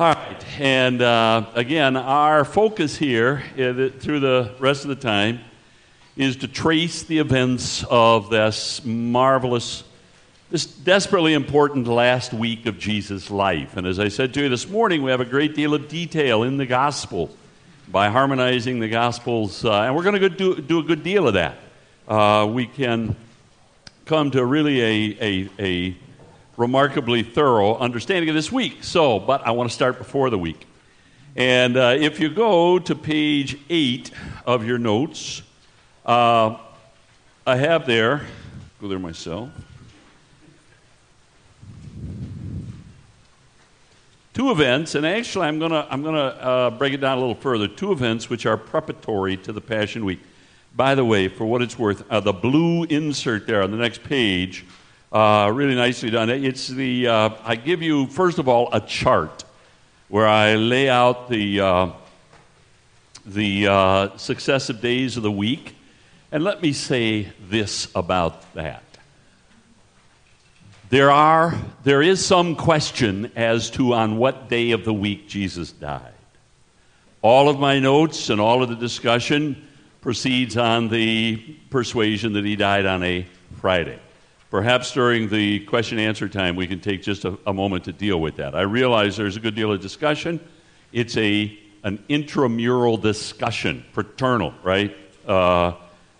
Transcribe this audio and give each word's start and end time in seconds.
All 0.00 0.14
right, 0.14 0.46
and 0.58 1.02
uh, 1.02 1.44
again, 1.52 1.94
our 1.94 2.46
focus 2.46 2.96
here 2.96 3.42
uh, 3.52 3.90
through 3.98 4.20
the 4.20 4.54
rest 4.58 4.84
of 4.84 4.88
the 4.88 4.94
time 4.94 5.40
is 6.16 6.36
to 6.36 6.48
trace 6.48 7.02
the 7.02 7.18
events 7.18 7.84
of 7.90 8.30
this 8.30 8.82
marvelous, 8.82 9.84
this 10.50 10.64
desperately 10.64 11.34
important 11.34 11.86
last 11.86 12.32
week 12.32 12.64
of 12.64 12.78
Jesus' 12.78 13.30
life. 13.30 13.76
And 13.76 13.86
as 13.86 14.00
I 14.00 14.08
said 14.08 14.32
to 14.32 14.44
you 14.44 14.48
this 14.48 14.66
morning, 14.66 15.02
we 15.02 15.10
have 15.10 15.20
a 15.20 15.26
great 15.26 15.54
deal 15.54 15.74
of 15.74 15.86
detail 15.86 16.44
in 16.44 16.56
the 16.56 16.64
gospel 16.64 17.28
by 17.86 18.08
harmonizing 18.08 18.80
the 18.80 18.88
gospels, 18.88 19.66
uh, 19.66 19.82
and 19.82 19.94
we're 19.94 20.02
going 20.02 20.18
to 20.18 20.30
do, 20.30 20.62
do 20.62 20.78
a 20.78 20.82
good 20.82 21.02
deal 21.02 21.28
of 21.28 21.34
that. 21.34 21.58
Uh, 22.08 22.48
we 22.50 22.64
can 22.64 23.14
come 24.06 24.30
to 24.30 24.42
really 24.46 24.80
a, 24.80 25.18
a, 25.20 25.50
a 25.58 25.96
remarkably 26.60 27.22
thorough 27.22 27.74
understanding 27.78 28.28
of 28.28 28.34
this 28.34 28.52
week. 28.52 28.84
So, 28.84 29.18
but 29.18 29.46
I 29.46 29.52
want 29.52 29.70
to 29.70 29.74
start 29.74 29.96
before 29.96 30.28
the 30.28 30.36
week. 30.36 30.66
And 31.34 31.74
uh, 31.74 31.96
if 31.98 32.20
you 32.20 32.28
go 32.28 32.78
to 32.78 32.94
page 32.94 33.56
8 33.70 34.10
of 34.44 34.66
your 34.66 34.76
notes, 34.76 35.40
uh, 36.04 36.58
I 37.46 37.56
have 37.56 37.86
there, 37.86 38.26
go 38.78 38.88
there 38.88 38.98
myself, 38.98 39.48
two 44.34 44.50
events, 44.50 44.94
and 44.94 45.06
actually 45.06 45.46
I'm 45.46 45.58
going 45.58 45.70
to 45.70 45.86
I'm 45.90 46.02
gonna, 46.02 46.18
uh, 46.18 46.70
break 46.72 46.92
it 46.92 46.98
down 46.98 47.16
a 47.16 47.20
little 47.22 47.34
further. 47.36 47.68
Two 47.68 47.90
events 47.90 48.28
which 48.28 48.44
are 48.44 48.58
preparatory 48.58 49.38
to 49.38 49.52
the 49.54 49.62
Passion 49.62 50.04
Week. 50.04 50.20
By 50.76 50.94
the 50.94 51.06
way, 51.06 51.28
for 51.28 51.46
what 51.46 51.62
it's 51.62 51.78
worth, 51.78 52.04
uh, 52.10 52.20
the 52.20 52.34
blue 52.34 52.84
insert 52.84 53.46
there 53.46 53.62
on 53.62 53.70
the 53.70 53.78
next 53.78 54.04
page 54.04 54.66
uh, 55.12 55.50
really 55.52 55.74
nicely 55.74 56.10
done. 56.10 56.30
It's 56.30 56.68
the, 56.68 57.08
uh, 57.08 57.30
I 57.44 57.56
give 57.56 57.82
you, 57.82 58.06
first 58.06 58.38
of 58.38 58.48
all, 58.48 58.68
a 58.72 58.80
chart 58.80 59.44
where 60.08 60.26
I 60.26 60.54
lay 60.54 60.88
out 60.88 61.28
the, 61.28 61.60
uh, 61.60 61.88
the 63.26 63.66
uh, 63.66 64.16
successive 64.16 64.80
days 64.80 65.16
of 65.16 65.22
the 65.22 65.30
week. 65.30 65.76
And 66.32 66.44
let 66.44 66.62
me 66.62 66.72
say 66.72 67.28
this 67.48 67.88
about 67.94 68.54
that. 68.54 68.84
There, 70.90 71.10
are, 71.10 71.54
there 71.84 72.02
is 72.02 72.24
some 72.24 72.56
question 72.56 73.30
as 73.36 73.70
to 73.70 73.94
on 73.94 74.16
what 74.16 74.48
day 74.48 74.72
of 74.72 74.84
the 74.84 74.94
week 74.94 75.28
Jesus 75.28 75.70
died. 75.70 76.12
All 77.22 77.48
of 77.48 77.60
my 77.60 77.78
notes 77.78 78.30
and 78.30 78.40
all 78.40 78.62
of 78.62 78.68
the 78.68 78.76
discussion 78.76 79.68
proceeds 80.00 80.56
on 80.56 80.88
the 80.88 81.36
persuasion 81.68 82.32
that 82.32 82.44
he 82.44 82.56
died 82.56 82.86
on 82.86 83.04
a 83.04 83.26
Friday. 83.60 83.98
Perhaps 84.50 84.92
during 84.92 85.28
the 85.28 85.60
question 85.60 85.98
and 85.98 86.08
answer 86.08 86.28
time, 86.28 86.56
we 86.56 86.66
can 86.66 86.80
take 86.80 87.02
just 87.02 87.24
a, 87.24 87.38
a, 87.46 87.52
moment 87.52 87.84
to 87.84 87.92
deal 87.92 88.20
with 88.20 88.36
that. 88.36 88.56
I 88.56 88.62
realize 88.62 89.16
there's 89.16 89.36
a 89.36 89.40
good 89.40 89.54
deal 89.54 89.72
of 89.72 89.80
discussion. 89.80 90.40
It's 90.92 91.16
a, 91.16 91.56
an 91.84 92.02
intramural 92.08 92.96
discussion, 92.96 93.84
fraternal, 93.92 94.52
right? 94.64 94.96
Uh, 95.24 95.74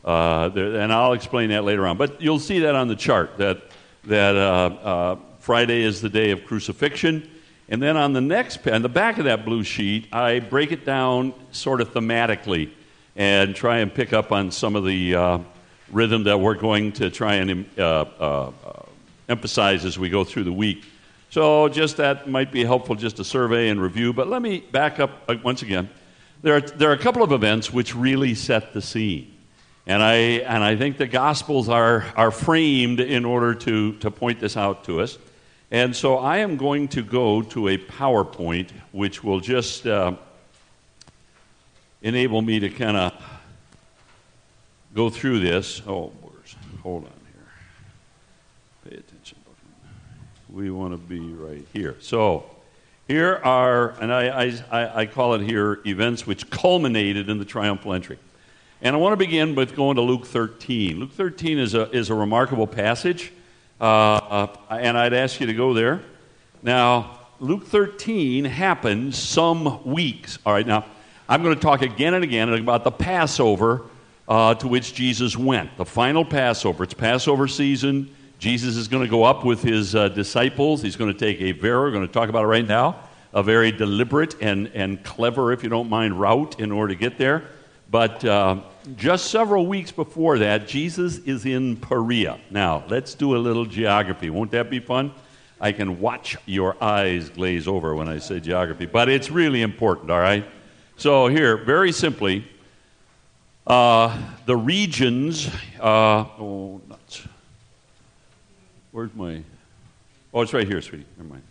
uh, 0.05 0.49
there, 0.51 0.77
and 0.77 0.93
I'll 0.93 1.13
explain 1.13 1.51
that 1.51 1.65
later 1.65 1.89
on. 1.89 1.97
But 1.97 2.23
you'll 2.23 2.39
see 2.39 2.61
that 2.61 2.77
on 2.77 2.87
the 2.87 2.95
chart 2.95 3.37
that, 3.39 3.63
that 4.05 4.37
uh, 4.37 4.41
uh 4.41 5.17
Friday 5.41 5.83
is 5.83 6.01
the 6.01 6.09
day 6.09 6.31
of 6.31 6.45
crucifixion. 6.45 7.29
And 7.69 7.83
then 7.83 7.97
on 7.97 8.13
the 8.13 8.21
next, 8.21 8.65
on 8.69 8.83
the 8.83 8.89
back 8.89 9.19
of 9.19 9.25
that 9.25 9.45
blue 9.45 9.65
sheet, 9.65 10.07
I 10.13 10.39
break 10.39 10.71
it 10.71 10.85
down 10.85 11.35
sort 11.51 11.81
of 11.81 11.93
thematically 11.93 12.71
and 13.17 13.57
try 13.57 13.79
and 13.79 13.93
pick 13.93 14.13
up 14.13 14.31
on 14.31 14.53
some 14.53 14.77
of 14.77 14.85
the 14.85 15.15
uh, 15.17 15.39
rhythm 15.91 16.25
that 16.25 16.39
we're 16.39 16.55
going 16.55 16.93
to 16.93 17.11
try 17.11 17.35
and 17.35 17.67
uh, 17.79 17.83
uh, 17.83 18.53
emphasize 19.29 19.85
as 19.85 19.99
we 19.99 20.09
go 20.09 20.25
through 20.25 20.45
the 20.45 20.53
week. 20.53 20.85
So, 21.31 21.69
just 21.69 21.99
that 21.99 22.29
might 22.29 22.51
be 22.51 22.65
helpful 22.65 22.97
just 22.97 23.17
to 23.17 23.25
survey 23.25 23.69
and 23.69 23.81
review. 23.81 24.13
But 24.13 24.29
let 24.29 24.43
me 24.43 24.61
back 24.61 24.99
up 24.99 25.11
uh, 25.29 25.37
once 25.45 25.63
again. 25.63 25.89
There 26.43 26.57
are, 26.57 26.61
there 26.61 26.91
are 26.91 26.95
a 26.95 26.99
couple 26.99 27.23
of 27.23 27.33
events 27.33 27.73
which 27.73 27.95
really 27.95 28.35
set 28.35 28.73
the 28.73 28.83
scene. 28.83 29.33
And 29.87 30.03
I, 30.03 30.15
and 30.15 30.63
I 30.63 30.77
think 30.77 30.99
the 30.99 31.07
Gospels 31.07 31.69
are, 31.69 32.05
are 32.17 32.31
framed 32.31 33.01
in 33.01 33.25
order 33.25 33.55
to, 33.55 33.93
to 33.95 34.11
point 34.11 34.41
this 34.41 34.57
out 34.57 34.85
to 34.85 35.01
us. 35.01 35.19
And 35.71 35.95
so 35.95 36.19
I 36.19 36.39
am 36.39 36.57
going 36.57 36.89
to 36.89 37.03
go 37.03 37.43
to 37.43 37.69
a 37.69 37.79
PowerPoint 37.79 38.71
which 38.93 39.23
will 39.23 39.41
just 39.41 39.87
uh, 39.87 40.17
enable 42.03 42.43
me 42.43 42.59
to 42.61 42.71
kind 42.71 42.97
of 42.97 43.13
go 44.95 45.11
through 45.11 45.41
this. 45.41 45.83
Oh, 45.87 46.13
hold 46.83 47.05
on 47.05 47.11
here. 47.33 48.91
Pay 48.91 48.97
attention. 48.97 49.39
We 50.53 50.71
want 50.71 50.93
to 50.93 50.99
be 50.99 51.21
right 51.21 51.65
here. 51.73 51.95
So, 52.01 52.45
here 53.07 53.41
are, 53.45 53.91
and 54.01 54.13
I, 54.13 54.63
I, 54.71 55.01
I 55.01 55.07
call 55.07 55.35
it 55.35 55.43
here 55.43 55.81
events 55.85 56.27
which 56.27 56.49
culminated 56.51 57.29
in 57.29 57.39
the 57.39 57.45
triumphal 57.45 57.93
entry. 57.93 58.19
And 58.83 58.97
I 58.97 58.99
want 58.99 59.13
to 59.13 59.17
begin 59.17 59.55
with 59.55 59.75
going 59.75 59.97
to 59.97 60.03
Luke 60.03 60.27
13. 60.27 60.99
Luke 60.99 61.13
13 61.13 61.59
is 61.59 61.75
a, 61.75 61.91
is 61.91 62.11
a 62.11 62.15
remarkable 62.15 62.67
passage, 62.67 63.33
uh, 63.81 64.47
and 64.71 64.97
I'd 64.97 65.13
ask 65.13 65.41
you 65.41 65.47
to 65.47 65.53
go 65.53 65.75
there. 65.75 66.03
Now, 66.63 67.19
Luke 67.41 67.67
13 67.67 68.45
happens 68.45 69.19
some 69.19 69.85
weeks. 69.85 70.39
All 70.47 70.53
right, 70.53 70.67
now, 70.67 70.85
I'm 71.29 71.43
going 71.43 71.55
to 71.55 71.61
talk 71.61 71.83
again 71.83 72.15
and 72.15 72.25
again 72.25 72.53
about 72.53 72.85
the 72.85 72.91
Passover 72.91 73.83
uh, 74.31 74.55
to 74.55 74.69
which 74.69 74.95
Jesus 74.95 75.37
went. 75.37 75.77
The 75.77 75.85
final 75.85 76.25
Passover. 76.25 76.85
It's 76.85 76.95
Passover 76.95 77.49
season. 77.49 78.15
Jesus 78.39 78.77
is 78.77 78.87
going 78.87 79.03
to 79.03 79.11
go 79.11 79.25
up 79.25 79.45
with 79.45 79.61
his 79.61 79.95
uh, 79.97 80.09
disciples. 80.09 80.81
He's 80.81 80.95
going 80.95 81.13
to 81.13 81.19
take 81.19 81.41
a 81.41 81.51
very, 81.51 81.81
we're 81.81 81.91
going 81.91 82.07
to 82.07 82.13
talk 82.13 82.29
about 82.29 82.45
it 82.45 82.47
right 82.47 82.67
now, 82.67 83.01
a 83.35 83.43
very 83.43 83.73
deliberate 83.73 84.41
and, 84.41 84.69
and 84.69 85.03
clever, 85.03 85.53
if 85.53 85.65
you 85.65 85.69
don't 85.69 85.91
mind, 85.91 86.19
route 86.19 86.61
in 86.61 86.71
order 86.71 86.95
to 86.95 86.99
get 86.99 87.19
there. 87.19 87.43
But 87.91 88.25
uh, 88.25 88.61
just 88.97 89.33
several 89.33 89.67
weeks 89.67 89.91
before 89.91 90.39
that, 90.39 90.69
Jesus 90.69 91.19
is 91.19 91.45
in 91.45 91.77
Perea. 91.77 92.39
Now, 92.51 92.85
let's 92.89 93.15
do 93.15 93.37
a 93.37 93.39
little 93.39 93.67
geography. 93.67 94.31
Won't 94.31 94.53
that 94.53 94.71
be 94.71 94.79
fun? 94.79 95.13
I 95.61 95.73
can 95.73 96.01
watch 96.01 96.37
your 96.47 96.83
eyes 96.83 97.29
glaze 97.31 97.67
over 97.67 97.97
when 97.97 98.09
I 98.09 98.19
say 98.19 98.39
geography, 98.39 98.87
but 98.87 99.09
it's 99.09 99.29
really 99.29 99.61
important, 99.61 100.09
all 100.09 100.21
right? 100.21 100.45
So, 100.97 101.27
here, 101.27 101.57
very 101.57 101.91
simply, 101.91 102.47
uh, 103.71 104.19
the 104.47 104.57
regions, 104.57 105.49
uh, 105.79 106.25
oh, 106.41 106.81
nuts. 106.89 107.23
Where's 108.91 109.15
my, 109.15 109.45
oh, 110.35 110.43
it's 110.43 110.53
right 110.53 110.67
here, 110.67 110.83
sweetie. 110.83 111.07
Never 111.17 111.29
mind. 111.29 111.43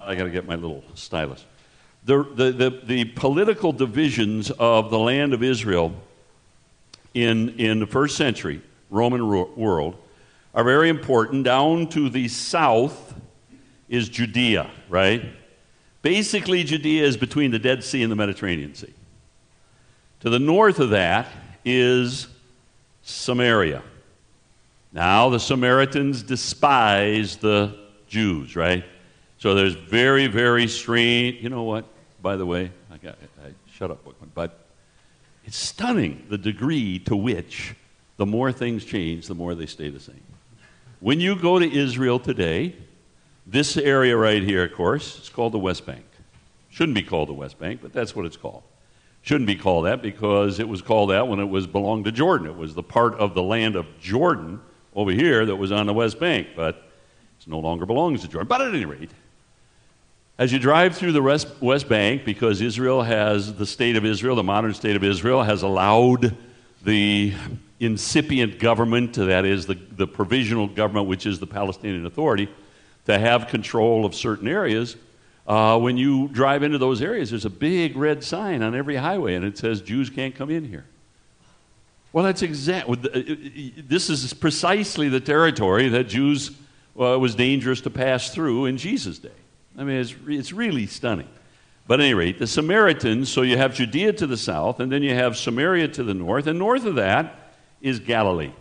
I 0.00 0.14
got 0.14 0.24
to 0.24 0.30
get 0.30 0.46
my 0.46 0.54
little 0.54 0.84
stylus. 0.94 1.44
The, 2.04 2.22
the, 2.22 2.52
the, 2.52 2.80
the, 2.84 3.04
political 3.04 3.72
divisions 3.72 4.52
of 4.52 4.90
the 4.90 4.98
land 4.98 5.34
of 5.34 5.42
Israel 5.42 5.92
in, 7.14 7.48
in 7.58 7.80
the 7.80 7.86
first 7.86 8.16
century 8.16 8.62
Roman 8.88 9.26
world 9.56 9.96
are 10.54 10.62
very 10.62 10.88
important. 10.88 11.42
Down 11.42 11.88
to 11.88 12.10
the 12.10 12.28
south 12.28 13.14
is 13.88 14.08
Judea, 14.08 14.70
right? 14.88 15.24
Basically, 16.02 16.62
Judea 16.62 17.04
is 17.04 17.16
between 17.16 17.50
the 17.50 17.58
Dead 17.58 17.82
Sea 17.82 18.04
and 18.04 18.12
the 18.12 18.16
Mediterranean 18.16 18.76
Sea. 18.76 18.94
To 20.22 20.30
the 20.30 20.38
north 20.38 20.78
of 20.78 20.90
that 20.90 21.26
is 21.64 22.28
Samaria. 23.02 23.82
Now, 24.92 25.28
the 25.30 25.40
Samaritans 25.40 26.22
despise 26.22 27.38
the 27.38 27.76
Jews, 28.06 28.54
right? 28.54 28.84
So 29.38 29.56
there's 29.56 29.74
very, 29.74 30.28
very 30.28 30.68
strange. 30.68 31.42
You 31.42 31.48
know 31.48 31.64
what? 31.64 31.86
By 32.22 32.36
the 32.36 32.46
way, 32.46 32.70
I 32.92 32.98
got 32.98 33.16
I, 33.44 33.48
shut 33.72 33.90
up. 33.90 33.98
But 34.32 34.60
it's 35.44 35.56
stunning 35.56 36.24
the 36.28 36.38
degree 36.38 37.00
to 37.00 37.16
which 37.16 37.74
the 38.16 38.26
more 38.26 38.52
things 38.52 38.84
change, 38.84 39.26
the 39.26 39.34
more 39.34 39.56
they 39.56 39.66
stay 39.66 39.88
the 39.88 39.98
same. 39.98 40.22
When 41.00 41.18
you 41.18 41.34
go 41.34 41.58
to 41.58 41.68
Israel 41.68 42.20
today, 42.20 42.76
this 43.44 43.76
area 43.76 44.16
right 44.16 44.44
here, 44.44 44.62
of 44.62 44.74
course, 44.74 45.18
it's 45.18 45.28
called 45.28 45.52
the 45.52 45.58
West 45.58 45.84
Bank. 45.84 46.04
Shouldn't 46.70 46.94
be 46.94 47.02
called 47.02 47.28
the 47.28 47.34
West 47.34 47.58
Bank, 47.58 47.80
but 47.82 47.92
that's 47.92 48.14
what 48.14 48.24
it's 48.24 48.36
called. 48.36 48.62
Shouldn't 49.22 49.46
be 49.46 49.54
called 49.54 49.86
that 49.86 50.02
because 50.02 50.58
it 50.58 50.68
was 50.68 50.82
called 50.82 51.10
that 51.10 51.28
when 51.28 51.38
it 51.38 51.48
was 51.48 51.66
belonged 51.66 52.04
to 52.06 52.12
Jordan. 52.12 52.48
It 52.48 52.56
was 52.56 52.74
the 52.74 52.82
part 52.82 53.14
of 53.14 53.34
the 53.34 53.42
land 53.42 53.76
of 53.76 53.86
Jordan 54.00 54.60
over 54.94 55.12
here 55.12 55.46
that 55.46 55.56
was 55.56 55.70
on 55.70 55.86
the 55.86 55.94
West 55.94 56.18
Bank, 56.18 56.48
but 56.56 56.74
it 57.40 57.46
no 57.46 57.60
longer 57.60 57.86
belongs 57.86 58.22
to 58.22 58.28
Jordan. 58.28 58.48
But 58.48 58.60
at 58.60 58.74
any 58.74 58.84
rate, 58.84 59.10
as 60.38 60.52
you 60.52 60.58
drive 60.58 60.96
through 60.96 61.12
the 61.12 61.22
West, 61.22 61.88
Bank, 61.88 62.24
because 62.24 62.60
Israel 62.60 63.02
has, 63.02 63.54
the 63.54 63.66
state 63.66 63.94
of 63.94 64.04
Israel, 64.04 64.34
the 64.34 64.42
modern 64.42 64.74
state 64.74 64.96
of 64.96 65.04
Israel, 65.04 65.42
has 65.44 65.62
allowed 65.62 66.36
the 66.82 67.32
incipient 67.78 68.58
government, 68.58 69.14
that 69.14 69.44
is, 69.44 69.66
the, 69.66 69.74
the 69.74 70.06
provisional 70.06 70.66
government, 70.66 71.06
which 71.06 71.26
is 71.26 71.38
the 71.38 71.46
Palestinian 71.46 72.06
Authority, 72.06 72.48
to 73.06 73.18
have 73.18 73.46
control 73.46 74.04
of 74.04 74.16
certain 74.16 74.48
areas 74.48 74.96
uh, 75.46 75.78
when 75.78 75.96
you 75.96 76.28
drive 76.28 76.62
into 76.62 76.78
those 76.78 77.02
areas, 77.02 77.30
there's 77.30 77.44
a 77.44 77.50
big 77.50 77.96
red 77.96 78.22
sign 78.22 78.62
on 78.62 78.74
every 78.74 78.96
highway, 78.96 79.34
and 79.34 79.44
it 79.44 79.58
says 79.58 79.80
Jews 79.80 80.08
can't 80.08 80.34
come 80.34 80.50
in 80.50 80.64
here. 80.64 80.84
Well, 82.12 82.24
that's 82.24 82.42
exact. 82.42 82.88
Uh, 82.88 82.92
uh, 82.92 83.22
this 83.88 84.10
is 84.10 84.32
precisely 84.34 85.08
the 85.08 85.20
territory 85.20 85.88
that 85.88 86.04
Jews 86.04 86.50
uh, 86.98 87.18
was 87.18 87.34
dangerous 87.34 87.80
to 87.82 87.90
pass 87.90 88.30
through 88.30 88.66
in 88.66 88.76
Jesus' 88.76 89.18
day. 89.18 89.30
I 89.78 89.84
mean, 89.84 89.96
it's, 89.96 90.14
it's 90.28 90.52
really 90.52 90.86
stunning. 90.86 91.28
But 91.86 92.00
at 92.00 92.04
any 92.04 92.14
rate, 92.14 92.38
the 92.38 92.46
Samaritans, 92.46 93.30
so 93.30 93.42
you 93.42 93.56
have 93.56 93.74
Judea 93.74 94.12
to 94.14 94.26
the 94.26 94.36
south, 94.36 94.78
and 94.78 94.92
then 94.92 95.02
you 95.02 95.14
have 95.14 95.36
Samaria 95.36 95.88
to 95.88 96.04
the 96.04 96.14
north, 96.14 96.46
and 96.46 96.58
north 96.58 96.84
of 96.84 96.94
that 96.96 97.54
is 97.80 97.98
Galilee. 97.98 98.52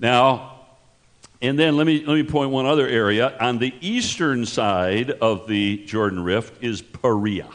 Now, 0.00 0.59
and 1.42 1.58
then 1.58 1.76
let 1.76 1.86
me, 1.86 2.04
let 2.04 2.14
me 2.14 2.22
point 2.22 2.50
one 2.50 2.66
other 2.66 2.86
area. 2.86 3.36
On 3.38 3.58
the 3.58 3.72
eastern 3.80 4.44
side 4.44 5.10
of 5.10 5.46
the 5.46 5.78
Jordan 5.86 6.22
Rift 6.22 6.62
is 6.62 6.82
Perea. 6.82 7.48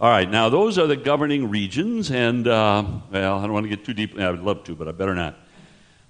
All 0.00 0.08
right, 0.08 0.30
now 0.30 0.48
those 0.48 0.78
are 0.78 0.86
the 0.86 0.96
governing 0.96 1.50
regions, 1.50 2.12
and, 2.12 2.46
uh, 2.46 2.84
well, 3.10 3.38
I 3.38 3.42
don't 3.42 3.52
want 3.52 3.64
to 3.64 3.68
get 3.68 3.84
too 3.84 3.94
deep. 3.94 4.16
I 4.16 4.30
would 4.30 4.42
love 4.42 4.62
to, 4.64 4.76
but 4.76 4.86
I 4.86 4.92
better 4.92 5.14
not. 5.14 5.36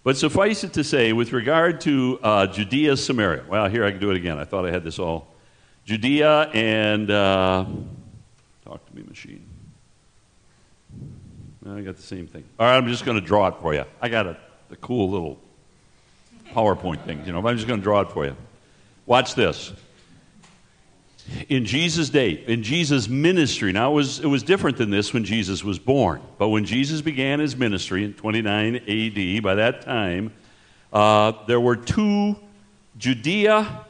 But 0.05 0.19
suffice 0.19 0.63
it 0.63 0.75
to 0.75 0.85
say, 0.85 1.15
with 1.15 1.33
regard 1.33 1.81
to 1.83 2.19
uh, 2.23 2.47
Judea, 2.49 2.99
Samaria, 2.99 3.45
well, 3.49 3.67
here 3.69 3.85
I 3.85 3.91
can 3.91 3.99
do 3.99 4.11
it 4.11 4.17
again. 4.17 4.39
I 4.39 4.45
thought 4.45 4.67
I 4.67 4.71
had 4.71 4.85
this 4.85 4.99
all. 4.99 5.29
Judea 5.87 6.51
and, 6.53 7.11
uh, 7.11 7.65
talk 8.67 8.87
to 8.87 8.95
me, 8.95 9.05
machine. 9.09 9.47
I 11.67 11.81
got 11.81 11.97
the 11.97 12.03
same 12.03 12.27
thing. 12.27 12.45
All 12.59 12.67
right, 12.67 12.77
I'm 12.77 12.89
just 12.89 13.07
going 13.07 13.19
to 13.19 13.27
draw 13.27 13.49
it 13.49 13.55
for 13.61 13.73
you. 13.73 13.85
I 14.03 14.11
got 14.11 14.27
a, 14.27 14.37
a 14.71 14.77
cool 14.77 15.11
little 15.11 15.39
PowerPoint 16.55 17.05
thing, 17.05 17.25
you 17.25 17.33
know, 17.33 17.47
I'm 17.47 17.57
just 17.57 17.69
going 17.69 17.81
to 17.81 17.85
draw 17.85 18.01
it 18.01 18.11
for 18.11 18.25
you. 18.25 18.37
Watch 19.07 19.35
this 19.35 19.73
in 21.49 21.65
Jesus' 21.65 22.09
day, 22.09 22.31
in 22.47 22.63
Jesus' 22.63 23.09
ministry. 23.09 23.73
Now, 23.73 23.93
it 23.93 23.95
was, 23.95 24.21
it 24.21 24.27
was 24.27 24.43
different 24.43 24.77
than 24.77 24.91
this 24.91 25.13
when 25.13 25.25
Jesus 25.25 25.63
was 25.63 25.79
born. 25.79 26.23
But 26.39 26.49
when 26.49 26.65
Jesus 26.65 27.01
began 27.01 27.41
his 27.41 27.57
ministry 27.57 28.05
in 28.05 28.15
29 28.15 28.77
AD, 28.77 29.43
by 29.43 29.55
that 29.57 29.83
time, 29.83 30.33
uh, 30.93 31.33
there 31.47 31.61
were 31.61 31.77
two 31.77 32.37
Judea 32.97 33.85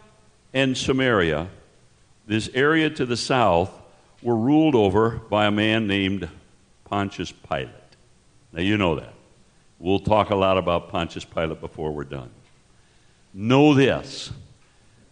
and 0.53 0.77
Samaria, 0.77 1.49
this 2.27 2.51
area 2.55 2.91
to 2.91 3.07
the 3.07 3.17
south, 3.17 3.73
were 4.23 4.37
ruled 4.37 4.75
over 4.75 5.11
by 5.11 5.47
a 5.47 5.51
man 5.51 5.87
named 5.87 6.29
Pontius 6.85 7.31
Pilate. 7.31 7.71
Now, 8.53 8.63
you 8.63 8.77
know 8.77 8.97
that. 8.97 9.15
We'll 9.79 10.01
talk 10.01 10.31
a 10.31 10.35
lot 10.35 10.59
about 10.59 10.89
Pontius 10.89 11.25
Pilate 11.25 11.61
before 11.61 11.93
we're 11.93 12.05
done. 12.05 12.31
Know 13.33 13.75
this 13.75 14.31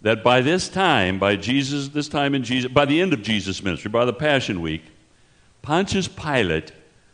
that 0.02 0.22
by 0.22 0.40
this 0.40 0.68
time, 0.68 1.18
by 1.18 1.34
Jesus, 1.34 1.88
this 1.88 2.08
time 2.08 2.34
in 2.34 2.44
Jesus, 2.44 2.70
by 2.70 2.84
the 2.84 3.00
end 3.00 3.12
of 3.12 3.22
Jesus' 3.22 3.60
ministry, 3.60 3.90
by 3.90 4.04
the 4.04 4.12
Passion 4.12 4.60
Week, 4.60 4.82
Pontius 5.62 6.06
Pilate 6.06 6.70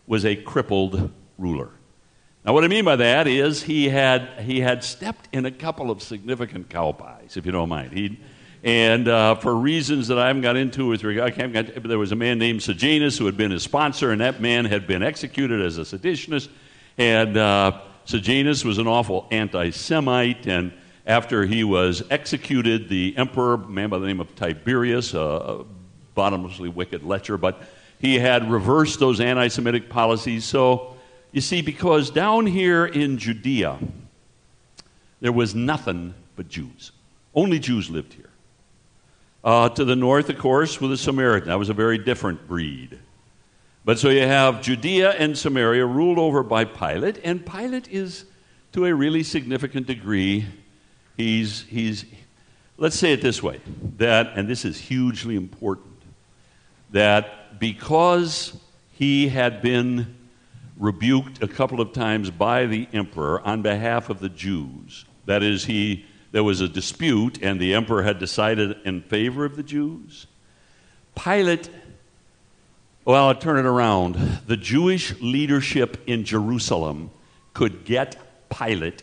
was 0.07 0.27
a 0.27 0.37
crippled 0.37 1.11
ruler. 1.39 1.71
Now, 2.45 2.53
what 2.53 2.65
I 2.65 2.69
mean 2.69 2.85
by 2.85 2.97
that 2.97 3.27
is 3.27 3.63
he 3.63 3.89
had, 3.89 4.29
he 4.41 4.61
had 4.61 4.85
stepped 4.85 5.29
in 5.33 5.47
a 5.47 5.51
couple 5.51 5.91
of 5.91 6.03
significant 6.03 6.69
cow 6.69 6.93
pies, 6.93 7.37
if 7.37 7.47
you 7.47 7.53
don't 7.53 7.71
mind. 7.71 7.93
He, 7.93 8.21
and 8.63 9.09
uh, 9.09 9.37
for 9.37 9.55
reasons 9.55 10.09
that 10.09 10.19
I 10.19 10.27
haven't 10.27 10.43
got 10.43 10.57
into 10.57 10.89
with 10.89 11.03
regard, 11.03 11.35
there 11.35 11.99
was 11.99 12.13
a 12.13 12.17
man 12.17 12.39
named 12.39 12.63
Sejanus 12.63 13.17
who 13.17 13.27
had 13.27 13.37
been 13.37 13.53
his 13.53 13.63
sponsor, 13.63 14.11
and 14.11 14.21
that 14.21 14.41
man 14.41 14.67
had 14.67 14.87
been 14.87 15.03
executed 15.03 15.63
as 15.63 15.79
a 15.79 15.83
seditionist. 15.83 16.49
And 16.99 17.37
uh, 17.37 17.81
Sejanus 18.05 18.65
was 18.65 18.79
an 18.79 18.87
awful 18.87 19.27
anti 19.31 19.71
Semite, 19.71 20.47
and 20.47 20.73
after 21.07 21.45
he 21.45 21.65
was 21.65 22.03
executed, 22.11 22.89
the 22.89 23.15
emperor, 23.17 23.55
a 23.55 23.59
man 23.59 23.89
by 23.91 23.99
the 23.99 24.07
name 24.07 24.21
of 24.21 24.35
Tiberius, 24.37 25.15
a 25.15 25.65
bottomlessly 26.15 26.69
wicked 26.69 27.03
lecher, 27.03 27.37
but 27.37 27.63
he 27.99 28.19
had 28.19 28.51
reversed 28.51 28.99
those 28.99 29.21
anti 29.21 29.49
Semitic 29.49 29.89
policies. 29.89 30.45
So, 30.45 30.97
you 31.33 31.41
see, 31.41 31.63
because 31.63 32.11
down 32.11 32.47
here 32.47 32.85
in 32.85 33.19
Judea, 33.19 33.79
there 35.21 35.33
was 35.33 35.55
nothing 35.55 36.15
but 36.37 36.49
Jews. 36.49 36.93
Only 37.35 37.59
Jews 37.59 37.89
lived 37.89 38.13
here. 38.13 38.29
Uh, 39.45 39.69
to 39.71 39.85
the 39.85 39.97
north, 39.97 40.29
of 40.29 40.39
course, 40.39 40.81
were 40.81 40.89
the 40.89 40.97
Samaritans. 40.97 41.49
That 41.49 41.59
was 41.59 41.69
a 41.69 41.75
very 41.75 41.99
different 41.99 42.47
breed. 42.47 42.99
But 43.85 43.99
so 43.99 44.11
you 44.11 44.27
have 44.27 44.63
Judea 44.63 45.11
and 45.13 45.37
Samaria 45.37 45.85
ruled 45.85 46.19
over 46.19 46.43
by 46.43 46.65
Pilate, 46.65 47.19
and 47.25 47.45
Pilate 47.45 47.89
is, 47.89 48.25
to 48.73 48.85
a 48.87 48.95
really 48.95 49.25
significant 49.25 49.89
degree, 49.89 50.47
He's, 51.17 51.63
he's, 51.63 52.05
let's 52.77 52.97
say 52.97 53.13
it 53.13 53.23
this 53.23 53.43
way 53.43 53.61
that, 53.99 54.33
and 54.35 54.49
this 54.49 54.65
is 54.65 54.79
hugely 54.79 55.37
important, 55.37 56.03
that 56.91 57.59
because 57.59 58.57
he 58.93 59.29
had 59.29 59.63
been 59.63 60.17
rebuked 60.77 61.43
a 61.43 61.49
couple 61.49 61.81
of 61.81 61.93
times 61.93 62.31
by 62.31 62.67
the 62.67 62.89
emperor 62.93 63.41
on 63.43 63.63
behalf 63.63 64.11
of 64.11 64.21
the 64.21 64.29
Jews, 64.29 65.05
that 65.27 65.43
is, 65.43 65.65
he, 65.65 66.05
there 66.33 66.45
was 66.45 66.61
a 66.61 66.69
dispute 66.69 67.39
and 67.43 67.61
the 67.61 67.75
emperor 67.75 68.03
had 68.03 68.19
decided 68.19 68.77
in 68.85 69.03
favor 69.03 69.45
of 69.45 69.57
the 69.57 69.63
Jews, 69.63 70.27
Pilate, 71.15 71.69
well, 73.05 73.29
I'll 73.29 73.35
turn 73.35 73.59
it 73.59 73.67
around. 73.67 74.15
The 74.47 74.57
Jewish 74.57 75.21
leadership 75.21 76.03
in 76.07 76.25
Jerusalem 76.25 77.11
could 77.53 77.85
get 77.85 78.17
Pilate 78.49 79.03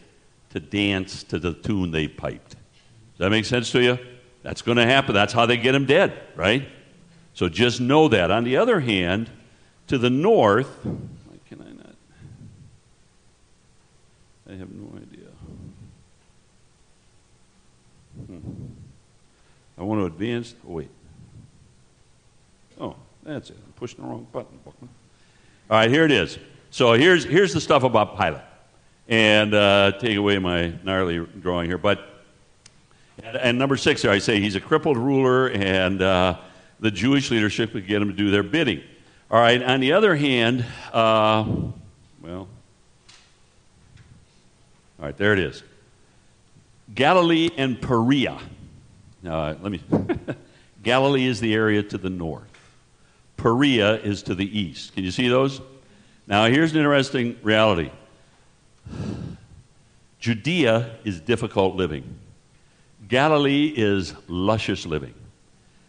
to 0.51 0.59
dance 0.59 1.23
to 1.23 1.39
the 1.39 1.53
tune 1.53 1.91
they 1.91 2.07
piped. 2.07 2.51
Does 2.51 2.57
that 3.19 3.29
make 3.29 3.45
sense 3.45 3.71
to 3.71 3.81
you? 3.81 3.99
That's 4.43 4.61
going 4.61 4.77
to 4.77 4.85
happen. 4.85 5.13
That's 5.13 5.33
how 5.33 5.45
they 5.45 5.57
get 5.57 5.73
them 5.73 5.85
dead, 5.85 6.19
right? 6.35 6.67
So 7.33 7.49
just 7.49 7.81
know 7.81 8.07
that. 8.07 8.31
On 8.31 8.43
the 8.43 8.57
other 8.57 8.79
hand, 8.79 9.29
to 9.87 9.97
the 9.97 10.09
north, 10.09 10.67
why 10.83 11.37
can 11.47 11.61
I 11.61 11.71
not? 11.71 11.95
I 14.49 14.53
have 14.55 14.71
no 14.71 14.87
idea. 14.97 15.27
Hmm. 18.25 18.39
I 19.77 19.83
want 19.83 20.01
to 20.01 20.05
advance. 20.05 20.55
Oh, 20.67 20.73
wait. 20.73 20.89
Oh, 22.79 22.95
that's 23.23 23.49
it. 23.49 23.57
I'm 23.65 23.73
pushing 23.73 24.01
the 24.01 24.07
wrong 24.07 24.25
button. 24.31 24.59
All 24.65 24.79
right, 25.69 25.89
here 25.89 26.05
it 26.05 26.11
is. 26.11 26.39
So 26.71 26.93
here's, 26.93 27.23
here's 27.23 27.53
the 27.53 27.61
stuff 27.61 27.83
about 27.83 28.17
Pilate 28.17 28.41
and 29.09 29.53
uh, 29.55 29.93
take 29.99 30.15
away 30.15 30.37
my 30.37 30.71
gnarly 30.83 31.19
drawing 31.41 31.67
here. 31.67 31.79
But 31.79 32.07
and, 33.23 33.35
and 33.35 33.59
number 33.59 33.75
six 33.75 34.03
here, 34.03 34.11
I 34.11 34.19
say 34.19 34.39
he's 34.39 34.55
a 34.55 34.61
crippled 34.61 34.97
ruler, 34.97 35.49
and 35.49 36.01
uh, 36.01 36.37
the 36.79 36.91
Jewish 36.91 37.31
leadership 37.31 37.73
would 37.73 37.87
get 37.87 38.01
him 38.01 38.09
to 38.09 38.15
do 38.15 38.31
their 38.31 38.43
bidding. 38.43 38.81
All 39.29 39.41
right. 39.41 39.61
On 39.61 39.79
the 39.79 39.93
other 39.93 40.15
hand, 40.15 40.65
uh, 40.93 41.43
well, 42.21 42.47
all 44.99 45.05
right, 45.05 45.17
there 45.17 45.33
it 45.33 45.39
is. 45.39 45.63
Galilee 46.93 47.49
and 47.57 47.81
Perea. 47.81 48.39
Now, 49.21 49.55
let 49.61 49.71
me. 49.71 49.81
Galilee 50.83 51.25
is 51.25 51.41
the 51.41 51.53
area 51.53 51.83
to 51.83 51.97
the 51.97 52.09
north. 52.09 52.47
Perea 53.37 53.95
is 53.95 54.23
to 54.23 54.35
the 54.35 54.59
east. 54.59 54.93
Can 54.95 55.03
you 55.03 55.11
see 55.11 55.27
those? 55.27 55.61
Now, 56.25 56.45
here's 56.45 56.71
an 56.71 56.77
interesting 56.77 57.37
reality. 57.43 57.91
Judea 60.19 60.97
is 61.03 61.19
difficult 61.21 61.75
living. 61.75 62.03
Galilee 63.07 63.73
is 63.75 64.13
luscious 64.27 64.85
living. 64.85 65.13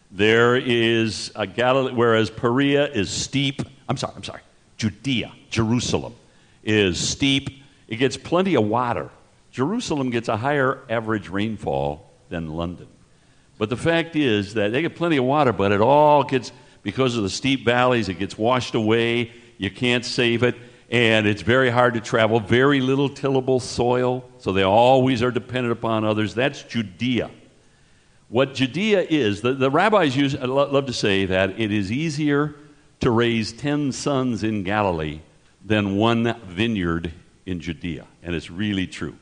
There 0.09 0.55
is 0.55 1.31
a 1.35 1.45
Galilee, 1.45 1.93
whereas 1.93 2.29
Perea 2.29 2.87
is 2.87 3.09
steep. 3.09 3.61
I'm 3.87 3.97
sorry, 3.97 4.13
I'm 4.15 4.23
sorry. 4.23 4.41
Judea, 4.77 5.31
Jerusalem, 5.49 6.15
is 6.63 6.99
steep. 6.99 7.63
It 7.87 7.97
gets 7.97 8.17
plenty 8.17 8.55
of 8.55 8.65
water. 8.65 9.09
Jerusalem 9.51 10.09
gets 10.09 10.29
a 10.29 10.37
higher 10.37 10.79
average 10.89 11.29
rainfall 11.29 12.09
than 12.29 12.47
London. 12.49 12.87
But 13.57 13.69
the 13.69 13.77
fact 13.77 14.15
is 14.15 14.55
that 14.55 14.71
they 14.71 14.81
get 14.81 14.95
plenty 14.95 15.17
of 15.17 15.25
water, 15.25 15.53
but 15.53 15.71
it 15.71 15.81
all 15.81 16.23
gets, 16.23 16.51
because 16.83 17.15
of 17.15 17.23
the 17.23 17.29
steep 17.29 17.63
valleys, 17.63 18.09
it 18.09 18.17
gets 18.17 18.37
washed 18.37 18.75
away. 18.75 19.31
You 19.57 19.69
can't 19.69 20.03
save 20.03 20.41
it 20.43 20.55
and 20.91 21.25
it's 21.25 21.41
very 21.41 21.69
hard 21.69 21.93
to 21.93 22.01
travel, 22.01 22.41
very 22.41 22.81
little 22.81 23.07
tillable 23.07 23.61
soil, 23.61 24.29
so 24.37 24.51
they 24.51 24.63
always 24.63 25.23
are 25.23 25.31
dependent 25.31 25.71
upon 25.71 26.03
others. 26.03 26.35
That's 26.35 26.61
Judea. 26.63 27.31
What 28.27 28.53
Judea 28.53 29.07
is, 29.09 29.41
the, 29.41 29.53
the 29.53 29.71
rabbis 29.71 30.15
use, 30.17 30.35
love 30.35 30.85
to 30.87 30.93
say 30.93 31.25
that 31.25 31.57
it 31.59 31.71
is 31.71 31.91
easier 31.91 32.55
to 32.99 33.09
raise 33.09 33.53
10 33.53 33.93
sons 33.93 34.43
in 34.43 34.63
Galilee 34.63 35.21
than 35.63 35.95
one 35.95 36.39
vineyard 36.45 37.13
in 37.45 37.61
Judea. 37.61 38.05
And 38.21 38.35
it's 38.35 38.51
really 38.51 38.85
true. 38.85 39.15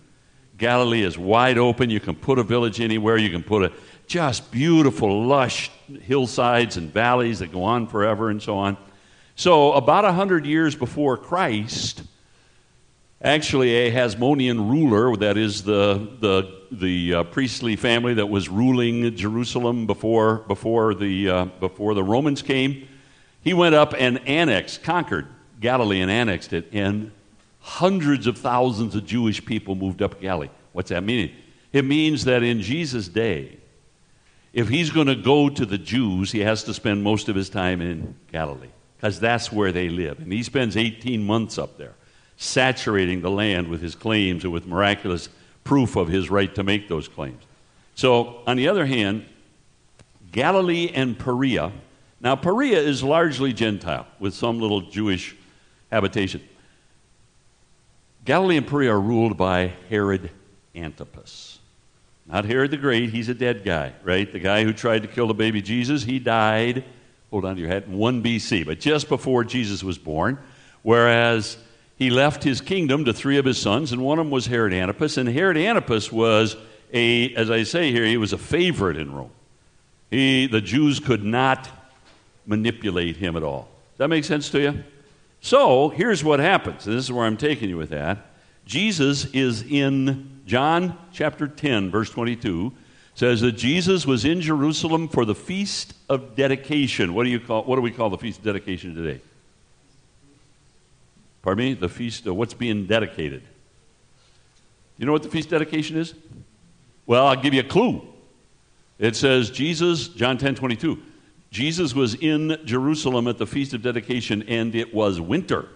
Galilee 0.57 1.03
is 1.03 1.17
wide 1.17 1.57
open. 1.57 1.89
You 1.89 1.99
can 1.99 2.15
put 2.15 2.39
a 2.39 2.43
village 2.43 2.81
anywhere. 2.81 3.15
You 3.17 3.29
can 3.29 3.43
put 3.43 3.63
a 3.63 3.71
just 4.07 4.51
beautiful, 4.51 5.23
lush 5.25 5.71
hillsides 6.01 6.77
and 6.77 6.91
valleys 6.91 7.39
that 7.39 7.51
go 7.51 7.63
on 7.63 7.87
forever 7.87 8.29
and 8.29 8.41
so 8.41 8.57
on. 8.57 8.75
So, 9.39 9.71
about 9.71 10.03
a 10.03 10.11
hundred 10.11 10.45
years 10.45 10.75
before 10.75 11.15
Christ, 11.15 12.03
actually 13.21 13.73
a 13.73 13.89
Hasmonean 13.89 14.69
ruler, 14.69 15.15
that 15.15 15.37
is 15.37 15.63
the, 15.63 16.09
the, 16.19 16.59
the 16.73 17.13
uh, 17.13 17.23
priestly 17.23 17.77
family 17.77 18.15
that 18.15 18.25
was 18.25 18.49
ruling 18.49 19.15
Jerusalem 19.15 19.87
before, 19.87 20.39
before, 20.39 20.93
the, 20.93 21.29
uh, 21.29 21.45
before 21.45 21.93
the 21.93 22.03
Romans 22.03 22.41
came, 22.41 22.85
he 23.41 23.53
went 23.53 23.75
up 23.75 23.93
and 23.97 24.19
annexed, 24.27 24.83
conquered 24.83 25.27
Galilee 25.61 26.01
and 26.01 26.11
annexed 26.11 26.51
it, 26.51 26.67
and 26.73 27.09
hundreds 27.61 28.27
of 28.27 28.37
thousands 28.37 28.93
of 28.93 29.05
Jewish 29.05 29.45
people 29.45 29.73
moved 29.73 30.01
up 30.01 30.19
Galilee. 30.19 30.49
What's 30.73 30.89
that 30.89 31.05
mean? 31.05 31.33
It 31.71 31.85
means 31.85 32.25
that 32.25 32.43
in 32.43 32.61
Jesus' 32.61 33.07
day, 33.07 33.55
if 34.51 34.67
he's 34.67 34.89
going 34.89 35.07
to 35.07 35.15
go 35.15 35.47
to 35.47 35.65
the 35.65 35.77
Jews, 35.77 36.33
he 36.33 36.39
has 36.39 36.65
to 36.65 36.73
spend 36.73 37.05
most 37.05 37.29
of 37.29 37.37
his 37.37 37.47
time 37.47 37.79
in 37.79 38.15
Galilee 38.33 38.71
because 38.99 39.19
that's 39.19 39.49
where 39.49 39.71
they 39.71 39.87
live. 39.87 40.19
And 40.19 40.31
he 40.33 40.43
spends 40.43 40.75
18 40.75 41.25
months 41.25 41.57
up 41.57 41.77
there, 41.77 41.93
saturating 42.35 43.21
the 43.21 43.31
land 43.31 43.69
with 43.69 43.81
his 43.81 43.95
claims 43.95 44.43
and 44.43 44.51
with 44.51 44.67
miraculous 44.67 45.29
proof 45.63 45.95
of 45.95 46.09
his 46.09 46.29
right 46.29 46.53
to 46.55 46.63
make 46.63 46.89
those 46.89 47.07
claims. 47.07 47.41
So, 47.95 48.41
on 48.45 48.57
the 48.57 48.67
other 48.67 48.85
hand, 48.85 49.25
Galilee 50.33 50.91
and 50.93 51.17
Perea. 51.17 51.71
Now, 52.19 52.35
Perea 52.35 52.79
is 52.79 53.01
largely 53.01 53.53
Gentile 53.53 54.05
with 54.19 54.33
some 54.33 54.59
little 54.59 54.81
Jewish 54.81 55.33
habitation. 55.89 56.41
Galilee 58.25 58.57
and 58.57 58.67
Perea 58.67 58.93
are 58.93 58.99
ruled 58.99 59.37
by 59.37 59.73
Herod 59.89 60.29
Antipas. 60.75 61.59
Not 62.27 62.43
Herod 62.43 62.71
the 62.71 62.77
Great, 62.77 63.11
he's 63.11 63.29
a 63.29 63.33
dead 63.33 63.63
guy, 63.63 63.93
right? 64.03 64.29
The 64.29 64.39
guy 64.39 64.65
who 64.65 64.73
tried 64.73 65.03
to 65.03 65.07
kill 65.07 65.27
the 65.27 65.33
baby 65.33 65.61
Jesus, 65.61 66.03
he 66.03 66.19
died, 66.19 66.83
hold 67.31 67.45
on 67.45 67.55
to 67.55 67.61
your 67.61 67.69
hat, 67.69 67.85
in 67.85 67.97
1 67.97 68.23
BC, 68.23 68.65
but 68.65 68.79
just 68.79 69.09
before 69.09 69.43
Jesus 69.43 69.83
was 69.83 69.97
born. 69.97 70.39
Whereas 70.81 71.57
he 71.97 72.09
left 72.09 72.43
his 72.43 72.61
kingdom 72.61 73.05
to 73.05 73.13
three 73.13 73.37
of 73.37 73.45
his 73.45 73.59
sons, 73.59 73.91
and 73.91 74.01
one 74.01 74.19
of 74.19 74.25
them 74.25 74.31
was 74.31 74.47
Herod 74.47 74.73
Antipas. 74.73 75.17
And 75.17 75.27
Herod 75.29 75.57
Antipas 75.57 76.11
was 76.11 76.55
a, 76.93 77.33
as 77.35 77.51
I 77.51 77.63
say 77.63 77.91
here, 77.91 78.05
he 78.05 78.17
was 78.17 78.33
a 78.33 78.37
favorite 78.37 78.97
in 78.97 79.13
Rome. 79.13 79.31
He, 80.09 80.47
the 80.47 80.61
Jews 80.61 80.99
could 80.99 81.23
not 81.23 81.69
manipulate 82.45 83.17
him 83.17 83.35
at 83.35 83.43
all. 83.43 83.69
Does 83.91 83.97
that 83.99 84.07
make 84.07 84.23
sense 84.23 84.49
to 84.51 84.61
you? 84.61 84.83
So 85.41 85.89
here's 85.89 86.23
what 86.23 86.39
happens, 86.39 86.87
and 86.87 86.97
this 86.97 87.05
is 87.05 87.11
where 87.11 87.25
I'm 87.25 87.37
taking 87.37 87.69
you 87.69 87.77
with 87.77 87.91
that. 87.91 88.25
Jesus 88.65 89.25
is 89.25 89.63
in 89.63 90.41
John 90.45 90.97
chapter 91.11 91.47
10, 91.47 91.91
verse 91.91 92.09
22, 92.09 92.73
says 93.19 93.41
that 93.41 93.51
Jesus 93.51 94.05
was 94.05 94.23
in 94.23 94.39
Jerusalem 94.39 95.09
for 95.09 95.25
the 95.25 95.35
feast 95.35 95.93
of 96.07 96.37
dedication. 96.37 97.13
What 97.13 97.25
do 97.25 97.29
you 97.29 97.41
call 97.41 97.65
what 97.65 97.75
do 97.75 97.81
we 97.81 97.91
call 97.91 98.09
the 98.09 98.17
feast 98.17 98.39
of 98.39 98.45
dedication 98.45 98.95
today? 98.95 99.19
Pardon 101.41 101.65
me? 101.65 101.73
The 101.73 101.89
feast 101.89 102.27
of 102.27 102.37
what's 102.37 102.53
being 102.53 102.85
dedicated. 102.85 103.43
You 104.97 105.05
know 105.05 105.11
what 105.11 105.23
the 105.23 105.29
feast 105.29 105.51
of 105.51 105.59
dedication 105.59 105.97
is? 105.97 106.13
Well, 107.07 107.27
I'll 107.27 107.35
give 107.35 107.53
you 107.53 107.59
a 107.59 107.65
clue. 107.65 108.07
It 108.99 109.17
says 109.17 109.49
Jesus, 109.49 110.07
John 110.07 110.37
10 110.37 110.55
22, 110.55 110.97
Jesus 111.51 111.93
was 111.93 112.15
in 112.15 112.57
Jerusalem 112.63 113.27
at 113.27 113.37
the 113.37 113.45
Feast 113.45 113.73
of 113.73 113.81
Dedication, 113.81 114.43
and 114.43 114.73
it 114.75 114.93
was 114.93 115.19
winter. 115.19 115.67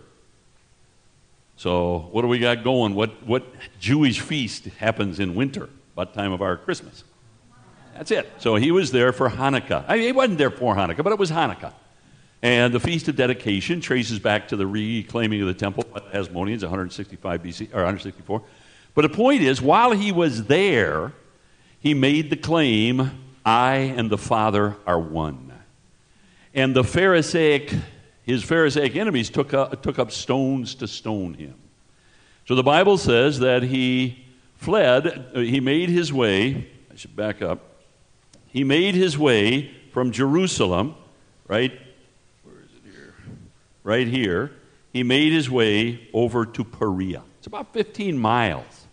So, 1.58 2.08
what 2.14 2.22
do 2.22 2.30
we 2.30 2.40
got 2.40 2.64
going? 2.64 2.96
What, 2.96 3.22
what 3.28 3.44
Jewish 3.82 4.22
feast 4.22 4.64
happens 4.78 5.20
in 5.20 5.36
winter, 5.36 5.68
about 5.92 6.14
time 6.14 6.32
of 6.32 6.42
our 6.42 6.56
Christmas? 6.56 7.04
That's 7.96 8.12
it. 8.12 8.32
So, 8.40 8.56
he 8.56 8.72
was 8.72 8.92
there 8.92 9.14
for 9.14 9.30
Hanukkah. 9.30 9.86
I 9.88 9.96
mean, 9.96 10.06
he 10.06 10.12
wasn't 10.12 10.38
there 10.38 10.52
for 10.52 10.76
Hanukkah, 10.76 11.04
but 11.04 11.14
it 11.14 11.20
was 11.20 11.32
Hanukkah. 11.32 11.74
And 12.44 12.74
the 12.74 12.80
Feast 12.80 13.08
of 13.08 13.16
Dedication 13.16 13.80
traces 13.80 14.20
back 14.20 14.50
to 14.50 14.58
the 14.58 14.68
reclaiming 14.68 15.40
of 15.40 15.48
the 15.48 15.54
temple 15.54 15.86
by 15.94 16.02
the 16.02 16.10
Hasmoneans, 16.10 16.62
165 16.62 17.42
BC, 17.42 17.70
or 17.72 17.78
164. 17.78 18.42
But 18.94 19.04
the 19.04 19.10
point 19.10 19.42
is, 19.42 19.62
while 19.62 19.92
he 19.92 20.12
was 20.12 20.44
there, 20.46 21.14
he 21.80 21.94
made 21.94 22.30
the 22.30 22.36
claim, 22.36 23.12
I 23.46 23.76
and 23.76 24.10
the 24.10 24.18
Father 24.18 24.76
are 24.86 25.00
one. 25.00 25.54
And 26.54 26.76
the 26.76 26.84
Pharisaic, 26.84 27.74
his 28.24 28.44
Pharisaic 28.44 28.96
enemies 28.96 29.30
took 29.30 29.54
up, 29.54 29.82
took 29.82 29.98
up 29.98 30.12
stones 30.12 30.76
to 30.76 30.88
stone 30.88 31.34
him. 31.36 31.56
So 32.46 32.56
the 32.56 32.64
Bible 32.64 32.98
says 32.98 33.40
that 33.40 33.64
he 33.64 34.26
fled, 34.58 35.32
he 35.34 35.62
made 35.62 35.90
his 35.90 36.12
way, 36.12 36.68
I 36.92 36.96
should 36.96 37.16
back 37.16 37.42
up, 37.42 37.73
he 38.54 38.64
made 38.64 38.96
his 38.96 39.18
way 39.18 39.72
from 39.92 40.12
Jerusalem, 40.12 40.96
right? 41.48 41.74
Where 42.44 42.56
is 42.64 42.70
it 42.78 42.90
here? 42.90 43.14
Right 43.84 44.08
here. 44.08 44.52
He 44.94 45.04
made 45.04 45.34
his 45.34 45.50
way 45.50 46.08
over 46.14 46.46
to 46.46 46.64
Perea. 46.64 47.24
It's 47.40 47.48
about 47.48 47.74
15 47.74 48.18
miles. 48.18 48.88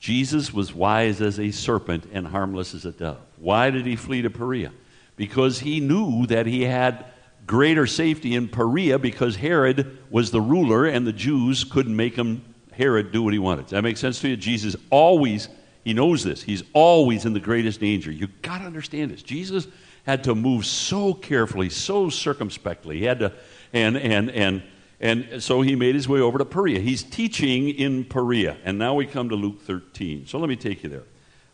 Jesus 0.00 0.52
was 0.52 0.74
wise 0.74 1.20
as 1.20 1.38
a 1.38 1.52
serpent 1.52 2.08
and 2.12 2.26
harmless 2.26 2.74
as 2.74 2.84
a 2.84 2.90
dove. 2.90 3.20
Why 3.36 3.70
did 3.70 3.86
he 3.86 3.94
flee 3.94 4.22
to 4.22 4.30
Perea? 4.30 4.72
because 5.16 5.60
he 5.60 5.80
knew 5.80 6.26
that 6.26 6.46
he 6.46 6.62
had 6.62 7.06
greater 7.46 7.86
safety 7.86 8.34
in 8.34 8.48
Perea 8.48 8.98
because 8.98 9.36
Herod 9.36 9.98
was 10.10 10.30
the 10.30 10.40
ruler 10.40 10.86
and 10.86 11.06
the 11.06 11.12
Jews 11.12 11.64
couldn't 11.64 11.96
make 11.96 12.16
him, 12.16 12.44
Herod, 12.72 13.12
do 13.12 13.22
what 13.22 13.32
he 13.32 13.38
wanted. 13.38 13.62
Does 13.62 13.70
that 13.72 13.82
make 13.82 13.96
sense 13.96 14.20
to 14.20 14.28
you? 14.28 14.36
Jesus 14.36 14.76
always, 14.90 15.48
he 15.86 15.94
knows 15.94 16.24
this, 16.24 16.42
he's 16.42 16.64
always 16.72 17.26
in 17.26 17.32
the 17.32 17.38
greatest 17.38 17.78
danger. 17.78 18.10
You've 18.10 18.42
got 18.42 18.58
to 18.58 18.64
understand 18.64 19.12
this. 19.12 19.22
Jesus 19.22 19.68
had 20.04 20.24
to 20.24 20.34
move 20.34 20.66
so 20.66 21.14
carefully, 21.14 21.70
so 21.70 22.10
circumspectly. 22.10 22.98
He 22.98 23.04
had 23.04 23.20
to, 23.20 23.32
and, 23.72 23.96
and, 23.96 24.28
and, 24.32 24.64
and 25.00 25.40
so 25.40 25.62
he 25.62 25.76
made 25.76 25.94
his 25.94 26.08
way 26.08 26.18
over 26.18 26.38
to 26.38 26.44
Perea. 26.44 26.80
He's 26.80 27.04
teaching 27.04 27.68
in 27.68 28.04
Perea. 28.04 28.56
And 28.64 28.80
now 28.80 28.94
we 28.94 29.06
come 29.06 29.28
to 29.28 29.36
Luke 29.36 29.62
13. 29.62 30.26
So 30.26 30.40
let 30.40 30.48
me 30.48 30.56
take 30.56 30.82
you 30.82 30.88
there. 30.88 31.04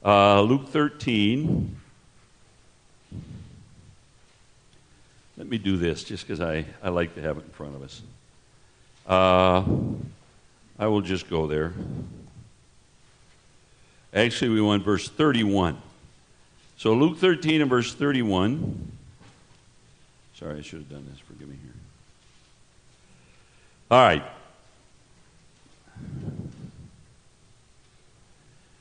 Uh, 0.03 0.41
Luke 0.41 0.71
13. 0.71 1.77
Let 5.37 5.47
me 5.47 5.59
do 5.59 5.77
this 5.77 6.05
just 6.05 6.27
because 6.27 6.41
I, 6.41 6.65
I 6.83 6.89
like 6.89 7.17
to 7.17 7.21
have 7.21 7.37
it 7.37 7.45
in 7.45 7.51
front 7.51 7.75
of 7.75 7.83
us. 7.83 8.01
Uh, 9.07 9.63
I 10.79 10.87
will 10.87 11.03
just 11.03 11.29
go 11.29 11.47
there. 11.47 11.75
Actually, 14.15 14.51
we 14.51 14.61
want 14.61 14.85
verse 14.85 15.09
31. 15.09 15.81
So, 16.77 16.95
Luke 16.95 17.19
13 17.19 17.61
and 17.63 17.71
verse 17.71 17.95
31. 17.95 18.93
Sorry, 20.35 20.59
I 20.59 20.63
should 20.63 20.81
have 20.81 20.91
done 20.91 21.07
this. 21.11 21.21
Forgive 21.21 21.49
me 21.49 21.57
here. 21.63 21.73
All 23.91 24.01
right. 24.01 24.25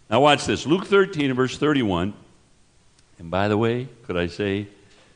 Now, 0.09 0.19
watch 0.19 0.45
this. 0.45 0.65
Luke 0.65 0.87
13 0.87 1.27
and 1.27 1.35
verse 1.35 1.57
31. 1.57 2.13
And 3.19 3.31
by 3.31 3.47
the 3.47 3.57
way, 3.57 3.87
could 4.03 4.17
I 4.17 4.27
say, 4.27 4.67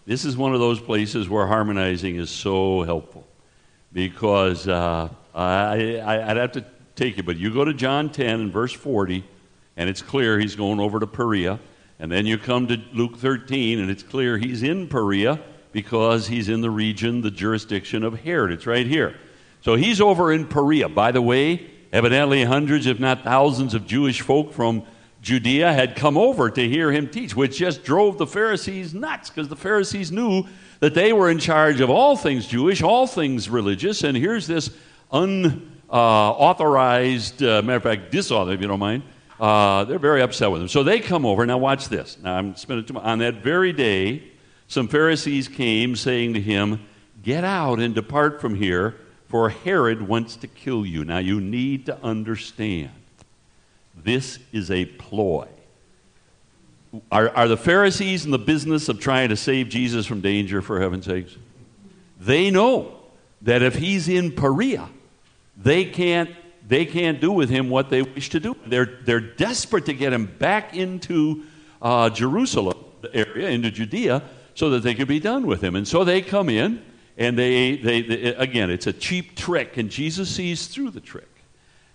this 0.05 0.23
is 0.23 0.37
one 0.37 0.53
of 0.53 0.59
those 0.59 0.79
places 0.79 1.27
where 1.27 1.47
harmonizing 1.47 2.15
is 2.15 2.29
so 2.29 2.83
helpful 2.83 3.25
because 3.91 4.67
uh, 4.67 5.09
I, 5.33 5.97
I, 5.97 6.27
would 6.27 6.37
have 6.37 6.51
to 6.53 6.65
take 6.95 7.17
you, 7.17 7.23
but 7.23 7.37
you 7.37 7.51
go 7.51 7.65
to 7.65 7.73
John 7.73 8.09
10 8.09 8.39
and 8.41 8.53
verse 8.53 8.73
40, 8.73 9.23
and 9.77 9.89
it's 9.89 10.01
clear 10.01 10.39
he's 10.39 10.55
going 10.55 10.79
over 10.79 10.99
to 10.99 11.07
Perea. 11.07 11.59
And 11.99 12.11
then 12.11 12.25
you 12.25 12.37
come 12.37 12.67
to 12.67 12.77
Luke 12.93 13.17
13, 13.17 13.79
and 13.79 13.89
it's 13.89 14.03
clear 14.03 14.37
he's 14.37 14.61
in 14.63 14.87
Perea 14.87 15.41
because 15.71 16.27
he's 16.27 16.49
in 16.49 16.61
the 16.61 16.69
region, 16.69 17.21
the 17.21 17.31
jurisdiction 17.31 18.03
of 18.03 18.21
Herod. 18.21 18.51
It's 18.51 18.67
right 18.67 18.87
here. 18.87 19.15
So 19.61 19.75
he's 19.75 20.01
over 20.01 20.31
in 20.31 20.47
Perea. 20.47 20.89
By 20.89 21.11
the 21.11 21.21
way, 21.21 21.69
evidently 21.91 22.43
hundreds, 22.43 22.85
if 22.85 22.99
not 22.99 23.23
thousands, 23.23 23.73
of 23.73 23.87
Jewish 23.87 24.21
folk 24.21 24.53
from 24.53 24.83
Judea 25.21 25.73
had 25.73 25.95
come 25.95 26.17
over 26.17 26.51
to 26.51 26.69
hear 26.69 26.91
him 26.91 27.09
teach, 27.09 27.35
which 27.35 27.57
just 27.57 27.83
drove 27.83 28.19
the 28.19 28.27
Pharisees 28.27 28.93
nuts 28.93 29.31
because 29.31 29.47
the 29.47 29.55
Pharisees 29.55 30.11
knew 30.11 30.45
that 30.81 30.93
they 30.93 31.13
were 31.13 31.31
in 31.31 31.39
charge 31.39 31.81
of 31.81 31.89
all 31.89 32.15
things 32.15 32.45
Jewish, 32.45 32.83
all 32.83 33.07
things 33.07 33.49
religious, 33.49 34.03
and 34.03 34.15
here's 34.15 34.45
this 34.45 34.69
unauthorized, 35.11 37.41
uh, 37.41 37.57
uh, 37.57 37.63
matter 37.63 37.77
of 37.77 37.83
fact, 37.83 38.11
disorder, 38.11 38.51
if 38.51 38.61
you 38.61 38.67
don't 38.67 38.79
mind. 38.79 39.01
Uh, 39.39 39.83
they're 39.83 39.99
very 39.99 40.21
upset 40.21 40.51
with 40.51 40.61
him. 40.61 40.67
So 40.67 40.83
they 40.83 40.99
come 40.99 41.25
over. 41.25 41.45
Now, 41.45 41.57
watch 41.57 41.89
this. 41.89 42.17
Now, 42.21 42.35
I'm 42.35 42.55
spending 42.55 42.85
too 42.85 42.93
much. 42.93 43.03
On 43.03 43.19
that 43.19 43.35
very 43.35 43.73
day, 43.73 44.23
some 44.67 44.87
Pharisees 44.87 45.47
came 45.47 45.95
saying 45.95 46.33
to 46.33 46.41
him, 46.41 46.85
Get 47.21 47.43
out 47.43 47.79
and 47.79 47.95
depart 47.95 48.39
from 48.39 48.55
here, 48.55 48.95
for 49.27 49.49
Herod 49.49 50.07
wants 50.07 50.35
to 50.37 50.47
kill 50.47 50.85
you. 50.85 51.03
Now, 51.03 51.17
you 51.17 51.41
need 51.41 51.87
to 51.87 52.01
understand 52.03 52.91
this 53.95 54.39
is 54.53 54.69
a 54.69 54.85
ploy. 54.85 55.47
Are, 57.11 57.29
are 57.29 57.47
the 57.47 57.57
Pharisees 57.57 58.25
in 58.25 58.31
the 58.31 58.39
business 58.39 58.87
of 58.87 58.99
trying 58.99 59.29
to 59.29 59.35
save 59.35 59.69
Jesus 59.69 60.05
from 60.05 60.21
danger, 60.21 60.61
for 60.61 60.79
heaven's 60.79 61.05
sakes? 61.05 61.35
They 62.19 62.51
know 62.51 62.99
that 63.41 63.61
if 63.61 63.75
he's 63.75 64.07
in 64.07 64.31
Perea, 64.31 64.87
they 65.57 65.85
can't, 65.85 66.29
they 66.67 66.85
can't 66.85 67.21
do 67.21 67.31
with 67.31 67.49
him 67.49 67.69
what 67.69 67.89
they 67.89 68.01
wish 68.01 68.29
to 68.29 68.39
do. 68.39 68.55
They're, 68.65 68.99
they're 69.03 69.19
desperate 69.19 69.85
to 69.85 69.93
get 69.93 70.13
him 70.13 70.25
back 70.25 70.75
into 70.75 71.43
uh, 71.81 72.09
Jerusalem 72.09 72.77
area, 73.13 73.49
into 73.49 73.69
Judea, 73.69 74.23
so 74.55 74.71
that 74.71 74.83
they 74.83 74.95
could 74.95 75.07
be 75.07 75.19
done 75.19 75.45
with 75.45 75.61
him. 75.61 75.75
And 75.75 75.87
so 75.87 76.03
they 76.03 76.21
come 76.21 76.49
in, 76.49 76.81
and 77.17 77.37
they, 77.37 77.77
they, 77.77 78.01
they 78.01 78.35
again, 78.35 78.71
it's 78.71 78.87
a 78.87 78.93
cheap 78.93 79.35
trick, 79.35 79.77
and 79.77 79.89
Jesus 79.89 80.29
sees 80.29 80.67
through 80.67 80.91
the 80.91 81.01
trick. 81.01 81.29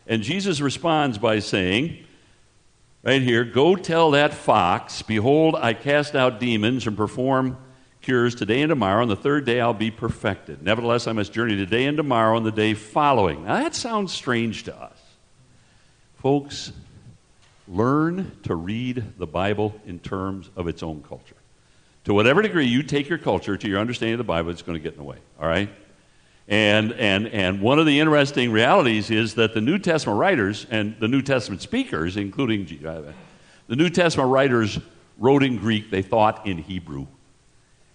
And 0.06 0.22
Jesus 0.22 0.60
responds 0.60 1.18
by 1.18 1.40
saying, 1.40 2.04
right 3.02 3.22
here, 3.22 3.44
go 3.44 3.76
tell 3.76 4.12
that 4.12 4.34
fox, 4.34 5.02
behold, 5.02 5.56
I 5.56 5.74
cast 5.74 6.14
out 6.14 6.40
demons 6.40 6.86
and 6.86 6.96
perform 6.96 7.56
today 8.10 8.62
and 8.62 8.70
tomorrow, 8.70 9.02
and 9.02 9.10
the 9.10 9.16
third 9.16 9.44
day 9.44 9.60
I'll 9.60 9.72
be 9.72 9.90
perfected. 9.90 10.62
Nevertheless, 10.62 11.06
I 11.06 11.12
must 11.12 11.32
journey 11.32 11.56
today 11.56 11.86
and 11.86 11.96
tomorrow 11.96 12.36
and 12.36 12.44
the 12.44 12.50
day 12.50 12.74
following. 12.74 13.44
Now, 13.44 13.62
that 13.62 13.74
sounds 13.74 14.12
strange 14.12 14.64
to 14.64 14.76
us. 14.76 14.98
Folks, 16.16 16.72
learn 17.68 18.32
to 18.42 18.56
read 18.56 19.04
the 19.16 19.28
Bible 19.28 19.80
in 19.86 20.00
terms 20.00 20.50
of 20.56 20.66
its 20.66 20.82
own 20.82 21.04
culture. 21.08 21.36
To 22.04 22.14
whatever 22.14 22.42
degree 22.42 22.66
you 22.66 22.82
take 22.82 23.08
your 23.08 23.18
culture 23.18 23.56
to 23.56 23.68
your 23.68 23.78
understanding 23.78 24.14
of 24.14 24.18
the 24.18 24.24
Bible, 24.24 24.50
it's 24.50 24.62
going 24.62 24.76
to 24.76 24.82
get 24.82 24.94
in 24.94 24.98
the 24.98 25.04
way. 25.04 25.18
All 25.40 25.46
right? 25.46 25.70
And, 26.48 26.92
and, 26.94 27.28
and 27.28 27.60
one 27.60 27.78
of 27.78 27.86
the 27.86 28.00
interesting 28.00 28.50
realities 28.50 29.08
is 29.10 29.36
that 29.36 29.54
the 29.54 29.60
New 29.60 29.78
Testament 29.78 30.18
writers 30.18 30.66
and 30.68 30.96
the 30.98 31.06
New 31.06 31.22
Testament 31.22 31.62
speakers, 31.62 32.16
including 32.16 32.84
uh, 32.84 33.12
the 33.68 33.76
New 33.76 33.88
Testament 33.88 34.30
writers, 34.30 34.80
wrote 35.16 35.44
in 35.44 35.58
Greek, 35.58 35.90
they 35.92 36.02
thought 36.02 36.44
in 36.48 36.58
Hebrew. 36.58 37.06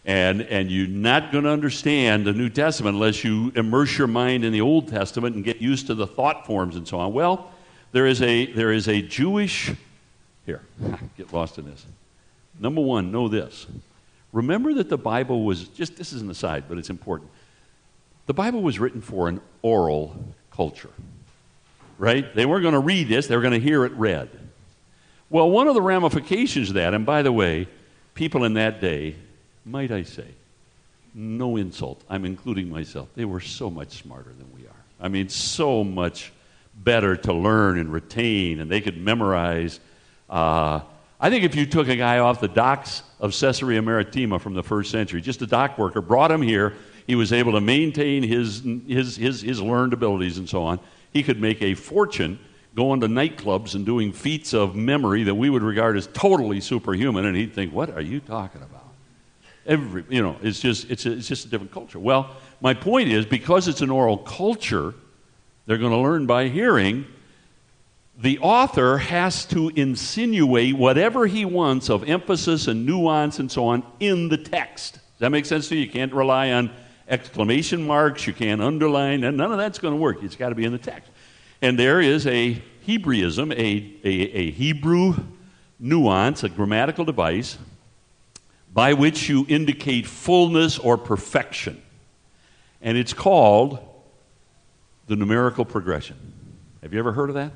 And, 0.06 0.44
and 0.44 0.70
you're 0.70 0.88
not 0.88 1.32
going 1.32 1.46
to 1.46 1.50
understand 1.50 2.26
the 2.26 2.34
New 2.34 2.50
Testament 2.50 2.96
unless 2.96 3.24
you 3.24 3.52
immerse 3.56 3.98
your 3.98 4.08
mind 4.08 4.46
in 4.46 4.54
the 4.54 4.62
Old 4.62 4.88
Testament 4.88 5.36
and 5.36 5.44
get 5.44 5.58
used 5.58 5.88
to 5.88 5.96
the 5.96 6.06
thought 6.06 6.46
forms 6.46 6.76
and 6.76 6.88
so 6.88 7.00
on. 7.00 7.12
Well, 7.12 7.52
there 7.92 8.06
is 8.06 8.22
a, 8.22 8.46
there 8.52 8.72
is 8.72 8.88
a 8.88 9.02
Jewish, 9.02 9.72
here, 10.46 10.62
get 11.18 11.34
lost 11.34 11.58
in 11.58 11.66
this. 11.66 11.86
Number 12.60 12.82
one, 12.82 13.12
know 13.12 13.28
this. 13.28 13.66
Remember 14.32 14.74
that 14.76 14.90
the 14.90 14.98
Bible 14.98 15.44
was, 15.44 15.70
just 15.70 15.96
this 15.96 16.14
is 16.14 16.22
an 16.22 16.30
aside, 16.30 16.66
but 16.68 16.78
it's 16.78 16.90
important. 16.90 17.32
The 18.28 18.34
Bible 18.34 18.62
was 18.62 18.80
written 18.80 19.02
for 19.02 19.28
an 19.28 19.42
oral 19.62 20.16
culture, 20.52 20.90
right? 21.98 22.34
They 22.36 22.46
weren't 22.46 22.64
going 22.64 22.74
to 22.74 22.80
read 22.80 23.08
this, 23.08 23.28
they 23.28 23.36
were 23.36 23.42
going 23.42 23.54
to 23.54 23.60
hear 23.60 23.86
it 23.86 23.94
read. 23.94 24.30
Well, 25.30 25.50
one 25.50 25.68
of 25.68 25.74
the 25.74 25.82
ramifications 25.82 26.70
of 26.70 26.76
that, 26.76 26.94
and 26.94 27.06
by 27.06 27.24
the 27.24 27.32
way, 27.32 27.68
people 28.14 28.44
in 28.44 28.54
that 28.54 28.82
day 28.82 29.16
might 29.66 29.92
I 29.92 30.04
say, 30.04 30.28
no 31.14 31.58
insult, 31.58 32.04
I'm 32.10 32.26
including 32.26 32.70
myself, 32.70 33.10
they 33.16 33.26
were 33.26 33.40
so 33.40 33.70
much 33.70 34.02
smarter 34.02 34.32
than 34.38 34.52
we 34.54 34.68
are. 34.68 34.84
I 35.00 35.08
mean, 35.08 35.30
so 35.30 35.84
much 35.84 36.32
better 36.76 37.16
to 37.16 37.34
learn 37.34 37.80
and 37.80 37.92
retain, 37.92 38.60
and 38.60 38.70
they 38.70 38.82
could 38.82 38.98
memorize. 38.98 39.80
Uh, 40.30 40.82
I 41.20 41.30
think 41.30 41.44
if 41.44 41.56
you 41.56 41.66
took 41.66 41.88
a 41.88 41.96
guy 41.96 42.20
off 42.20 42.42
the 42.42 42.48
docks 42.48 43.02
of 43.20 43.38
Caesarea 43.38 43.82
Maritima 43.82 44.40
from 44.40 44.54
the 44.54 44.64
first 44.64 44.92
century, 44.92 45.22
just 45.22 45.42
a 45.42 45.48
dock 45.48 45.78
worker, 45.78 46.02
brought 46.02 46.32
him 46.32 46.42
here, 46.42 46.74
he 47.08 47.16
was 47.16 47.32
able 47.32 47.54
to 47.54 47.62
maintain 47.62 48.24
his, 48.24 48.64
his, 48.88 49.16
his, 49.16 49.42
his 49.42 49.62
learned 49.62 49.94
abilities 49.94 50.38
and 50.38 50.50
so 50.50 50.64
on. 50.64 50.80
He 51.14 51.24
could 51.24 51.40
make 51.40 51.62
a 51.62 51.76
fortune 51.76 52.40
going 52.76 53.00
to 53.00 53.08
nightclubs 53.08 53.76
and 53.76 53.86
doing 53.86 54.12
feats 54.12 54.54
of 54.54 54.76
memory 54.76 55.24
that 55.24 55.36
we 55.36 55.50
would 55.50 55.64
regard 55.64 55.96
as 55.96 56.08
totally 56.08 56.60
superhuman, 56.60 57.26
and 57.26 57.38
he'd 57.38 57.54
think, 57.54 57.74
What 57.74 57.90
are 57.92 58.02
you 58.02 58.20
talking 58.20 58.62
about? 58.62 58.75
Every, 59.66 60.06
you 60.10 60.22
know, 60.22 60.38
it's 60.42 60.60
just, 60.60 60.90
it's, 60.92 61.06
a, 61.06 61.14
it's 61.14 61.28
just 61.28 61.46
a 61.46 61.50
different 61.50 61.72
culture. 61.72 62.00
Well, 62.00 62.36
my 62.62 62.74
point 62.74 63.10
is 63.10 63.26
because 63.26 63.68
it's 63.68 63.82
an 63.82 63.90
oral 63.90 64.18
culture, 64.18 64.94
they're 65.66 65.78
going 65.78 65.92
to 65.92 65.98
learn 65.98 66.26
by 66.26 66.50
hearing. 66.50 67.06
The 68.18 68.40
author 68.40 68.98
has 68.98 69.46
to 69.48 69.70
insinuate 69.76 70.76
whatever 70.76 71.26
he 71.26 71.44
wants 71.46 71.90
of 71.90 72.08
emphasis 72.08 72.68
and 72.68 72.86
nuance 72.86 73.40
and 73.40 73.52
so 73.52 73.66
on 73.66 73.84
in 74.00 74.30
the 74.30 74.38
text. 74.38 74.94
Does 74.94 75.02
that 75.20 75.32
make 75.32 75.46
sense 75.46 75.68
to 75.70 75.76
you? 75.76 75.82
You 75.82 75.90
can't 75.90 76.14
rely 76.14 76.52
on 76.52 76.72
exclamation 77.08 77.86
marks, 77.86 78.26
you 78.26 78.34
can't 78.34 78.62
underline, 78.62 79.24
and 79.24 79.36
none 79.36 79.52
of 79.52 79.58
that's 79.58 79.80
going 79.80 79.94
to 79.94 80.00
work. 80.00 80.24
It's 80.24 80.36
got 80.36 80.50
to 80.50 80.56
be 80.56 80.66
in 80.66 80.72
the 80.72 80.78
text. 80.78 81.12
And 81.62 81.78
there 81.78 82.02
is 82.02 82.28
a 82.28 82.62
Hebraism, 82.86 83.52
a, 83.52 83.56
a, 84.04 84.10
a 84.10 84.52
Hebrew 84.52 85.16
nuance, 85.80 86.44
a 86.44 86.50
grammatical 86.50 87.06
device 87.06 87.58
by 88.76 88.92
which 88.92 89.30
you 89.30 89.46
indicate 89.48 90.06
fullness 90.06 90.78
or 90.78 90.98
perfection. 90.98 91.82
And 92.82 92.98
it's 92.98 93.14
called 93.14 93.80
the 95.08 95.16
numerical 95.16 95.64
progression. 95.64 96.18
Have 96.84 96.92
you 96.92 97.00
ever 97.00 97.14
heard 97.14 97.30
of 97.30 97.36
that? 97.36 97.54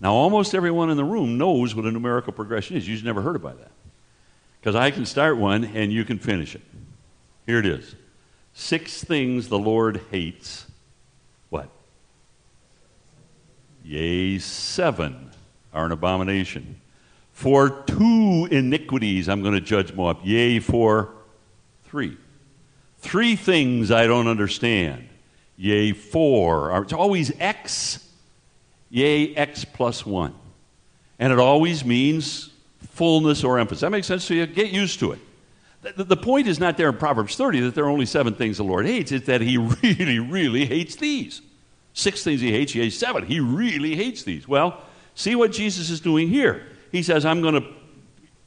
Now, 0.00 0.12
almost 0.12 0.56
everyone 0.56 0.90
in 0.90 0.96
the 0.96 1.04
room 1.04 1.38
knows 1.38 1.76
what 1.76 1.84
a 1.84 1.92
numerical 1.92 2.32
progression 2.32 2.76
is. 2.76 2.86
You've 2.86 3.04
never 3.04 3.22
heard 3.22 3.36
about 3.36 3.60
that. 3.60 3.70
Because 4.60 4.74
I 4.74 4.90
can 4.90 5.06
start 5.06 5.36
one 5.36 5.64
and 5.64 5.92
you 5.92 6.04
can 6.04 6.18
finish 6.18 6.56
it. 6.56 6.62
Here 7.46 7.60
it 7.60 7.66
is 7.66 7.94
Six 8.54 9.04
things 9.04 9.48
the 9.48 9.58
Lord 9.58 10.00
hates. 10.10 10.66
What? 11.48 11.68
Yea, 13.84 14.40
seven 14.40 15.30
are 15.72 15.86
an 15.86 15.92
abomination. 15.92 16.80
For 17.36 17.68
two 17.68 18.48
iniquities 18.50 19.28
I'm 19.28 19.42
going 19.42 19.52
to 19.52 19.60
judge 19.60 19.92
Moab. 19.92 20.20
Yea, 20.24 20.58
for 20.58 21.10
three. 21.84 22.16
Three 22.96 23.36
things 23.36 23.90
I 23.90 24.06
don't 24.06 24.26
understand. 24.26 25.06
Yea, 25.58 25.92
four. 25.92 26.74
It's 26.80 26.94
always 26.94 27.38
X. 27.38 28.08
Yea, 28.88 29.34
X 29.34 29.66
plus 29.66 30.06
one. 30.06 30.34
And 31.18 31.30
it 31.30 31.38
always 31.38 31.84
means 31.84 32.48
fullness 32.78 33.44
or 33.44 33.58
emphasis. 33.58 33.82
That 33.82 33.90
makes 33.90 34.06
sense 34.06 34.26
to 34.28 34.34
you? 34.34 34.46
Get 34.46 34.70
used 34.70 34.98
to 35.00 35.12
it. 35.12 35.18
The, 35.82 36.04
the 36.04 36.16
point 36.16 36.46
is 36.48 36.58
not 36.58 36.78
there 36.78 36.88
in 36.88 36.96
Proverbs 36.96 37.36
30 37.36 37.60
that 37.60 37.74
there 37.74 37.84
are 37.84 37.90
only 37.90 38.06
seven 38.06 38.32
things 38.32 38.56
the 38.56 38.64
Lord 38.64 38.86
hates. 38.86 39.12
It's 39.12 39.26
that 39.26 39.42
he 39.42 39.58
really, 39.82 40.20
really 40.20 40.64
hates 40.64 40.96
these. 40.96 41.42
Six 41.92 42.24
things 42.24 42.40
he 42.40 42.50
hates, 42.50 42.74
yea, 42.74 42.88
seven. 42.88 43.26
He 43.26 43.40
really 43.40 43.94
hates 43.94 44.22
these. 44.22 44.48
Well, 44.48 44.80
see 45.14 45.34
what 45.34 45.52
Jesus 45.52 45.90
is 45.90 46.00
doing 46.00 46.30
here 46.30 46.66
he 46.96 47.02
says, 47.02 47.24
I'm 47.24 47.42
going 47.42 47.54
to 47.54 47.66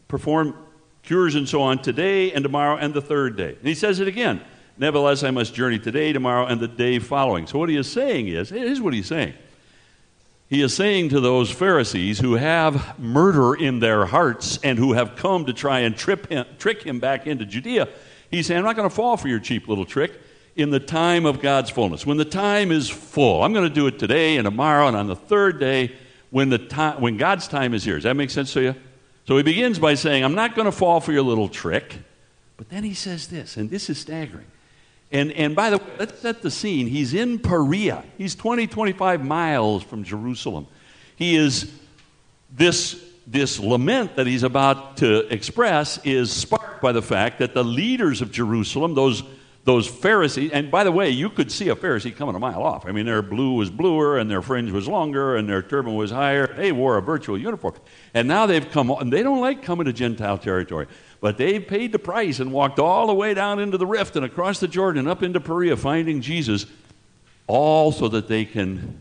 perform 0.07 0.55
cures 1.03 1.35
and 1.35 1.47
so 1.47 1.61
on 1.61 1.81
today 1.81 2.31
and 2.31 2.43
tomorrow 2.43 2.77
and 2.77 2.93
the 2.93 3.01
third 3.01 3.37
day. 3.37 3.55
And 3.55 3.67
he 3.67 3.75
says 3.75 3.99
it 3.99 4.07
again. 4.07 4.41
Nevertheless, 4.77 5.23
I 5.23 5.31
must 5.31 5.53
journey 5.53 5.77
today, 5.77 6.13
tomorrow, 6.13 6.45
and 6.45 6.59
the 6.59 6.67
day 6.67 6.99
following. 6.99 7.47
So, 7.47 7.59
what 7.59 7.69
he 7.69 7.75
is 7.75 7.91
saying 7.91 8.29
is, 8.29 8.49
here's 8.49 8.79
what 8.79 8.93
he's 8.93 9.07
saying. 9.07 9.33
He 10.47 10.61
is 10.61 10.73
saying 10.73 11.09
to 11.09 11.19
those 11.19 11.51
Pharisees 11.51 12.17
who 12.17 12.35
have 12.35 12.97
murder 12.97 13.53
in 13.53 13.79
their 13.79 14.05
hearts 14.05 14.57
and 14.63 14.79
who 14.79 14.93
have 14.93 15.15
come 15.15 15.45
to 15.45 15.53
try 15.53 15.79
and 15.81 15.95
trip 15.95 16.27
him, 16.27 16.45
trick 16.57 16.81
him 16.81 16.99
back 16.99 17.27
into 17.27 17.45
Judea, 17.45 17.89
he's 18.31 18.47
saying, 18.47 18.59
I'm 18.59 18.65
not 18.65 18.75
going 18.75 18.89
to 18.89 18.95
fall 18.95 19.17
for 19.17 19.27
your 19.27 19.39
cheap 19.39 19.67
little 19.67 19.85
trick 19.85 20.13
in 20.55 20.71
the 20.71 20.79
time 20.79 21.25
of 21.25 21.41
God's 21.41 21.69
fullness. 21.69 22.05
When 22.05 22.17
the 22.17 22.25
time 22.25 22.71
is 22.71 22.89
full, 22.89 23.43
I'm 23.43 23.53
going 23.53 23.67
to 23.67 23.73
do 23.73 23.85
it 23.85 23.99
today 23.99 24.37
and 24.37 24.45
tomorrow, 24.45 24.87
and 24.87 24.97
on 24.97 25.07
the 25.07 25.15
third 25.15 25.59
day, 25.59 25.95
when, 26.29 26.49
the 26.49 26.57
time, 26.57 27.01
when 27.01 27.17
God's 27.17 27.47
time 27.47 27.73
is 27.73 27.83
here. 27.83 27.95
Does 27.95 28.03
that 28.03 28.15
make 28.15 28.29
sense 28.29 28.53
to 28.53 28.61
you? 28.61 28.75
So 29.27 29.37
he 29.37 29.43
begins 29.43 29.79
by 29.79 29.95
saying, 29.95 30.23
I'm 30.23 30.35
not 30.35 30.55
going 30.55 30.65
to 30.65 30.71
fall 30.71 30.99
for 30.99 31.11
your 31.11 31.21
little 31.21 31.49
trick. 31.49 31.97
But 32.57 32.69
then 32.69 32.83
he 32.83 32.93
says 32.93 33.27
this, 33.27 33.57
and 33.57 33.69
this 33.69 33.89
is 33.89 33.97
staggering. 33.97 34.47
And, 35.11 35.31
and 35.31 35.55
by 35.55 35.69
the 35.71 35.77
way, 35.77 35.85
let's 35.97 36.19
set 36.19 36.41
the 36.41 36.51
scene. 36.51 36.87
He's 36.87 37.13
in 37.13 37.39
Perea. 37.39 38.03
He's 38.17 38.35
20, 38.35 38.67
25 38.67 39.23
miles 39.23 39.83
from 39.83 40.03
Jerusalem. 40.03 40.67
He 41.15 41.35
is, 41.35 41.71
this, 42.51 43.03
this 43.25 43.59
lament 43.59 44.15
that 44.17 44.27
he's 44.27 44.43
about 44.43 44.97
to 44.97 45.31
express 45.33 45.99
is 46.03 46.31
sparked 46.31 46.81
by 46.81 46.91
the 46.91 47.01
fact 47.01 47.39
that 47.39 47.53
the 47.53 47.63
leaders 47.63 48.21
of 48.21 48.31
Jerusalem, 48.31 48.93
those 48.93 49.23
those 49.69 49.87
Pharisees, 49.87 50.49
and 50.51 50.71
by 50.71 50.83
the 50.83 50.91
way, 50.91 51.11
you 51.11 51.29
could 51.29 51.51
see 51.51 51.69
a 51.69 51.75
Pharisee 51.75 52.15
coming 52.15 52.33
a 52.33 52.39
mile 52.39 52.63
off. 52.63 52.87
I 52.87 52.91
mean, 52.91 53.05
their 53.05 53.21
blue 53.21 53.53
was 53.53 53.69
bluer, 53.69 54.17
and 54.17 54.27
their 54.27 54.41
fringe 54.41 54.71
was 54.71 54.87
longer, 54.87 55.35
and 55.35 55.47
their 55.47 55.61
turban 55.61 55.93
was 55.93 56.09
higher. 56.09 56.51
They 56.55 56.71
wore 56.71 56.97
a 56.97 57.03
virtual 57.03 57.37
uniform. 57.37 57.75
And 58.15 58.27
now 58.27 58.47
they've 58.47 58.67
come, 58.67 58.89
and 58.89 59.13
they 59.13 59.21
don't 59.21 59.41
like 59.41 59.61
coming 59.61 59.85
to 59.85 59.93
Gentile 59.93 60.39
territory, 60.39 60.87
but 61.21 61.37
they've 61.37 61.65
paid 61.65 61.91
the 61.91 61.99
price 61.99 62.39
and 62.39 62.51
walked 62.51 62.79
all 62.79 63.05
the 63.05 63.13
way 63.13 63.35
down 63.35 63.59
into 63.59 63.77
the 63.77 63.85
rift 63.85 64.15
and 64.15 64.25
across 64.25 64.59
the 64.59 64.67
Jordan, 64.67 65.07
up 65.07 65.21
into 65.21 65.39
Perea, 65.39 65.77
finding 65.77 66.19
Jesus, 66.19 66.65
all 67.45 67.91
so 67.91 68.07
that 68.07 68.27
they 68.27 68.45
can 68.45 68.97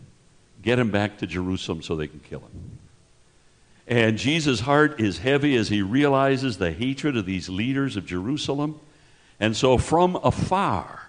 get 0.61 0.79
him 0.79 0.91
back 0.91 1.17
to 1.17 1.27
Jerusalem 1.27 1.81
so 1.81 1.97
they 1.97 2.09
can 2.09 2.21
kill 2.21 2.41
him. 2.41 2.79
And 3.87 4.19
Jesus' 4.19 4.61
heart 4.61 5.01
is 5.01 5.17
heavy 5.17 5.57
as 5.57 5.71
he 5.71 5.81
realizes 5.81 6.59
the 6.59 6.73
hatred 6.73 7.17
of 7.17 7.25
these 7.25 7.49
leaders 7.49 7.97
of 7.97 8.05
Jerusalem. 8.05 8.79
And 9.41 9.57
so 9.57 9.79
from 9.79 10.17
afar, 10.17 11.09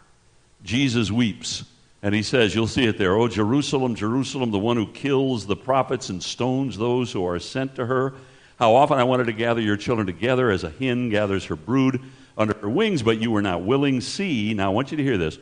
Jesus 0.63 1.11
weeps. 1.11 1.65
And 2.01 2.15
he 2.15 2.23
says, 2.23 2.55
You'll 2.55 2.67
see 2.67 2.85
it 2.85 2.97
there. 2.97 3.15
Oh, 3.15 3.27
Jerusalem, 3.27 3.95
Jerusalem, 3.95 4.51
the 4.51 4.59
one 4.59 4.77
who 4.77 4.87
kills 4.87 5.45
the 5.45 5.55
prophets 5.55 6.09
and 6.09 6.23
stones 6.23 6.77
those 6.77 7.11
who 7.11 7.25
are 7.25 7.39
sent 7.39 7.75
to 7.75 7.85
her. 7.85 8.13
How 8.57 8.75
often 8.75 8.97
I 8.97 9.03
wanted 9.03 9.25
to 9.25 9.33
gather 9.33 9.61
your 9.61 9.77
children 9.77 10.05
together 10.05 10.51
as 10.51 10.63
a 10.63 10.69
hen 10.69 11.09
gathers 11.09 11.45
her 11.45 11.55
brood 11.55 12.01
under 12.37 12.57
her 12.57 12.69
wings, 12.69 13.03
but 13.03 13.21
you 13.21 13.31
were 13.31 13.41
not 13.41 13.63
willing. 13.63 14.01
See, 14.01 14.53
now 14.53 14.71
I 14.71 14.73
want 14.73 14.91
you 14.91 14.97
to 14.97 15.03
hear 15.03 15.17
this. 15.17 15.37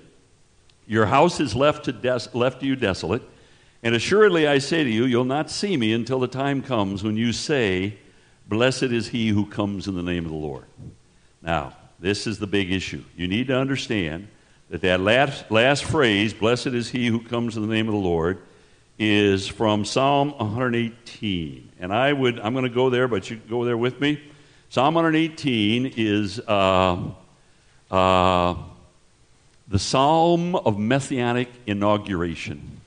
Your 0.87 1.05
house 1.05 1.39
is 1.39 1.55
left 1.55 1.85
to, 1.85 1.91
des- 1.91 2.29
left 2.33 2.61
to 2.61 2.65
you 2.65 2.75
desolate. 2.75 3.21
And 3.83 3.93
assuredly 3.93 4.47
I 4.47 4.57
say 4.57 4.83
to 4.83 4.89
you, 4.89 5.05
you'll 5.05 5.25
not 5.25 5.51
see 5.51 5.77
me 5.77 5.93
until 5.93 6.19
the 6.19 6.27
time 6.27 6.61
comes 6.61 7.03
when 7.03 7.17
you 7.17 7.33
say, 7.33 7.97
Blessed 8.47 8.83
is 8.83 9.09
he 9.09 9.29
who 9.29 9.45
comes 9.45 9.87
in 9.87 9.95
the 9.95 10.03
name 10.03 10.25
of 10.25 10.31
the 10.31 10.37
Lord. 10.37 10.65
Now, 11.41 11.73
this 11.99 12.27
is 12.27 12.39
the 12.39 12.47
big 12.47 12.71
issue. 12.71 13.03
You 13.15 13.27
need 13.27 13.47
to 13.47 13.57
understand 13.57 14.27
that 14.69 14.81
that 14.81 14.99
last, 14.99 15.49
last 15.49 15.83
phrase, 15.85 16.33
blessed 16.33 16.67
is 16.67 16.89
he 16.89 17.07
who 17.07 17.21
comes 17.21 17.55
in 17.55 17.67
the 17.67 17.73
name 17.73 17.87
of 17.87 17.93
the 17.93 17.99
Lord, 17.99 18.39
is 18.99 19.47
from 19.47 19.85
Psalm 19.85 20.31
118. 20.37 21.69
And 21.79 21.93
I 21.93 22.11
would, 22.11 22.39
I'm 22.39 22.53
going 22.53 22.63
to 22.63 22.69
go 22.69 22.89
there, 22.89 23.07
but 23.07 23.29
you 23.29 23.37
go 23.37 23.63
there 23.63 23.77
with 23.77 24.01
me. 24.01 24.21
Psalm 24.69 24.95
118 24.95 25.93
is 25.95 26.39
uh, 26.39 27.11
uh, 27.89 28.55
the 29.67 29.79
psalm 29.79 30.55
of 30.55 30.77
messianic 30.77 31.49
inauguration. 31.65 32.81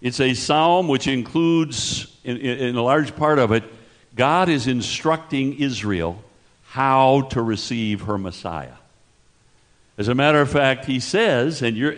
It's 0.00 0.20
a 0.20 0.34
psalm 0.34 0.88
which 0.88 1.06
includes, 1.06 2.14
in, 2.24 2.36
in, 2.36 2.76
a 2.76 2.82
large 2.82 3.16
part 3.16 3.38
of 3.38 3.52
it, 3.52 3.64
God 4.14 4.48
is 4.48 4.66
instructing 4.66 5.58
Israel 5.58 6.22
how 6.74 7.20
to 7.20 7.40
receive 7.40 8.00
her 8.00 8.18
Messiah. 8.18 8.72
As 9.96 10.08
a 10.08 10.14
matter 10.16 10.40
of 10.40 10.50
fact, 10.50 10.86
he 10.86 10.98
says, 10.98 11.62
and 11.62 11.76
you 11.76 11.92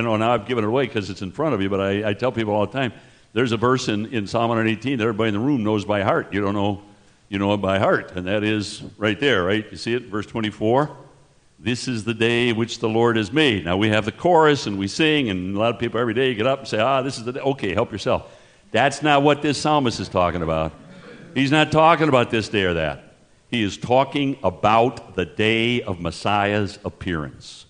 know, 0.00 0.16
now 0.16 0.32
I've 0.32 0.46
given 0.46 0.62
it 0.62 0.68
away 0.68 0.86
because 0.86 1.10
it's 1.10 1.22
in 1.22 1.32
front 1.32 1.56
of 1.56 1.60
you, 1.60 1.68
but 1.68 1.80
I, 1.80 2.10
I, 2.10 2.14
tell 2.14 2.30
people 2.30 2.54
all 2.54 2.64
the 2.64 2.72
time, 2.72 2.92
there's 3.32 3.50
a 3.50 3.56
verse 3.56 3.88
in, 3.88 4.06
in 4.14 4.28
Psalm 4.28 4.48
118 4.50 4.98
that 4.98 5.02
everybody 5.02 5.30
in 5.30 5.34
the 5.34 5.40
room 5.40 5.64
knows 5.64 5.84
by 5.84 6.02
heart. 6.02 6.32
You 6.32 6.40
don't 6.40 6.54
know, 6.54 6.82
you 7.30 7.40
know 7.40 7.52
it 7.54 7.56
by 7.56 7.80
heart, 7.80 8.12
and 8.14 8.28
that 8.28 8.44
is 8.44 8.84
right 8.96 9.18
there, 9.18 9.42
right? 9.42 9.66
You 9.68 9.76
see 9.76 9.92
it, 9.92 10.04
verse 10.04 10.26
24. 10.26 10.96
This 11.58 11.88
is 11.88 12.04
the 12.04 12.14
day 12.14 12.52
which 12.52 12.78
the 12.78 12.88
Lord 12.88 13.16
has 13.16 13.32
made. 13.32 13.64
Now 13.64 13.76
we 13.76 13.88
have 13.88 14.04
the 14.04 14.12
chorus 14.12 14.68
and 14.68 14.78
we 14.78 14.86
sing, 14.86 15.30
and 15.30 15.56
a 15.56 15.58
lot 15.58 15.74
of 15.74 15.80
people 15.80 15.98
every 15.98 16.14
day 16.14 16.32
get 16.36 16.46
up 16.46 16.60
and 16.60 16.68
say, 16.68 16.78
Ah, 16.78 17.02
this 17.02 17.18
is 17.18 17.24
the 17.24 17.32
day. 17.32 17.40
Okay, 17.40 17.74
help 17.74 17.90
yourself. 17.90 18.32
That's 18.70 19.02
not 19.02 19.24
what 19.24 19.42
this 19.42 19.58
psalmist 19.58 19.98
is 19.98 20.08
talking 20.08 20.42
about. 20.42 20.72
He's 21.34 21.50
not 21.50 21.72
talking 21.72 22.08
about 22.08 22.30
this 22.30 22.48
day 22.48 22.62
or 22.62 22.74
that. 22.74 23.11
He 23.52 23.62
is 23.62 23.76
talking 23.76 24.38
about 24.42 25.14
the 25.14 25.26
day 25.26 25.82
of 25.82 26.00
Messiah's 26.00 26.78
appearance. 26.86 27.66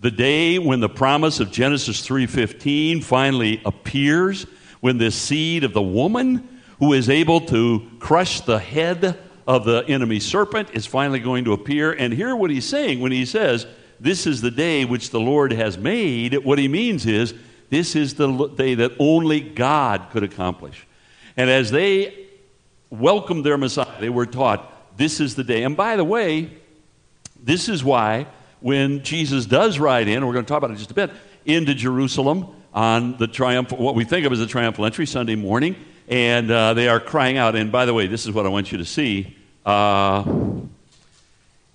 The 0.00 0.12
day 0.12 0.60
when 0.60 0.78
the 0.78 0.88
promise 0.88 1.40
of 1.40 1.50
Genesis 1.50 2.06
3:15 2.06 3.00
finally 3.00 3.60
appears, 3.64 4.46
when 4.80 4.98
the 4.98 5.10
seed 5.10 5.64
of 5.64 5.72
the 5.72 5.82
woman 5.82 6.48
who 6.78 6.92
is 6.92 7.10
able 7.10 7.40
to 7.40 7.82
crush 7.98 8.42
the 8.42 8.60
head 8.60 9.18
of 9.44 9.64
the 9.64 9.84
enemy 9.88 10.20
serpent 10.20 10.68
is 10.72 10.86
finally 10.86 11.18
going 11.18 11.44
to 11.46 11.52
appear. 11.52 11.90
And 11.90 12.14
hear 12.14 12.36
what 12.36 12.52
he's 12.52 12.64
saying 12.64 13.00
when 13.00 13.10
he 13.10 13.24
says, 13.24 13.66
This 13.98 14.24
is 14.24 14.40
the 14.40 14.52
day 14.52 14.84
which 14.84 15.10
the 15.10 15.18
Lord 15.18 15.52
has 15.52 15.76
made. 15.76 16.44
What 16.44 16.60
he 16.60 16.68
means 16.68 17.06
is, 17.06 17.34
this 17.70 17.96
is 17.96 18.14
the 18.14 18.46
day 18.54 18.76
that 18.76 18.92
only 19.00 19.40
God 19.40 20.10
could 20.12 20.22
accomplish. 20.22 20.86
And 21.36 21.50
as 21.50 21.72
they 21.72 22.28
welcomed 22.88 23.44
their 23.44 23.58
Messiah, 23.58 24.00
they 24.00 24.10
were 24.10 24.26
taught, 24.26 24.74
this 24.96 25.20
is 25.20 25.34
the 25.34 25.44
day. 25.44 25.62
And 25.62 25.76
by 25.76 25.96
the 25.96 26.04
way, 26.04 26.50
this 27.42 27.68
is 27.68 27.84
why 27.84 28.26
when 28.60 29.02
Jesus 29.02 29.46
does 29.46 29.78
ride 29.78 30.08
in, 30.08 30.26
we're 30.26 30.32
going 30.32 30.44
to 30.44 30.48
talk 30.48 30.58
about 30.58 30.70
it 30.70 30.78
just 30.78 30.90
a 30.90 30.94
bit, 30.94 31.10
into 31.44 31.74
Jerusalem 31.74 32.48
on 32.72 33.16
the 33.16 33.26
triumphal, 33.26 33.78
what 33.78 33.94
we 33.94 34.04
think 34.04 34.26
of 34.26 34.32
as 34.32 34.38
the 34.38 34.46
triumphal 34.46 34.84
entry 34.84 35.06
Sunday 35.06 35.34
morning, 35.34 35.76
and 36.08 36.50
uh, 36.50 36.74
they 36.74 36.88
are 36.88 37.00
crying 37.00 37.36
out. 37.36 37.56
And 37.56 37.70
by 37.70 37.84
the 37.84 37.94
way, 37.94 38.06
this 38.06 38.26
is 38.26 38.32
what 38.32 38.46
I 38.46 38.48
want 38.48 38.72
you 38.72 38.78
to 38.78 38.84
see. 38.84 39.36
Uh, 39.64 40.24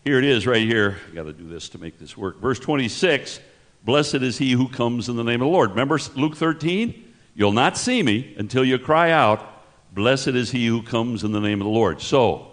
here 0.04 0.18
it 0.18 0.26
is, 0.26 0.48
right 0.48 0.62
here. 0.62 0.98
I 1.12 1.16
got 1.16 1.24
to 1.24 1.34
do 1.34 1.48
this 1.48 1.70
to 1.70 1.78
make 1.78 2.00
this 2.00 2.18
work. 2.18 2.40
Verse 2.40 2.60
26 2.60 3.40
Blessed 3.84 4.16
is 4.16 4.38
he 4.38 4.52
who 4.52 4.68
comes 4.68 5.10
in 5.10 5.16
the 5.16 5.24
name 5.24 5.42
of 5.42 5.48
the 5.48 5.52
Lord. 5.52 5.72
Remember 5.72 6.00
Luke 6.16 6.36
13? 6.36 7.14
You'll 7.34 7.52
not 7.52 7.78
see 7.78 8.04
me 8.04 8.36
until 8.38 8.64
you 8.64 8.78
cry 8.78 9.12
out, 9.12 9.48
Blessed 9.94 10.30
is 10.30 10.52
he 10.52 10.68
who 10.68 10.82
comes 10.82 11.24
in 11.24 11.32
the 11.32 11.40
name 11.40 11.60
of 11.62 11.66
the 11.66 11.72
Lord. 11.72 12.02
So, 12.02 12.51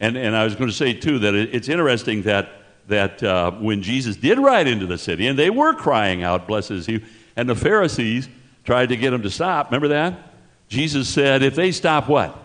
and, 0.00 0.16
and 0.16 0.34
I 0.34 0.44
was 0.44 0.54
going 0.56 0.70
to 0.70 0.76
say, 0.76 0.94
too, 0.94 1.18
that 1.20 1.34
it, 1.34 1.54
it's 1.54 1.68
interesting 1.68 2.22
that, 2.22 2.50
that 2.88 3.22
uh, 3.22 3.50
when 3.52 3.82
Jesus 3.82 4.16
did 4.16 4.38
ride 4.38 4.66
into 4.66 4.86
the 4.86 4.98
city, 4.98 5.26
and 5.26 5.38
they 5.38 5.50
were 5.50 5.74
crying 5.74 6.22
out, 6.22 6.48
Blessed 6.48 6.70
is 6.72 6.86
he, 6.86 7.04
and 7.36 7.48
the 7.48 7.54
Pharisees 7.54 8.28
tried 8.64 8.88
to 8.88 8.96
get 8.96 9.12
him 9.12 9.22
to 9.22 9.30
stop. 9.30 9.66
Remember 9.66 9.88
that? 9.88 10.32
Jesus 10.68 11.08
said, 11.08 11.42
If 11.42 11.54
they 11.54 11.70
stop 11.70 12.08
what? 12.08 12.36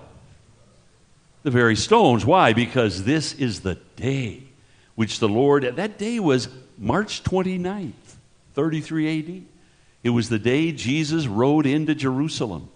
The 1.44 1.52
very 1.52 1.76
stones. 1.76 2.26
Why? 2.26 2.54
Because 2.54 3.04
this 3.04 3.34
is 3.34 3.62
the 3.62 3.76
day 3.96 4.44
which 4.96 5.20
the 5.20 5.30
Lord, 5.30 5.64
that 5.64 5.98
day 5.98 6.20
was 6.20 6.50
March 6.78 7.24
29th, 7.24 7.92
33 8.54 9.20
AD. 9.20 9.44
It 10.04 10.10
was 10.10 10.30
the 10.30 10.40
day 10.40 10.72
Jesus 10.72 11.28
rode 11.28 11.66
into 11.66 11.96
Jerusalem. 11.96 12.70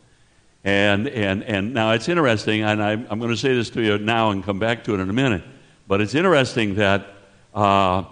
And, 0.63 1.07
and, 1.07 1.43
and 1.43 1.73
now 1.73 1.91
it's 1.91 2.09
interesting, 2.09 2.63
and 2.63 2.83
I, 2.83 2.91
am 2.91 3.19
going 3.19 3.31
to 3.31 3.37
say 3.37 3.55
this 3.55 3.69
to 3.71 3.81
you 3.81 3.97
now 3.97 4.31
and 4.31 4.43
come 4.43 4.59
back 4.59 4.83
to 4.85 4.93
it 4.93 4.99
in 4.99 5.09
a 5.09 5.13
minute, 5.13 5.43
but 5.87 6.01
it's 6.01 6.15
interesting 6.15 6.75
that 6.75 7.07
uh, 7.53 8.03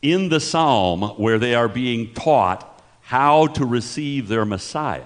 in 0.00 0.30
the 0.30 0.40
psalm 0.40 1.02
where 1.18 1.38
they 1.38 1.54
are 1.54 1.68
being 1.68 2.14
taught 2.14 2.82
how 3.02 3.48
to 3.48 3.66
receive 3.66 4.28
their 4.28 4.44
Messiah, 4.44 5.02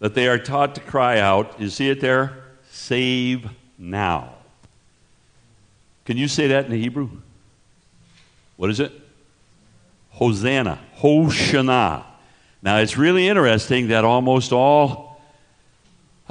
that 0.00 0.14
they 0.14 0.26
are 0.26 0.38
taught 0.38 0.74
to 0.74 0.80
cry 0.80 1.20
out, 1.20 1.60
you 1.60 1.70
see 1.70 1.88
it 1.88 2.00
there? 2.00 2.44
Save 2.70 3.48
now. 3.78 4.34
Can 6.04 6.16
you 6.16 6.28
say 6.28 6.48
that 6.48 6.66
in 6.66 6.72
Hebrew? 6.72 7.08
What 8.56 8.70
is 8.70 8.80
it? 8.80 8.92
Hosanna. 10.10 10.80
Hoshana. 10.98 12.04
Now, 12.64 12.78
it's 12.78 12.96
really 12.96 13.28
interesting 13.28 13.88
that 13.88 14.06
almost 14.06 14.50
all, 14.50 15.20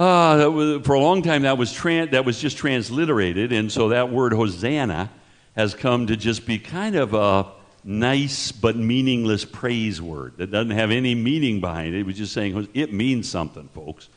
uh, 0.00 0.50
was, 0.52 0.84
for 0.84 0.94
a 0.94 1.00
long 1.00 1.22
time, 1.22 1.42
that 1.42 1.56
was, 1.56 1.72
tran- 1.72 2.10
that 2.10 2.24
was 2.24 2.40
just 2.40 2.56
transliterated, 2.56 3.52
and 3.52 3.70
so 3.70 3.90
that 3.90 4.10
word 4.10 4.32
Hosanna 4.32 5.10
has 5.54 5.74
come 5.74 6.08
to 6.08 6.16
just 6.16 6.44
be 6.44 6.58
kind 6.58 6.96
of 6.96 7.14
a 7.14 7.46
nice 7.84 8.50
but 8.50 8.76
meaningless 8.76 9.44
praise 9.44 10.02
word 10.02 10.32
that 10.38 10.50
doesn't 10.50 10.72
have 10.72 10.90
any 10.90 11.14
meaning 11.14 11.60
behind 11.60 11.94
it. 11.94 12.00
It 12.00 12.06
was 12.06 12.16
just 12.16 12.32
saying, 12.32 12.66
it 12.74 12.92
means 12.92 13.28
something, 13.28 13.68
folks. 13.68 14.08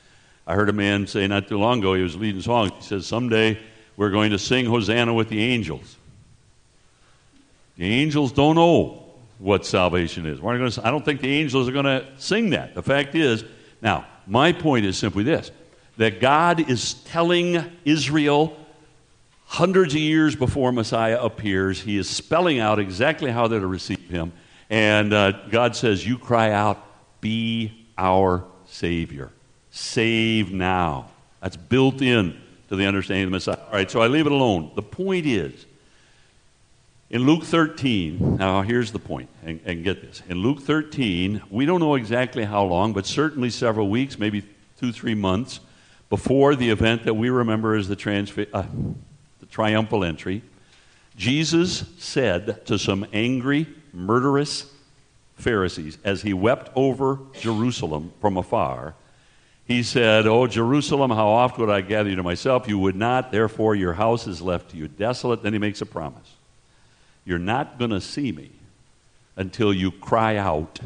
I 0.48 0.56
heard 0.56 0.70
a 0.70 0.74
man 0.74 1.06
say 1.06 1.28
not 1.28 1.48
too 1.48 1.60
long 1.60 1.80
ago, 1.80 1.94
he 1.94 2.02
was 2.02 2.16
leading 2.16 2.42
songs, 2.42 2.72
he 2.78 2.82
says, 2.82 3.06
Someday 3.06 3.60
we're 3.96 4.10
going 4.10 4.32
to 4.32 4.40
sing 4.40 4.66
Hosanna 4.66 5.14
with 5.14 5.30
the 5.30 5.44
angels. 5.44 5.98
The 7.78 7.86
angels 7.86 8.32
don't 8.32 8.56
know 8.56 9.07
what 9.40 9.66
salvation 9.66 10.26
is. 10.26 10.42
We're 10.42 10.58
to, 10.58 10.86
I 10.86 10.92
don't 10.92 11.06
think 11.06 11.22
the 11.22 11.34
angels 11.34 11.70
are 11.70 11.72
going 11.72 11.86
to 11.86 12.06
sing 12.18 12.52
that. 12.52 12.74
The 12.74 12.84
fact 12.84 13.16
is, 13.16 13.44
now, 13.82 14.06
my 14.26 14.52
point 14.52 14.86
is 14.86 14.98
simply 14.98 15.24
this 15.24 15.52
that 15.98 16.22
God 16.22 16.70
is 16.70 16.94
telling 16.94 17.64
Israel 17.84 18.56
hundreds 19.46 19.94
of 19.94 20.00
years 20.00 20.36
before 20.36 20.72
Messiah 20.72 21.20
appears, 21.22 21.82
He 21.82 21.98
is 21.98 22.10
spelling 22.10 22.60
out 22.60 22.80
exactly 22.80 23.32
how 23.32 23.48
they're 23.48 23.60
to 23.60 23.68
receive 23.68 24.10
Him. 24.10 24.34
And 24.70 25.14
uh, 25.14 25.32
God 25.50 25.76
says, 25.76 26.06
You 26.06 26.18
cry 26.18 26.52
out, 26.52 26.84
Be 27.22 27.88
our 27.98 28.44
Savior. 28.66 29.32
Save 29.72 30.52
now. 30.52 31.10
That's 31.42 31.58
built 31.58 32.02
in 32.02 32.40
to 32.70 32.76
the 32.76 32.86
understanding 32.86 33.26
of 33.26 33.30
the 33.30 33.36
Messiah. 33.36 33.60
All 33.66 33.74
right, 33.74 33.90
so 33.90 34.02
I 34.02 34.08
leave 34.08 34.26
it 34.26 34.32
alone. 34.32 34.72
The 34.76 34.82
point 34.82 35.26
is, 35.26 35.66
in 37.10 37.26
Luke 37.26 37.44
13, 37.44 38.36
now 38.36 38.62
here's 38.64 38.92
the 38.92 39.00
point, 39.00 39.30
and, 39.44 39.62
and, 39.64 39.84
get 39.84 40.02
this. 40.02 40.22
In 40.28 40.40
Luke 40.40 40.62
13, 40.62 41.42
we 41.50 41.66
don't 41.66 41.80
know 41.80 41.96
exactly 41.96 42.44
how 42.44 42.64
long, 42.64 42.92
but 42.92 43.06
certainly 43.06 43.50
several 43.50 43.90
weeks, 43.90 44.20
maybe 44.20 44.44
two, 44.78 44.92
three 44.92 45.16
months 45.16 45.62
before 46.10 46.56
the 46.56 46.70
event 46.70 47.04
that 47.04 47.14
we 47.14 47.30
remember 47.30 47.76
as 47.76 47.88
the, 47.88 47.96
transfi- 47.96 48.48
uh, 48.54 48.64
the 49.40 49.46
triumphal 49.46 50.04
entry, 50.04 50.42
Jesus 51.16 51.86
said 51.98 52.66
to 52.68 52.78
some 52.78 53.06
angry, 53.14 53.68
murderous 53.94 54.72
Pharisees 55.36 55.98
as 56.04 56.22
he 56.22 56.34
wept 56.34 56.72
over 56.76 57.20
Jerusalem 57.40 58.12
from 58.20 58.38
afar, 58.38 58.96
he 59.66 59.84
said, 59.84 60.28
Oh, 60.28 60.48
Jerusalem, 60.48 61.12
how 61.12 61.28
oft 61.28 61.58
would 61.58 61.70
I 61.70 61.82
gather 61.82 62.10
you 62.10 62.16
to 62.16 62.24
myself? 62.24 62.70
You 62.70 62.80
would 62.80 62.96
not, 62.96 63.32
therefore 63.32 63.76
your 63.76 63.94
house 63.94 64.26
is 64.26 64.42
left 64.42 64.72
to 64.72 64.78
you 64.78 64.88
desolate. 64.88 65.44
Then 65.44 65.52
he 65.52 65.60
makes 65.60 65.82
a 65.82 65.86
promise. 65.86 66.37
You're 67.28 67.40
not 67.40 67.78
going 67.78 67.92
to 67.92 68.00
see 68.00 68.32
me 68.32 68.52
until 69.36 69.74
you 69.74 69.92
cry 69.92 70.38
out, 70.38 70.80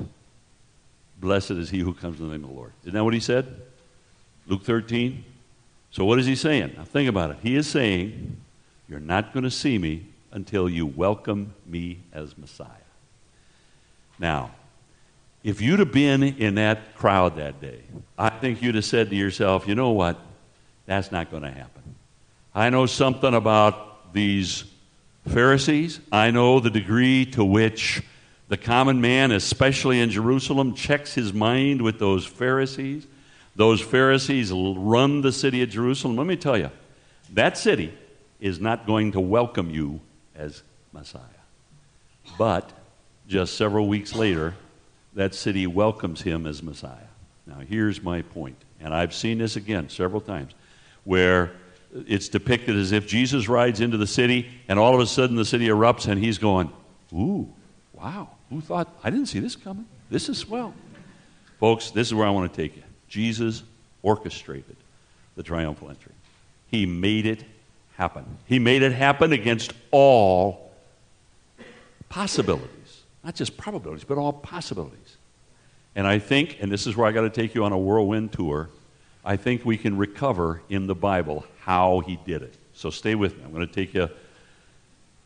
Blessed 1.20 1.52
is 1.52 1.70
he 1.70 1.82
who 1.82 1.94
comes 1.94 2.20
in 2.20 2.26
the 2.26 2.32
name 2.32 2.44
of 2.44 2.50
the 2.50 2.56
Lord. 2.56 2.72
Isn't 2.82 2.96
that 2.96 3.04
what 3.04 3.14
he 3.14 3.20
said? 3.20 3.62
Luke 4.48 4.64
13. 4.64 5.24
So, 5.92 6.04
what 6.04 6.18
is 6.18 6.26
he 6.26 6.36
saying? 6.36 6.74
Now, 6.76 6.84
think 6.84 7.08
about 7.08 7.30
it. 7.30 7.38
He 7.44 7.56
is 7.56 7.68
saying, 7.68 8.38
You're 8.90 9.00
not 9.00 9.34
going 9.34 9.44
to 9.44 9.52
see 9.52 9.78
me 9.78 10.08
until 10.32 10.68
you 10.68 10.88
welcome 10.88 11.54
me 11.68 12.00
as 12.12 12.36
Messiah. 12.36 12.68
Now, 14.18 14.50
if 15.44 15.62
you'd 15.62 15.78
have 15.78 15.92
been 15.92 16.24
in 16.24 16.56
that 16.56 16.96
crowd 16.96 17.36
that 17.36 17.62
day, 17.62 17.84
I 18.18 18.30
think 18.30 18.64
you'd 18.64 18.74
have 18.74 18.86
said 18.86 19.12
to 19.12 19.16
yourself, 19.16 19.68
You 19.68 19.76
know 19.76 19.92
what? 19.92 20.20
That's 20.88 21.12
not 21.12 21.30
going 21.30 21.44
to 21.44 21.52
happen. 21.52 21.84
I 22.56 22.72
know 22.72 22.88
something 22.88 23.36
about 23.36 24.12
these 24.12 24.71
Pharisees, 25.28 26.00
I 26.12 26.32
know 26.32 26.60
the 26.60 26.70
degree 26.70 27.26
to 27.28 27.46
which 27.46 28.02
the 28.48 28.58
common 28.58 29.00
man, 29.00 29.32
especially 29.32 30.00
in 30.00 30.10
Jerusalem, 30.10 30.74
checks 30.74 31.14
his 31.14 31.32
mind 31.32 31.82
with 31.82 32.00
those 32.00 32.26
Pharisees. 32.26 33.08
Those 33.56 33.82
Pharisees 33.82 34.52
run 34.52 35.22
the 35.22 35.32
city 35.32 35.62
of 35.62 35.70
Jerusalem. 35.70 36.18
Let 36.18 36.28
me 36.28 36.36
tell 36.36 36.58
you, 36.58 36.72
that 37.34 37.58
city 37.58 37.94
is 38.40 38.60
not 38.60 38.86
going 38.86 39.14
to 39.14 39.20
welcome 39.20 39.70
you 39.70 40.02
as 40.36 40.64
Messiah. 40.92 41.22
But 42.38 42.72
just 43.28 43.56
several 43.56 43.88
weeks 43.88 44.16
later, 44.16 44.56
that 45.14 45.36
city 45.36 45.68
welcomes 45.68 46.22
him 46.22 46.46
as 46.46 46.64
Messiah. 46.64 46.98
Now, 47.46 47.60
here's 47.60 48.02
my 48.02 48.22
point, 48.22 48.58
and 48.80 48.94
I've 48.94 49.14
seen 49.14 49.38
this 49.38 49.56
again 49.56 49.90
several 49.90 50.22
times, 50.22 50.54
where 51.04 51.52
it's 51.94 52.30
depicted 52.30 52.76
as 52.76 52.92
if 52.92 53.08
Jesus 53.08 53.48
rides 53.48 53.82
into 53.82 53.98
the 53.98 54.08
city 54.08 54.50
and 54.68 54.80
all 54.80 54.94
of 54.94 55.02
a 55.02 55.08
sudden 55.08 55.36
the 55.36 55.46
city 55.46 55.68
erupts 55.68 56.08
and 56.08 56.24
he's 56.24 56.38
going, 56.38 56.72
Ooh, 57.14 57.52
wow, 57.94 58.30
who 58.50 58.62
thought? 58.62 58.94
I 59.04 59.10
didn't 59.10 59.28
see 59.28 59.40
this 59.40 59.56
coming. 59.56 59.86
This 60.10 60.30
is 60.30 60.38
swell. 60.38 60.74
Folks, 61.60 61.92
this 61.92 62.08
is 62.08 62.14
where 62.14 62.28
I 62.28 62.32
want 62.32 62.52
to 62.52 62.62
take 62.62 62.76
you. 62.76 62.84
Jesus 63.08 63.64
orchestrated 64.02 64.78
the 65.36 65.44
triumphal 65.44 65.90
entry. 65.90 66.14
He 66.68 66.86
made 66.86 67.26
it 67.26 67.44
happen. 67.98 68.26
He 68.46 68.60
made 68.60 68.82
it 68.82 68.94
happen 68.94 69.34
against 69.34 69.74
all 69.92 70.72
possibilities. 72.10 73.04
Not 73.24 73.36
just 73.36 73.58
probabilities, 73.58 74.04
but 74.04 74.18
all 74.18 74.34
possibilities. 74.34 75.18
And 75.96 76.08
I 76.08 76.20
think, 76.20 76.58
and 76.62 76.72
this 76.72 76.88
is 76.88 76.96
where 76.96 77.06
I 77.06 77.12
got 77.12 77.22
to 77.22 77.30
take 77.30 77.54
you 77.54 77.64
on 77.64 77.74
a 77.74 77.78
whirlwind 77.78 78.32
tour, 78.32 78.70
I 79.24 79.38
think 79.38 79.66
we 79.66 79.78
can 79.78 79.98
recover 79.98 80.62
in 80.70 80.88
the 80.88 80.96
Bible 80.96 81.46
how 81.60 82.00
he 82.00 82.18
did 82.26 82.42
it. 82.42 82.56
So 82.74 82.90
stay 82.90 83.16
with 83.16 83.38
me. 83.38 83.44
I'm 83.46 83.54
going 83.54 83.68
to 83.68 83.74
take 83.74 83.94
you. 83.94 84.10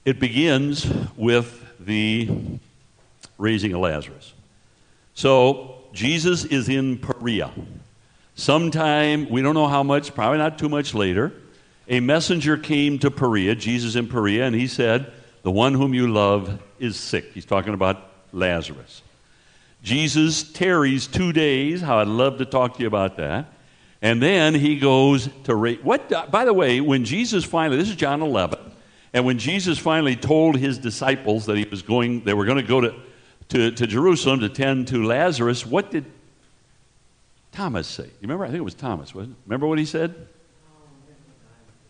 It 0.03 0.19
begins 0.19 0.85
with 1.15 1.63
the 1.79 2.29
raising 3.37 3.73
of 3.73 3.79
Lazarus. 3.79 4.33
So 5.13 5.77
Jesus 5.93 6.43
is 6.43 6.67
in 6.69 6.97
Perea. 6.97 7.51
Sometime, 8.35 9.29
we 9.29 9.41
don't 9.41 9.53
know 9.53 9.67
how 9.67 9.81
much, 9.81 10.13
probably 10.13 10.37
not 10.37 10.59
too 10.59 10.67
much 10.67 10.93
later, 10.93 11.31
a 11.87 12.01
messenger 12.01 12.57
came 12.57 12.99
to 12.99 13.09
Perea, 13.09 13.55
Jesus 13.55 13.95
in 13.95 14.07
Perea, 14.07 14.45
and 14.45 14.55
he 14.55 14.67
said, 14.67 15.11
The 15.43 15.51
one 15.51 15.73
whom 15.73 15.93
you 15.93 16.07
love 16.07 16.61
is 16.79 16.99
sick. 16.99 17.31
He's 17.33 17.45
talking 17.45 17.73
about 17.73 18.09
Lazarus. 18.33 19.01
Jesus 19.83 20.51
tarries 20.51 21.07
two 21.07 21.31
days. 21.31 21.79
How 21.81 21.99
I'd 21.99 22.07
love 22.07 22.39
to 22.39 22.45
talk 22.45 22.75
to 22.75 22.81
you 22.81 22.87
about 22.87 23.17
that. 23.17 23.45
And 24.01 24.21
then 24.21 24.53
he 24.53 24.77
goes 24.77 25.29
to 25.45 25.55
what? 25.81 26.31
By 26.31 26.45
the 26.45 26.53
way, 26.53 26.81
when 26.81 27.05
Jesus 27.05 27.43
finally, 27.43 27.77
this 27.77 27.89
is 27.89 27.95
John 27.95 28.21
11, 28.21 28.59
and 29.13 29.25
when 29.25 29.39
Jesus 29.39 29.79
finally 29.79 30.15
told 30.15 30.57
his 30.57 30.77
disciples 30.77 31.45
that 31.45 31.57
he 31.57 31.65
was 31.65 31.81
going, 31.81 32.23
they 32.23 32.33
were 32.33 32.45
going 32.45 32.57
to 32.57 32.67
go 32.67 32.81
to, 32.81 32.95
to, 33.49 33.71
to 33.71 33.87
Jerusalem 33.87 34.41
to 34.41 34.49
tend 34.49 34.89
to 34.89 35.03
Lazarus, 35.05 35.65
what 35.65 35.89
did 35.89 36.05
Thomas 37.51 37.87
say? 37.87 38.03
You 38.03 38.11
remember? 38.23 38.43
I 38.43 38.49
think 38.49 38.59
it 38.59 38.65
was 38.65 38.73
Thomas, 38.73 39.15
wasn't 39.15 39.37
it? 39.37 39.39
Remember 39.45 39.67
what 39.67 39.79
he 39.79 39.85
said? 39.85 40.27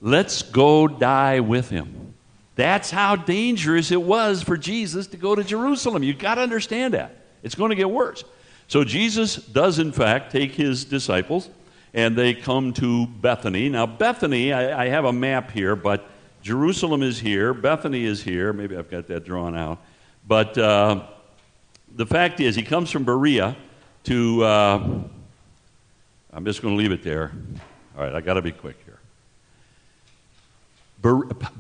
Let's 0.01 0.43
go 0.43 0.87
die 0.87 1.39
with 1.39 1.69
him. 1.69 2.13
That's 2.55 2.91
how 2.91 3.15
dangerous 3.15 3.91
it 3.91 4.01
was 4.01 4.43
for 4.43 4.55
Jesus 4.55 5.07
to 5.07 5.17
go 5.17 5.33
to 5.33 5.43
Jerusalem. 5.43 6.03
You've 6.03 6.19
got 6.19 6.35
to 6.35 6.41
understand 6.41 6.93
that. 6.93 7.17
It's 7.41 7.55
going 7.55 7.69
to 7.69 7.75
get 7.75 7.89
worse. 7.89 8.23
So 8.67 8.83
Jesus 8.83 9.35
does, 9.35 9.79
in 9.79 9.91
fact, 9.91 10.31
take 10.31 10.51
his 10.53 10.85
disciples 10.85 11.49
and 11.95 12.15
they 12.15 12.33
come 12.33 12.73
to 12.73 13.07
Bethany. 13.07 13.69
Now, 13.69 13.85
Bethany, 13.85 14.51
I, 14.51 14.83
I 14.83 14.89
have 14.89 15.05
a 15.05 15.13
map 15.13 15.49
here, 15.49 15.77
but 15.77 16.05
Jerusalem 16.43 17.01
is 17.01 17.19
here, 17.21 17.53
Bethany 17.53 18.03
is 18.03 18.21
here. 18.21 18.51
Maybe 18.51 18.75
I've 18.75 18.91
got 18.91 19.07
that 19.07 19.23
drawn 19.23 19.57
out. 19.57 19.79
But 20.27 20.57
uh, 20.57 21.07
the 21.95 22.05
fact 22.05 22.41
is, 22.41 22.55
he 22.55 22.63
comes 22.63 22.91
from 22.91 23.05
Perea 23.05 23.55
to. 24.03 24.43
Uh, 24.43 24.99
I'm 26.33 26.43
just 26.43 26.61
going 26.61 26.75
to 26.75 26.77
leave 26.77 26.91
it 26.91 27.01
there. 27.01 27.31
All 27.97 28.03
right, 28.03 28.13
I 28.13 28.19
got 28.19 28.33
to 28.33 28.41
be 28.41 28.51
quick 28.51 28.75
here. 28.83 28.99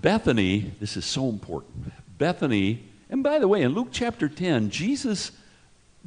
Bethany, 0.01 0.73
this 0.81 0.97
is 0.97 1.05
so 1.05 1.29
important. 1.29 1.93
Bethany, 2.17 2.83
and 3.09 3.23
by 3.23 3.39
the 3.39 3.47
way, 3.47 3.61
in 3.61 3.73
Luke 3.73 3.87
chapter 3.91 4.27
10, 4.27 4.69
Jesus, 4.69 5.31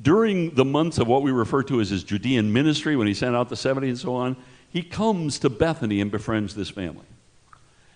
during 0.00 0.54
the 0.54 0.64
months 0.64 0.98
of 0.98 1.08
what 1.08 1.22
we 1.22 1.30
refer 1.30 1.62
to 1.64 1.80
as 1.80 1.90
his 1.90 2.04
Judean 2.04 2.52
ministry, 2.52 2.96
when 2.96 3.06
he 3.06 3.14
sent 3.14 3.34
out 3.34 3.48
the 3.48 3.56
70 3.56 3.88
and 3.88 3.98
so 3.98 4.14
on, 4.14 4.36
he 4.70 4.82
comes 4.82 5.38
to 5.40 5.50
Bethany 5.50 6.00
and 6.00 6.10
befriends 6.10 6.54
this 6.54 6.70
family. 6.70 7.06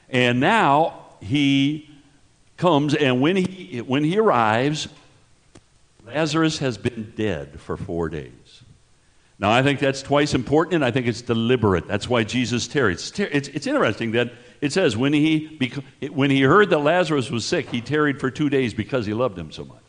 And 0.08 0.40
now 0.40 1.06
he 1.20 1.90
comes, 2.56 2.94
and 2.94 3.20
when 3.20 3.36
he, 3.36 3.78
when 3.78 4.04
he 4.04 4.18
arrives, 4.18 4.88
Lazarus 6.06 6.58
has 6.58 6.78
been 6.78 7.12
dead 7.16 7.60
for 7.60 7.76
four 7.76 8.08
days. 8.08 8.62
Now, 9.38 9.50
I 9.50 9.62
think 9.62 9.80
that's 9.80 10.02
twice 10.02 10.34
important, 10.34 10.76
and 10.76 10.84
I 10.84 10.90
think 10.90 11.06
it's 11.06 11.22
deliberate. 11.22 11.88
That's 11.88 12.08
why 12.08 12.24
Jesus 12.24 12.68
tarried. 12.68 12.94
It's, 12.94 13.18
it's, 13.18 13.48
it's 13.48 13.66
interesting 13.66 14.12
that 14.12 14.32
it 14.60 14.72
says 14.72 14.96
when 14.96 15.12
he, 15.12 15.58
when 16.12 16.30
he 16.30 16.42
heard 16.42 16.70
that 16.70 16.78
Lazarus 16.78 17.30
was 17.30 17.44
sick, 17.44 17.68
he 17.68 17.80
tarried 17.80 18.20
for 18.20 18.30
two 18.30 18.48
days 18.48 18.72
because 18.74 19.04
he 19.06 19.14
loved 19.14 19.36
him 19.36 19.50
so 19.50 19.64
much. 19.64 19.81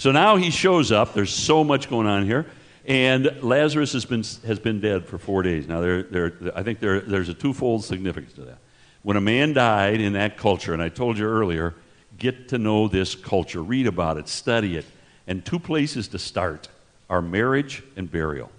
So 0.00 0.12
now 0.12 0.36
he 0.36 0.50
shows 0.50 0.92
up. 0.92 1.12
There's 1.12 1.30
so 1.30 1.62
much 1.62 1.90
going 1.90 2.06
on 2.06 2.24
here. 2.24 2.46
And 2.86 3.36
Lazarus 3.42 3.92
has 3.92 4.06
been, 4.06 4.24
has 4.46 4.58
been 4.58 4.80
dead 4.80 5.04
for 5.04 5.18
four 5.18 5.42
days. 5.42 5.68
Now, 5.68 5.82
there, 5.82 6.04
there, 6.04 6.32
I 6.54 6.62
think 6.62 6.80
there, 6.80 7.02
there's 7.02 7.28
a 7.28 7.34
twofold 7.34 7.84
significance 7.84 8.32
to 8.36 8.40
that. 8.46 8.56
When 9.02 9.18
a 9.18 9.20
man 9.20 9.52
died 9.52 10.00
in 10.00 10.14
that 10.14 10.38
culture, 10.38 10.72
and 10.72 10.82
I 10.82 10.88
told 10.88 11.18
you 11.18 11.26
earlier, 11.26 11.74
get 12.18 12.48
to 12.48 12.56
know 12.56 12.88
this 12.88 13.14
culture, 13.14 13.62
read 13.62 13.86
about 13.86 14.16
it, 14.16 14.26
study 14.26 14.78
it. 14.78 14.86
And 15.26 15.44
two 15.44 15.58
places 15.58 16.08
to 16.08 16.18
start 16.18 16.70
are 17.10 17.20
marriage 17.20 17.82
and 17.94 18.10
burial 18.10 18.50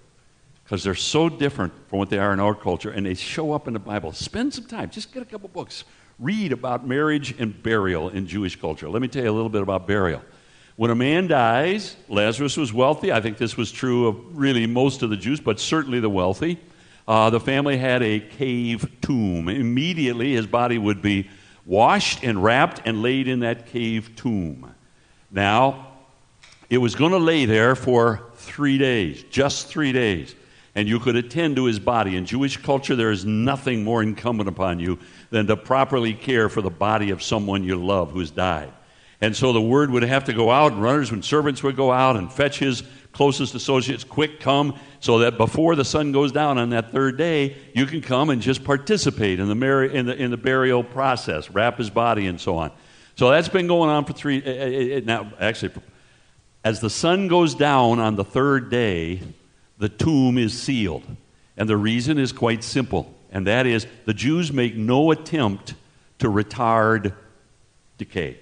because 0.64 0.84
they're 0.84 0.94
so 0.94 1.28
different 1.28 1.74
from 1.88 1.98
what 1.98 2.12
they 2.12 2.20
are 2.20 2.34
in 2.34 2.40
our 2.40 2.54
culture 2.54 2.92
and 2.92 3.04
they 3.04 3.16
show 3.16 3.52
up 3.52 3.68
in 3.68 3.74
the 3.74 3.80
Bible. 3.80 4.12
Spend 4.12 4.54
some 4.54 4.66
time, 4.66 4.92
just 4.92 5.12
get 5.12 5.24
a 5.24 5.26
couple 5.26 5.50
books, 5.50 5.86
read 6.20 6.52
about 6.52 6.88
marriage 6.88 7.34
and 7.40 7.64
burial 7.64 8.10
in 8.10 8.28
Jewish 8.28 8.62
culture. 8.62 8.88
Let 8.88 9.02
me 9.02 9.08
tell 9.08 9.24
you 9.24 9.32
a 9.32 9.34
little 9.34 9.50
bit 9.50 9.64
about 9.64 9.88
burial. 9.88 10.22
When 10.76 10.90
a 10.90 10.96
man 10.96 11.28
dies, 11.28 11.96
Lazarus 12.08 12.58
was 12.58 12.74
wealthy. 12.74 13.12
I 13.12 13.22
think 13.22 13.38
this 13.38 13.58
was 13.58 13.72
true 13.72 14.08
of 14.08 14.38
really 14.38 14.66
most 14.68 15.04
of 15.04 15.10
the 15.10 15.18
Jews, 15.18 15.40
but 15.40 15.60
certainly 15.60 16.00
the 16.00 16.10
wealthy. 16.10 16.60
Uh, 17.08 17.30
the 17.30 17.40
family 17.40 17.78
had 17.78 18.02
a 18.02 18.20
cave 18.20 18.90
tomb. 19.02 19.50
Immediately, 19.50 20.34
his 20.34 20.48
body 20.48 20.78
would 20.78 21.02
be 21.02 21.30
washed 21.66 22.24
and 22.24 22.42
wrapped 22.44 22.82
and 22.86 23.02
laid 23.02 23.28
in 23.28 23.42
that 23.42 23.68
cave 23.68 24.16
tomb. 24.16 24.74
Now, 25.30 25.88
it 26.70 26.78
was 26.78 26.96
going 26.96 27.12
to 27.12 27.18
lay 27.18 27.46
there 27.46 27.76
for 27.76 28.22
three 28.36 28.78
days, 28.78 29.24
just 29.30 29.68
three 29.68 29.92
days. 29.92 30.36
And 30.74 30.88
you 30.88 31.00
could 31.00 31.18
attend 31.18 31.58
to 31.58 31.66
his 31.66 31.80
body. 31.80 32.16
In 32.16 32.26
Jewish 32.26 32.56
culture, 32.56 32.96
there 32.96 33.12
is 33.12 33.26
nothing 33.26 33.84
more 33.84 34.02
incumbent 34.02 34.48
upon 34.48 34.80
you 34.80 35.00
than 35.30 35.48
to 35.48 35.58
properly 35.58 36.14
care 36.14 36.48
for 36.48 36.62
the 36.62 36.70
body 36.70 37.10
of 37.10 37.22
someone 37.22 37.66
you 37.66 37.76
love 37.76 38.12
who's 38.12 38.32
died. 38.32 38.72
And 39.22 39.36
so 39.36 39.54
the 39.54 39.62
word 39.62 39.92
would 39.92 40.04
have 40.04 40.26
to 40.26 40.34
go 40.34 40.50
out, 40.50 40.72
and 40.74 40.82
runners 40.82 41.12
and 41.12 41.24
servants 41.24 41.62
would 41.62 41.76
go 41.76 41.92
out 41.92 42.16
and 42.18 42.32
fetch 42.32 42.60
his 42.60 42.84
closest 43.12 43.54
associates, 43.56 44.04
quick 44.04 44.40
come, 44.40 44.80
so 45.00 45.20
that 45.20 45.38
before 45.38 45.76
the 45.76 45.86
sun 45.86 46.12
goes 46.12 46.32
down 46.32 46.58
on 46.58 46.70
that 46.70 46.92
third 46.92 47.18
day, 47.18 47.56
you 47.74 47.86
can 47.86 48.02
come 48.02 48.30
and 48.30 48.42
just 48.42 48.64
participate 48.64 49.40
in 49.40 49.48
the, 49.48 49.56
mar- 49.56 49.84
in 49.84 50.06
the, 50.06 50.16
in 50.16 50.32
the 50.32 50.38
burial 50.38 50.84
process, 50.84 51.50
wrap 51.52 51.78
his 51.78 51.90
body, 51.90 52.26
and 52.26 52.40
so 52.40 52.58
on. 52.58 52.72
So 53.16 53.30
that's 53.30 53.50
been 53.50 53.68
going 53.68 53.90
on 53.90 54.06
for 54.06 54.14
three, 54.14 54.42
uh, 54.42 54.98
uh, 54.98 55.02
now 55.04 55.32
actually 55.40 55.74
as 56.64 56.80
the 56.80 56.90
sun 56.90 57.28
goes 57.28 57.56
down 57.56 58.00
on 58.00 58.16
the 58.16 58.24
third 58.24 58.70
day, 58.70 59.22
the 59.78 59.90
tomb 59.90 60.38
is 60.38 60.60
sealed. 60.60 61.04
And 61.58 61.68
the 61.68 61.78
reason 61.78 62.18
is 62.18 62.32
quite 62.32 62.64
simple, 62.64 63.14
and 63.32 63.48
that 63.48 63.66
is 63.66 63.86
the 64.06 64.14
Jews 64.14 64.54
make 64.54 64.76
no 64.76 65.12
attempt 65.12 65.74
to 66.20 66.28
retard 66.28 67.14
decay. 67.98 68.40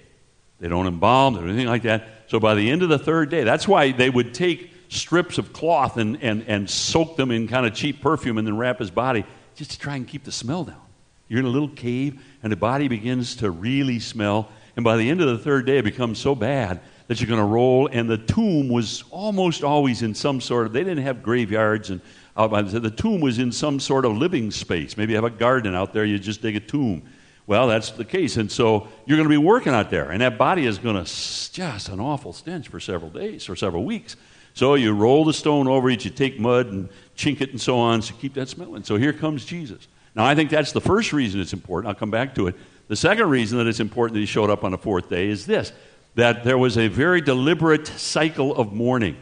They 0.60 0.68
don't 0.68 0.86
embalm 0.86 1.36
or 1.36 1.44
anything 1.44 1.66
like 1.66 1.82
that. 1.82 2.06
So 2.28 2.38
by 2.38 2.54
the 2.54 2.70
end 2.70 2.82
of 2.82 2.88
the 2.88 2.98
third 2.98 3.30
day, 3.30 3.44
that's 3.44 3.66
why 3.66 3.92
they 3.92 4.10
would 4.10 4.34
take 4.34 4.70
strips 4.88 5.38
of 5.38 5.52
cloth 5.52 5.96
and, 5.96 6.22
and, 6.22 6.44
and 6.46 6.68
soak 6.68 7.16
them 7.16 7.30
in 7.30 7.48
kind 7.48 7.66
of 7.66 7.74
cheap 7.74 8.00
perfume 8.00 8.38
and 8.38 8.46
then 8.46 8.56
wrap 8.56 8.78
his 8.78 8.90
body 8.90 9.24
just 9.54 9.72
to 9.72 9.78
try 9.78 9.96
and 9.96 10.06
keep 10.06 10.24
the 10.24 10.32
smell 10.32 10.64
down. 10.64 10.80
You're 11.28 11.40
in 11.40 11.46
a 11.46 11.50
little 11.50 11.68
cave, 11.68 12.20
and 12.42 12.50
the 12.50 12.56
body 12.56 12.88
begins 12.88 13.36
to 13.36 13.50
really 13.50 14.00
smell. 14.00 14.48
And 14.74 14.84
by 14.84 14.96
the 14.96 15.08
end 15.08 15.20
of 15.20 15.28
the 15.28 15.38
third 15.38 15.64
day, 15.64 15.78
it 15.78 15.84
becomes 15.84 16.18
so 16.18 16.34
bad 16.34 16.80
that 17.06 17.20
you're 17.20 17.28
going 17.28 17.40
to 17.40 17.46
roll. 17.46 17.88
And 17.90 18.08
the 18.08 18.18
tomb 18.18 18.68
was 18.68 19.04
almost 19.10 19.62
always 19.62 20.02
in 20.02 20.14
some 20.14 20.40
sort 20.40 20.66
of, 20.66 20.72
they 20.72 20.82
didn't 20.82 21.04
have 21.04 21.22
graveyards 21.22 21.90
and 21.90 22.00
the 22.48 22.94
tomb 22.96 23.20
was 23.20 23.38
in 23.38 23.52
some 23.52 23.80
sort 23.80 24.04
of 24.04 24.16
living 24.16 24.50
space. 24.50 24.96
Maybe 24.96 25.12
you 25.12 25.16
have 25.16 25.24
a 25.24 25.30
garden 25.30 25.74
out 25.74 25.92
there, 25.92 26.04
you 26.04 26.18
just 26.18 26.42
dig 26.42 26.56
a 26.56 26.60
tomb. 26.60 27.02
Well, 27.50 27.66
that's 27.66 27.90
the 27.90 28.04
case. 28.04 28.36
And 28.36 28.48
so 28.48 28.86
you're 29.06 29.16
going 29.16 29.28
to 29.28 29.32
be 29.32 29.36
working 29.36 29.72
out 29.72 29.90
there, 29.90 30.12
and 30.12 30.20
that 30.20 30.38
body 30.38 30.66
is 30.66 30.78
going 30.78 30.94
to 30.94 31.02
just 31.02 31.88
an 31.88 31.98
awful 31.98 32.32
stench 32.32 32.68
for 32.68 32.78
several 32.78 33.10
days 33.10 33.48
or 33.48 33.56
several 33.56 33.82
weeks. 33.82 34.14
So 34.54 34.74
you 34.74 34.94
roll 34.94 35.24
the 35.24 35.32
stone 35.32 35.66
over 35.66 35.90
it, 35.90 36.04
you 36.04 36.12
take 36.12 36.38
mud 36.38 36.68
and 36.68 36.88
chink 37.16 37.40
it 37.40 37.50
and 37.50 37.60
so 37.60 37.76
on 37.76 38.02
to 38.02 38.12
keep 38.12 38.34
that 38.34 38.48
smelling. 38.48 38.84
So 38.84 38.94
here 38.94 39.12
comes 39.12 39.44
Jesus. 39.44 39.88
Now, 40.14 40.26
I 40.26 40.36
think 40.36 40.50
that's 40.50 40.70
the 40.70 40.80
first 40.80 41.12
reason 41.12 41.40
it's 41.40 41.52
important. 41.52 41.88
I'll 41.88 41.98
come 41.98 42.12
back 42.12 42.36
to 42.36 42.46
it. 42.46 42.54
The 42.86 42.94
second 42.94 43.28
reason 43.28 43.58
that 43.58 43.66
it's 43.66 43.80
important 43.80 44.14
that 44.14 44.20
he 44.20 44.26
showed 44.26 44.48
up 44.48 44.62
on 44.62 44.70
the 44.70 44.78
fourth 44.78 45.10
day 45.10 45.26
is 45.26 45.44
this 45.44 45.72
that 46.14 46.44
there 46.44 46.56
was 46.56 46.78
a 46.78 46.86
very 46.86 47.20
deliberate 47.20 47.88
cycle 47.88 48.54
of 48.54 48.72
mourning. 48.72 49.16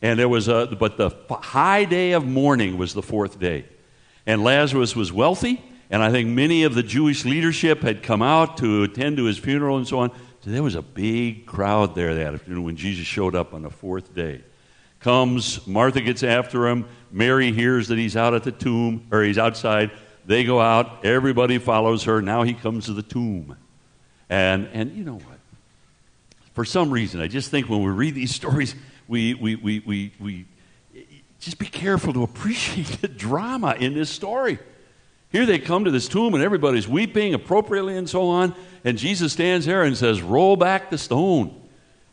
And 0.00 0.18
there 0.18 0.30
was 0.30 0.48
a, 0.48 0.74
but 0.80 0.96
the 0.96 1.10
high 1.30 1.84
day 1.84 2.12
of 2.12 2.24
mourning 2.24 2.78
was 2.78 2.94
the 2.94 3.02
fourth 3.02 3.38
day. 3.38 3.66
And 4.24 4.42
Lazarus 4.42 4.96
was 4.96 5.12
wealthy, 5.12 5.62
and 5.94 6.02
I 6.02 6.10
think 6.10 6.28
many 6.28 6.64
of 6.64 6.74
the 6.74 6.82
Jewish 6.82 7.24
leadership 7.24 7.82
had 7.82 8.02
come 8.02 8.20
out 8.20 8.56
to 8.56 8.82
attend 8.82 9.16
to 9.18 9.26
his 9.26 9.38
funeral 9.38 9.76
and 9.76 9.86
so 9.86 10.00
on. 10.00 10.10
So 10.40 10.50
there 10.50 10.60
was 10.60 10.74
a 10.74 10.82
big 10.82 11.46
crowd 11.46 11.94
there 11.94 12.16
that 12.16 12.34
afternoon 12.34 12.64
when 12.64 12.74
Jesus 12.74 13.06
showed 13.06 13.36
up 13.36 13.54
on 13.54 13.62
the 13.62 13.70
fourth 13.70 14.12
day. 14.12 14.42
Comes, 14.98 15.64
Martha 15.68 16.00
gets 16.00 16.24
after 16.24 16.66
him. 16.66 16.88
Mary 17.12 17.52
hears 17.52 17.86
that 17.88 17.98
he's 17.98 18.16
out 18.16 18.34
at 18.34 18.42
the 18.42 18.50
tomb, 18.50 19.06
or 19.12 19.22
he's 19.22 19.38
outside. 19.38 19.92
They 20.26 20.42
go 20.42 20.60
out. 20.60 21.04
Everybody 21.04 21.58
follows 21.58 22.02
her. 22.02 22.20
Now 22.20 22.42
he 22.42 22.54
comes 22.54 22.86
to 22.86 22.92
the 22.92 23.04
tomb. 23.04 23.56
And, 24.28 24.68
and 24.72 24.96
you 24.96 25.04
know 25.04 25.18
what? 25.18 25.38
for 26.54 26.64
some 26.64 26.90
reason, 26.90 27.20
I 27.20 27.28
just 27.28 27.52
think 27.52 27.68
when 27.68 27.84
we 27.84 27.92
read 27.92 28.16
these 28.16 28.34
stories, 28.34 28.74
we, 29.06 29.34
we, 29.34 29.54
we, 29.54 29.78
we, 29.78 30.12
we 30.18 30.46
just 31.38 31.60
be 31.60 31.66
careful 31.66 32.12
to 32.14 32.24
appreciate 32.24 33.00
the 33.00 33.06
drama 33.06 33.76
in 33.78 33.94
this 33.94 34.10
story. 34.10 34.58
Here 35.34 35.46
they 35.46 35.58
come 35.58 35.84
to 35.84 35.90
this 35.90 36.06
tomb 36.06 36.34
and 36.34 36.44
everybody's 36.44 36.86
weeping 36.86 37.34
appropriately 37.34 37.96
and 37.96 38.08
so 38.08 38.28
on. 38.28 38.54
And 38.84 38.96
Jesus 38.96 39.32
stands 39.32 39.66
there 39.66 39.82
and 39.82 39.96
says, 39.96 40.22
Roll 40.22 40.54
back 40.54 40.90
the 40.90 40.96
stone. 40.96 41.60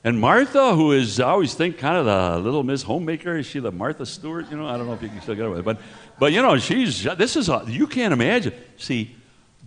And 0.03 0.19
Martha, 0.19 0.73
who 0.73 0.91
is, 0.91 1.19
I 1.19 1.29
always 1.29 1.53
think, 1.53 1.77
kind 1.77 1.97
of 1.97 2.05
the 2.07 2.39
little 2.39 2.63
Miss 2.63 2.81
Homemaker, 2.81 3.37
is 3.37 3.45
she 3.45 3.59
the 3.59 3.71
Martha 3.71 4.07
Stewart? 4.07 4.49
You 4.49 4.57
know, 4.57 4.65
I 4.65 4.75
don't 4.75 4.87
know 4.87 4.93
if 4.93 5.03
you 5.03 5.09
can 5.09 5.21
still 5.21 5.35
get 5.35 5.45
away 5.45 5.57
with 5.57 5.59
it. 5.59 5.65
But, 5.65 5.77
but 6.17 6.33
you 6.33 6.41
know, 6.41 6.57
she's, 6.57 7.03
this 7.03 7.35
is, 7.35 7.47
a, 7.47 7.63
you 7.67 7.85
can't 7.85 8.11
imagine. 8.11 8.55
See, 8.77 9.15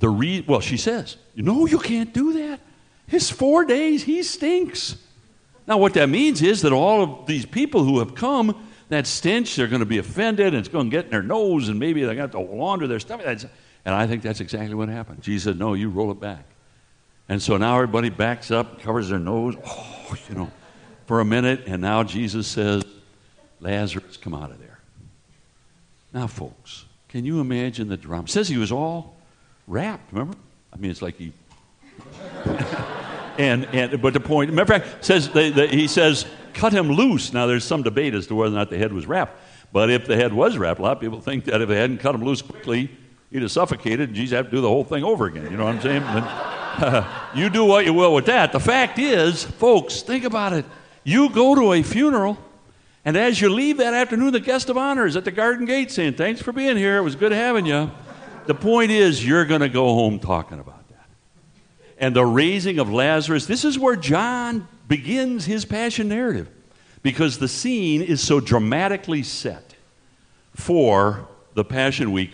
the 0.00 0.08
re, 0.08 0.44
well, 0.48 0.58
she 0.58 0.76
says, 0.76 1.16
No, 1.36 1.66
you 1.66 1.78
can't 1.78 2.12
do 2.12 2.32
that. 2.32 2.58
His 3.06 3.30
four 3.30 3.64
days, 3.64 4.02
he 4.02 4.24
stinks. 4.24 4.96
Now, 5.68 5.78
what 5.78 5.94
that 5.94 6.08
means 6.08 6.42
is 6.42 6.62
that 6.62 6.72
all 6.72 7.04
of 7.04 7.26
these 7.26 7.46
people 7.46 7.84
who 7.84 8.00
have 8.00 8.16
come, 8.16 8.66
that 8.88 9.06
stench, 9.06 9.56
they're 9.56 9.66
going 9.66 9.80
to 9.80 9.86
be 9.86 9.98
offended, 9.98 10.48
and 10.48 10.56
it's 10.56 10.68
going 10.68 10.90
to 10.90 10.96
get 10.96 11.06
in 11.06 11.10
their 11.10 11.22
nose, 11.22 11.68
and 11.68 11.78
maybe 11.78 12.00
they're 12.04 12.14
going 12.14 12.30
to 12.30 12.38
have 12.38 12.48
to 12.48 12.54
launder 12.54 12.86
their 12.86 13.00
stomach. 13.00 13.26
And 13.26 13.94
I 13.94 14.06
think 14.06 14.22
that's 14.22 14.40
exactly 14.40 14.74
what 14.74 14.88
happened. 14.88 15.22
Jesus 15.22 15.44
said, 15.44 15.58
No, 15.58 15.74
you 15.74 15.90
roll 15.90 16.10
it 16.10 16.20
back. 16.20 16.44
And 17.28 17.40
so 17.40 17.56
now 17.56 17.76
everybody 17.76 18.10
backs 18.10 18.50
up, 18.50 18.80
covers 18.80 19.08
their 19.08 19.18
nose, 19.18 19.56
oh, 19.64 20.16
you 20.28 20.34
know, 20.34 20.50
for 21.06 21.20
a 21.20 21.24
minute, 21.24 21.64
and 21.66 21.80
now 21.80 22.02
Jesus 22.02 22.46
says, 22.46 22.82
Lazarus, 23.60 24.16
come 24.18 24.34
out 24.34 24.50
of 24.50 24.58
there. 24.58 24.78
Now, 26.12 26.26
folks, 26.26 26.84
can 27.08 27.24
you 27.24 27.40
imagine 27.40 27.88
the 27.88 27.96
drama? 27.96 28.24
It 28.24 28.30
says 28.30 28.48
he 28.48 28.58
was 28.58 28.70
all 28.70 29.16
wrapped, 29.66 30.12
remember? 30.12 30.36
I 30.72 30.76
mean, 30.76 30.90
it's 30.90 31.02
like 31.02 31.16
he. 31.16 31.32
And, 33.38 33.64
and, 33.66 34.00
but 34.00 34.12
the 34.12 34.20
point, 34.20 34.52
matter 34.52 34.74
of 34.74 34.82
fact, 34.82 35.04
says 35.04 35.28
they, 35.30 35.50
they, 35.50 35.68
he 35.68 35.86
says, 35.86 36.26
cut 36.52 36.72
him 36.72 36.90
loose. 36.90 37.32
Now, 37.32 37.46
there's 37.46 37.64
some 37.64 37.82
debate 37.82 38.14
as 38.14 38.26
to 38.28 38.34
whether 38.34 38.54
or 38.54 38.58
not 38.58 38.70
the 38.70 38.78
head 38.78 38.92
was 38.92 39.06
wrapped. 39.06 39.38
But 39.72 39.90
if 39.90 40.06
the 40.06 40.16
head 40.16 40.32
was 40.32 40.56
wrapped, 40.56 40.78
a 40.78 40.82
lot 40.82 40.96
of 40.96 41.00
people 41.00 41.20
think 41.20 41.44
that 41.46 41.60
if 41.60 41.68
they 41.68 41.76
hadn't 41.76 41.98
cut 41.98 42.14
him 42.14 42.22
loose 42.22 42.42
quickly, 42.42 42.90
he'd 43.30 43.42
have 43.42 43.50
suffocated 43.50 44.10
and 44.10 44.14
Jesus 44.16 44.36
had 44.36 44.46
to 44.46 44.50
do 44.50 44.60
the 44.60 44.68
whole 44.68 44.84
thing 44.84 45.02
over 45.02 45.26
again. 45.26 45.50
You 45.50 45.56
know 45.56 45.64
what 45.64 45.74
I'm 45.74 45.82
saying? 45.82 46.02
And, 46.02 46.24
you 47.34 47.50
do 47.50 47.64
what 47.64 47.84
you 47.84 47.92
will 47.92 48.14
with 48.14 48.26
that. 48.26 48.52
The 48.52 48.60
fact 48.60 48.98
is, 48.98 49.44
folks, 49.44 50.02
think 50.02 50.24
about 50.24 50.52
it. 50.52 50.64
You 51.02 51.28
go 51.30 51.54
to 51.54 51.72
a 51.72 51.82
funeral, 51.82 52.38
and 53.04 53.16
as 53.16 53.40
you 53.40 53.48
leave 53.48 53.76
that 53.78 53.94
afternoon, 53.94 54.32
the 54.32 54.40
guest 54.40 54.70
of 54.70 54.76
honor 54.76 55.06
is 55.06 55.16
at 55.16 55.24
the 55.24 55.30
garden 55.30 55.66
gate 55.66 55.90
saying, 55.90 56.14
Thanks 56.14 56.40
for 56.40 56.52
being 56.52 56.76
here. 56.76 56.96
It 56.96 57.02
was 57.02 57.16
good 57.16 57.32
having 57.32 57.66
you. 57.66 57.90
The 58.46 58.54
point 58.54 58.90
is, 58.90 59.26
you're 59.26 59.44
going 59.44 59.60
to 59.60 59.68
go 59.68 59.94
home 59.94 60.18
talking 60.18 60.58
about 60.58 60.73
that. 60.73 60.73
And 62.04 62.14
the 62.14 62.26
raising 62.26 62.78
of 62.78 62.92
Lazarus, 62.92 63.46
this 63.46 63.64
is 63.64 63.78
where 63.78 63.96
John 63.96 64.68
begins 64.88 65.46
his 65.46 65.64
passion 65.64 66.10
narrative 66.10 66.50
because 67.02 67.38
the 67.38 67.48
scene 67.48 68.02
is 68.02 68.20
so 68.20 68.40
dramatically 68.40 69.22
set 69.22 69.74
for 70.54 71.26
the 71.54 71.64
Passion 71.64 72.12
Week. 72.12 72.32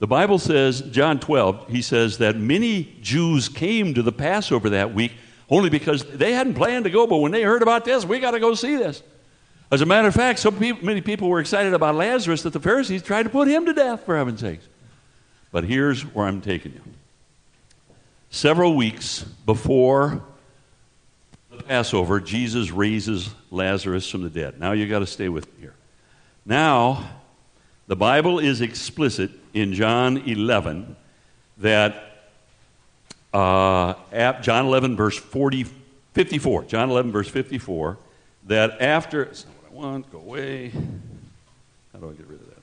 The 0.00 0.06
Bible 0.06 0.38
says, 0.38 0.82
John 0.82 1.18
12, 1.18 1.70
he 1.70 1.80
says 1.80 2.18
that 2.18 2.36
many 2.36 2.94
Jews 3.00 3.48
came 3.48 3.94
to 3.94 4.02
the 4.02 4.12
Passover 4.12 4.68
that 4.68 4.92
week 4.92 5.12
only 5.48 5.70
because 5.70 6.04
they 6.04 6.34
hadn't 6.34 6.52
planned 6.52 6.84
to 6.84 6.90
go, 6.90 7.06
but 7.06 7.16
when 7.16 7.32
they 7.32 7.42
heard 7.42 7.62
about 7.62 7.86
this, 7.86 8.04
we 8.04 8.18
got 8.20 8.32
to 8.32 8.38
go 8.38 8.52
see 8.52 8.76
this. 8.76 9.02
As 9.72 9.80
a 9.80 9.86
matter 9.86 10.08
of 10.08 10.14
fact, 10.14 10.40
so 10.40 10.50
people, 10.50 10.84
many 10.84 11.00
people 11.00 11.30
were 11.30 11.40
excited 11.40 11.72
about 11.72 11.94
Lazarus 11.94 12.42
that 12.42 12.52
the 12.52 12.60
Pharisees 12.60 13.02
tried 13.02 13.22
to 13.22 13.30
put 13.30 13.48
him 13.48 13.64
to 13.64 13.72
death, 13.72 14.04
for 14.04 14.14
heaven's 14.14 14.40
sakes. 14.40 14.68
But 15.52 15.64
here's 15.64 16.02
where 16.02 16.26
I'm 16.26 16.42
taking 16.42 16.74
you. 16.74 16.82
Several 18.30 18.74
weeks 18.74 19.22
before 19.22 20.22
the 21.50 21.62
Passover, 21.62 22.20
Jesus 22.20 22.70
raises 22.70 23.30
Lazarus 23.50 24.08
from 24.10 24.22
the 24.22 24.30
dead. 24.30 24.60
Now 24.60 24.72
you 24.72 24.88
got 24.88 25.00
to 25.00 25.06
stay 25.06 25.28
with 25.28 25.46
me 25.54 25.60
here. 25.60 25.74
Now, 26.44 27.08
the 27.86 27.96
Bible 27.96 28.38
is 28.38 28.60
explicit 28.60 29.30
in 29.54 29.72
John 29.72 30.18
11 30.18 30.96
that 31.58 32.30
uh, 33.32 33.94
John 34.40 34.66
11 34.66 34.96
verse 34.96 35.16
40, 35.16 35.64
54. 36.14 36.64
John 36.64 36.90
11 36.90 37.12
verse 37.12 37.28
54 37.28 37.98
that 38.46 38.80
after 38.80 39.22
it's 39.24 39.44
not 39.44 39.54
what 39.72 39.84
I 39.86 39.90
want. 39.90 40.12
Go 40.12 40.18
away. 40.18 40.70
How 41.92 41.98
do 41.98 42.10
I 42.10 42.12
get 42.12 42.26
rid 42.26 42.40
of 42.40 42.46
that? 42.46 42.56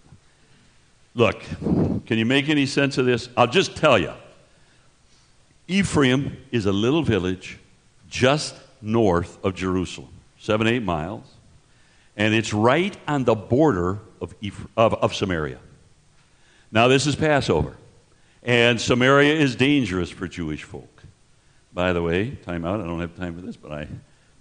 Look, 1.16 2.06
can 2.06 2.18
you 2.18 2.26
make 2.26 2.50
any 2.50 2.66
sense 2.66 2.98
of 2.98 3.06
this? 3.06 3.30
I'll 3.38 3.48
just 3.48 3.76
tell 3.76 4.00
you. 4.00 4.14
Ephraim 5.68 6.38
is 6.52 6.66
a 6.66 6.72
little 6.72 7.04
village 7.04 7.58
just 8.10 8.56
north 8.82 9.44
of 9.44 9.56
Jerusalem, 9.56 10.10
seven, 10.38 10.68
eight 10.68 10.84
miles, 10.84 11.26
and 12.18 12.34
it's 12.34 12.54
right 12.54 12.96
on 13.08 13.24
the 13.24 13.36
border 13.36 14.00
of, 14.22 14.36
of, 14.78 14.94
of 14.96 15.16
Samaria. 15.16 15.60
Now, 16.72 16.88
this 16.88 17.08
is 17.08 17.16
Passover, 17.16 17.78
and 18.44 18.80
Samaria 18.80 19.36
is 19.36 19.56
dangerous 19.56 20.10
for 20.10 20.28
Jewish 20.28 20.64
folk. 20.64 21.04
By 21.74 21.94
the 21.94 22.02
way, 22.02 22.32
time 22.32 22.66
out, 22.66 22.82
I 22.82 22.86
don't 22.86 23.00
have 23.00 23.16
time 23.16 23.36
for 23.36 23.42
this, 23.42 23.56
but 23.56 23.72
I, 23.72 23.88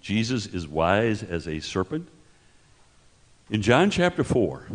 Jesus 0.01 0.45
is 0.45 0.67
wise 0.67 1.23
as 1.23 1.47
a 1.47 1.59
serpent. 1.59 2.07
In 3.49 3.61
John 3.61 3.89
chapter 3.89 4.23
4, 4.23 4.67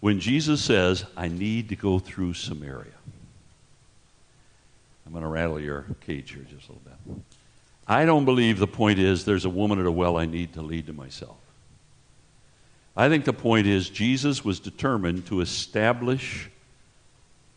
when 0.00 0.20
Jesus 0.20 0.62
says, 0.62 1.04
I 1.16 1.28
need 1.28 1.68
to 1.70 1.76
go 1.76 1.98
through 1.98 2.34
Samaria, 2.34 2.92
I'm 5.08 5.14
going 5.14 5.24
to 5.24 5.30
rattle 5.30 5.58
your 5.58 5.86
cage 6.02 6.32
here 6.32 6.42
just 6.42 6.68
a 6.68 6.72
little 6.72 6.82
bit. 6.84 7.16
I 7.86 8.04
don't 8.04 8.26
believe 8.26 8.58
the 8.58 8.66
point 8.66 8.98
is 8.98 9.24
there's 9.24 9.46
a 9.46 9.50
woman 9.50 9.80
at 9.80 9.86
a 9.86 9.90
well 9.90 10.18
I 10.18 10.26
need 10.26 10.52
to 10.52 10.60
lead 10.60 10.88
to 10.88 10.92
myself. 10.92 11.38
I 12.94 13.08
think 13.08 13.24
the 13.24 13.32
point 13.32 13.66
is 13.66 13.88
Jesus 13.88 14.44
was 14.44 14.60
determined 14.60 15.24
to 15.28 15.40
establish 15.40 16.50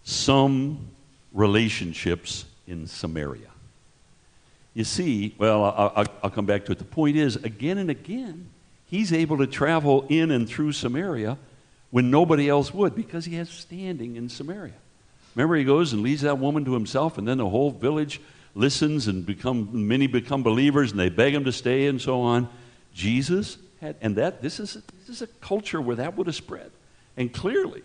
some 0.03 0.87
relationships 1.33 2.45
in 2.67 2.87
Samaria. 2.87 3.51
You 4.73 4.85
see, 4.85 5.35
well, 5.37 5.65
I'll, 5.65 6.05
I'll, 6.23 6.29
come 6.29 6.45
back 6.45 6.63
to 6.67 6.71
it. 6.71 6.77
The 6.77 6.85
point 6.85 7.17
is, 7.17 7.35
again 7.35 7.77
and 7.77 7.89
again, 7.89 8.47
he's 8.85 9.11
able 9.11 9.39
to 9.39 9.47
travel 9.47 10.05
in 10.07 10.31
and 10.31 10.47
through 10.47 10.71
Samaria 10.71 11.37
when 11.89 12.09
nobody 12.09 12.47
else 12.47 12.73
would 12.73 12.95
because 12.95 13.25
he 13.25 13.35
has 13.35 13.49
standing 13.49 14.15
in 14.15 14.29
Samaria. 14.29 14.71
Remember, 15.35 15.55
he 15.55 15.63
goes 15.63 15.93
and 15.93 16.01
leads 16.01 16.21
that 16.21 16.39
woman 16.39 16.65
to 16.65 16.73
himself, 16.73 17.17
and 17.17 17.27
then 17.27 17.37
the 17.37 17.49
whole 17.49 17.71
village 17.71 18.19
listens 18.53 19.07
and 19.07 19.25
become 19.25 19.87
many 19.87 20.07
become 20.07 20.43
believers 20.43 20.91
and 20.91 20.99
they 20.99 21.09
beg 21.09 21.33
him 21.33 21.45
to 21.45 21.51
stay 21.51 21.87
and 21.87 22.01
so 22.01 22.21
on. 22.21 22.49
Jesus 22.93 23.57
had, 23.79 23.95
and 24.01 24.17
that 24.17 24.41
this 24.41 24.59
is 24.59 24.73
this 24.99 25.09
is 25.09 25.21
a 25.21 25.27
culture 25.27 25.81
where 25.81 25.95
that 25.95 26.17
would 26.17 26.27
have 26.27 26.35
spread, 26.35 26.71
and 27.17 27.33
clearly. 27.33 27.83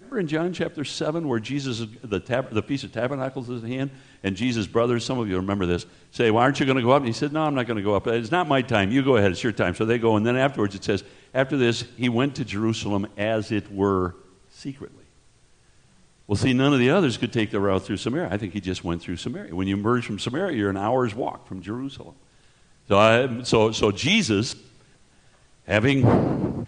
Remember 0.00 0.18
in 0.18 0.26
John 0.26 0.52
chapter 0.52 0.84
7 0.84 1.26
where 1.26 1.40
Jesus, 1.40 1.82
the, 2.02 2.20
tab, 2.20 2.50
the 2.50 2.62
Feast 2.62 2.84
of 2.84 2.92
Tabernacles 2.92 3.48
is 3.48 3.64
at 3.64 3.70
hand, 3.70 3.90
and 4.22 4.36
Jesus' 4.36 4.66
brothers, 4.66 5.06
some 5.06 5.18
of 5.18 5.26
you 5.26 5.36
remember 5.36 5.64
this, 5.64 5.86
say, 6.10 6.30
Well, 6.30 6.42
aren't 6.42 6.60
you 6.60 6.66
going 6.66 6.76
to 6.76 6.82
go 6.82 6.90
up? 6.90 6.98
And 6.98 7.06
he 7.06 7.14
said, 7.14 7.32
No, 7.32 7.42
I'm 7.42 7.54
not 7.54 7.66
going 7.66 7.78
to 7.78 7.82
go 7.82 7.94
up. 7.94 8.06
It's 8.06 8.30
not 8.30 8.46
my 8.46 8.60
time. 8.60 8.90
You 8.90 9.02
go 9.02 9.16
ahead. 9.16 9.30
It's 9.30 9.42
your 9.42 9.52
time. 9.52 9.74
So 9.74 9.86
they 9.86 9.98
go, 9.98 10.16
and 10.16 10.26
then 10.26 10.36
afterwards 10.36 10.74
it 10.74 10.84
says, 10.84 11.02
After 11.32 11.56
this, 11.56 11.84
he 11.96 12.10
went 12.10 12.36
to 12.36 12.44
Jerusalem 12.44 13.06
as 13.16 13.52
it 13.52 13.72
were 13.72 14.16
secretly. 14.50 14.95
Well, 16.26 16.36
see, 16.36 16.52
none 16.52 16.72
of 16.72 16.80
the 16.80 16.90
others 16.90 17.16
could 17.16 17.32
take 17.32 17.50
the 17.50 17.60
route 17.60 17.84
through 17.84 17.98
Samaria. 17.98 18.28
I 18.30 18.36
think 18.36 18.52
he 18.52 18.60
just 18.60 18.82
went 18.82 19.00
through 19.00 19.16
Samaria. 19.16 19.54
When 19.54 19.68
you 19.68 19.76
emerge 19.76 20.04
from 20.04 20.18
Samaria, 20.18 20.56
you're 20.56 20.70
an 20.70 20.76
hour's 20.76 21.14
walk 21.14 21.46
from 21.46 21.62
Jerusalem. 21.62 22.14
So, 22.88 22.98
I, 22.98 23.42
so, 23.42 23.70
so 23.70 23.92
Jesus, 23.92 24.56
having 25.66 26.66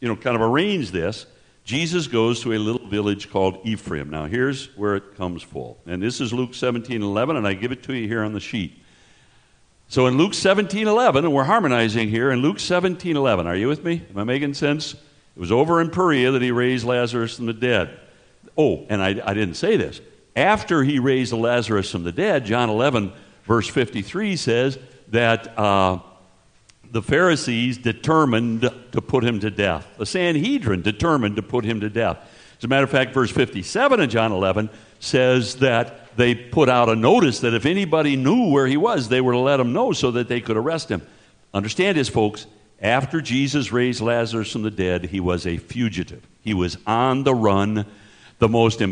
you 0.00 0.08
know, 0.08 0.16
kind 0.16 0.36
of 0.36 0.42
arranged 0.42 0.92
this, 0.92 1.26
Jesus 1.64 2.06
goes 2.06 2.42
to 2.42 2.52
a 2.52 2.58
little 2.58 2.86
village 2.88 3.30
called 3.30 3.58
Ephraim. 3.64 4.10
Now, 4.10 4.26
here's 4.26 4.76
where 4.76 4.96
it 4.96 5.16
comes 5.16 5.42
full. 5.42 5.78
And 5.86 6.02
this 6.02 6.20
is 6.20 6.32
Luke 6.32 6.54
17 6.54 7.02
11, 7.02 7.36
and 7.36 7.46
I 7.46 7.54
give 7.54 7.70
it 7.72 7.82
to 7.84 7.94
you 7.94 8.08
here 8.08 8.24
on 8.24 8.32
the 8.32 8.40
sheet. 8.40 8.76
So 9.88 10.06
in 10.06 10.16
Luke 10.16 10.34
17 10.34 10.86
11, 10.86 11.24
and 11.24 11.34
we're 11.34 11.44
harmonizing 11.44 12.08
here, 12.08 12.30
in 12.30 12.40
Luke 12.40 12.60
17 12.60 13.16
11, 13.16 13.46
are 13.46 13.56
you 13.56 13.68
with 13.68 13.84
me? 13.84 14.02
Am 14.10 14.18
I 14.18 14.24
making 14.24 14.54
sense? 14.54 14.94
It 14.94 15.40
was 15.40 15.52
over 15.52 15.80
in 15.80 15.90
Perea 15.90 16.30
that 16.32 16.42
he 16.42 16.50
raised 16.50 16.84
Lazarus 16.84 17.36
from 17.36 17.46
the 17.46 17.52
dead. 17.52 17.98
Oh, 18.56 18.86
and 18.88 19.02
I, 19.02 19.20
I 19.24 19.34
didn't 19.34 19.54
say 19.54 19.76
this. 19.76 20.00
After 20.36 20.82
he 20.82 20.98
raised 20.98 21.32
Lazarus 21.32 21.90
from 21.90 22.04
the 22.04 22.12
dead, 22.12 22.44
John 22.44 22.70
11, 22.70 23.12
verse 23.44 23.68
53 23.68 24.36
says 24.36 24.78
that 25.08 25.58
uh, 25.58 25.98
the 26.90 27.02
Pharisees 27.02 27.78
determined 27.78 28.62
to 28.92 29.00
put 29.00 29.24
him 29.24 29.40
to 29.40 29.50
death. 29.50 29.86
The 29.98 30.06
Sanhedrin 30.06 30.82
determined 30.82 31.36
to 31.36 31.42
put 31.42 31.64
him 31.64 31.80
to 31.80 31.90
death. 31.90 32.18
As 32.58 32.64
a 32.64 32.68
matter 32.68 32.84
of 32.84 32.90
fact, 32.90 33.14
verse 33.14 33.30
57 33.30 34.00
in 34.00 34.10
John 34.10 34.32
11 34.32 34.70
says 34.98 35.56
that 35.56 36.16
they 36.16 36.34
put 36.34 36.68
out 36.68 36.88
a 36.88 36.96
notice 36.96 37.40
that 37.40 37.54
if 37.54 37.64
anybody 37.64 38.16
knew 38.16 38.50
where 38.50 38.66
he 38.66 38.76
was, 38.76 39.08
they 39.08 39.20
were 39.20 39.32
to 39.32 39.38
let 39.38 39.60
him 39.60 39.72
know 39.72 39.92
so 39.92 40.10
that 40.10 40.28
they 40.28 40.40
could 40.40 40.56
arrest 40.56 40.90
him. 40.90 41.02
Understand 41.54 41.96
this, 41.96 42.08
folks. 42.08 42.46
After 42.82 43.20
Jesus 43.20 43.72
raised 43.72 44.00
Lazarus 44.00 44.52
from 44.52 44.62
the 44.62 44.70
dead, 44.70 45.06
he 45.06 45.20
was 45.20 45.46
a 45.46 45.56
fugitive. 45.58 46.26
He 46.42 46.54
was 46.54 46.78
on 46.86 47.24
the 47.24 47.34
run 47.34 47.86
the 48.40 48.48
most, 48.48 48.82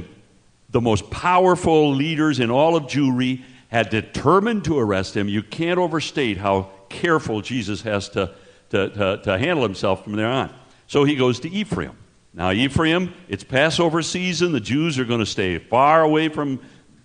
the 0.71 0.81
most 0.81 1.11
powerful 1.11 1.93
leaders 1.93 2.39
in 2.39 2.51
all 2.51 2.77
of 2.77 2.85
Jewry 2.85 3.43
had 3.69 3.91
determined 3.91 4.65
to 4.67 4.79
arrest 4.79 5.17
him. 5.17 5.29
You 5.29 5.43
can't 5.43 5.79
overstate 5.79 6.39
how 6.39 6.71
careful 6.89 7.41
Jesus 7.41 7.83
has 7.83 8.09
to, 8.11 8.33
to, 8.71 8.89
to, 8.91 9.21
to 9.25 9.39
handle 9.39 9.65
himself 9.65 10.05
from 10.05 10.15
there 10.15 10.29
on. 10.29 10.55
So 10.87 11.05
he 11.05 11.17
goes 11.17 11.41
to 11.41 11.51
Ephraim. 11.51 11.97
Now, 12.33 12.53
Ephraim, 12.53 13.13
it's 13.29 13.43
Passover 13.43 14.01
season. 14.03 14.53
The 14.53 14.61
Jews 14.61 14.99
are 14.99 15.05
going 15.05 15.21
to 15.21 15.27
stay 15.27 15.59
far 15.59 16.03
away 16.03 16.29
from, 16.29 16.61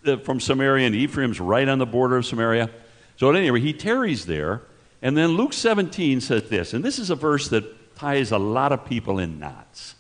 uh, 0.06 0.18
from 0.18 0.39
Samaria, 0.39 0.86
and 0.86 0.96
Ephraim's 0.96 1.39
right 1.39 1.68
on 1.68 1.80
the 1.80 1.86
border 1.86 2.18
of 2.18 2.26
Samaria. 2.26 2.70
So, 3.18 3.30
at 3.30 3.36
any 3.36 3.50
rate, 3.50 3.64
he 3.64 3.74
tarries 3.74 4.26
there. 4.26 4.62
And 5.02 5.18
then 5.18 5.32
Luke 5.32 5.54
17 5.54 6.22
says 6.22 6.44
this, 6.50 6.74
and 6.74 6.84
this 6.84 6.98
is 6.98 7.10
a 7.10 7.16
verse 7.16 7.50
that 7.50 7.96
ties 7.96 8.32
a 8.32 8.38
lot 8.38 8.72
of 8.72 8.86
people 8.86 9.20
in 9.20 9.39
knots. 9.39 9.96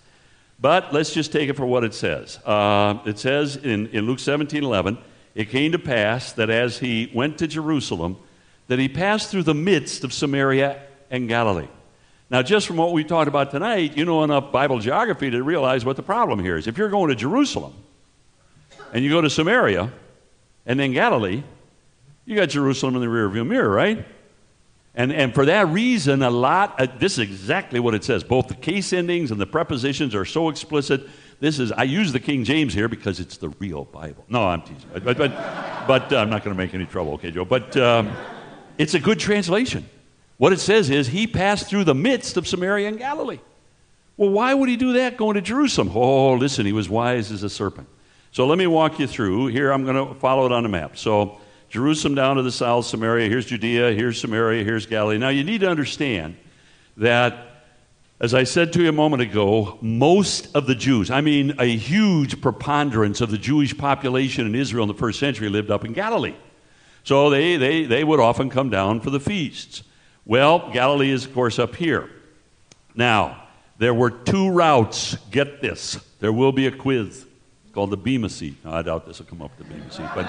But 0.63 0.93
let's 0.93 1.13
just 1.13 1.33
take 1.33 1.49
it 1.49 1.57
for 1.57 1.65
what 1.65 1.83
it 1.83 1.93
says. 1.93 2.39
Uh, 2.45 2.97
it 3.05 3.19
says 3.19 3.57
in, 3.57 3.87
in 3.87 4.05
Luke 4.05 4.19
17 4.19 4.63
11, 4.63 4.97
it 5.35 5.49
came 5.49 5.73
to 5.73 5.77
pass 5.77 6.31
that 6.31 6.49
as 6.49 6.79
he 6.79 7.11
went 7.13 7.39
to 7.39 7.47
Jerusalem, 7.47 8.15
that 8.69 8.79
he 8.79 8.87
passed 8.87 9.29
through 9.29 9.43
the 9.43 9.53
midst 9.53 10.05
of 10.05 10.13
Samaria 10.13 10.81
and 11.11 11.27
Galilee. 11.27 11.67
Now, 12.29 12.43
just 12.43 12.65
from 12.65 12.77
what 12.77 12.93
we 12.93 13.03
talked 13.03 13.27
about 13.27 13.51
tonight, 13.51 13.97
you 13.97 14.05
know 14.05 14.23
enough 14.23 14.53
Bible 14.53 14.79
geography 14.79 15.29
to 15.31 15.43
realize 15.43 15.83
what 15.83 15.97
the 15.97 16.01
problem 16.01 16.39
here 16.39 16.55
is. 16.55 16.65
If 16.65 16.77
you're 16.77 16.87
going 16.87 17.09
to 17.09 17.15
Jerusalem 17.15 17.73
and 18.93 19.03
you 19.03 19.09
go 19.09 19.19
to 19.19 19.29
Samaria 19.29 19.91
and 20.65 20.79
then 20.79 20.93
Galilee, 20.93 21.43
you 22.23 22.37
got 22.37 22.47
Jerusalem 22.47 22.95
in 22.95 23.01
the 23.01 23.07
rearview 23.07 23.45
mirror, 23.45 23.67
right? 23.67 24.05
And, 24.95 25.11
and 25.11 25.33
for 25.33 25.45
that 25.45 25.67
reason, 25.69 26.21
a 26.21 26.29
lot, 26.29 26.79
uh, 26.79 26.87
this 26.99 27.13
is 27.13 27.19
exactly 27.19 27.79
what 27.79 27.95
it 27.95 28.03
says. 28.03 28.23
Both 28.23 28.47
the 28.47 28.55
case 28.55 28.93
endings 28.93 29.31
and 29.31 29.41
the 29.41 29.47
prepositions 29.47 30.13
are 30.13 30.25
so 30.25 30.49
explicit. 30.49 31.07
This 31.39 31.57
is, 31.59 31.71
I 31.71 31.83
use 31.83 32.11
the 32.11 32.19
King 32.19 32.43
James 32.43 32.73
here 32.73 32.87
because 32.87 33.19
it's 33.19 33.37
the 33.37 33.49
real 33.59 33.85
Bible. 33.85 34.23
No, 34.29 34.47
I'm 34.47 34.61
teasing. 34.61 34.89
But, 34.93 35.17
but, 35.17 35.31
but, 35.87 36.13
uh, 36.13 36.17
I'm 36.17 36.29
not 36.29 36.43
going 36.43 36.55
to 36.55 36.63
make 36.63 36.75
any 36.75 36.85
trouble, 36.85 37.13
okay, 37.13 37.31
Joe? 37.31 37.43
But 37.43 37.75
um, 37.75 38.11
it's 38.77 38.93
a 38.93 38.99
good 38.99 39.19
translation. 39.19 39.89
What 40.37 40.53
it 40.53 40.59
says 40.59 40.89
is, 40.89 41.07
he 41.07 41.25
passed 41.25 41.67
through 41.67 41.85
the 41.85 41.95
midst 41.95 42.37
of 42.37 42.47
Samaria 42.47 42.87
and 42.87 42.99
Galilee. 42.99 43.39
Well, 44.15 44.29
why 44.29 44.53
would 44.53 44.69
he 44.69 44.77
do 44.77 44.93
that 44.93 45.17
going 45.17 45.35
to 45.35 45.41
Jerusalem? 45.41 45.91
Oh, 45.93 46.33
listen, 46.33 46.67
he 46.67 46.73
was 46.73 46.87
wise 46.87 47.31
as 47.31 47.41
a 47.41 47.49
serpent. 47.49 47.87
So 48.31 48.45
let 48.45 48.59
me 48.59 48.67
walk 48.67 48.99
you 48.99 49.07
through. 49.07 49.47
Here, 49.47 49.71
I'm 49.71 49.85
going 49.85 50.07
to 50.07 50.13
follow 50.19 50.45
it 50.45 50.51
on 50.51 50.63
the 50.63 50.69
map. 50.69 50.97
So 50.97 51.39
Jerusalem 51.73 52.13
down 52.13 52.35
to 52.35 52.43
the 52.43 52.51
south, 52.51 52.85
Samaria, 52.85 53.27
here's 53.27 53.47
Judea, 53.47 53.93
here's 53.93 54.21
Samaria, 54.21 54.63
here's 54.63 54.85
Galilee. 54.85 55.17
Now 55.17 55.29
you 55.29 55.43
need 55.43 55.61
to 55.61 55.67
understand 55.67 56.37
that, 56.97 57.35
as 58.19 58.35
I 58.35 58.43
said 58.43 58.73
to 58.73 58.83
you 58.83 58.89
a 58.89 58.91
moment 58.91 59.23
ago, 59.23 59.79
most 59.81 60.55
of 60.55 60.67
the 60.67 60.75
Jews, 60.75 61.09
I 61.09 61.21
mean 61.21 61.55
a 61.57 61.65
huge 61.65 62.39
preponderance 62.41 63.21
of 63.21 63.31
the 63.31 63.39
Jewish 63.39 63.75
population 63.75 64.45
in 64.45 64.53
Israel 64.53 64.83
in 64.83 64.87
the 64.87 64.93
first 64.93 65.19
century 65.19 65.49
lived 65.49 65.71
up 65.71 65.83
in 65.83 65.93
Galilee. 65.93 66.35
So 67.05 67.31
they, 67.31 67.57
they, 67.57 67.85
they 67.85 68.03
would 68.03 68.19
often 68.19 68.51
come 68.51 68.69
down 68.69 69.01
for 69.01 69.09
the 69.09 69.19
feasts. 69.19 69.81
Well, 70.27 70.69
Galilee 70.73 71.09
is, 71.09 71.25
of 71.25 71.33
course, 71.33 71.57
up 71.57 71.75
here. 71.75 72.07
Now, 72.93 73.47
there 73.79 73.95
were 73.95 74.11
two 74.11 74.51
routes. 74.51 75.15
Get 75.31 75.59
this. 75.59 75.95
There 76.19 76.31
will 76.31 76.51
be 76.51 76.67
a 76.67 76.71
quiz 76.71 77.25
called 77.73 77.89
the 77.89 77.97
Bema 77.97 78.29
seat. 78.29 78.55
I 78.63 78.81
doubt 78.83 79.05
this 79.05 79.19
will 79.19 79.25
come 79.25 79.41
up 79.41 79.57
the 79.57 79.63
Bema 79.63 79.91
seat, 79.91 80.07
but, 80.15 80.25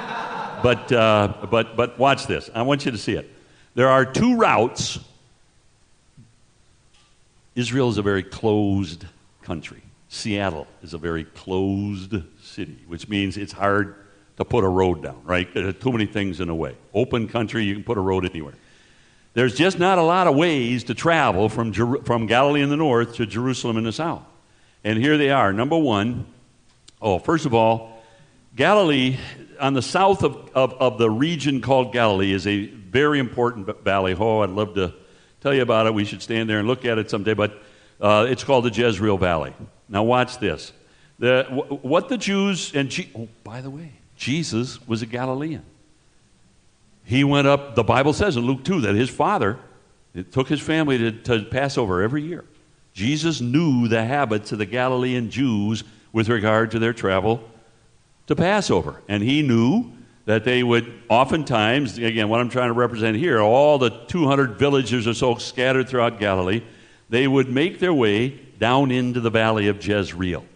but, 0.63 0.93
uh, 0.93 1.47
but, 1.51 1.77
but 1.77 1.99
watch 1.99 2.27
this. 2.27 2.51
I 2.55 2.63
want 2.63 2.85
you 2.85 2.91
to 2.91 2.99
see 2.99 3.13
it. 3.13 3.31
There 3.75 3.89
are 3.89 4.05
two 4.05 4.37
routes. 4.37 4.99
Israel 7.55 7.91
is 7.91 7.99
a 7.99 8.03
very 8.03 8.23
closed 8.23 9.05
country. 9.43 9.83
Seattle 10.09 10.67
is 10.83 10.95
a 10.95 10.99
very 10.99 11.25
closed 11.25 12.15
city, 12.41 12.79
which 12.87 13.09
means 13.09 13.37
it's 13.37 13.53
hard 13.53 13.97
to 14.37 14.45
put 14.45 14.65
a 14.65 14.69
road 14.69 15.03
down, 15.03 15.21
right? 15.25 15.53
There 15.53 15.67
are 15.69 15.73
too 15.73 15.93
many 15.93 16.07
things 16.07 16.41
in 16.41 16.49
the 16.49 16.55
way. 16.55 16.77
Open 16.95 17.29
country, 17.29 17.65
you 17.65 17.75
can 17.75 17.85
put 17.85 17.99
a 17.99 18.01
road 18.01 18.25
anywhere. 18.25 18.55
There's 19.35 19.57
just 19.57 19.79
not 19.79 19.99
a 19.99 20.03
lot 20.03 20.27
of 20.27 20.37
ways 20.37 20.85
to 20.85 20.95
travel 20.95 21.49
from, 21.49 21.73
Jer- 21.73 22.03
from 22.05 22.27
Galilee 22.27 22.63
in 22.63 22.71
the 22.71 22.77
north 22.77 23.17
to 23.17 23.27
Jerusalem 23.27 23.77
in 23.77 23.85
the 23.85 23.93
south. 23.93 24.23
And 24.85 24.99
here 24.99 25.19
they 25.19 25.31
are. 25.31 25.53
Number 25.53 25.77
one, 25.77 26.27
Oh, 27.01 27.19
first 27.19 27.47
of 27.47 27.55
all, 27.55 28.03
Galilee, 28.57 29.17
on 29.61 29.75
the 29.75 29.83
south 29.83 30.23
of, 30.23 30.51
of, 30.55 30.75
of, 30.75 30.99
the 30.99 31.11
region 31.11 31.61
called 31.61 31.93
Galilee, 31.93 32.33
is 32.33 32.47
a 32.47 32.67
very 32.67 33.19
important 33.19 33.83
valley. 33.83 34.15
Oh, 34.19 34.41
I'd 34.41 34.51
love 34.51 34.75
to 34.75 34.95
tell 35.41 35.53
you 35.53 35.63
about 35.63 35.87
it. 35.87 35.95
We 35.95 36.05
should 36.05 36.23
stand 36.23 36.49
there 36.49 36.61
and 36.61 36.69
look 36.69 36.85
at 36.85 36.99
it 36.99 37.11
someday, 37.11 37.35
but 37.35 37.61
uh, 38.01 38.27
it's 38.29 38.45
called 38.45 38.65
the 38.65 38.71
Jezreel 38.71 39.19
Valley. 39.19 39.55
Now, 39.89 40.05
watch 40.05 40.39
this. 40.39 40.73
The, 41.19 41.45
what 41.83 42.09
the 42.09 42.19
Jews, 42.19 42.75
and 42.75 42.89
Je- 42.91 43.11
oh, 43.17 43.29
by 43.43 43.61
the 43.61 43.71
way, 43.71 43.93
Jesus 44.17 44.85
was 44.87 45.03
a 45.03 45.07
Galilean. 45.07 45.65
He 47.05 47.25
went 47.25 47.47
up, 47.47 47.75
the 47.75 47.85
Bible 47.85 48.13
says 48.13 48.37
in 48.37 48.45
Luke 48.45 48.65
2 48.65 48.83
that 48.83 48.95
his 48.95 49.11
father 49.11 49.59
took 50.31 50.49
his 50.49 50.61
family 50.61 50.99
to, 50.99 51.13
to 51.13 51.45
Passover 51.45 52.03
every 52.03 52.23
year. 52.23 52.45
Jesus 52.93 53.41
knew 53.41 53.89
the 53.89 54.05
habits 54.05 54.53
of 54.53 54.59
the 54.59 54.67
Galilean 54.67 55.29
Jews 55.31 55.83
with 56.15 56.31
regard 56.31 56.71
to 56.71 56.79
their 56.79 56.95
travel 56.95 57.43
to 58.29 58.35
Passover. 58.35 59.03
And 59.09 59.23
he 59.23 59.43
knew 59.43 59.93
that 60.25 60.45
they 60.45 60.63
would 60.63 60.91
oftentimes, 61.11 61.99
again, 61.99 62.31
what 62.31 62.41
I'm 62.41 62.49
trying 62.49 62.69
to 62.69 62.73
represent 62.73 63.19
here, 63.19 63.43
all 63.43 63.77
the 63.77 63.91
200 63.91 64.57
villages 64.57 65.07
or 65.07 65.13
so 65.13 65.35
scattered 65.35 65.89
throughout 65.89 66.19
Galilee, 66.19 66.63
they 67.11 67.29
would 67.29 67.51
make 67.51 67.81
their 67.81 67.93
way 67.93 68.29
down 68.59 68.91
into 68.91 69.21
the 69.21 69.29
valley 69.29 69.67
of 69.69 69.85
Jezreel. 69.85 70.47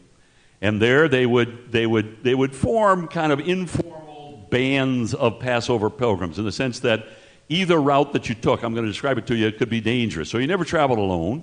And 0.63 0.81
there 0.81 1.09
they 1.09 1.27
would, 1.27 1.73
they 1.73 1.87
would, 1.87 2.23
they 2.23 2.35
would 2.35 2.55
form 2.55 3.09
kind 3.09 3.33
of 3.33 3.41
informal 3.41 4.47
bands 4.51 5.13
of 5.13 5.41
Passover 5.41 5.91
pilgrims 5.91 6.39
in 6.39 6.45
the 6.45 6.53
sense 6.53 6.81
that 6.81 7.07
either 7.49 7.81
route 7.81 8.13
that 8.13 8.29
you 8.29 8.35
took, 8.37 8.63
I'm 8.63 8.75
going 8.75 8.87
to 8.87 8.91
describe 8.91 9.19
it 9.19 9.27
to 9.27 9.37
you, 9.37 9.49
it 9.49 9.59
could 9.59 9.71
be 9.71 9.81
dangerous. 9.81 10.31
So 10.31 10.39
you 10.39 10.47
never 10.47 10.65
traveled 10.65 11.01
alone. 11.01 11.43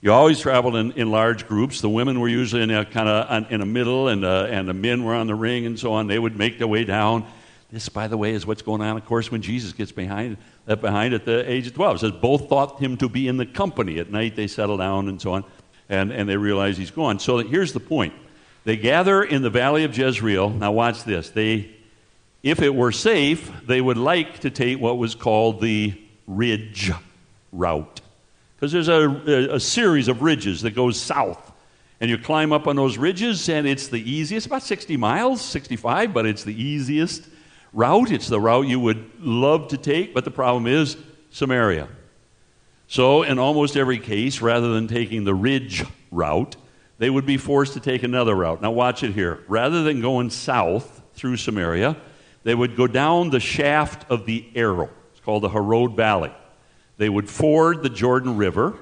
You 0.00 0.12
always 0.12 0.38
traveled 0.38 0.76
in, 0.76 0.92
in 0.92 1.10
large 1.10 1.48
groups. 1.48 1.80
The 1.80 1.88
women 1.88 2.20
were 2.20 2.28
usually 2.28 2.62
in 2.62 2.70
a 2.70 2.84
kind 2.84 3.08
of 3.08 3.50
in 3.50 3.58
the 3.58 3.66
middle, 3.66 4.06
and 4.06 4.24
uh, 4.24 4.46
and 4.48 4.68
the 4.68 4.74
men 4.74 5.02
were 5.02 5.14
on 5.14 5.26
the 5.26 5.34
ring 5.34 5.66
and 5.66 5.78
so 5.78 5.92
on. 5.92 6.06
They 6.06 6.20
would 6.20 6.36
make 6.36 6.58
their 6.58 6.68
way 6.68 6.84
down. 6.84 7.26
This, 7.72 7.88
by 7.88 8.06
the 8.06 8.16
way, 8.16 8.32
is 8.32 8.46
what's 8.46 8.62
going 8.62 8.80
on, 8.80 8.96
of 8.96 9.04
course, 9.04 9.30
when 9.30 9.42
Jesus 9.42 9.72
gets 9.72 9.90
behind 9.90 10.36
left 10.68 10.82
behind 10.82 11.14
at 11.14 11.24
the 11.24 11.50
age 11.50 11.66
of 11.66 11.74
twelve. 11.74 11.96
It 11.96 11.98
says 11.98 12.12
both 12.12 12.48
thought 12.48 12.78
him 12.78 12.96
to 12.98 13.08
be 13.08 13.26
in 13.26 13.38
the 13.38 13.46
company. 13.46 13.98
At 13.98 14.10
night 14.10 14.36
they 14.36 14.46
settle 14.46 14.76
down 14.76 15.08
and 15.08 15.20
so 15.20 15.32
on, 15.32 15.44
and 15.88 16.12
and 16.12 16.28
they 16.28 16.36
realize 16.36 16.76
he's 16.76 16.92
gone. 16.92 17.18
So 17.18 17.38
here's 17.38 17.72
the 17.72 17.80
point: 17.80 18.14
they 18.64 18.76
gather 18.76 19.24
in 19.24 19.42
the 19.42 19.50
valley 19.50 19.82
of 19.82 19.98
Jezreel. 19.98 20.50
Now 20.50 20.70
watch 20.70 21.02
this. 21.02 21.30
They, 21.30 21.70
if 22.44 22.62
it 22.62 22.72
were 22.72 22.92
safe, 22.92 23.50
they 23.66 23.80
would 23.80 23.98
like 23.98 24.38
to 24.40 24.50
take 24.50 24.78
what 24.78 24.96
was 24.96 25.16
called 25.16 25.60
the 25.60 26.00
ridge 26.28 26.92
route 27.50 28.00
because 28.58 28.72
there's 28.72 28.88
a, 28.88 29.54
a, 29.54 29.60
series 29.60 30.08
of 30.08 30.20
ridges 30.20 30.62
that 30.62 30.72
goes 30.72 31.00
south. 31.00 31.52
And 32.00 32.10
you 32.10 32.18
climb 32.18 32.52
up 32.52 32.66
on 32.66 32.74
those 32.74 32.98
ridges, 32.98 33.48
and 33.48 33.68
it's 33.68 33.86
the 33.86 33.98
easiest, 33.98 34.48
about 34.48 34.64
60 34.64 34.96
miles, 34.96 35.40
65, 35.40 36.12
but 36.12 36.26
it's 36.26 36.42
the 36.42 36.60
easiest 36.60 37.28
route. 37.72 38.10
It's 38.10 38.28
the 38.28 38.40
route 38.40 38.66
you 38.66 38.80
would 38.80 39.20
love 39.20 39.68
to 39.68 39.76
take, 39.76 40.12
but 40.12 40.24
the 40.24 40.32
problem 40.32 40.66
is 40.66 40.96
Samaria. 41.30 41.88
So, 42.88 43.22
in 43.22 43.38
almost 43.38 43.76
every 43.76 43.98
case, 43.98 44.40
rather 44.40 44.72
than 44.72 44.88
taking 44.88 45.22
the 45.22 45.34
ridge 45.34 45.84
route, 46.10 46.56
they 46.98 47.10
would 47.10 47.26
be 47.26 47.36
forced 47.36 47.74
to 47.74 47.80
take 47.80 48.02
another 48.02 48.34
route. 48.34 48.60
Now, 48.60 48.72
watch 48.72 49.04
it 49.04 49.12
here. 49.12 49.44
Rather 49.46 49.84
than 49.84 50.00
going 50.00 50.30
south 50.30 51.02
through 51.14 51.36
Samaria, 51.36 51.96
they 52.42 52.54
would 52.56 52.76
go 52.76 52.88
down 52.88 53.30
the 53.30 53.40
shaft 53.40 54.10
of 54.10 54.26
the 54.26 54.48
arrow. 54.56 54.90
It's 55.12 55.20
called 55.20 55.44
the 55.44 55.48
Harod 55.48 55.94
Valley. 55.94 56.32
They 56.98 57.08
would 57.08 57.30
ford 57.30 57.82
the 57.82 57.88
Jordan 57.88 58.36
River. 58.36 58.76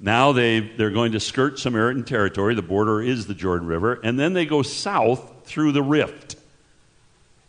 Now 0.00 0.32
they, 0.32 0.58
they're 0.58 0.90
going 0.90 1.12
to 1.12 1.20
skirt 1.20 1.60
Samaritan 1.60 2.02
territory. 2.02 2.56
The 2.56 2.62
border 2.62 3.00
is 3.00 3.26
the 3.26 3.34
Jordan 3.34 3.68
River. 3.68 4.00
And 4.02 4.18
then 4.18 4.32
they 4.32 4.46
go 4.46 4.62
south 4.62 5.44
through 5.44 5.72
the 5.72 5.82
rift. 5.82 6.36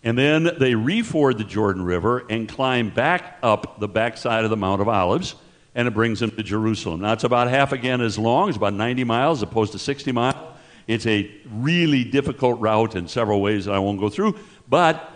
And 0.04 0.18
then 0.18 0.44
they 0.44 0.74
reford 0.74 1.38
the 1.38 1.46
Jordan 1.46 1.84
River 1.84 2.26
and 2.30 2.48
climb 2.48 2.90
back 2.90 3.38
up 3.42 3.80
the 3.80 3.88
backside 3.88 4.44
of 4.44 4.50
the 4.50 4.58
Mount 4.58 4.82
of 4.82 4.90
Olives, 4.90 5.36
and 5.74 5.88
it 5.88 5.92
brings 5.92 6.20
them 6.20 6.32
to 6.32 6.44
Jerusalem. 6.44 7.02
Now, 7.02 7.14
it's 7.14 7.24
about 7.24 7.48
half 7.48 7.72
again 7.72 8.02
as 8.02 8.20
long. 8.20 8.50
It's 8.50 8.58
about 8.58 8.74
90 8.74 9.06
miles 9.06 9.40
as 9.40 9.44
opposed 9.44 9.72
to 9.72 9.80
60 9.80 10.12
miles. 10.12 10.36
It's 10.88 11.08
a 11.08 11.32
really 11.50 12.04
difficult 12.04 12.60
route 12.60 12.96
in 12.96 13.08
several 13.08 13.42
ways 13.42 13.66
that 13.66 13.74
I 13.74 13.80
won't 13.80 14.02
go 14.02 14.10
through, 14.10 14.38
but 14.68 15.10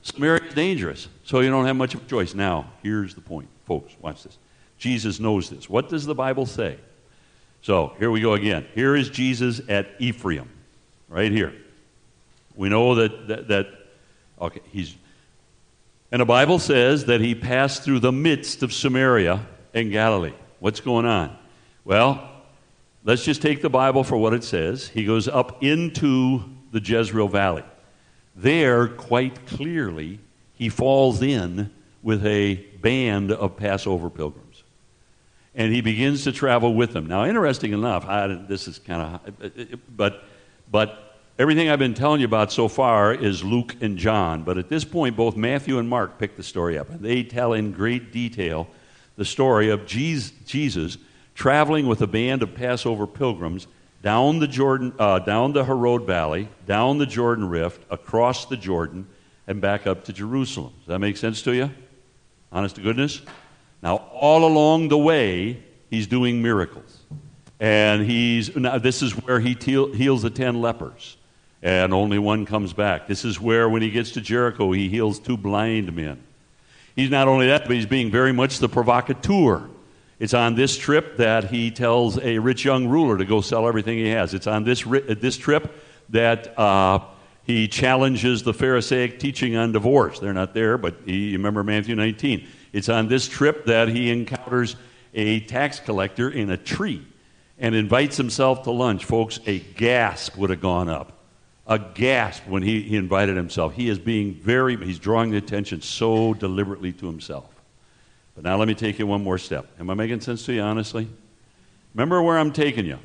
Samaria 0.00 0.44
is 0.44 0.54
dangerous, 0.54 1.08
so 1.24 1.40
you 1.40 1.50
don't 1.50 1.66
have 1.66 1.76
much 1.76 1.94
of 1.94 2.02
a 2.02 2.06
choice. 2.06 2.34
Now, 2.34 2.72
here's 2.82 3.14
the 3.14 3.20
point. 3.20 3.48
Folks, 3.68 3.94
watch 4.00 4.24
this. 4.24 4.38
Jesus 4.78 5.20
knows 5.20 5.50
this. 5.50 5.68
What 5.68 5.90
does 5.90 6.06
the 6.06 6.14
Bible 6.14 6.46
say? 6.46 6.78
So 7.60 7.94
here 7.98 8.10
we 8.10 8.20
go 8.22 8.32
again. 8.32 8.66
Here 8.74 8.96
is 8.96 9.10
Jesus 9.10 9.60
at 9.68 9.88
Ephraim, 9.98 10.48
right 11.08 11.30
here. 11.30 11.54
We 12.56 12.70
know 12.70 12.94
that, 12.94 13.28
that, 13.28 13.48
that 13.48 13.66
okay, 14.40 14.60
he's, 14.72 14.96
and 16.10 16.20
the 16.22 16.26
Bible 16.26 16.58
says 16.58 17.04
that 17.04 17.20
he 17.20 17.34
passed 17.34 17.82
through 17.82 18.00
the 18.00 18.10
midst 18.10 18.62
of 18.62 18.72
Samaria 18.72 19.46
and 19.74 19.92
Galilee. 19.92 20.32
What's 20.60 20.80
going 20.80 21.04
on? 21.04 21.36
Well, 21.84 22.26
let's 23.04 23.24
just 23.24 23.42
take 23.42 23.60
the 23.60 23.68
Bible 23.68 24.02
for 24.02 24.16
what 24.16 24.32
it 24.32 24.44
says. 24.44 24.88
He 24.88 25.04
goes 25.04 25.28
up 25.28 25.62
into 25.62 26.42
the 26.72 26.80
Jezreel 26.80 27.28
Valley. 27.28 27.64
There, 28.34 28.88
quite 28.88 29.46
clearly, 29.46 30.20
he 30.54 30.70
falls 30.70 31.20
in 31.20 31.70
with 32.02 32.24
a 32.24 32.64
band 32.80 33.32
of 33.32 33.56
Passover 33.56 34.10
pilgrims. 34.10 34.62
and 35.58 35.74
he 35.74 35.80
begins 35.80 36.22
to 36.24 36.32
travel 36.32 36.72
with 36.72 36.92
them. 36.92 37.06
Now, 37.06 37.24
interesting 37.24 37.72
enough, 37.72 38.06
I, 38.06 38.28
this 38.28 38.68
is 38.68 38.78
kind 38.78 39.20
of, 39.26 39.80
but, 39.94 40.24
but 40.70 41.16
everything 41.36 41.68
I've 41.68 41.80
been 41.80 41.94
telling 41.94 42.20
you 42.20 42.26
about 42.26 42.52
so 42.52 42.68
far 42.68 43.12
is 43.12 43.42
Luke 43.42 43.74
and 43.80 43.98
John. 43.98 44.44
But 44.44 44.56
at 44.56 44.68
this 44.68 44.84
point, 44.84 45.16
both 45.16 45.36
Matthew 45.36 45.78
and 45.78 45.88
Mark 45.88 46.16
pick 46.16 46.36
the 46.36 46.44
story 46.44 46.78
up, 46.78 46.90
and 46.90 47.00
they 47.00 47.24
tell 47.24 47.54
in 47.54 47.72
great 47.72 48.12
detail 48.12 48.68
the 49.16 49.24
story 49.24 49.68
of 49.70 49.84
Jesus 49.84 50.96
traveling 51.34 51.88
with 51.88 52.02
a 52.02 52.06
band 52.06 52.44
of 52.44 52.54
Passover 52.54 53.08
pilgrims 53.08 53.66
down 54.00 54.38
the 54.38 54.46
Jordan, 54.46 54.94
uh, 55.00 55.18
down 55.18 55.52
the 55.52 55.64
Harod 55.64 56.04
Valley, 56.04 56.48
down 56.66 56.98
the 56.98 57.06
Jordan 57.06 57.48
Rift, 57.48 57.82
across 57.90 58.46
the 58.46 58.56
Jordan, 58.56 59.08
and 59.48 59.60
back 59.60 59.88
up 59.88 60.04
to 60.04 60.12
Jerusalem. 60.12 60.72
Does 60.78 60.86
that 60.86 61.00
make 61.00 61.16
sense 61.16 61.42
to 61.42 61.52
you? 61.52 61.70
Honest 62.50 62.76
to 62.76 62.82
goodness? 62.82 63.20
Now, 63.82 63.96
all 63.96 64.44
along 64.44 64.88
the 64.88 64.98
way, 64.98 65.62
he's 65.90 66.06
doing 66.06 66.42
miracles. 66.42 67.00
And 67.60 68.04
he's, 68.04 68.54
now 68.56 68.78
this 68.78 69.02
is 69.02 69.12
where 69.12 69.40
he 69.40 69.54
heals 69.54 70.22
the 70.22 70.30
ten 70.30 70.60
lepers, 70.60 71.16
and 71.62 71.92
only 71.92 72.18
one 72.18 72.46
comes 72.46 72.72
back. 72.72 73.08
This 73.08 73.24
is 73.24 73.40
where, 73.40 73.68
when 73.68 73.82
he 73.82 73.90
gets 73.90 74.12
to 74.12 74.20
Jericho, 74.20 74.70
he 74.72 74.88
heals 74.88 75.18
two 75.18 75.36
blind 75.36 75.94
men. 75.94 76.22
He's 76.94 77.10
not 77.10 77.28
only 77.28 77.48
that, 77.48 77.62
but 77.66 77.72
he's 77.72 77.86
being 77.86 78.10
very 78.10 78.32
much 78.32 78.58
the 78.58 78.68
provocateur. 78.68 79.68
It's 80.20 80.34
on 80.34 80.54
this 80.54 80.76
trip 80.76 81.16
that 81.18 81.50
he 81.50 81.70
tells 81.70 82.18
a 82.18 82.38
rich 82.38 82.64
young 82.64 82.88
ruler 82.88 83.18
to 83.18 83.24
go 83.24 83.40
sell 83.40 83.68
everything 83.68 83.98
he 83.98 84.08
has. 84.08 84.34
It's 84.34 84.46
on 84.46 84.64
this, 84.64 84.82
this 84.82 85.36
trip 85.36 85.72
that 86.08 86.58
uh, 86.58 87.00
he 87.48 87.66
challenges 87.66 88.42
the 88.42 88.52
Pharisaic 88.52 89.18
teaching 89.18 89.56
on 89.56 89.72
divorce. 89.72 90.18
They're 90.18 90.34
not 90.34 90.52
there, 90.52 90.76
but 90.76 90.96
he, 91.06 91.32
remember 91.32 91.64
Matthew 91.64 91.96
19. 91.96 92.46
It's 92.74 92.90
on 92.90 93.08
this 93.08 93.26
trip 93.26 93.64
that 93.64 93.88
he 93.88 94.10
encounters 94.10 94.76
a 95.14 95.40
tax 95.40 95.80
collector 95.80 96.28
in 96.28 96.50
a 96.50 96.58
tree 96.58 97.02
and 97.58 97.74
invites 97.74 98.18
himself 98.18 98.64
to 98.64 98.70
lunch. 98.70 99.06
Folks, 99.06 99.40
a 99.46 99.60
gasp 99.60 100.36
would 100.36 100.50
have 100.50 100.60
gone 100.60 100.90
up. 100.90 101.14
A 101.66 101.78
gasp 101.78 102.46
when 102.46 102.62
he, 102.62 102.82
he 102.82 102.96
invited 102.96 103.34
himself. 103.38 103.72
He 103.72 103.88
is 103.88 103.98
being 103.98 104.34
very, 104.34 104.76
he's 104.76 104.98
drawing 104.98 105.30
the 105.30 105.38
attention 105.38 105.80
so 105.80 106.34
deliberately 106.34 106.92
to 106.92 107.06
himself. 107.06 107.48
But 108.34 108.44
now 108.44 108.58
let 108.58 108.68
me 108.68 108.74
take 108.74 108.98
you 108.98 109.06
one 109.06 109.24
more 109.24 109.38
step. 109.38 109.66
Am 109.80 109.88
I 109.88 109.94
making 109.94 110.20
sense 110.20 110.44
to 110.44 110.52
you, 110.52 110.60
honestly? 110.60 111.08
Remember 111.94 112.22
where 112.22 112.36
I'm 112.36 112.52
taking 112.52 112.84
you. 112.84 112.98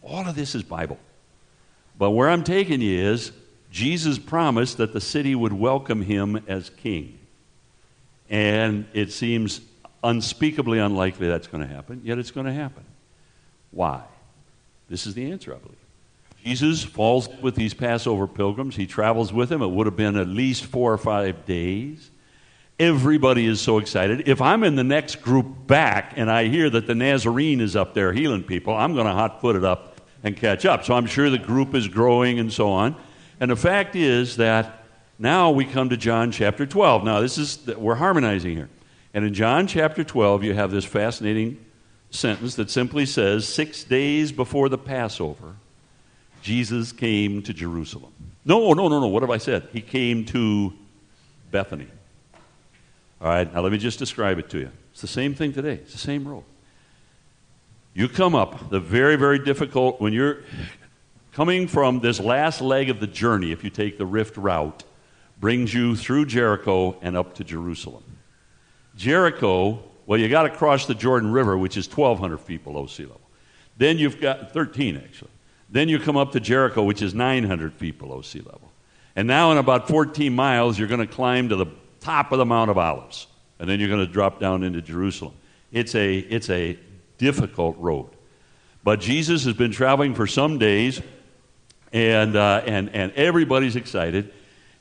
All 0.00 0.28
of 0.28 0.36
this 0.36 0.54
is 0.54 0.62
Bible. 0.62 0.98
But 1.98 2.12
where 2.12 2.30
I'm 2.30 2.44
taking 2.44 2.80
you 2.80 2.96
is 2.96 3.32
Jesus 3.70 4.18
promised 4.18 4.78
that 4.78 4.92
the 4.92 5.00
city 5.00 5.34
would 5.34 5.52
welcome 5.52 6.02
him 6.02 6.42
as 6.48 6.70
king. 6.70 7.18
And 8.28 8.86
it 8.92 9.12
seems 9.12 9.60
unspeakably 10.02 10.78
unlikely 10.78 11.28
that's 11.28 11.46
going 11.46 11.66
to 11.66 11.72
happen, 11.72 12.00
yet 12.04 12.18
it's 12.18 12.30
going 12.30 12.46
to 12.46 12.52
happen. 12.52 12.84
Why? 13.70 14.02
This 14.88 15.06
is 15.06 15.14
the 15.14 15.30
answer, 15.30 15.54
I 15.54 15.58
believe. 15.58 15.76
Jesus 16.44 16.82
falls 16.82 17.28
with 17.42 17.54
these 17.54 17.74
Passover 17.74 18.26
pilgrims. 18.26 18.74
He 18.74 18.86
travels 18.86 19.32
with 19.32 19.50
them. 19.50 19.62
It 19.62 19.68
would 19.68 19.86
have 19.86 19.96
been 19.96 20.16
at 20.16 20.26
least 20.26 20.64
four 20.64 20.92
or 20.92 20.98
five 20.98 21.44
days. 21.44 22.10
Everybody 22.78 23.46
is 23.46 23.60
so 23.60 23.76
excited. 23.76 24.26
If 24.26 24.40
I'm 24.40 24.64
in 24.64 24.74
the 24.74 24.84
next 24.84 25.20
group 25.20 25.66
back 25.66 26.14
and 26.16 26.30
I 26.30 26.48
hear 26.48 26.70
that 26.70 26.86
the 26.86 26.94
Nazarene 26.94 27.60
is 27.60 27.76
up 27.76 27.92
there 27.92 28.12
healing 28.12 28.42
people, 28.42 28.74
I'm 28.74 28.94
going 28.94 29.06
to 29.06 29.12
hot 29.12 29.42
foot 29.42 29.54
it 29.54 29.64
up 29.64 30.00
and 30.24 30.34
catch 30.34 30.64
up. 30.64 30.84
So 30.84 30.94
I'm 30.94 31.04
sure 31.04 31.28
the 31.28 31.38
group 31.38 31.74
is 31.74 31.88
growing 31.88 32.38
and 32.38 32.50
so 32.50 32.70
on. 32.70 32.96
And 33.40 33.50
the 33.50 33.56
fact 33.56 33.96
is 33.96 34.36
that 34.36 34.84
now 35.18 35.50
we 35.50 35.64
come 35.64 35.88
to 35.88 35.96
John 35.96 36.30
chapter 36.30 36.66
12. 36.66 37.04
Now, 37.04 37.20
this 37.20 37.38
is, 37.38 37.66
we're 37.76 37.94
harmonizing 37.94 38.54
here. 38.54 38.68
And 39.12 39.24
in 39.24 39.34
John 39.34 39.66
chapter 39.66 40.04
12, 40.04 40.44
you 40.44 40.54
have 40.54 40.70
this 40.70 40.84
fascinating 40.84 41.58
sentence 42.10 42.54
that 42.56 42.70
simply 42.70 43.06
says, 43.06 43.48
Six 43.48 43.82
days 43.82 44.30
before 44.30 44.68
the 44.68 44.78
Passover, 44.78 45.56
Jesus 46.42 46.92
came 46.92 47.42
to 47.42 47.52
Jerusalem. 47.52 48.12
No, 48.44 48.72
no, 48.72 48.88
no, 48.88 49.00
no. 49.00 49.08
What 49.08 49.22
have 49.22 49.30
I 49.30 49.38
said? 49.38 49.68
He 49.72 49.80
came 49.80 50.24
to 50.26 50.72
Bethany. 51.50 51.88
All 53.20 53.28
right, 53.28 53.52
now 53.52 53.60
let 53.60 53.72
me 53.72 53.78
just 53.78 53.98
describe 53.98 54.38
it 54.38 54.48
to 54.50 54.58
you. 54.58 54.70
It's 54.92 55.02
the 55.02 55.06
same 55.06 55.34
thing 55.34 55.52
today, 55.52 55.74
it's 55.74 55.92
the 55.92 55.98
same 55.98 56.26
road. 56.26 56.44
You 57.92 58.08
come 58.08 58.34
up, 58.34 58.70
the 58.70 58.80
very, 58.80 59.16
very 59.16 59.38
difficult, 59.38 60.00
when 60.00 60.12
you're 60.12 60.38
coming 61.32 61.66
from 61.66 62.00
this 62.00 62.20
last 62.20 62.60
leg 62.60 62.90
of 62.90 63.00
the 63.00 63.06
journey, 63.06 63.52
if 63.52 63.64
you 63.64 63.70
take 63.70 63.98
the 63.98 64.06
rift 64.06 64.36
route, 64.36 64.84
brings 65.38 65.72
you 65.72 65.96
through 65.96 66.26
Jericho 66.26 66.96
and 67.00 67.16
up 67.16 67.34
to 67.36 67.44
Jerusalem. 67.44 68.04
Jericho, 68.96 69.82
well, 70.06 70.18
you 70.18 70.28
got 70.28 70.42
to 70.42 70.50
cross 70.50 70.86
the 70.86 70.94
Jordan 70.94 71.32
River, 71.32 71.56
which 71.56 71.76
is 71.76 71.86
1,200 71.86 72.38
feet 72.38 72.64
below 72.64 72.86
sea 72.86 73.04
level. 73.04 73.20
Then 73.76 73.96
you've 73.96 74.20
got 74.20 74.52
13, 74.52 74.96
actually. 74.96 75.30
Then 75.70 75.88
you 75.88 75.98
come 75.98 76.16
up 76.16 76.32
to 76.32 76.40
Jericho, 76.40 76.82
which 76.82 77.00
is 77.00 77.14
900 77.14 77.72
feet 77.72 77.98
below 77.98 78.20
sea 78.20 78.40
level. 78.40 78.70
And 79.16 79.26
now, 79.26 79.52
in 79.52 79.58
about 79.58 79.88
14 79.88 80.34
miles, 80.34 80.78
you're 80.78 80.88
going 80.88 81.00
to 81.00 81.06
climb 81.06 81.48
to 81.48 81.56
the 81.56 81.66
top 82.00 82.32
of 82.32 82.38
the 82.38 82.44
Mount 82.44 82.70
of 82.70 82.78
Olives. 82.78 83.26
And 83.58 83.68
then 83.68 83.78
you're 83.78 83.88
going 83.88 84.04
to 84.04 84.12
drop 84.12 84.40
down 84.40 84.62
into 84.62 84.82
Jerusalem. 84.82 85.34
It's 85.72 85.94
a, 85.94 86.18
it's 86.18 86.50
a 86.50 86.78
difficult 87.18 87.76
road. 87.78 88.08
But 88.82 89.00
Jesus 89.00 89.44
has 89.44 89.54
been 89.54 89.70
traveling 89.70 90.14
for 90.14 90.26
some 90.26 90.58
days, 90.58 91.00
and, 91.92 92.36
uh, 92.36 92.62
and, 92.66 92.94
and 92.94 93.12
everybody's 93.12 93.76
excited. 93.76 94.32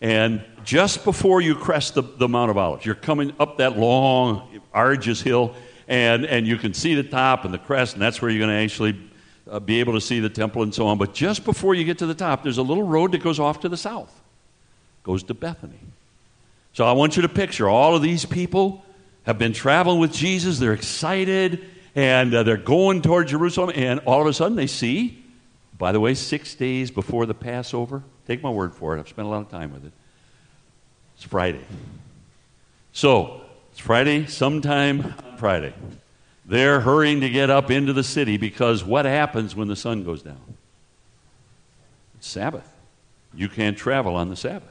And 0.02 0.44
just 0.64 1.04
before 1.04 1.42
you 1.42 1.56
crest 1.56 1.96
the, 1.96 2.04
the 2.04 2.28
Mount 2.28 2.52
of 2.52 2.58
Olives, 2.58 2.86
you're 2.86 2.96
coming 2.96 3.34
up 3.40 3.58
that 3.58 3.78
long, 3.78 4.62
arduous 4.74 5.22
hill, 5.22 5.56
and, 5.88 6.26
and 6.26 6.48
you 6.48 6.58
can 6.58 6.74
see 6.74 6.96
the 6.96 7.04
top 7.04 7.46
and 7.46 7.54
the 7.54 7.58
crest, 7.58 7.94
and 7.94 8.02
that's 8.02 8.22
where 8.22 8.32
you're 8.32 8.40
going 8.40 8.56
to 8.56 8.64
actually 8.64 8.98
uh, 9.50 9.60
be 9.60 9.80
able 9.80 9.94
to 9.94 10.02
see 10.02 10.20
the 10.20 10.30
temple 10.30 10.64
and 10.64 10.74
so 10.74 10.88
on. 10.88 10.98
But 10.98 11.14
just 11.14 11.44
before 11.44 11.74
you 11.74 11.84
get 11.84 11.98
to 12.00 12.06
the 12.06 12.14
top, 12.14 12.44
there's 12.44 12.60
a 12.60 12.64
little 12.64 12.84
road 12.84 13.12
that 13.12 13.24
goes 13.24 13.40
off 13.40 13.62
to 13.62 13.70
the 13.70 13.78
south, 13.78 14.22
goes 15.04 15.24
to 15.24 15.34
Bethany. 15.34 15.80
So 16.74 16.86
I 16.86 16.92
want 16.94 17.16
you 17.16 17.24
to 17.24 17.30
picture 17.30 17.68
all 17.68 17.96
of 17.96 18.02
these 18.02 18.26
people 18.26 18.86
have 19.24 19.38
been 19.38 19.54
traveling 19.54 20.00
with 20.00 20.14
Jesus. 20.14 20.60
They're 20.60 20.74
excited 20.74 21.66
and 21.96 22.34
uh, 22.34 22.44
they're 22.44 22.58
going 22.58 23.02
toward 23.02 23.28
Jerusalem. 23.28 23.72
And 23.76 24.00
all 24.02 24.22
of 24.22 24.28
a 24.28 24.34
sudden 24.34 24.56
they 24.56 24.68
see, 24.68 25.19
by 25.80 25.94
the 25.94 26.00
way, 26.00 26.14
six 26.14 26.54
days 26.54 26.92
before 26.92 27.26
the 27.26 27.34
Passover. 27.34 28.04
Take 28.28 28.44
my 28.44 28.50
word 28.50 28.76
for 28.76 28.96
it. 28.96 29.00
I've 29.00 29.08
spent 29.08 29.28
a 29.28 29.32
lot 29.32 29.42
of 29.42 29.50
time 29.50 29.74
with 29.74 29.86
it. 29.86 29.94
It's 31.16 31.24
Friday. 31.24 31.66
So 32.92 33.42
it's 33.72 33.80
Friday, 33.80 34.26
sometime 34.28 35.16
on 35.26 35.38
Friday. 35.38 35.74
They're 36.46 36.82
hurrying 36.82 37.22
to 37.22 37.30
get 37.30 37.50
up 37.50 37.72
into 37.72 37.94
the 37.94 38.04
city 38.04 38.38
because 38.38 38.84
what 38.84 39.06
happens 39.06 39.56
when 39.56 39.70
the 39.70 39.76
sun 39.76 40.04
goes 40.04 40.22
down? 40.22 40.42
It's 42.18 42.28
Sabbath. 42.28 42.70
You 43.34 43.48
can't 43.48 43.78
travel 43.78 44.16
on 44.16 44.30
the 44.30 44.36
Sabbath. 44.36 44.68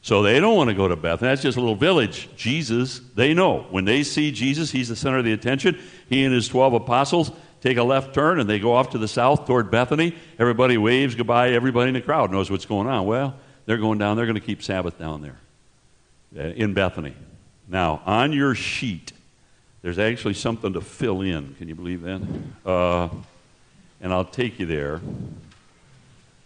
So 0.00 0.22
they 0.22 0.40
don't 0.40 0.56
want 0.56 0.70
to 0.70 0.74
go 0.74 0.88
to 0.88 0.96
Bethany. 0.96 1.28
That's 1.28 1.42
just 1.42 1.58
a 1.58 1.60
little 1.60 1.74
village. 1.74 2.28
Jesus, 2.36 3.00
they 3.16 3.34
know. 3.34 3.66
When 3.70 3.84
they 3.84 4.02
see 4.02 4.30
Jesus, 4.30 4.70
he's 4.70 4.88
the 4.88 4.96
center 4.96 5.18
of 5.18 5.24
the 5.24 5.32
attention. 5.32 5.78
He 6.08 6.24
and 6.24 6.32
his 6.32 6.48
12 6.48 6.74
apostles 6.74 7.32
take 7.60 7.76
a 7.76 7.82
left 7.82 8.14
turn 8.14 8.40
and 8.40 8.48
they 8.48 8.58
go 8.58 8.72
off 8.72 8.90
to 8.90 8.98
the 8.98 9.08
south 9.08 9.46
toward 9.46 9.70
Bethany. 9.70 10.14
Everybody 10.38 10.78
waves 10.78 11.14
goodbye. 11.14 11.50
Everybody 11.50 11.88
in 11.88 11.94
the 11.94 12.00
crowd 12.00 12.30
knows 12.30 12.50
what's 12.50 12.66
going 12.66 12.86
on. 12.86 13.06
Well, 13.06 13.34
they're 13.66 13.78
going 13.78 13.98
down. 13.98 14.16
They're 14.16 14.26
going 14.26 14.34
to 14.34 14.40
keep 14.40 14.62
Sabbath 14.62 14.98
down 14.98 15.22
there 15.22 15.38
uh, 16.38 16.52
in 16.52 16.74
Bethany. 16.74 17.14
Now, 17.68 18.02
on 18.06 18.32
your 18.32 18.54
sheet, 18.54 19.12
there's 19.82 19.98
actually 19.98 20.34
something 20.34 20.72
to 20.74 20.80
fill 20.80 21.20
in. 21.20 21.54
Can 21.54 21.68
you 21.68 21.74
believe 21.74 22.02
that? 22.02 22.22
Uh, 22.64 23.08
and 24.00 24.12
I'll 24.12 24.24
take 24.24 24.58
you 24.60 24.66
there. 24.66 25.00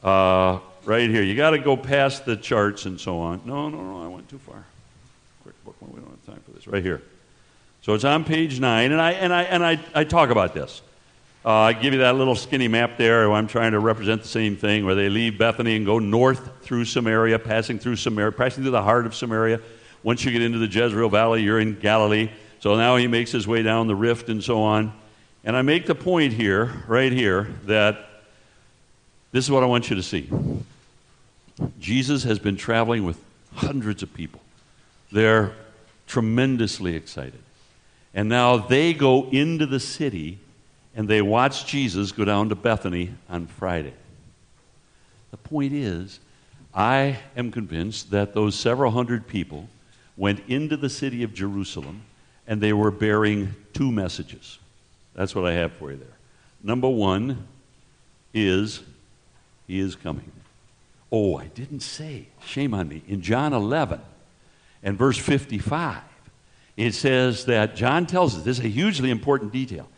Uh, 0.02 0.60
right 0.84 1.10
here. 1.10 1.22
You 1.22 1.34
got 1.36 1.50
to 1.50 1.58
go 1.58 1.76
past 1.76 2.24
the 2.24 2.36
charts 2.36 2.86
and 2.86 3.00
so 3.00 3.18
on. 3.18 3.42
No, 3.44 3.68
no, 3.68 3.82
no, 3.82 4.02
I 4.02 4.06
went 4.06 4.28
too 4.28 4.38
far. 4.38 4.64
Quick 5.42 5.64
book, 5.64 5.76
we 5.80 6.00
don't 6.00 6.10
have 6.10 6.26
time 6.26 6.42
for 6.44 6.52
this. 6.52 6.66
Right 6.66 6.82
here. 6.82 7.02
So 7.82 7.94
it's 7.94 8.04
on 8.04 8.24
page 8.24 8.60
nine, 8.60 8.92
and 8.92 9.00
I 9.00 9.12
and 9.12 9.32
I 9.32 9.42
and 9.44 9.64
I, 9.64 9.78
I 9.94 10.04
talk 10.04 10.30
about 10.30 10.52
this. 10.52 10.82
Uh, 11.42 11.50
I 11.52 11.72
give 11.72 11.94
you 11.94 12.00
that 12.00 12.16
little 12.16 12.34
skinny 12.34 12.68
map 12.68 12.98
there. 12.98 13.28
Where 13.28 13.38
I'm 13.38 13.46
trying 13.46 13.72
to 13.72 13.78
represent 13.78 14.22
the 14.22 14.28
same 14.28 14.56
thing, 14.56 14.84
where 14.84 14.94
they 14.94 15.08
leave 15.08 15.38
Bethany 15.38 15.74
and 15.74 15.86
go 15.86 15.98
north 15.98 16.62
through 16.62 16.84
Samaria, 16.84 17.38
passing 17.38 17.78
through 17.78 17.96
Samaria, 17.96 18.32
passing 18.32 18.62
through 18.62 18.72
the 18.72 18.82
heart 18.82 19.06
of 19.06 19.14
Samaria. 19.14 19.60
Once 20.02 20.24
you 20.24 20.32
get 20.32 20.42
into 20.42 20.58
the 20.58 20.66
Jezreel 20.66 21.08
Valley, 21.08 21.42
you're 21.42 21.60
in 21.60 21.78
Galilee. 21.78 22.30
So 22.60 22.76
now 22.76 22.96
he 22.96 23.06
makes 23.06 23.32
his 23.32 23.46
way 23.46 23.62
down 23.62 23.86
the 23.86 23.94
rift 23.94 24.28
and 24.28 24.44
so 24.44 24.62
on. 24.62 24.92
And 25.42 25.56
I 25.56 25.62
make 25.62 25.86
the 25.86 25.94
point 25.94 26.34
here, 26.34 26.84
right 26.86 27.10
here, 27.10 27.48
that 27.64 28.06
this 29.32 29.44
is 29.44 29.50
what 29.50 29.62
I 29.62 29.66
want 29.66 29.88
you 29.88 29.96
to 29.96 30.02
see. 30.02 30.28
Jesus 31.78 32.24
has 32.24 32.38
been 32.38 32.56
traveling 32.56 33.04
with 33.04 33.18
hundreds 33.54 34.02
of 34.02 34.12
people. 34.12 34.40
They're 35.10 35.52
tremendously 36.06 36.96
excited. 36.96 37.40
And 38.12 38.28
now 38.28 38.58
they 38.58 38.92
go 38.92 39.28
into 39.30 39.64
the 39.64 39.80
city 39.80 40.38
and 40.94 41.08
they 41.08 41.22
watched 41.22 41.66
Jesus 41.66 42.12
go 42.12 42.24
down 42.24 42.48
to 42.48 42.54
Bethany 42.54 43.14
on 43.28 43.46
Friday. 43.46 43.94
The 45.30 45.36
point 45.36 45.72
is, 45.72 46.20
I 46.74 47.18
am 47.36 47.50
convinced 47.50 48.10
that 48.10 48.34
those 48.34 48.54
several 48.54 48.90
hundred 48.90 49.26
people 49.26 49.68
went 50.16 50.40
into 50.48 50.76
the 50.76 50.90
city 50.90 51.22
of 51.22 51.32
Jerusalem 51.34 52.02
and 52.46 52.60
they 52.60 52.72
were 52.72 52.90
bearing 52.90 53.54
two 53.72 53.90
messages. 53.92 54.58
That's 55.14 55.34
what 55.34 55.46
I 55.46 55.52
have 55.52 55.72
for 55.72 55.90
you 55.90 55.98
there. 55.98 56.08
Number 56.62 56.88
one 56.88 57.46
is 58.34 58.82
he 59.66 59.78
is 59.78 59.96
coming. 59.96 60.30
Oh, 61.12 61.36
I 61.36 61.46
didn't 61.46 61.80
say. 61.80 62.26
Shame 62.44 62.74
on 62.74 62.88
me. 62.88 63.02
In 63.08 63.20
John 63.22 63.52
11 63.52 64.00
and 64.82 64.96
verse 64.96 65.18
55, 65.18 66.02
it 66.76 66.92
says 66.92 67.44
that 67.46 67.76
John 67.76 68.06
tells 68.06 68.36
us 68.36 68.42
this 68.42 68.58
is 68.58 68.64
a 68.64 68.68
hugely 68.68 69.10
important 69.10 69.52
detail. 69.52 69.88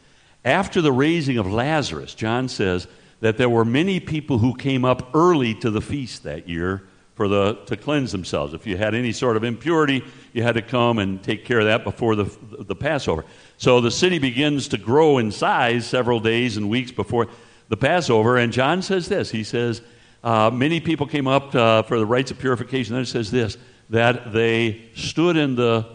After 0.44 0.80
the 0.80 0.92
raising 0.92 1.38
of 1.38 1.50
Lazarus, 1.50 2.14
John 2.14 2.48
says 2.48 2.88
that 3.20 3.36
there 3.36 3.48
were 3.48 3.64
many 3.64 4.00
people 4.00 4.38
who 4.38 4.54
came 4.54 4.84
up 4.84 5.10
early 5.14 5.54
to 5.56 5.70
the 5.70 5.80
feast 5.80 6.24
that 6.24 6.48
year 6.48 6.82
for 7.14 7.28
the, 7.28 7.54
to 7.66 7.76
cleanse 7.76 8.10
themselves. 8.10 8.54
If 8.54 8.66
you 8.66 8.76
had 8.76 8.94
any 8.94 9.12
sort 9.12 9.36
of 9.36 9.44
impurity, 9.44 10.02
you 10.32 10.42
had 10.42 10.54
to 10.54 10.62
come 10.62 10.98
and 10.98 11.22
take 11.22 11.44
care 11.44 11.60
of 11.60 11.66
that 11.66 11.84
before 11.84 12.16
the, 12.16 12.36
the 12.58 12.74
Passover. 12.74 13.24
So 13.58 13.80
the 13.80 13.90
city 13.90 14.18
begins 14.18 14.68
to 14.68 14.78
grow 14.78 15.18
in 15.18 15.30
size 15.30 15.86
several 15.86 16.18
days 16.18 16.56
and 16.56 16.68
weeks 16.68 16.90
before 16.90 17.28
the 17.68 17.76
Passover. 17.76 18.38
And 18.38 18.52
John 18.52 18.82
says 18.82 19.08
this 19.08 19.30
He 19.30 19.44
says, 19.44 19.82
uh, 20.24 20.50
Many 20.52 20.80
people 20.80 21.06
came 21.06 21.28
up 21.28 21.54
uh, 21.54 21.82
for 21.82 21.98
the 21.98 22.06
rites 22.06 22.30
of 22.30 22.38
purification. 22.38 22.94
Then 22.94 23.02
it 23.02 23.06
says 23.06 23.30
this 23.30 23.56
that 23.90 24.32
they 24.32 24.82
stood 24.94 25.36
in 25.36 25.54
the, 25.54 25.86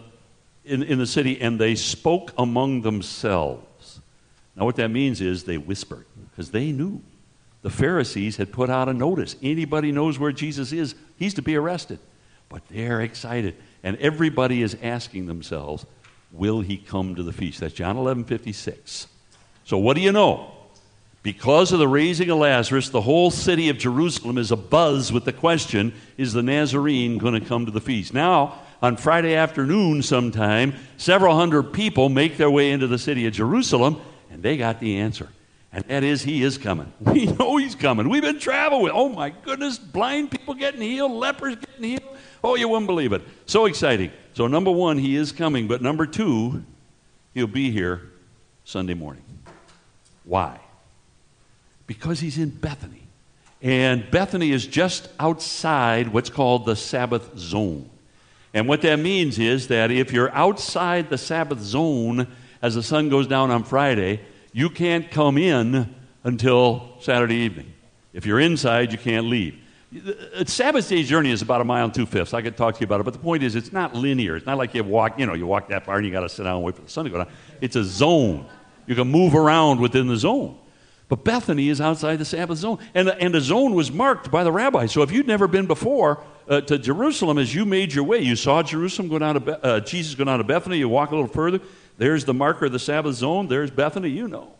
in, 0.64 0.84
in 0.84 0.98
the 0.98 1.06
city 1.06 1.40
and 1.40 1.58
they 1.58 1.74
spoke 1.74 2.32
among 2.38 2.82
themselves. 2.82 3.67
Now, 4.58 4.64
what 4.64 4.76
that 4.76 4.88
means 4.88 5.20
is 5.20 5.44
they 5.44 5.56
whispered 5.56 6.06
because 6.30 6.50
they 6.50 6.72
knew 6.72 7.00
the 7.62 7.70
Pharisees 7.70 8.36
had 8.36 8.52
put 8.52 8.70
out 8.70 8.88
a 8.88 8.94
notice. 8.94 9.36
Anybody 9.42 9.92
knows 9.92 10.18
where 10.18 10.32
Jesus 10.32 10.72
is, 10.72 10.94
he's 11.16 11.34
to 11.34 11.42
be 11.42 11.54
arrested. 11.54 12.00
But 12.48 12.62
they're 12.68 13.00
excited. 13.00 13.56
And 13.82 13.96
everybody 13.98 14.62
is 14.62 14.76
asking 14.82 15.26
themselves, 15.26 15.86
will 16.32 16.60
he 16.60 16.76
come 16.76 17.14
to 17.14 17.22
the 17.22 17.32
feast? 17.32 17.60
That's 17.60 17.74
John 17.74 17.96
11 17.96 18.24
56. 18.24 19.06
So, 19.64 19.78
what 19.78 19.94
do 19.94 20.02
you 20.02 20.12
know? 20.12 20.52
Because 21.22 21.72
of 21.72 21.78
the 21.78 21.88
raising 21.88 22.30
of 22.30 22.38
Lazarus, 22.38 22.88
the 22.88 23.00
whole 23.00 23.30
city 23.30 23.68
of 23.68 23.76
Jerusalem 23.76 24.38
is 24.38 24.50
abuzz 24.50 25.12
with 25.12 25.24
the 25.24 25.32
question 25.32 25.92
is 26.16 26.32
the 26.32 26.42
Nazarene 26.42 27.18
going 27.18 27.34
to 27.34 27.46
come 27.46 27.66
to 27.66 27.72
the 27.72 27.80
feast? 27.80 28.14
Now, 28.14 28.60
on 28.80 28.96
Friday 28.96 29.34
afternoon, 29.34 30.02
sometime, 30.02 30.74
several 30.96 31.36
hundred 31.36 31.72
people 31.72 32.08
make 32.08 32.36
their 32.36 32.50
way 32.50 32.70
into 32.70 32.86
the 32.86 32.98
city 32.98 33.26
of 33.26 33.34
Jerusalem, 33.34 34.00
and 34.30 34.42
they 34.42 34.56
got 34.56 34.80
the 34.80 34.98
answer. 34.98 35.28
And 35.72 35.84
that 35.84 36.02
is, 36.02 36.22
he 36.22 36.42
is 36.42 36.58
coming. 36.58 36.92
We 37.00 37.26
know 37.26 37.56
he's 37.56 37.74
coming. 37.74 38.08
We've 38.08 38.22
been 38.22 38.38
traveling 38.38 38.82
with, 38.82 38.92
oh 38.94 39.08
my 39.08 39.30
goodness, 39.30 39.78
blind 39.78 40.30
people 40.30 40.54
getting 40.54 40.80
healed, 40.80 41.12
lepers 41.12 41.56
getting 41.56 41.84
healed. 41.84 42.16
Oh, 42.42 42.54
you 42.54 42.68
wouldn't 42.68 42.86
believe 42.86 43.12
it. 43.12 43.22
So 43.46 43.66
exciting. 43.66 44.12
So, 44.34 44.46
number 44.46 44.70
one, 44.70 44.98
he 44.98 45.16
is 45.16 45.32
coming. 45.32 45.66
But 45.66 45.82
number 45.82 46.06
two, 46.06 46.64
he'll 47.34 47.48
be 47.48 47.70
here 47.70 48.02
Sunday 48.64 48.94
morning. 48.94 49.24
Why? 50.24 50.60
Because 51.86 52.20
he's 52.20 52.38
in 52.38 52.50
Bethany. 52.50 53.02
And 53.60 54.08
Bethany 54.10 54.52
is 54.52 54.66
just 54.66 55.08
outside 55.18 56.08
what's 56.08 56.30
called 56.30 56.64
the 56.64 56.76
Sabbath 56.76 57.36
zone. 57.36 57.90
And 58.54 58.68
what 58.68 58.82
that 58.82 58.98
means 58.98 59.38
is 59.38 59.68
that 59.68 59.90
if 59.90 60.12
you're 60.12 60.32
outside 60.32 61.10
the 61.10 61.18
Sabbath 61.18 61.60
zone 61.60 62.28
as 62.62 62.74
the 62.74 62.82
sun 62.82 63.08
goes 63.08 63.26
down 63.26 63.50
on 63.50 63.64
Friday, 63.64 64.20
you 64.52 64.70
can't 64.70 65.10
come 65.10 65.38
in 65.38 65.94
until 66.24 66.96
Saturday 67.00 67.36
evening. 67.36 67.72
If 68.12 68.26
you're 68.26 68.40
inside, 68.40 68.92
you 68.92 68.98
can't 68.98 69.26
leave. 69.26 69.56
Sabbath 70.44 70.88
day 70.88 71.02
journey 71.02 71.30
is 71.30 71.40
about 71.40 71.60
a 71.62 71.64
mile 71.64 71.84
and 71.84 71.94
two 71.94 72.04
fifths. 72.04 72.34
I 72.34 72.42
could 72.42 72.56
talk 72.56 72.74
to 72.74 72.80
you 72.80 72.84
about 72.84 73.00
it, 73.00 73.04
but 73.04 73.14
the 73.14 73.20
point 73.20 73.42
is, 73.42 73.54
it's 73.54 73.72
not 73.72 73.94
linear. 73.94 74.36
It's 74.36 74.44
not 74.44 74.58
like 74.58 74.74
you 74.74 74.84
walk, 74.84 75.18
you 75.18 75.24
know, 75.24 75.34
you 75.34 75.46
walk 75.46 75.68
that 75.68 75.86
far 75.86 75.96
and 75.96 76.04
you 76.04 76.12
got 76.12 76.20
to 76.20 76.28
sit 76.28 76.42
down 76.42 76.56
and 76.56 76.64
wait 76.64 76.76
for 76.76 76.82
the 76.82 76.90
sun 76.90 77.04
to 77.04 77.10
go 77.10 77.18
down. 77.18 77.28
It's 77.60 77.76
a 77.76 77.84
zone. 77.84 78.46
You 78.86 78.94
can 78.94 79.08
move 79.08 79.34
around 79.34 79.80
within 79.80 80.06
the 80.06 80.16
zone. 80.16 80.58
But 81.08 81.24
Bethany 81.24 81.70
is 81.70 81.80
outside 81.80 82.16
the 82.16 82.24
Sabbath 82.26 82.58
zone. 82.58 82.78
And 82.94 83.08
the, 83.08 83.18
and 83.18 83.34
the 83.34 83.40
zone 83.40 83.74
was 83.74 83.90
marked 83.90 84.30
by 84.30 84.44
the 84.44 84.52
rabbi. 84.52 84.86
So 84.86 85.00
if 85.00 85.10
you'd 85.10 85.26
never 85.26 85.48
been 85.48 85.66
before 85.66 86.22
uh, 86.48 86.60
to 86.62 86.78
Jerusalem, 86.78 87.38
as 87.38 87.54
you 87.54 87.64
made 87.64 87.94
your 87.94 88.04
way, 88.04 88.18
you 88.20 88.36
saw 88.36 88.62
Jerusalem 88.62 89.08
go 89.08 89.18
down 89.18 89.34
to 89.34 89.40
Be- 89.40 89.52
uh, 89.52 89.80
Jesus 89.80 90.14
go 90.14 90.24
down 90.24 90.36
to 90.36 90.44
Bethany, 90.44 90.76
you 90.76 90.88
walk 90.88 91.12
a 91.12 91.14
little 91.14 91.30
further, 91.30 91.60
there's 91.98 92.24
the 92.24 92.32
marker 92.32 92.66
of 92.66 92.72
the 92.72 92.78
Sabbath 92.78 93.16
zone. 93.16 93.48
There's 93.48 93.70
Bethany, 93.70 94.08
you 94.08 94.28
know. 94.28 94.52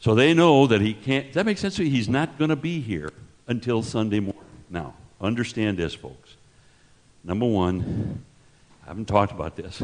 So 0.00 0.14
they 0.14 0.34
know 0.34 0.66
that 0.66 0.80
he 0.80 0.92
can't. 0.92 1.32
that 1.32 1.46
makes 1.46 1.60
sense 1.60 1.76
to 1.76 1.84
you? 1.84 1.90
He's 1.90 2.08
not 2.08 2.36
going 2.36 2.50
to 2.50 2.56
be 2.56 2.80
here 2.80 3.12
until 3.46 3.82
Sunday 3.82 4.20
morning. 4.20 4.42
Now, 4.68 4.94
understand 5.20 5.78
this, 5.78 5.94
folks. 5.94 6.36
Number 7.24 7.46
one, 7.46 8.24
I 8.84 8.88
haven't 8.88 9.06
talked 9.06 9.32
about 9.32 9.56
this, 9.56 9.82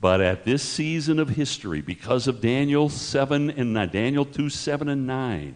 but 0.00 0.20
at 0.20 0.44
this 0.44 0.62
season 0.62 1.18
of 1.18 1.28
history, 1.28 1.80
because 1.80 2.26
of 2.26 2.40
Daniel 2.40 2.88
7 2.88 3.50
and 3.50 3.74
9, 3.74 3.88
Daniel 3.90 4.24
2, 4.24 4.48
7 4.48 4.88
and 4.88 5.06
9, 5.06 5.54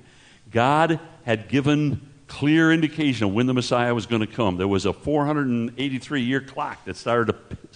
God 0.51 1.01
had 1.25 1.49
given 1.49 2.11
clear 2.27 2.73
indication 2.73 3.27
of 3.27 3.35
when 3.35 3.47
the 3.47 3.55
Messiah 3.55 3.95
was 3.95 4.07
going 4.07 4.21
to 4.21 4.27
come. 4.27 4.57
There 4.57 4.69
was 4.69 4.87
a 4.87 4.93
483 4.93 6.23
year 6.23 6.41
clock 6.41 6.85
that 6.85 6.97
started 6.97 7.33
to 7.33 7.74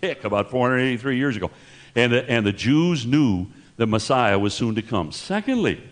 tick 0.00 0.24
about 0.24 0.50
483 0.50 1.16
years 1.16 1.36
ago. 1.36 1.50
And 1.94 2.12
the, 2.12 2.30
and 2.30 2.46
the 2.46 2.52
Jews 2.52 3.06
knew 3.06 3.46
the 3.76 3.86
Messiah 3.86 4.38
was 4.38 4.54
soon 4.54 4.74
to 4.76 4.82
come. 4.82 5.12
Secondly, 5.12 5.82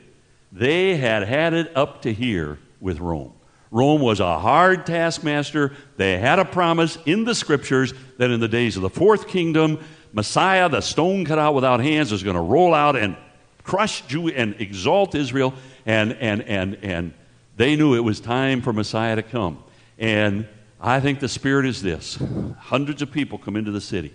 they 0.52 0.96
had 0.96 1.24
had 1.24 1.54
it 1.54 1.76
up 1.76 2.02
to 2.02 2.12
here 2.12 2.58
with 2.80 3.00
Rome. 3.00 3.32
Rome 3.70 4.00
was 4.00 4.20
a 4.20 4.38
hard 4.38 4.86
taskmaster. 4.86 5.72
They 5.96 6.18
had 6.18 6.38
a 6.38 6.44
promise 6.44 6.96
in 7.04 7.24
the 7.24 7.34
scriptures 7.34 7.92
that 8.16 8.30
in 8.30 8.40
the 8.40 8.48
days 8.48 8.76
of 8.76 8.82
the 8.82 8.90
fourth 8.90 9.28
kingdom, 9.28 9.78
Messiah, 10.12 10.68
the 10.68 10.80
stone 10.80 11.24
cut 11.24 11.38
out 11.38 11.54
without 11.54 11.80
hands, 11.80 12.12
is 12.12 12.22
going 12.22 12.36
to 12.36 12.42
roll 12.42 12.72
out 12.72 12.96
and 12.96 13.16
crush 13.62 14.06
Jew 14.06 14.28
and 14.28 14.58
exalt 14.58 15.14
Israel. 15.14 15.52
And, 15.84 16.14
and, 16.14 16.42
and, 16.42 16.78
and 16.82 17.12
they 17.56 17.76
knew 17.76 17.94
it 17.94 18.00
was 18.00 18.20
time 18.20 18.62
for 18.62 18.72
Messiah 18.72 19.16
to 19.16 19.22
come. 19.22 19.62
And 19.98 20.48
I 20.80 21.00
think 21.00 21.20
the 21.20 21.28
spirit 21.28 21.66
is 21.66 21.82
this 21.82 22.18
hundreds 22.58 23.02
of 23.02 23.10
people 23.10 23.38
come 23.38 23.56
into 23.56 23.70
the 23.70 23.80
city. 23.80 24.14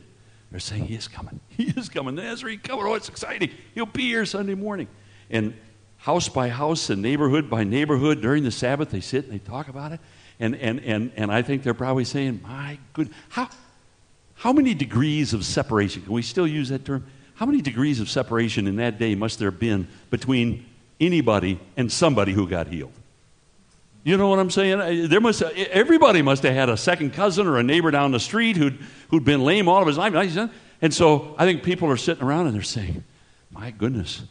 They're 0.49 0.59
saying, 0.59 0.86
He 0.86 0.95
is 0.95 1.07
coming. 1.07 1.39
He 1.49 1.66
is 1.66 1.89
coming. 1.89 2.16
Nazarene 2.16 2.59
coming. 2.59 2.86
Oh, 2.86 2.93
it's 2.93 3.09
exciting. 3.09 3.51
He'll 3.76 3.86
be 3.86 4.03
here 4.03 4.26
Sunday 4.26 4.55
morning. 4.55 4.88
And 5.30 5.55
house 5.97 6.30
by 6.30 6.49
house 6.49 6.89
and 6.89 7.01
neighborhood 7.01 7.49
by 7.49 7.64
neighborhood 7.64 8.22
during 8.22 8.43
the 8.43 8.51
Sabbath, 8.51 8.91
they 8.91 9.01
sit 9.01 9.26
and 9.26 9.34
they 9.34 9.39
talk 9.39 9.68
about 9.68 9.91
it. 9.91 9.99
And, 10.39 10.55
and, 10.55 10.80
and, 10.82 11.11
and 11.16 11.32
I 11.32 11.41
think 11.41 11.64
they're 11.64 11.74
probably 11.74 12.05
saying, 12.05 12.41
My 12.43 12.78
good, 12.93 13.09
how, 13.30 13.49
how 14.36 14.53
many 14.53 14.74
degrees 14.74 15.34
of 15.34 15.43
separation? 15.45 16.03
Can 16.03 16.14
we 16.14 16.22
still 16.22 16.47
use 16.47 16.70
that 16.70 16.86
term? 16.86 17.05
How 17.36 17.45
many 17.45 17.61
degrees 17.61 17.99
of 17.99 18.09
separation 18.09 18.68
in 18.68 18.76
that 18.78 18.99
day 18.99 19.16
must 19.16 19.39
there 19.39 19.49
have 19.49 19.59
been 19.59 19.88
between 20.09 20.66
anybody 20.99 21.59
and 21.78 21.91
somebody 21.91 22.32
who 22.32 22.47
got 22.47 22.68
healed? 22.68 22.93
You 24.04 24.18
know 24.18 24.28
what 24.28 24.39
I'm 24.39 24.49
saying? 24.49 24.82
Uh, 24.82 25.08
there 25.08 25.22
must 25.22 25.41
uh, 25.41 25.49
everybody 25.56 26.22
must 26.22 26.43
have 26.43 26.54
had 26.54 26.70
a 26.70 26.76
second 26.76 27.14
cousin 27.14 27.47
or 27.47 27.58
a 27.58 27.64
neighbor 27.64 27.89
down 27.89 28.12
the 28.12 28.20
street 28.20 28.58
who'd 28.58 28.78
who'd 29.10 29.24
been 29.24 29.43
lame 29.43 29.70
all 29.70 29.82
of 29.82 29.88
his 29.88 29.97
life. 29.97 30.14
And 30.82 30.93
so 30.93 31.36
I 31.38 31.45
think 31.45 31.64
people 31.64 31.89
are 31.89 31.97
sitting 31.97 32.24
around 32.24 32.47
and 32.47 32.56
they're 32.56 32.64
saying, 32.64 33.06
"My 33.49 33.72
goodness, 33.72 34.24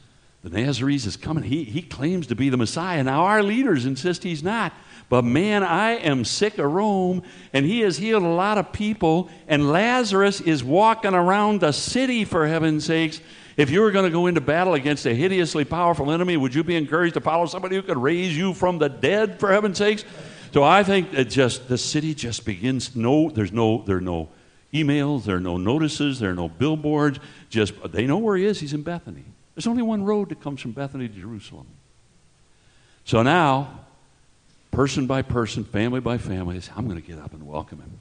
the 0.44 0.50
Nazarene 0.50 0.96
is 0.96 1.16
coming. 1.16 1.44
He 1.44 1.64
he 1.64 1.80
claims 1.80 2.26
to 2.26 2.34
be 2.34 2.50
the 2.50 2.58
Messiah. 2.58 3.02
Now 3.02 3.22
our 3.22 3.42
leaders 3.42 3.86
insist 3.86 4.24
he's 4.24 4.42
not. 4.42 4.74
But 5.08 5.24
man, 5.24 5.62
I 5.62 5.92
am 5.92 6.24
sick 6.24 6.58
of 6.58 6.70
Rome, 6.70 7.22
and 7.52 7.66
he 7.66 7.80
has 7.80 7.98
healed 7.98 8.22
a 8.22 8.28
lot 8.28 8.56
of 8.56 8.72
people, 8.72 9.30
and 9.46 9.70
Lazarus 9.70 10.40
is 10.40 10.64
walking 10.64 11.14
around 11.14 11.60
the 11.60 11.72
city 11.72 12.26
for 12.26 12.46
heaven's 12.46 12.84
sakes." 12.84 13.20
If 13.56 13.70
you 13.70 13.80
were 13.80 13.90
going 13.90 14.04
to 14.04 14.10
go 14.10 14.26
into 14.26 14.40
battle 14.40 14.74
against 14.74 15.04
a 15.06 15.14
hideously 15.14 15.64
powerful 15.64 16.10
enemy, 16.10 16.36
would 16.36 16.54
you 16.54 16.64
be 16.64 16.76
encouraged 16.76 17.14
to 17.14 17.20
follow 17.20 17.46
somebody 17.46 17.76
who 17.76 17.82
could 17.82 17.98
raise 17.98 18.36
you 18.36 18.54
from 18.54 18.78
the 18.78 18.88
dead, 18.88 19.38
for 19.38 19.52
heaven's 19.52 19.78
sakes? 19.78 20.04
So 20.52 20.62
I 20.62 20.82
think 20.82 21.12
that 21.12 21.30
just 21.30 21.68
the 21.68 21.78
city 21.78 22.14
just 22.14 22.44
begins. 22.44 22.94
No, 22.94 23.30
there's 23.30 23.52
no, 23.52 23.82
there 23.82 23.98
are 23.98 24.02
no 24.02 24.28
emails, 24.72 25.24
there 25.24 25.36
are 25.36 25.40
no 25.40 25.56
notices, 25.56 26.18
there 26.18 26.30
are 26.30 26.34
no 26.34 26.48
billboards. 26.48 27.18
Just 27.50 27.74
they 27.92 28.06
know 28.06 28.18
where 28.18 28.36
he 28.36 28.44
is. 28.44 28.60
He's 28.60 28.72
in 28.72 28.82
Bethany. 28.82 29.24
There's 29.54 29.66
only 29.66 29.82
one 29.82 30.04
road 30.04 30.30
that 30.30 30.40
comes 30.40 30.60
from 30.60 30.72
Bethany 30.72 31.08
to 31.08 31.14
Jerusalem. 31.14 31.66
So 33.04 33.22
now, 33.22 33.80
person 34.70 35.06
by 35.06 35.22
person, 35.22 35.64
family 35.64 36.00
by 36.00 36.18
family, 36.18 36.60
I'm 36.74 36.86
going 36.86 37.00
to 37.00 37.06
get 37.06 37.18
up 37.18 37.34
and 37.34 37.46
welcome 37.46 37.78
him. 37.80 38.00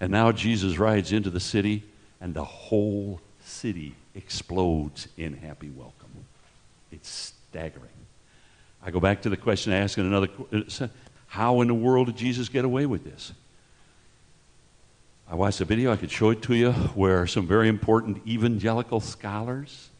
And 0.00 0.12
now 0.12 0.32
Jesus 0.32 0.78
rides 0.78 1.12
into 1.12 1.28
the 1.28 1.40
city, 1.40 1.84
and 2.20 2.32
the 2.34 2.44
whole 2.44 3.20
city 3.48 3.94
explodes 4.14 5.08
in 5.16 5.34
happy 5.34 5.70
welcome. 5.70 5.94
It's 6.92 7.32
staggering. 7.50 7.88
I 8.82 8.90
go 8.90 9.00
back 9.00 9.22
to 9.22 9.28
the 9.28 9.36
question 9.36 9.72
I 9.72 9.78
asked 9.78 9.98
in 9.98 10.06
another 10.06 10.28
uh, 10.52 10.88
how 11.26 11.60
in 11.60 11.68
the 11.68 11.74
world 11.74 12.06
did 12.06 12.16
Jesus 12.16 12.48
get 12.48 12.64
away 12.64 12.86
with 12.86 13.04
this? 13.04 13.32
I 15.30 15.34
watched 15.34 15.60
a 15.60 15.64
video, 15.66 15.92
I 15.92 15.96
could 15.96 16.10
show 16.10 16.30
it 16.30 16.40
to 16.42 16.54
you, 16.54 16.72
where 16.72 17.26
some 17.26 17.46
very 17.46 17.68
important 17.68 18.26
evangelical 18.26 19.00
scholars 19.00 19.90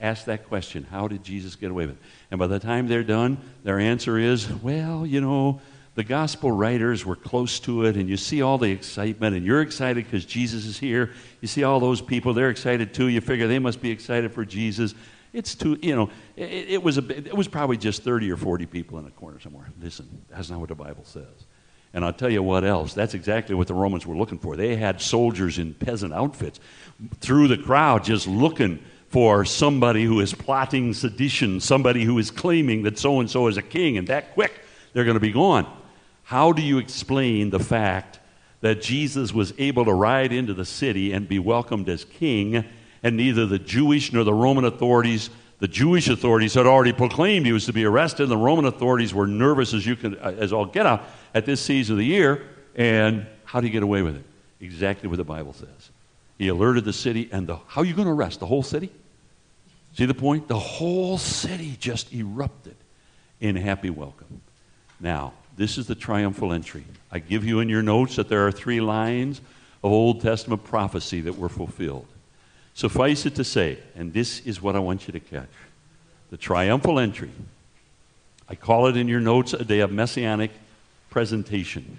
ask 0.00 0.24
that 0.24 0.48
question 0.48 0.84
how 0.90 1.06
did 1.06 1.22
Jesus 1.22 1.54
get 1.54 1.70
away 1.70 1.86
with 1.86 1.94
it? 1.94 2.02
And 2.30 2.40
by 2.40 2.48
the 2.48 2.58
time 2.58 2.88
they're 2.88 3.04
done, 3.04 3.38
their 3.62 3.78
answer 3.78 4.18
is, 4.18 4.50
well, 4.50 5.06
you 5.06 5.20
know, 5.20 5.60
the 5.94 6.04
gospel 6.04 6.50
writers 6.50 7.04
were 7.04 7.16
close 7.16 7.60
to 7.60 7.84
it, 7.84 7.96
and 7.96 8.08
you 8.08 8.16
see 8.16 8.40
all 8.40 8.56
the 8.56 8.70
excitement, 8.70 9.36
and 9.36 9.44
you're 9.44 9.60
excited 9.60 10.04
because 10.04 10.24
Jesus 10.24 10.64
is 10.64 10.78
here. 10.78 11.10
You 11.42 11.48
see 11.48 11.64
all 11.64 11.80
those 11.80 12.00
people, 12.00 12.32
they're 12.32 12.48
excited 12.48 12.94
too. 12.94 13.08
You 13.08 13.20
figure 13.20 13.46
they 13.46 13.58
must 13.58 13.82
be 13.82 13.90
excited 13.90 14.32
for 14.32 14.44
Jesus. 14.44 14.94
It's 15.34 15.54
too, 15.54 15.78
you 15.82 15.94
know, 15.94 16.10
it, 16.34 16.70
it 16.70 16.82
was, 16.82 16.96
a, 16.96 17.08
it 17.08 17.36
was 17.36 17.46
probably 17.46 17.76
just 17.76 18.02
30 18.02 18.30
or 18.30 18.36
40 18.38 18.66
people 18.66 18.98
in 18.98 19.06
a 19.06 19.10
corner 19.10 19.38
somewhere. 19.38 19.70
Listen, 19.80 20.24
that's 20.30 20.48
not 20.48 20.60
what 20.60 20.70
the 20.70 20.74
Bible 20.74 21.04
says. 21.04 21.26
And 21.94 22.06
I'll 22.06 22.12
tell 22.14 22.30
you 22.30 22.42
what 22.42 22.64
else. 22.64 22.94
That's 22.94 23.12
exactly 23.12 23.54
what 23.54 23.66
the 23.66 23.74
Romans 23.74 24.06
were 24.06 24.16
looking 24.16 24.38
for. 24.38 24.56
They 24.56 24.76
had 24.76 24.98
soldiers 25.00 25.58
in 25.58 25.74
peasant 25.74 26.14
outfits 26.14 26.58
through 27.20 27.48
the 27.48 27.58
crowd 27.58 28.04
just 28.04 28.26
looking 28.26 28.82
for 29.08 29.44
somebody 29.44 30.04
who 30.04 30.20
is 30.20 30.32
plotting 30.32 30.94
sedition, 30.94 31.60
somebody 31.60 32.02
who 32.02 32.18
is 32.18 32.30
claiming 32.30 32.82
that 32.84 32.98
so 32.98 33.20
and 33.20 33.30
so 33.30 33.46
is 33.46 33.58
a 33.58 33.62
king, 33.62 33.98
and 33.98 34.08
that 34.08 34.32
quick 34.32 34.58
they're 34.94 35.04
going 35.04 35.16
to 35.16 35.20
be 35.20 35.32
gone. 35.32 35.66
How 36.32 36.50
do 36.52 36.62
you 36.62 36.78
explain 36.78 37.50
the 37.50 37.58
fact 37.58 38.18
that 38.62 38.80
Jesus 38.80 39.34
was 39.34 39.52
able 39.58 39.84
to 39.84 39.92
ride 39.92 40.32
into 40.32 40.54
the 40.54 40.64
city 40.64 41.12
and 41.12 41.28
be 41.28 41.38
welcomed 41.38 41.90
as 41.90 42.06
king, 42.06 42.64
and 43.02 43.18
neither 43.18 43.44
the 43.44 43.58
Jewish 43.58 44.14
nor 44.14 44.24
the 44.24 44.32
Roman 44.32 44.64
authorities, 44.64 45.28
the 45.58 45.68
Jewish 45.68 46.08
authorities 46.08 46.54
had 46.54 46.64
already 46.64 46.94
proclaimed 46.94 47.44
he 47.44 47.52
was 47.52 47.66
to 47.66 47.74
be 47.74 47.84
arrested, 47.84 48.22
and 48.22 48.32
the 48.32 48.38
Roman 48.38 48.64
authorities 48.64 49.12
were 49.12 49.26
nervous 49.26 49.74
as 49.74 49.84
you 49.84 49.94
can, 49.94 50.16
uh, 50.20 50.34
as 50.38 50.54
all 50.54 50.64
get 50.64 50.86
out 50.86 51.04
at 51.34 51.44
this 51.44 51.60
season 51.60 51.96
of 51.96 51.98
the 51.98 52.06
year. 52.06 52.48
And 52.76 53.26
how 53.44 53.60
do 53.60 53.66
you 53.66 53.72
get 53.74 53.82
away 53.82 54.00
with 54.00 54.16
it? 54.16 54.24
Exactly 54.58 55.10
what 55.10 55.18
the 55.18 55.24
Bible 55.24 55.52
says. 55.52 55.90
He 56.38 56.48
alerted 56.48 56.86
the 56.86 56.94
city, 56.94 57.28
and 57.30 57.46
the, 57.46 57.56
how 57.66 57.82
are 57.82 57.84
you 57.84 57.92
going 57.92 58.08
to 58.08 58.14
arrest 58.14 58.40
the 58.40 58.46
whole 58.46 58.62
city? 58.62 58.90
See 59.92 60.06
the 60.06 60.14
point? 60.14 60.48
The 60.48 60.58
whole 60.58 61.18
city 61.18 61.76
just 61.78 62.10
erupted 62.14 62.76
in 63.38 63.54
happy 63.54 63.90
welcome. 63.90 64.40
Now, 64.98 65.34
this 65.56 65.78
is 65.78 65.86
the 65.86 65.94
triumphal 65.94 66.52
entry. 66.52 66.84
I 67.10 67.18
give 67.18 67.44
you 67.44 67.60
in 67.60 67.68
your 67.68 67.82
notes 67.82 68.16
that 68.16 68.28
there 68.28 68.46
are 68.46 68.52
three 68.52 68.80
lines 68.80 69.40
of 69.84 69.92
Old 69.92 70.20
Testament 70.20 70.64
prophecy 70.64 71.20
that 71.22 71.36
were 71.36 71.48
fulfilled. 71.48 72.06
Suffice 72.74 73.26
it 73.26 73.34
to 73.34 73.44
say, 73.44 73.78
and 73.94 74.12
this 74.12 74.40
is 74.46 74.62
what 74.62 74.76
I 74.76 74.78
want 74.78 75.06
you 75.06 75.12
to 75.12 75.20
catch 75.20 75.48
the 76.30 76.38
triumphal 76.38 76.98
entry. 76.98 77.30
I 78.48 78.54
call 78.54 78.86
it 78.86 78.96
in 78.96 79.06
your 79.06 79.20
notes 79.20 79.52
a 79.52 79.64
day 79.64 79.80
of 79.80 79.92
messianic 79.92 80.50
presentation. 81.10 81.98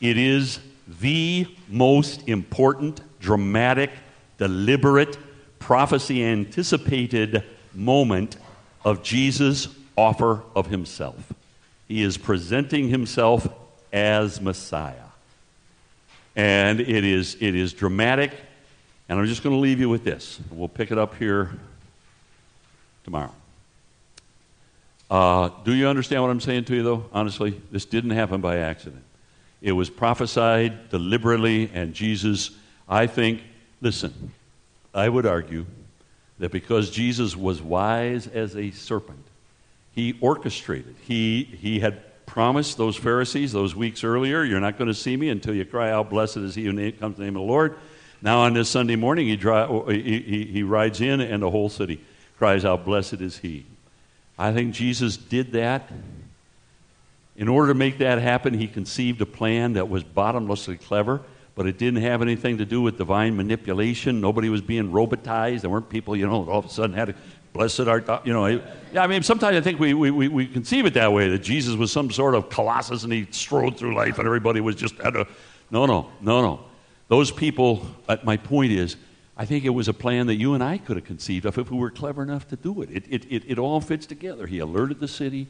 It 0.00 0.16
is 0.16 0.58
the 1.00 1.46
most 1.68 2.26
important, 2.28 3.02
dramatic, 3.20 3.90
deliberate, 4.38 5.18
prophecy 5.58 6.24
anticipated 6.24 7.44
moment 7.74 8.36
of 8.84 9.02
Jesus' 9.02 9.68
offer 9.96 10.42
of 10.56 10.66
himself. 10.66 11.32
He 11.92 12.02
is 12.02 12.16
presenting 12.16 12.88
himself 12.88 13.46
as 13.92 14.40
Messiah. 14.40 15.10
And 16.34 16.80
it 16.80 17.04
is, 17.04 17.36
it 17.38 17.54
is 17.54 17.74
dramatic. 17.74 18.32
And 19.10 19.20
I'm 19.20 19.26
just 19.26 19.42
going 19.42 19.54
to 19.54 19.60
leave 19.60 19.78
you 19.78 19.90
with 19.90 20.02
this. 20.02 20.40
We'll 20.50 20.68
pick 20.68 20.90
it 20.90 20.96
up 20.96 21.16
here 21.16 21.50
tomorrow. 23.04 23.34
Uh, 25.10 25.50
do 25.64 25.74
you 25.74 25.86
understand 25.86 26.22
what 26.22 26.30
I'm 26.30 26.40
saying 26.40 26.64
to 26.64 26.76
you, 26.76 26.82
though? 26.82 27.04
Honestly, 27.12 27.60
this 27.70 27.84
didn't 27.84 28.12
happen 28.12 28.40
by 28.40 28.56
accident. 28.56 29.04
It 29.60 29.72
was 29.72 29.90
prophesied 29.90 30.88
deliberately, 30.88 31.70
and 31.74 31.92
Jesus, 31.92 32.52
I 32.88 33.06
think, 33.06 33.42
listen, 33.82 34.32
I 34.94 35.10
would 35.10 35.26
argue 35.26 35.66
that 36.38 36.52
because 36.52 36.90
Jesus 36.90 37.36
was 37.36 37.60
wise 37.60 38.28
as 38.28 38.56
a 38.56 38.70
serpent, 38.70 39.26
he 39.94 40.16
orchestrated. 40.20 40.96
He, 41.02 41.44
he 41.44 41.80
had 41.80 42.02
promised 42.26 42.78
those 42.78 42.96
Pharisees 42.96 43.52
those 43.52 43.74
weeks 43.74 44.04
earlier, 44.04 44.42
You're 44.42 44.60
not 44.60 44.78
going 44.78 44.88
to 44.88 44.94
see 44.94 45.16
me 45.16 45.28
until 45.28 45.54
you 45.54 45.64
cry 45.64 45.90
out, 45.90 46.10
Blessed 46.10 46.38
is 46.38 46.54
he 46.54 46.64
who 46.64 46.92
comes 46.92 47.16
in 47.16 47.20
the 47.20 47.24
name 47.24 47.36
of 47.36 47.42
the 47.42 47.48
Lord. 47.48 47.76
Now, 48.20 48.40
on 48.40 48.54
this 48.54 48.68
Sunday 48.68 48.96
morning, 48.96 49.28
he, 49.28 49.36
dry, 49.36 49.62
oh, 49.62 49.86
he, 49.86 50.20
he, 50.20 50.44
he 50.46 50.62
rides 50.62 51.00
in, 51.00 51.20
and 51.20 51.42
the 51.42 51.50
whole 51.50 51.68
city 51.68 52.00
cries 52.38 52.64
out, 52.64 52.84
Blessed 52.84 53.20
is 53.20 53.38
he. 53.38 53.66
I 54.38 54.52
think 54.52 54.74
Jesus 54.74 55.16
did 55.16 55.52
that. 55.52 55.90
In 57.36 57.48
order 57.48 57.72
to 57.72 57.74
make 57.74 57.98
that 57.98 58.18
happen, 58.18 58.54
he 58.54 58.68
conceived 58.68 59.20
a 59.20 59.26
plan 59.26 59.74
that 59.74 59.88
was 59.88 60.04
bottomlessly 60.04 60.76
clever 60.76 61.22
but 61.54 61.66
it 61.66 61.78
didn't 61.78 62.02
have 62.02 62.22
anything 62.22 62.58
to 62.58 62.64
do 62.64 62.80
with 62.80 62.96
divine 62.96 63.36
manipulation. 63.36 64.20
Nobody 64.20 64.48
was 64.48 64.62
being 64.62 64.90
robotized. 64.90 65.60
There 65.60 65.70
weren't 65.70 65.88
people, 65.88 66.16
you 66.16 66.26
know, 66.26 66.48
all 66.48 66.60
of 66.60 66.64
a 66.64 66.68
sudden 66.68 66.96
had 66.96 67.10
a 67.10 67.14
blessed 67.52 67.80
art, 67.80 68.08
you 68.24 68.32
know. 68.32 68.46
Yeah, 68.46 69.02
I 69.02 69.06
mean, 69.06 69.22
sometimes 69.22 69.56
I 69.56 69.60
think 69.60 69.78
we, 69.78 69.94
we, 69.94 70.10
we 70.10 70.28
we 70.28 70.46
conceive 70.46 70.86
it 70.86 70.94
that 70.94 71.12
way, 71.12 71.28
that 71.30 71.40
Jesus 71.40 71.74
was 71.74 71.92
some 71.92 72.10
sort 72.10 72.34
of 72.34 72.48
colossus 72.48 73.04
and 73.04 73.12
he 73.12 73.26
strode 73.30 73.76
through 73.76 73.94
life 73.94 74.18
and 74.18 74.26
everybody 74.26 74.60
was 74.60 74.76
just 74.76 74.96
had 74.96 75.16
a. 75.16 75.26
No, 75.70 75.86
no, 75.86 76.10
no, 76.20 76.42
no. 76.42 76.64
Those 77.08 77.30
people, 77.30 77.86
uh, 78.08 78.16
my 78.22 78.36
point 78.36 78.72
is, 78.72 78.96
I 79.36 79.46
think 79.46 79.64
it 79.64 79.70
was 79.70 79.88
a 79.88 79.94
plan 79.94 80.26
that 80.26 80.36
you 80.36 80.54
and 80.54 80.62
I 80.62 80.78
could 80.78 80.96
have 80.96 81.06
conceived 81.06 81.46
of 81.46 81.56
if 81.58 81.70
we 81.70 81.78
were 81.78 81.90
clever 81.90 82.22
enough 82.22 82.48
to 82.48 82.56
do 82.56 82.82
it. 82.82 82.90
It, 82.90 83.04
it, 83.08 83.24
it, 83.30 83.42
it 83.52 83.58
all 83.58 83.80
fits 83.80 84.06
together. 84.06 84.46
He 84.46 84.58
alerted 84.58 85.00
the 85.00 85.08
city, 85.08 85.48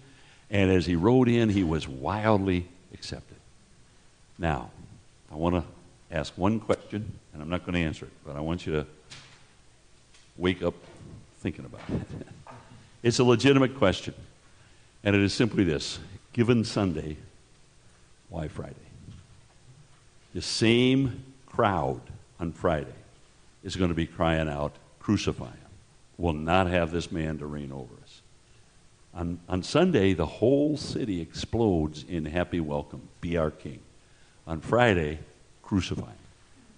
and 0.51 0.71
as 0.71 0.87
he 0.87 0.95
rode 0.95 1.29
in, 1.29 1.49
he 1.49 1.65
was 1.65 1.89
wildly 1.89 2.69
accepted. 2.95 3.37
Now, 4.39 4.71
I 5.31 5.35
want 5.37 5.57
to 5.57 5.65
ask 6.17 6.33
one 6.37 6.61
question, 6.61 7.13
and 7.33 7.43
I'm 7.43 7.49
not 7.49 7.67
going 7.67 7.75
to 7.75 7.81
answer 7.81 8.07
it, 8.07 8.13
but 8.25 8.37
I 8.37 8.41
want 8.41 8.67
you 8.67 8.73
to 8.75 8.87
wake 10.37 10.63
up 10.63 10.75
thinking 11.43 11.65
about 11.65 11.81
it. 11.91 12.27
it's 13.03 13.19
a 13.19 13.25
legitimate 13.25 13.77
question, 13.77 14.15
and 15.03 15.17
it 15.17 15.21
is 15.21 15.35
simply 15.35 15.65
this 15.65 15.99
Given 16.33 16.65
Sunday, 16.65 17.17
why 18.29 18.47
Friday? 18.47 18.77
The 20.35 20.41
same 20.41 21.25
crowd 21.47 22.01
on 22.39 22.53
Friday 22.53 22.95
is 23.65 23.75
going 23.75 23.91
to 23.91 23.95
be 23.95 24.07
crying 24.07 24.49
out, 24.49 24.73
Crucify 25.01 25.47
him. 25.47 25.57
We'll 26.17 26.33
not 26.33 26.69
have 26.69 26.93
this 26.93 27.11
man 27.11 27.39
to 27.39 27.47
reign 27.47 27.73
over 27.73 27.93
us. 28.05 28.23
On, 29.13 29.41
on 29.49 29.65
Sunday, 29.65 30.15
the 30.15 30.25
whole 30.25 30.77
city 30.77 31.21
explodes 31.21 32.05
in 32.09 32.25
happy 32.25 32.61
welcome. 32.61 33.09
Be 33.21 33.37
our 33.37 33.51
king. 33.51 33.81
On 34.47 34.61
Friday, 34.61 35.19
crucify 35.63 36.03
him. 36.07 36.17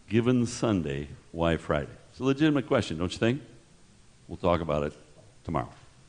Given 0.08 0.46
Sunday, 0.46 1.08
why 1.32 1.58
Friday? 1.58 1.92
It's 2.10 2.20
a 2.20 2.24
legitimate 2.24 2.66
question, 2.66 2.96
don't 2.96 3.12
you 3.12 3.18
think? 3.18 3.42
We'll 4.28 4.38
talk 4.38 4.60
about 4.60 4.84
it 4.84 4.92
tomorrow. 5.44 5.68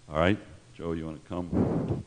All 0.09 0.17
right? 0.17 0.37
Joe, 0.77 0.93
you 0.93 1.05
want 1.05 1.23
to 1.23 1.29
come? 1.29 2.03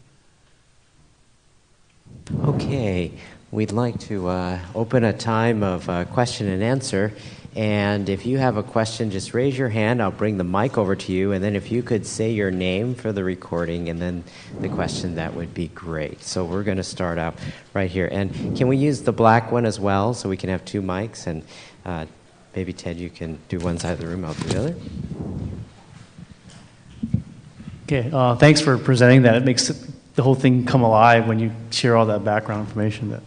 Okay. 2.44 3.12
We'd 3.50 3.72
like 3.72 3.98
to 4.00 4.28
uh, 4.28 4.58
open 4.74 5.04
a 5.04 5.12
time 5.12 5.62
of 5.62 5.88
uh, 5.88 6.04
question 6.06 6.48
and 6.48 6.62
answer. 6.62 7.12
And 7.56 8.08
if 8.08 8.26
you 8.26 8.38
have 8.38 8.56
a 8.56 8.62
question, 8.62 9.10
just 9.10 9.32
raise 9.34 9.56
your 9.56 9.70
hand. 9.70 10.02
I'll 10.02 10.10
bring 10.10 10.36
the 10.36 10.44
mic 10.44 10.76
over 10.76 10.94
to 10.94 11.12
you. 11.12 11.32
And 11.32 11.42
then 11.42 11.56
if 11.56 11.72
you 11.72 11.82
could 11.82 12.06
say 12.06 12.30
your 12.30 12.50
name 12.50 12.94
for 12.94 13.10
the 13.10 13.24
recording 13.24 13.88
and 13.88 14.00
then 14.00 14.24
the 14.60 14.68
question, 14.68 15.14
that 15.14 15.34
would 15.34 15.54
be 15.54 15.68
great. 15.68 16.22
So 16.22 16.44
we're 16.44 16.62
going 16.62 16.76
to 16.76 16.84
start 16.84 17.18
out 17.18 17.34
right 17.74 17.90
here. 17.90 18.08
And 18.10 18.56
can 18.56 18.68
we 18.68 18.76
use 18.76 19.02
the 19.02 19.12
black 19.12 19.50
one 19.50 19.64
as 19.64 19.80
well 19.80 20.14
so 20.14 20.28
we 20.28 20.36
can 20.36 20.50
have 20.50 20.64
two 20.64 20.82
mics? 20.82 21.26
And 21.26 21.42
uh, 21.84 22.06
maybe, 22.54 22.72
Ted, 22.72 22.98
you 22.98 23.10
can 23.10 23.38
do 23.48 23.58
one 23.58 23.78
side 23.78 23.92
of 23.92 24.00
the 24.00 24.06
room, 24.06 24.24
I'll 24.24 24.34
do 24.34 24.48
the 24.48 24.58
other. 24.58 24.76
Okay, 27.90 28.10
uh, 28.12 28.36
thanks 28.36 28.60
for 28.60 28.76
presenting 28.76 29.22
that. 29.22 29.36
It 29.36 29.46
makes 29.46 29.68
the 30.14 30.22
whole 30.22 30.34
thing 30.34 30.66
come 30.66 30.82
alive 30.82 31.26
when 31.26 31.38
you 31.38 31.50
share 31.70 31.96
all 31.96 32.04
that 32.04 32.22
background 32.22 32.66
information. 32.66 33.08
That, 33.08 33.22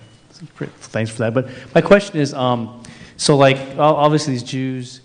thanks 0.82 1.10
for 1.10 1.18
that. 1.24 1.34
But 1.34 1.50
my 1.74 1.82
question 1.82 2.20
is 2.20 2.32
um, 2.36 2.84
so, 3.18 3.38
like, 3.38 3.58
obviously, 3.80 4.34
these 4.34 4.44
Jews 4.44 5.02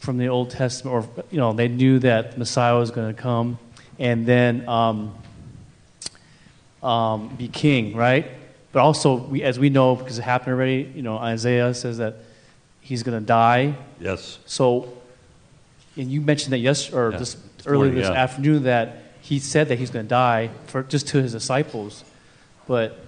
from 0.00 0.18
the 0.18 0.28
Old 0.28 0.50
Testament, 0.50 0.94
or, 0.94 1.24
you 1.30 1.38
know, 1.38 1.54
they 1.54 1.66
knew 1.66 1.98
that 2.00 2.36
Messiah 2.36 2.76
was 2.76 2.90
going 2.90 3.14
to 3.14 3.18
come 3.18 3.58
and 3.98 4.26
then 4.26 4.68
um, 4.68 5.14
um, 6.82 7.34
be 7.36 7.48
king, 7.48 7.96
right? 7.96 8.32
But 8.72 8.80
also, 8.80 9.14
we, 9.14 9.42
as 9.42 9.58
we 9.58 9.70
know, 9.70 9.96
because 9.96 10.18
it 10.18 10.24
happened 10.24 10.52
already, 10.52 10.92
you 10.94 11.00
know, 11.00 11.16
Isaiah 11.16 11.72
says 11.72 11.96
that 11.96 12.16
he's 12.82 13.02
going 13.02 13.18
to 13.18 13.24
die. 13.24 13.76
Yes. 13.98 14.40
So, 14.44 14.92
and 15.96 16.10
you 16.10 16.20
mentioned 16.20 16.52
that 16.52 16.58
yes, 16.58 16.92
or 16.92 17.12
yeah. 17.12 17.16
this 17.16 17.36
earlier 17.66 17.92
this 17.92 18.08
yeah. 18.08 18.14
afternoon 18.14 18.64
that 18.64 19.02
he 19.20 19.38
said 19.38 19.68
that 19.68 19.78
he's 19.78 19.90
going 19.90 20.04
to 20.04 20.08
die 20.08 20.50
for 20.66 20.82
just 20.82 21.08
to 21.08 21.22
his 21.22 21.32
disciples. 21.32 22.04
But 22.66 22.98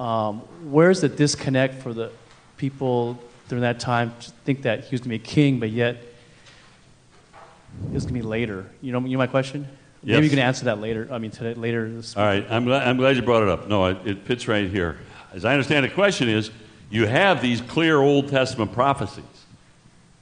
um, 0.00 0.40
where's 0.70 1.00
the 1.00 1.08
disconnect 1.08 1.82
for 1.82 1.92
the 1.92 2.10
people 2.56 3.18
during 3.48 3.62
that 3.62 3.78
time 3.80 4.14
to 4.20 4.30
think 4.44 4.62
that 4.62 4.84
he 4.84 4.94
was 4.94 5.00
going 5.00 5.18
to 5.18 5.18
be 5.18 5.30
a 5.30 5.34
king, 5.34 5.60
but 5.60 5.70
yet 5.70 5.96
it 5.96 7.92
was 7.92 8.04
going 8.04 8.14
to 8.14 8.20
be 8.20 8.26
later. 8.26 8.66
You 8.80 8.92
know, 8.92 9.00
you 9.00 9.10
know 9.10 9.18
my 9.18 9.26
question? 9.26 9.68
Yes. 10.02 10.16
Maybe 10.16 10.26
you 10.26 10.30
can 10.30 10.38
answer 10.38 10.66
that 10.66 10.80
later. 10.80 11.08
I 11.10 11.18
mean, 11.18 11.30
today, 11.30 11.54
later. 11.54 11.90
This 11.90 12.16
All 12.16 12.24
right. 12.24 12.46
I'm 12.50 12.64
glad, 12.64 12.86
I'm 12.86 12.96
glad 12.96 13.16
you 13.16 13.22
brought 13.22 13.42
it 13.42 13.48
up. 13.48 13.68
No, 13.68 13.86
it, 13.86 13.98
it 14.06 14.22
fits 14.22 14.48
right 14.48 14.68
here. 14.68 14.98
As 15.32 15.44
I 15.44 15.52
understand 15.52 15.84
the 15.84 15.90
question 15.90 16.28
is, 16.28 16.50
you 16.90 17.06
have 17.06 17.42
these 17.42 17.60
clear 17.60 18.00
Old 18.00 18.28
Testament 18.28 18.72
prophecies. 18.72 19.24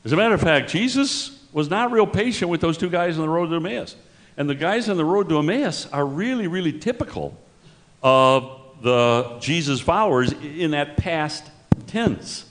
As 0.05 0.13
a 0.13 0.17
matter 0.17 0.35
of 0.35 0.41
fact, 0.41 0.71
Jesus 0.71 1.42
was 1.53 1.69
not 1.69 1.93
real 1.93 2.07
patient 2.07 2.51
with 2.51 2.61
those 2.61 2.79
two 2.79 2.91
guys 2.91 3.19
on 3.19 3.23
the 3.23 3.29
road 3.29 3.49
to 3.49 3.57
Emmaus. 3.57 3.97
And 4.37 4.49
the 4.49 4.55
guys 4.55 4.89
on 4.89 4.97
the 4.97 5.05
road 5.05 5.29
to 5.29 5.39
Emmaus 5.39 5.87
are 5.93 6.07
really, 6.07 6.47
really 6.47 6.73
typical 6.73 7.37
of 8.03 8.61
the 8.83 9.39
Jesus 9.41 9.81
followers 9.81 10.33
in 10.33 10.73
that 10.73 10.97
past 10.97 11.45
tense. 11.87 12.47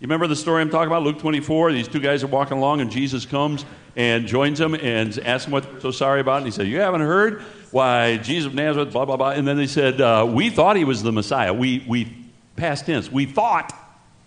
You 0.00 0.06
remember 0.06 0.26
the 0.26 0.36
story 0.36 0.62
I'm 0.62 0.70
talking 0.70 0.88
about, 0.88 1.02
Luke 1.02 1.20
24? 1.20 1.72
These 1.72 1.88
two 1.88 2.00
guys 2.00 2.24
are 2.24 2.28
walking 2.28 2.56
along, 2.56 2.80
and 2.80 2.90
Jesus 2.90 3.24
comes 3.24 3.64
and 3.94 4.26
joins 4.26 4.58
them 4.58 4.74
and 4.74 5.16
asks 5.20 5.44
them 5.44 5.52
what 5.52 5.70
they're 5.70 5.80
so 5.80 5.90
sorry 5.90 6.20
about. 6.20 6.38
And 6.38 6.46
he 6.46 6.50
said, 6.50 6.66
You 6.66 6.80
haven't 6.80 7.02
heard 7.02 7.42
why 7.70 8.16
Jesus 8.16 8.46
of 8.46 8.54
Nazareth, 8.54 8.92
blah, 8.92 9.04
blah, 9.04 9.16
blah. 9.16 9.30
And 9.30 9.46
then 9.46 9.56
they 9.56 9.68
said, 9.68 10.00
uh, 10.00 10.26
We 10.28 10.50
thought 10.50 10.76
he 10.76 10.84
was 10.84 11.02
the 11.02 11.12
Messiah. 11.12 11.52
We, 11.52 11.84
we, 11.86 12.12
past 12.56 12.86
tense, 12.86 13.12
we 13.12 13.26
thought 13.26 13.72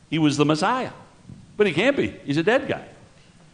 he 0.09 0.19
was 0.19 0.37
the 0.37 0.45
Messiah. 0.45 0.91
But 1.57 1.67
he 1.67 1.73
can't 1.73 1.97
be. 1.97 2.09
He's 2.23 2.37
a 2.37 2.43
dead 2.43 2.67
guy. 2.67 2.87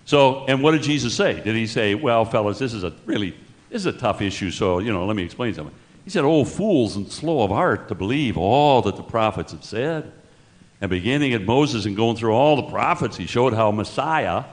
So, 0.06 0.46
and 0.48 0.62
what 0.62 0.72
did 0.72 0.84
Jesus 0.84 1.16
say? 1.16 1.42
Did 1.42 1.56
he 1.56 1.68
say, 1.68 1.96
Well, 1.96 2.26
fellas, 2.26 2.60
this 2.60 2.74
is 2.74 2.84
a 2.84 2.94
really, 3.06 3.32
this 3.70 3.82
is 3.82 3.86
a 3.86 3.94
tough 3.94 4.22
issue, 4.22 4.52
so, 4.52 4.80
you 4.80 4.92
know, 4.92 5.06
let 5.06 5.16
me 5.16 5.24
explain 5.24 5.54
something. 5.54 5.76
He 6.04 6.10
said, 6.10 6.24
Oh, 6.24 6.44
fools 6.44 6.96
and 6.96 7.12
slow 7.12 7.44
of 7.44 7.52
heart 7.52 7.88
to 7.90 7.96
believe 7.96 8.38
all 8.38 8.82
that 8.84 8.96
the 8.96 9.04
prophets 9.04 9.52
have 9.52 9.64
said. 9.64 10.12
And 10.82 10.90
beginning 10.90 11.34
at 11.34 11.44
Moses 11.44 11.86
and 11.86 11.96
going 11.96 12.18
through 12.18 12.34
all 12.34 12.56
the 12.56 12.70
prophets, 12.70 13.16
he 13.16 13.28
showed 13.28 13.54
how 13.54 13.70
Messiah, 13.72 14.46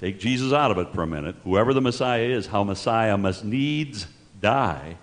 take 0.00 0.18
Jesus 0.18 0.52
out 0.52 0.72
of 0.72 0.78
it 0.78 0.92
for 0.92 1.02
a 1.02 1.06
minute, 1.06 1.36
whoever 1.44 1.72
the 1.72 1.80
Messiah 1.80 2.24
is, 2.24 2.48
how 2.48 2.64
Messiah 2.64 3.16
must 3.16 3.44
needs 3.44 4.08
die. 4.40 4.96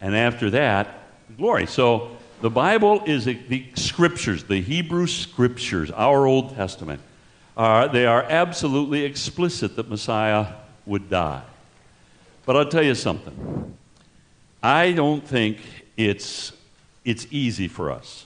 And 0.00 0.16
after 0.16 0.50
that, 0.50 1.04
glory. 1.36 1.66
So 1.66 2.16
the 2.40 2.50
Bible 2.50 3.02
is 3.06 3.24
the 3.24 3.66
scriptures, 3.74 4.44
the 4.44 4.60
Hebrew 4.60 5.06
scriptures, 5.06 5.92
our 5.92 6.26
Old 6.26 6.56
Testament, 6.56 7.00
are, 7.58 7.88
they 7.88 8.06
are 8.06 8.22
absolutely 8.22 9.04
explicit 9.04 9.74
that 9.76 9.90
Messiah 9.90 10.46
would 10.86 11.10
die. 11.10 11.42
But 12.46 12.56
I'll 12.56 12.68
tell 12.68 12.84
you 12.84 12.94
something. 12.94 13.76
I 14.62 14.92
don't 14.92 15.26
think 15.26 15.58
it's, 15.96 16.52
it's 17.04 17.26
easy 17.30 17.68
for 17.68 17.90
us 17.90 18.24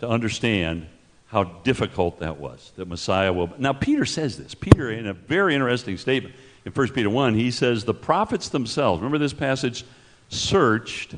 to 0.00 0.08
understand 0.08 0.86
how 1.26 1.44
difficult 1.44 2.18
that 2.20 2.38
was, 2.38 2.72
that 2.76 2.88
Messiah 2.88 3.32
will. 3.32 3.50
Now, 3.58 3.72
Peter 3.72 4.04
says 4.04 4.36
this. 4.36 4.54
Peter, 4.54 4.90
in 4.90 5.06
a 5.06 5.12
very 5.12 5.54
interesting 5.54 5.96
statement 5.96 6.34
in 6.64 6.72
1 6.72 6.88
Peter 6.88 7.08
1, 7.08 7.34
he 7.34 7.50
says, 7.50 7.84
The 7.84 7.94
prophets 7.94 8.48
themselves, 8.48 9.00
remember 9.00 9.18
this 9.18 9.32
passage, 9.32 9.84
searched 10.28 11.14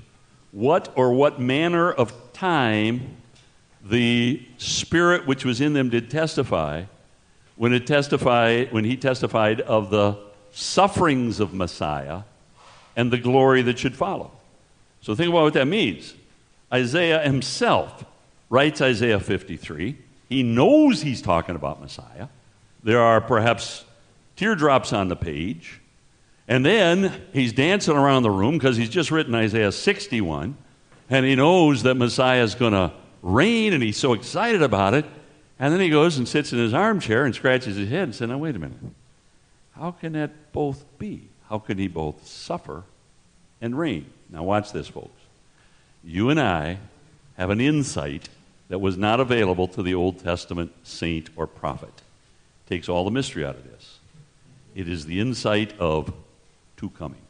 what 0.53 0.93
or 0.97 1.13
what 1.13 1.41
manner 1.41 1.91
of 1.91 2.13
time 2.33 3.17
the 3.85 4.45
Spirit 4.59 5.27
which 5.27 5.45
was 5.45 5.61
in 5.61 5.73
them 5.73 5.89
did 5.89 6.11
testify 6.11 6.85
when, 7.57 7.73
it 7.73 7.87
testify, 7.87 8.65
when 8.67 8.85
he 8.85 8.97
testified 8.97 9.61
of 9.61 9.91
the 9.91 10.19
sufferings 10.53 11.41
of 11.41 11.53
Messiah 11.53 12.23
and 12.97 13.13
the 13.13 13.19
glory 13.19 13.63
that 13.63 13.79
should 13.79 13.97
follow. 13.97 14.31
So 15.01 15.15
think 15.15 15.29
about 15.29 15.43
what 15.43 15.55
that 15.55 15.67
means. 15.67 16.15
Isaiah 16.73 17.23
himself 17.23 18.05
writes 18.51 18.81
Isaiah 18.81 19.21
53. 19.21 19.97
He 20.29 20.43
knows 20.43 21.03
he's 21.03 21.23
talking 21.23 21.55
about 21.55 21.81
Messiah. 21.81 22.29
There 22.83 23.01
are 23.01 23.21
perhaps 23.21 23.85
teardrops 24.37 24.93
on 24.93 25.09
the 25.09 25.17
page. 25.17 25.81
And 26.47 26.65
then 26.65 27.23
he's 27.33 27.53
dancing 27.53 27.97
around 27.97 28.23
the 28.23 28.31
room 28.31 28.59
because 28.59 28.77
he's 28.77 28.91
just 28.91 29.11
written 29.11 29.35
Isaiah 29.35 29.73
61. 29.73 30.57
And 31.11 31.27
he 31.27 31.35
knows 31.35 31.83
that 31.85 31.95
Messiah 31.95 32.43
is 32.43 32.55
going 32.55 32.73
to 32.73 32.93
reign, 33.23 33.73
and 33.73 33.83
he's 33.83 33.97
so 33.97 34.13
excited 34.13 34.63
about 34.63 34.95
it. 34.95 35.07
And 35.59 35.73
then 35.73 35.81
he 35.81 35.89
goes 35.89 36.19
and 36.19 36.27
sits 36.27 36.53
in 36.53 36.59
his 36.59 36.75
armchair 36.75 37.25
and 37.25 37.35
scratches 37.35 37.77
his 37.77 37.89
head 37.89 38.05
and 38.05 38.15
says, 38.15 38.29
Now, 38.29 38.39
wait 38.39 38.57
a 38.57 38.59
minute. 38.59 38.79
How 39.77 39.93
can 39.93 40.13
that 40.13 40.53
both 40.53 40.85
be? 40.99 41.29
How 41.49 41.59
can 41.59 41.79
he 41.79 41.89
both 41.89 42.27
suffer 42.27 42.85
and 43.61 43.79
reign? 43.79 44.07
Now, 44.31 44.43
watch 44.43 44.73
this, 44.73 44.89
folks. 44.89 45.21
You 46.03 46.31
and 46.31 46.41
I 46.41 46.79
have 47.37 47.51
an 47.51 47.61
insight 47.61 48.29
that 48.69 48.81
was 48.81 48.97
not 48.97 49.21
available 49.21 49.69
to 49.69 49.83
the 49.83 49.95
Old 49.95 50.19
Testament 50.19 50.73
saint 50.83 51.31
or 51.37 51.47
prophet. 51.47 52.03
Takes 52.69 52.89
all 52.89 53.05
the 53.05 53.11
mystery 53.11 53.45
out 53.45 53.57
of 53.57 53.65
this. 53.65 53.99
It 54.75 54.89
is 54.89 55.07
the 55.07 55.21
insight 55.21 55.79
of 55.79 56.13
two 56.77 56.91
comings. 56.91 57.21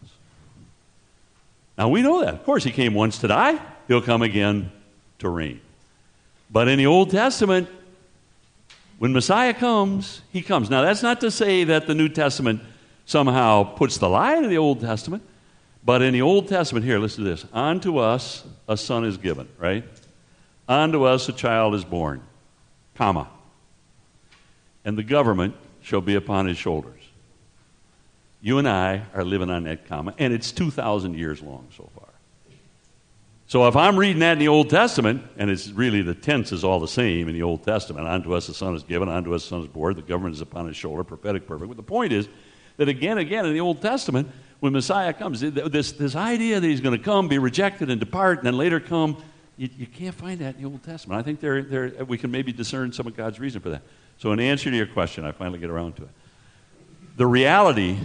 Now 1.76 1.88
we 1.88 2.02
know 2.02 2.20
that. 2.20 2.34
Of 2.34 2.44
course, 2.44 2.64
he 2.64 2.70
came 2.70 2.94
once 2.94 3.18
to 3.18 3.28
die, 3.28 3.60
he'll 3.88 4.00
come 4.00 4.22
again 4.22 4.70
to 5.18 5.28
reign. 5.28 5.60
But 6.50 6.68
in 6.68 6.78
the 6.78 6.86
Old 6.86 7.10
Testament, 7.10 7.68
when 9.04 9.12
Messiah 9.12 9.52
comes, 9.52 10.22
he 10.32 10.40
comes. 10.40 10.70
Now, 10.70 10.80
that's 10.80 11.02
not 11.02 11.20
to 11.20 11.30
say 11.30 11.64
that 11.64 11.86
the 11.86 11.94
New 11.94 12.08
Testament 12.08 12.62
somehow 13.04 13.62
puts 13.62 13.98
the 13.98 14.08
lie 14.08 14.40
to 14.40 14.48
the 14.48 14.56
Old 14.56 14.80
Testament, 14.80 15.22
but 15.84 16.00
in 16.00 16.14
the 16.14 16.22
Old 16.22 16.48
Testament, 16.48 16.86
here, 16.86 16.98
listen 16.98 17.22
to 17.22 17.28
this. 17.28 17.44
Unto 17.52 17.98
us 17.98 18.44
a 18.66 18.78
son 18.78 19.04
is 19.04 19.18
given, 19.18 19.46
right? 19.58 19.84
Unto 20.66 21.02
us 21.02 21.28
a 21.28 21.34
child 21.34 21.74
is 21.74 21.84
born, 21.84 22.22
comma. 22.94 23.28
And 24.86 24.96
the 24.96 25.02
government 25.02 25.54
shall 25.82 26.00
be 26.00 26.14
upon 26.14 26.46
his 26.46 26.56
shoulders. 26.56 27.02
You 28.40 28.56
and 28.56 28.66
I 28.66 29.02
are 29.12 29.22
living 29.22 29.50
on 29.50 29.64
that 29.64 29.86
comma, 29.86 30.14
and 30.16 30.32
it's 30.32 30.50
2,000 30.50 31.14
years 31.14 31.42
long 31.42 31.68
so 31.76 31.90
far. 31.94 32.03
So 33.46 33.66
if 33.68 33.76
I'm 33.76 33.98
reading 33.98 34.20
that 34.20 34.32
in 34.32 34.38
the 34.38 34.48
Old 34.48 34.70
Testament, 34.70 35.22
and 35.36 35.50
it's 35.50 35.68
really 35.70 36.00
the 36.00 36.14
tense 36.14 36.50
is 36.50 36.64
all 36.64 36.80
the 36.80 36.88
same 36.88 37.28
in 37.28 37.34
the 37.34 37.42
Old 37.42 37.62
Testament, 37.62 38.06
unto 38.06 38.34
us 38.34 38.46
the 38.46 38.54
son 38.54 38.74
is 38.74 38.82
given, 38.82 39.08
unto 39.08 39.34
us 39.34 39.42
the 39.42 39.48
son 39.48 39.60
is 39.60 39.68
born, 39.68 39.94
the 39.94 40.02
government 40.02 40.34
is 40.34 40.40
upon 40.40 40.66
his 40.66 40.76
shoulder, 40.76 41.04
prophetic 41.04 41.46
perfect. 41.46 41.68
But 41.68 41.76
the 41.76 41.82
point 41.82 42.12
is 42.12 42.28
that 42.78 42.88
again, 42.88 43.18
again 43.18 43.44
in 43.44 43.52
the 43.52 43.60
Old 43.60 43.82
Testament, 43.82 44.30
when 44.60 44.72
Messiah 44.72 45.12
comes, 45.12 45.40
this, 45.40 45.92
this 45.92 46.16
idea 46.16 46.58
that 46.58 46.66
he's 46.66 46.80
going 46.80 46.96
to 46.96 47.04
come, 47.04 47.28
be 47.28 47.38
rejected, 47.38 47.90
and 47.90 48.00
depart, 48.00 48.38
and 48.38 48.46
then 48.46 48.56
later 48.56 48.80
come 48.80 49.18
you, 49.56 49.68
you 49.78 49.86
can't 49.86 50.14
find 50.14 50.40
that 50.40 50.56
in 50.56 50.62
the 50.62 50.68
Old 50.68 50.82
Testament. 50.82 51.20
I 51.20 51.22
think 51.22 51.40
there, 51.40 51.62
there, 51.62 52.04
we 52.04 52.18
can 52.18 52.30
maybe 52.30 52.52
discern 52.52 52.92
some 52.92 53.06
of 53.06 53.16
God's 53.16 53.38
reason 53.38 53.60
for 53.60 53.70
that. 53.70 53.82
So, 54.18 54.32
in 54.32 54.40
answer 54.40 54.70
to 54.70 54.76
your 54.76 54.86
question, 54.86 55.24
I 55.24 55.32
finally 55.32 55.58
get 55.58 55.70
around 55.70 55.96
to 55.96 56.02
it. 56.02 56.08
The 57.16 57.26
reality 57.26 57.96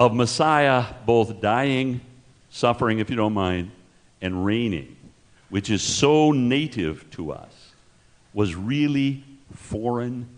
of 0.00 0.14
Messiah 0.14 0.84
both 1.06 1.40
dying, 1.40 2.00
suffering, 2.50 2.98
if 2.98 3.10
you 3.10 3.16
don't 3.16 3.34
mind, 3.34 3.70
and 4.20 4.44
reigning, 4.44 4.96
which 5.50 5.70
is 5.70 5.82
so 5.82 6.32
native 6.32 7.08
to 7.12 7.32
us, 7.32 7.72
was 8.34 8.54
really 8.54 9.24
foreign 9.54 10.28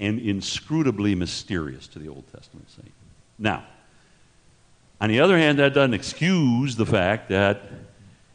and 0.00 0.20
inscrutably 0.20 1.16
mysterious 1.16 1.86
to 1.88 1.98
the 1.98 2.08
Old 2.08 2.24
Testament 2.32 2.70
saint. 2.70 2.92
Now, 3.38 3.64
on 5.00 5.08
the 5.08 5.20
other 5.20 5.36
hand, 5.36 5.58
that 5.58 5.74
doesn't 5.74 5.94
excuse 5.94 6.76
the 6.76 6.86
fact 6.86 7.28
that 7.30 7.62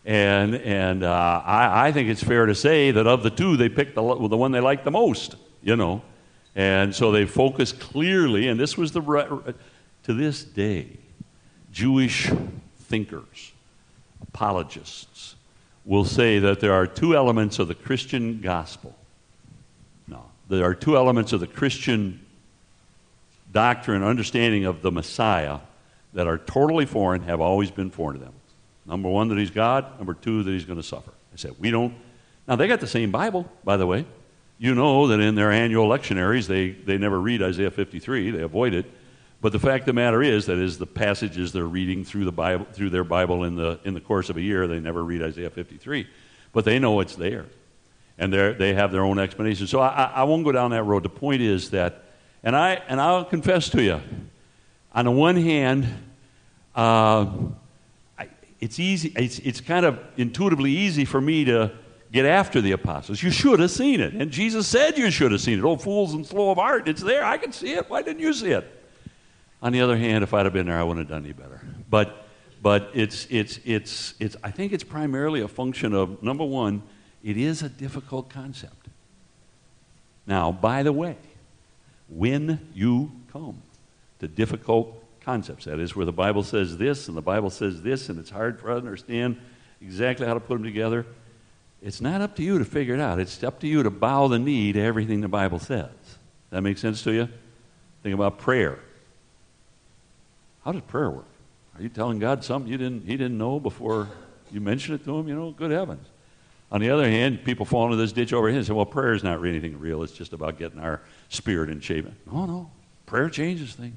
and, 0.06 0.56
and 0.56 1.04
uh, 1.04 1.42
I, 1.46 1.88
I, 1.88 1.92
think 1.92 2.10
it's 2.10 2.24
fair 2.24 2.46
to 2.46 2.56
say 2.56 2.92
that 2.92 3.06
of 3.06 3.22
the 3.22 3.30
two, 3.30 3.58
they 3.58 3.70
picked 3.70 3.96
the, 3.96 4.02
the 4.02 4.38
one 4.38 4.52
they 4.52 4.60
liked 4.60 4.86
the 4.86 4.92
most, 4.92 5.36
you 5.62 5.76
know. 5.76 6.02
And 6.56 6.96
so 6.96 7.12
they 7.12 7.26
focused 7.26 7.80
clearly, 7.80 8.48
and 8.48 8.60
this 8.60 8.78
was 8.78 8.92
the, 8.92 9.54
to 10.04 10.14
this 10.14 10.44
day, 10.44 10.98
Jewish 11.72 12.32
thinkers, 12.80 13.52
apologists, 14.22 15.36
will 15.86 16.06
say 16.06 16.40
that 16.40 16.60
there 16.60 16.74
are 16.74 16.86
two 16.86 17.16
elements 17.16 17.60
of 17.60 17.68
the 17.68 17.76
Christian 17.76 18.42
gospel. 18.42 18.96
No, 20.08 20.24
there 20.48 20.66
are 20.66 20.76
two 20.76 20.96
elements 20.96 21.34
of 21.34 21.40
the 21.40 21.48
Christian 21.48 22.26
doctrine, 23.52 24.04
understanding 24.04 24.66
of 24.66 24.82
the 24.82 24.92
Messiah 24.92 25.60
that 26.14 26.28
are 26.28 26.38
totally 26.38 26.86
foreign, 26.86 27.24
have 27.24 27.42
always 27.42 27.72
been 27.72 27.90
foreign 27.90 28.20
to 28.20 28.26
them. 28.26 28.34
Number 28.86 29.10
one, 29.10 29.28
that 29.30 29.38
he's 29.38 29.52
God. 29.52 29.98
Number 29.98 30.14
two, 30.14 30.44
that 30.44 30.52
he's 30.52 30.66
going 30.66 30.80
to 30.80 30.84
suffer. 30.84 31.12
I 31.34 31.36
said, 31.36 31.56
we 31.60 31.70
don't. 31.70 31.94
Now, 32.48 32.56
they 32.56 32.68
got 32.68 32.80
the 32.80 32.88
same 32.88 33.12
Bible, 33.12 33.50
by 33.64 33.78
the 33.78 33.86
way. 33.86 34.06
You 34.58 34.76
know 34.76 35.08
that 35.08 35.20
in 35.20 35.36
their 35.36 35.52
annual 35.52 35.88
lectionaries, 35.88 36.48
they, 36.48 36.72
they 36.72 36.98
never 36.98 37.20
read 37.20 37.42
Isaiah 37.42 37.72
53, 37.72 38.32
they 38.32 38.42
avoid 38.42 38.74
it. 38.74 38.86
But 39.42 39.54
the 39.54 39.60
fact 39.60 39.84
of 39.84 39.86
the 39.88 39.94
matter 39.94 40.22
is 40.22 40.48
that 40.48 40.58
is 40.58 40.78
the 40.78 40.86
passages 40.86 41.54
they're 41.54 41.64
reading 41.64 42.04
through, 42.04 42.26
the 42.26 42.32
Bible, 42.32 42.68
through 42.74 42.90
their 42.90 43.06
Bible 43.06 43.46
in 43.46 43.56
the, 43.56 43.80
in 43.86 43.94
the 43.94 44.02
course 44.02 44.30
of 44.30 44.36
a 44.36 44.42
year, 44.42 44.68
they 44.68 44.80
never 44.80 45.04
read 45.04 45.22
Isaiah 45.22 45.50
53. 45.50 46.08
But 46.52 46.66
they 46.66 46.78
know 46.78 47.00
it's 47.00 47.16
there. 47.16 47.46
And 48.18 48.34
they 48.34 48.54
they 48.54 48.74
have 48.74 48.92
their 48.92 49.04
own 49.04 49.18
explanation. 49.18 49.66
So 49.68 49.80
I, 49.80 50.12
I 50.14 50.24
won't 50.24 50.44
go 50.44 50.52
down 50.52 50.72
that 50.72 50.84
road. 50.84 51.04
The 51.04 51.10
point 51.10 51.42
is 51.42 51.70
that, 51.70 52.04
and, 52.44 52.54
I, 52.54 52.82
and 52.90 53.00
I'll 53.00 53.24
confess 53.24 53.70
to 53.70 53.82
you, 53.82 54.02
on 54.94 55.06
the 55.06 55.12
one 55.12 55.38
hand, 55.38 55.88
uh, 56.76 57.28
it's 58.60 58.78
easy, 58.78 59.14
it's, 59.16 59.40
it's 59.40 59.62
kind 59.62 59.86
of 59.86 60.00
intuitively 60.18 60.72
easy 60.72 61.06
for 61.06 61.22
me 61.22 61.46
to 61.46 61.72
get 62.12 62.26
after 62.26 62.60
the 62.60 62.74
apostles. 62.74 63.24
You 63.24 63.32
should 63.32 63.60
have 63.60 63.72
seen 63.72 64.02
it. 64.02 64.14
And 64.14 64.32
Jesus 64.32 64.68
said 64.68 64.98
you 64.98 65.12
should 65.12 65.32
have 65.32 65.40
seen 65.40 65.60
it. 65.60 65.64
Oh, 65.64 65.78
fools 65.78 66.14
and 66.14 66.26
slow 66.26 66.52
of 66.52 66.58
heart. 66.58 66.90
It's 66.90 67.02
there. 67.02 67.24
I 67.24 67.38
can 67.38 67.54
see 67.54 67.74
it. 67.74 67.90
Why 67.90 68.02
didn't 68.02 68.22
you 68.22 68.34
see 68.34 68.52
it? 68.52 68.79
On 69.62 69.74
the 69.74 69.82
other 69.82 69.98
hand, 69.98 70.24
if 70.24 70.34
I'd 70.34 70.46
have 70.46 70.54
been 70.54 70.68
there, 70.68 70.80
I 70.80 70.84
wouldn't 70.84 71.08
have 71.08 71.16
done 71.16 71.26
any 71.26 71.34
better. 71.34 71.62
But, 71.90 72.28
but 72.62 72.92
it's, 72.94 73.28
it's, 73.30 73.60
it's, 73.66 74.14
it's, 74.20 74.36
I 74.44 74.52
think 74.52 74.72
it's 74.72 74.84
primarily 74.84 75.42
a 75.42 75.48
function 75.48 75.94
of 75.94 76.24
number 76.24 76.46
one, 76.46 76.82
it 77.24 77.38
is 77.38 77.62
a 77.62 77.70
difficult 77.70 78.30
concept. 78.30 78.88
Now, 80.26 80.52
by 80.52 80.84
the 80.84 80.94
way, 80.94 81.18
when 82.08 82.70
you 82.74 83.12
come 83.32 83.62
to 84.20 84.28
difficult 84.28 84.96
concepts. 85.30 85.66
That 85.66 85.80
is, 85.80 85.96
where 85.96 86.06
the 86.06 86.12
Bible 86.12 86.44
says 86.44 86.78
this 86.78 87.08
and 87.08 87.16
the 87.16 87.22
Bible 87.22 87.50
says 87.50 87.82
this, 87.82 88.10
and 88.10 88.20
it's 88.20 88.30
hard 88.30 88.60
for 88.60 88.72
us 88.72 88.82
to 88.82 88.88
understand. 88.88 89.38
exactly 89.82 90.26
how 90.26 90.34
to 90.34 90.40
put 90.40 90.56
them 90.56 90.64
together. 90.64 91.06
It's 91.82 92.02
not 92.02 92.22
up 92.22 92.36
to 92.38 92.44
you 92.44 92.60
to 92.60 92.66
figure 92.66 92.94
it 92.94 93.00
out. 93.00 93.20
It's 93.20 93.44
up 93.44 93.60
to 93.62 93.68
you 93.68 93.84
to 93.84 93.90
bow 93.90 94.28
the 94.28 94.40
knee 94.40 94.74
to 94.74 94.82
everything 94.82 95.22
the 95.22 95.28
Bible 95.28 95.60
says. 95.60 95.92
That 96.50 96.62
makes 96.62 96.82
sense 96.82 97.04
to 97.04 97.14
you? 97.14 97.30
Think 98.04 98.16
about 98.16 98.40
prayer. 98.40 98.80
How 100.64 100.72
does 100.72 100.82
prayer 100.82 101.10
work? 101.10 101.26
Are 101.76 101.82
you 101.82 101.90
telling 101.90 102.20
God 102.20 102.44
something 102.44 102.72
you 102.72 102.78
didn't, 102.78 103.06
he 103.06 103.16
didn't 103.16 103.38
know 103.38 103.60
before 103.60 104.10
you 104.52 104.60
mentioned 104.60 105.00
it 105.00 105.06
to 105.06 105.18
him? 105.18 105.28
You 105.28 105.36
know, 105.36 105.52
good 105.52 105.72
heavens. 105.72 106.06
On 106.72 106.82
the 106.82 106.90
other 106.90 107.10
hand, 107.10 107.44
people 107.44 107.66
fall 107.66 107.86
into 107.86 107.98
this 107.98 108.12
ditch 108.12 108.34
over 108.34 108.48
here 108.48 108.58
and 108.58 108.68
say, 108.68 108.74
well, 108.74 108.86
prayer 108.86 109.14
is 109.14 109.24
not 109.24 109.40
really 109.40 109.58
anything 109.58 109.80
real. 109.80 110.04
It's 110.04 110.14
just 110.14 110.34
about 110.34 110.60
getting 110.60 110.80
our 110.80 111.02
spirit 111.30 111.70
in 111.70 111.80
shape. 111.80 112.06
No, 112.32 112.46
no. 112.46 112.72
Prayer 113.06 113.30
changes 113.30 113.74
things. 113.74 113.96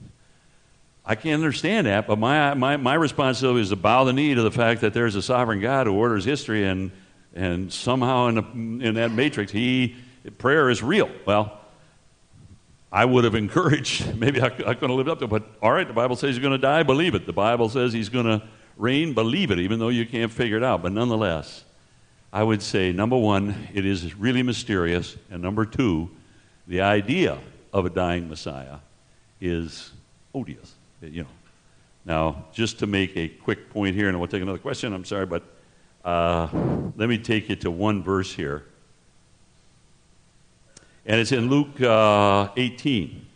I 1.04 1.16
can't 1.16 1.34
understand 1.34 1.88
that, 1.88 2.06
but 2.06 2.18
my, 2.18 2.54
my, 2.54 2.76
my 2.76 2.94
responsibility 2.94 3.62
is 3.62 3.70
to 3.70 3.76
bow 3.76 4.04
the 4.04 4.12
knee 4.12 4.34
to 4.34 4.42
the 4.42 4.52
fact 4.52 4.82
that 4.82 4.94
there's 4.94 5.16
a 5.16 5.22
sovereign 5.22 5.60
God 5.60 5.88
who 5.88 5.94
orders 5.94 6.24
history, 6.24 6.64
and, 6.64 6.92
and 7.34 7.72
somehow 7.72 8.28
in, 8.28 8.34
the, 8.36 8.86
in 8.86 8.94
that 8.94 9.10
matrix, 9.10 9.50
he, 9.50 9.96
prayer 10.38 10.70
is 10.70 10.80
real. 10.80 11.10
Well, 11.26 11.58
I 12.92 13.04
would 13.06 13.24
have 13.24 13.34
encouraged, 13.34 14.14
maybe 14.18 14.40
I, 14.40 14.46
I 14.46 14.50
couldn't 14.50 14.90
have 14.90 14.90
lived 14.90 15.08
up 15.08 15.18
to 15.20 15.24
it, 15.24 15.30
but 15.30 15.44
all 15.62 15.72
right, 15.72 15.86
the 15.86 15.94
Bible 15.94 16.14
says 16.14 16.34
he's 16.34 16.42
going 16.42 16.52
to 16.52 16.58
die, 16.58 16.82
believe 16.82 17.14
it. 17.14 17.26
The 17.26 17.32
Bible 17.32 17.68
says 17.68 17.92
he's 17.92 18.10
going 18.10 18.26
to 18.26 18.42
reign, 18.76 19.14
believe 19.14 19.50
it, 19.50 19.58
even 19.58 19.78
though 19.78 19.88
you 19.88 20.06
can't 20.06 20.30
figure 20.30 20.56
it 20.56 20.62
out. 20.62 20.82
But 20.82 20.92
nonetheless, 20.92 21.64
I 22.32 22.42
would 22.42 22.62
say 22.62 22.92
number 22.92 23.16
one, 23.16 23.68
it 23.72 23.86
is 23.86 24.14
really 24.14 24.42
mysterious, 24.42 25.16
and 25.30 25.42
number 25.42 25.64
two, 25.64 26.10
the 26.68 26.82
idea 26.82 27.38
of 27.72 27.86
a 27.86 27.90
dying 27.90 28.28
Messiah 28.28 28.78
is 29.40 29.90
odious 30.34 30.74
you 31.10 31.22
know. 31.22 31.28
Now, 32.04 32.44
just 32.52 32.78
to 32.80 32.86
make 32.86 33.16
a 33.16 33.28
quick 33.28 33.70
point 33.70 33.94
here, 33.94 34.08
and 34.08 34.18
we'll 34.18 34.28
take 34.28 34.42
another 34.42 34.58
question, 34.58 34.92
I'm 34.92 35.04
sorry, 35.04 35.26
but 35.26 35.42
uh, 36.04 36.48
let 36.96 37.08
me 37.08 37.18
take 37.18 37.48
you 37.48 37.56
to 37.56 37.70
one 37.70 38.02
verse 38.02 38.32
here. 38.32 38.64
And 41.04 41.20
it's 41.20 41.32
in 41.32 41.48
Luke 41.48 41.80
uh, 41.80 42.48
18, 42.56 43.26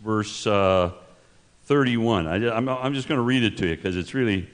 verse 0.00 0.46
uh, 0.46 0.92
31. 1.64 2.26
I, 2.26 2.86
am 2.86 2.94
just 2.94 3.08
going 3.08 3.18
to 3.18 3.22
read 3.22 3.42
it 3.42 3.56
to 3.58 3.68
you 3.68 3.76
because 3.76 3.96
it's 3.96 4.14
really, 4.14 4.48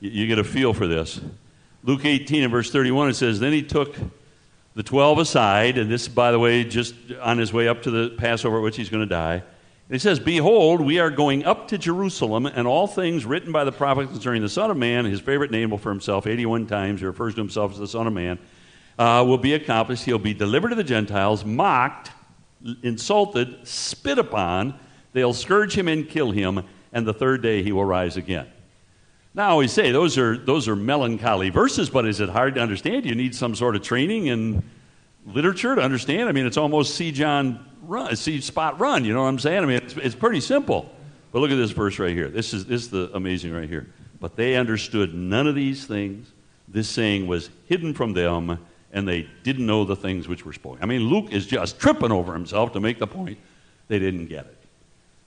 you, 0.00 0.10
you 0.10 0.26
get 0.26 0.38
a 0.38 0.44
feel 0.44 0.72
for 0.72 0.86
this. 0.86 1.20
Luke 1.84 2.04
18 2.04 2.44
and 2.44 2.50
verse 2.50 2.70
31, 2.70 3.10
it 3.10 3.14
says, 3.14 3.40
Then 3.40 3.52
he 3.52 3.62
took 3.62 3.94
the 4.74 4.82
12 4.82 5.18
aside, 5.18 5.78
and 5.78 5.90
this, 5.90 6.08
by 6.08 6.30
the 6.32 6.38
way, 6.38 6.64
just 6.64 6.94
on 7.20 7.36
his 7.36 7.52
way 7.52 7.68
up 7.68 7.82
to 7.82 7.90
the 7.90 8.10
Passover 8.16 8.58
at 8.58 8.62
which 8.62 8.76
he's 8.76 8.88
going 8.88 9.02
to 9.02 9.14
die. 9.14 9.34
And 9.34 9.94
he 9.94 9.98
says, 9.98 10.18
Behold, 10.18 10.80
we 10.80 10.98
are 10.98 11.10
going 11.10 11.44
up 11.44 11.68
to 11.68 11.78
Jerusalem, 11.78 12.46
and 12.46 12.66
all 12.66 12.86
things 12.86 13.26
written 13.26 13.52
by 13.52 13.64
the 13.64 13.72
prophets 13.72 14.12
concerning 14.12 14.40
the 14.40 14.48
Son 14.48 14.70
of 14.70 14.76
Man, 14.76 15.04
his 15.04 15.20
favorite 15.20 15.50
name 15.50 15.76
for 15.76 15.90
himself 15.90 16.26
81 16.26 16.66
times, 16.68 17.00
he 17.00 17.06
refers 17.06 17.34
to 17.34 17.40
himself 17.40 17.72
as 17.72 17.78
the 17.78 17.88
Son 17.88 18.06
of 18.06 18.12
Man, 18.14 18.38
uh, 19.00 19.24
will 19.24 19.38
be 19.38 19.54
accomplished. 19.54 20.04
He'll 20.04 20.18
be 20.18 20.34
delivered 20.34 20.68
to 20.68 20.74
the 20.74 20.84
Gentiles, 20.84 21.42
mocked, 21.42 22.10
insulted, 22.82 23.66
spit 23.66 24.18
upon. 24.18 24.78
They'll 25.14 25.32
scourge 25.32 25.76
him 25.76 25.88
and 25.88 26.06
kill 26.06 26.30
him, 26.30 26.62
and 26.92 27.06
the 27.06 27.14
third 27.14 27.42
day 27.42 27.62
he 27.62 27.72
will 27.72 27.86
rise 27.86 28.18
again. 28.18 28.46
Now, 29.32 29.48
I 29.48 29.50
always 29.52 29.72
say 29.72 29.90
those 29.90 30.18
are, 30.18 30.36
those 30.36 30.68
are 30.68 30.76
melancholy 30.76 31.48
verses, 31.48 31.88
but 31.88 32.04
is 32.04 32.20
it 32.20 32.28
hard 32.28 32.56
to 32.56 32.60
understand? 32.60 33.06
You 33.06 33.14
need 33.14 33.34
some 33.34 33.54
sort 33.54 33.74
of 33.74 33.80
training 33.80 34.26
in 34.26 34.62
literature 35.24 35.74
to 35.74 35.80
understand. 35.80 36.28
I 36.28 36.32
mean, 36.32 36.44
it's 36.44 36.58
almost 36.58 36.94
see 36.94 37.10
John 37.10 37.64
run, 37.82 38.14
see 38.16 38.42
spot 38.42 38.78
run. 38.78 39.06
You 39.06 39.14
know 39.14 39.22
what 39.22 39.28
I'm 39.28 39.38
saying? 39.38 39.62
I 39.62 39.66
mean, 39.66 39.76
it's, 39.76 39.96
it's 39.96 40.14
pretty 40.14 40.40
simple. 40.40 40.94
But 41.32 41.38
look 41.38 41.50
at 41.50 41.56
this 41.56 41.70
verse 41.70 41.98
right 41.98 42.12
here. 42.12 42.28
This 42.28 42.52
is, 42.52 42.66
this 42.66 42.82
is 42.82 42.90
the 42.90 43.10
amazing 43.14 43.54
right 43.54 43.68
here. 43.68 43.86
But 44.20 44.36
they 44.36 44.56
understood 44.56 45.14
none 45.14 45.46
of 45.46 45.54
these 45.54 45.86
things. 45.86 46.30
This 46.68 46.88
saying 46.88 47.26
was 47.26 47.48
hidden 47.66 47.94
from 47.94 48.12
them, 48.12 48.58
and 48.92 49.06
they 49.06 49.28
didn't 49.42 49.66
know 49.66 49.84
the 49.84 49.96
things 49.96 50.28
which 50.28 50.44
were 50.44 50.52
spoken. 50.52 50.82
I 50.82 50.86
mean, 50.86 51.02
Luke 51.02 51.32
is 51.32 51.46
just 51.46 51.78
tripping 51.78 52.12
over 52.12 52.32
himself 52.32 52.72
to 52.72 52.80
make 52.80 52.98
the 52.98 53.06
point 53.06 53.38
they 53.88 53.98
didn't 53.98 54.26
get 54.26 54.46
it. 54.46 54.56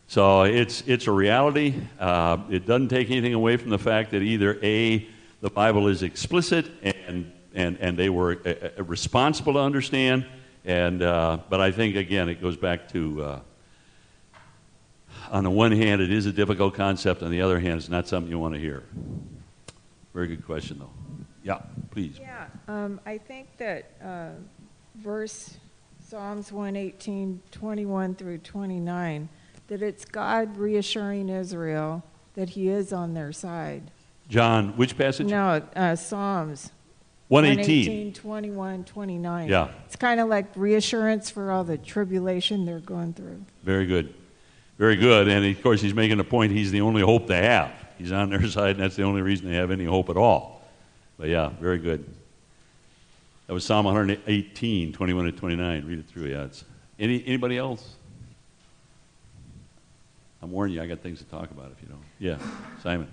So 0.08 0.44
it's, 0.44 0.84
it's 0.86 1.08
a 1.08 1.12
reality. 1.12 1.76
Uh, 2.00 2.38
it 2.50 2.66
doesn't 2.66 2.90
take 2.90 3.10
anything 3.10 3.34
away 3.34 3.58
from 3.58 3.70
the 3.70 3.80
fact 3.80 4.12
that 4.12 4.22
either 4.22 4.60
A, 4.62 5.08
the 5.42 5.50
Bible 5.50 5.88
is 5.88 6.04
explicit 6.04 6.70
and, 6.84 7.32
and, 7.54 7.78
and 7.80 7.98
they 7.98 8.10
were 8.10 8.40
uh, 8.46 8.80
uh 8.80 8.84
responsible 8.84 9.54
to 9.54 9.60
understand, 9.60 10.26
and, 10.66 11.02
uh, 11.02 11.40
but 11.50 11.62
I 11.62 11.72
think, 11.72 11.96
again, 11.96 12.30
it 12.30 12.42
goes 12.42 12.58
back 12.58 12.90
to 12.90 13.24
uh, 13.24 13.40
on 15.32 15.44
the 15.44 15.50
one 15.50 15.72
hand, 15.72 16.02
it 16.02 16.12
is 16.12 16.26
a 16.26 16.32
difficult 16.32 16.76
concept. 16.76 17.24
On 17.24 17.32
the 17.32 17.42
other 17.42 17.60
hand, 17.60 17.78
it's 17.78 17.90
not 17.90 18.08
something 18.08 18.32
you 18.32 18.40
want 18.40 18.54
to 18.54 18.60
hear. 18.60 18.84
Very 20.14 20.28
good 20.28 20.46
question, 20.46 20.78
though. 20.80 20.92
Yeah, 21.44 21.60
please. 21.92 22.18
Yeah, 22.20 22.33
um, 22.68 23.00
I 23.06 23.18
think 23.18 23.58
that 23.58 23.92
uh, 24.04 24.30
verse 24.96 25.58
Psalms 26.00 26.52
118, 26.52 27.42
21 27.52 28.16
through 28.16 28.38
29, 28.40 29.30
that 29.68 29.82
it's 29.82 30.06
God 30.06 30.58
reassuring 30.58 31.30
Israel 31.30 32.04
that 32.36 32.50
He 32.50 32.70
is 32.70 32.94
on 32.94 33.14
their 33.14 33.32
side. 33.32 33.92
John, 34.30 34.78
which 34.78 34.98
passage? 34.98 35.28
No, 35.28 35.62
uh, 35.76 35.96
Psalms 35.96 36.72
118. 37.28 38.14
21, 38.14 38.84
29. 38.84 39.50
Yeah. 39.50 39.70
It's 39.86 39.96
kind 39.96 40.20
of 40.20 40.30
like 40.30 40.46
reassurance 40.56 41.30
for 41.30 41.52
all 41.52 41.64
the 41.64 41.78
tribulation 41.78 42.66
they're 42.66 42.80
going 42.80 43.14
through. 43.14 43.44
Very 43.64 43.86
good. 43.86 44.14
Very 44.78 44.96
good. 44.96 45.28
And 45.28 45.46
of 45.46 45.64
course, 45.64 45.82
he's 45.82 45.94
making 45.94 46.20
a 46.20 46.24
point 46.24 46.52
he's 46.52 46.72
the 46.72 46.82
only 46.82 47.02
hope 47.02 47.28
they 47.28 47.44
have. 47.44 47.72
He's 47.98 48.12
on 48.12 48.30
their 48.30 48.48
side, 48.48 48.72
and 48.72 48.80
that's 48.80 48.96
the 48.96 49.04
only 49.04 49.22
reason 49.22 49.50
they 49.50 49.58
have 49.58 49.72
any 49.72 49.86
hope 49.86 50.10
at 50.10 50.18
all. 50.18 50.62
But 51.18 51.30
yeah, 51.30 51.50
very 51.60 51.78
good. 51.78 52.06
That 53.48 53.54
was 53.54 53.66
Psalm 53.66 53.86
118, 53.86 54.94
21 54.94 55.26
to 55.26 55.32
29. 55.32 55.86
Read 55.86 56.00
it 56.00 56.06
through. 56.08 56.28
Yeah. 56.28 56.46
It's, 56.46 56.64
any, 56.98 57.24
anybody 57.26 57.58
else? 57.58 57.96
I'm 60.42 60.52
warning 60.52 60.76
you, 60.76 60.82
I 60.82 60.88
got 60.88 61.00
things 61.00 61.20
to 61.20 61.26
talk 61.26 61.52
about 61.52 61.72
if 61.72 61.82
you 61.82 61.88
don't. 61.88 62.04
Yeah, 62.20 62.38
Simon. 62.82 63.08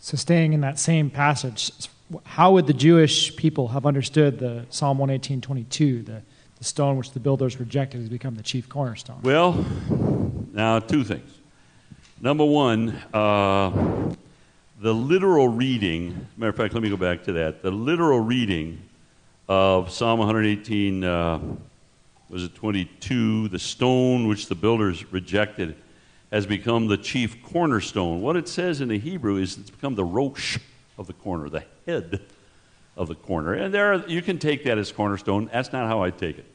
So, 0.00 0.16
staying 0.16 0.52
in 0.52 0.60
that 0.60 0.78
same 0.78 1.10
passage, 1.10 1.72
how 2.24 2.52
would 2.52 2.66
the 2.66 2.72
Jewish 2.72 3.34
people 3.34 3.68
have 3.68 3.86
understood 3.86 4.38
the 4.38 4.66
Psalm 4.70 4.98
118:22, 4.98 6.06
the, 6.06 6.22
the 6.58 6.64
stone 6.64 6.96
which 6.96 7.10
the 7.10 7.20
builders 7.20 7.58
rejected 7.58 8.00
has 8.00 8.08
become 8.08 8.36
the 8.36 8.42
chief 8.42 8.68
cornerstone? 8.68 9.20
Well, 9.22 9.64
now 10.52 10.78
two 10.78 11.02
things. 11.02 11.28
Number 12.20 12.44
one, 12.44 12.90
uh, 13.12 14.14
the 14.80 14.92
literal 14.92 15.48
reading. 15.48 16.26
Matter 16.36 16.50
of 16.50 16.56
fact, 16.56 16.74
let 16.74 16.82
me 16.82 16.90
go 16.90 16.96
back 16.96 17.24
to 17.24 17.32
that. 17.34 17.62
The 17.62 17.70
literal 17.70 18.20
reading 18.20 18.80
of 19.48 19.90
Psalm 19.90 20.18
118 20.18 21.04
uh, 21.04 21.40
was 22.28 22.44
it 22.44 22.54
22? 22.54 23.48
The 23.48 23.58
stone 23.58 24.26
which 24.26 24.48
the 24.48 24.54
builders 24.54 25.12
rejected 25.12 25.76
has 26.32 26.46
become 26.46 26.88
the 26.88 26.96
chief 26.96 27.42
cornerstone. 27.44 28.20
What 28.20 28.36
it 28.36 28.48
says 28.48 28.80
in 28.80 28.88
the 28.88 28.98
Hebrew 28.98 29.36
is 29.36 29.56
it's 29.56 29.70
become 29.70 29.94
the 29.94 30.04
rosh 30.04 30.58
of 30.98 31.06
the 31.06 31.12
corner, 31.12 31.48
the 31.48 31.64
head 31.86 32.22
of 32.96 33.08
the 33.08 33.14
corner. 33.14 33.54
And 33.54 33.72
there, 33.72 33.94
are, 33.94 34.08
you 34.08 34.22
can 34.22 34.38
take 34.38 34.64
that 34.64 34.78
as 34.78 34.90
cornerstone. 34.90 35.48
That's 35.52 35.72
not 35.72 35.86
how 35.86 36.02
I 36.02 36.10
take 36.10 36.38
it. 36.38 36.46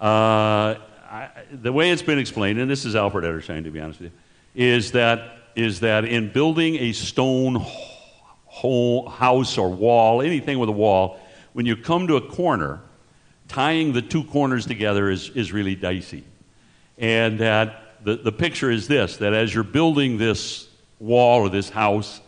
Uh, 0.00 0.76
I, 1.10 1.30
the 1.50 1.72
way 1.72 1.90
it's 1.90 2.02
been 2.02 2.18
explained, 2.18 2.60
and 2.60 2.70
this 2.70 2.84
is 2.84 2.94
Alfred 2.94 3.24
Edersheim, 3.24 3.64
to 3.64 3.70
be 3.70 3.80
honest 3.80 4.00
with 4.00 4.12
you, 4.54 4.66
is 4.68 4.92
that 4.92 5.38
is 5.56 5.80
that 5.80 6.04
in 6.04 6.30
building 6.30 6.76
a 6.76 6.92
stone 6.92 7.64
house 9.10 9.58
or 9.58 9.70
wall, 9.70 10.22
anything 10.22 10.58
with 10.58 10.68
a 10.68 10.72
wall, 10.72 11.18
when 11.54 11.66
you 11.66 11.76
come 11.76 12.06
to 12.06 12.16
a 12.16 12.20
corner, 12.20 12.80
tying 13.48 13.92
the 13.92 14.02
two 14.02 14.24
corners 14.24 14.66
together 14.66 15.10
is, 15.10 15.30
is 15.30 15.52
really 15.52 15.74
dicey. 15.74 16.24
And 16.98 17.40
that 17.40 18.04
the, 18.04 18.16
the 18.16 18.32
picture 18.32 18.70
is 18.70 18.86
this 18.88 19.16
that 19.18 19.32
as 19.32 19.54
you're 19.54 19.64
building 19.64 20.18
this 20.18 20.68
wall 20.98 21.40
or 21.40 21.48
this 21.48 21.70
house, 21.70 22.20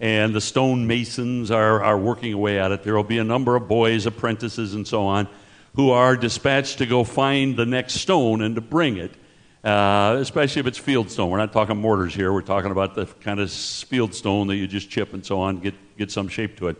and 0.00 0.34
the 0.34 0.40
stone 0.40 0.86
masons 0.86 1.50
are, 1.50 1.82
are 1.82 1.98
working 1.98 2.32
away 2.32 2.58
at 2.58 2.72
it, 2.72 2.82
there 2.82 2.94
will 2.94 3.04
be 3.04 3.18
a 3.18 3.24
number 3.24 3.56
of 3.56 3.68
boys, 3.68 4.06
apprentices, 4.06 4.74
and 4.74 4.86
so 4.86 5.06
on, 5.06 5.28
who 5.76 5.90
are 5.90 6.16
dispatched 6.16 6.78
to 6.78 6.86
go 6.86 7.04
find 7.04 7.56
the 7.56 7.66
next 7.66 7.94
stone 7.94 8.42
and 8.42 8.54
to 8.56 8.60
bring 8.60 8.96
it. 8.96 9.12
Uh, 9.64 10.18
especially 10.20 10.60
if 10.60 10.66
it's 10.66 10.76
field 10.76 11.10
stone. 11.10 11.30
We're 11.30 11.38
not 11.38 11.50
talking 11.50 11.78
mortars 11.78 12.14
here. 12.14 12.34
We're 12.34 12.42
talking 12.42 12.70
about 12.70 12.94
the 12.94 13.06
kind 13.06 13.40
of 13.40 13.50
field 13.50 14.14
stone 14.14 14.46
that 14.48 14.56
you 14.56 14.66
just 14.66 14.90
chip 14.90 15.14
and 15.14 15.24
so 15.24 15.40
on, 15.40 15.60
get, 15.60 15.74
get 15.96 16.10
some 16.10 16.28
shape 16.28 16.58
to 16.58 16.68
it. 16.68 16.76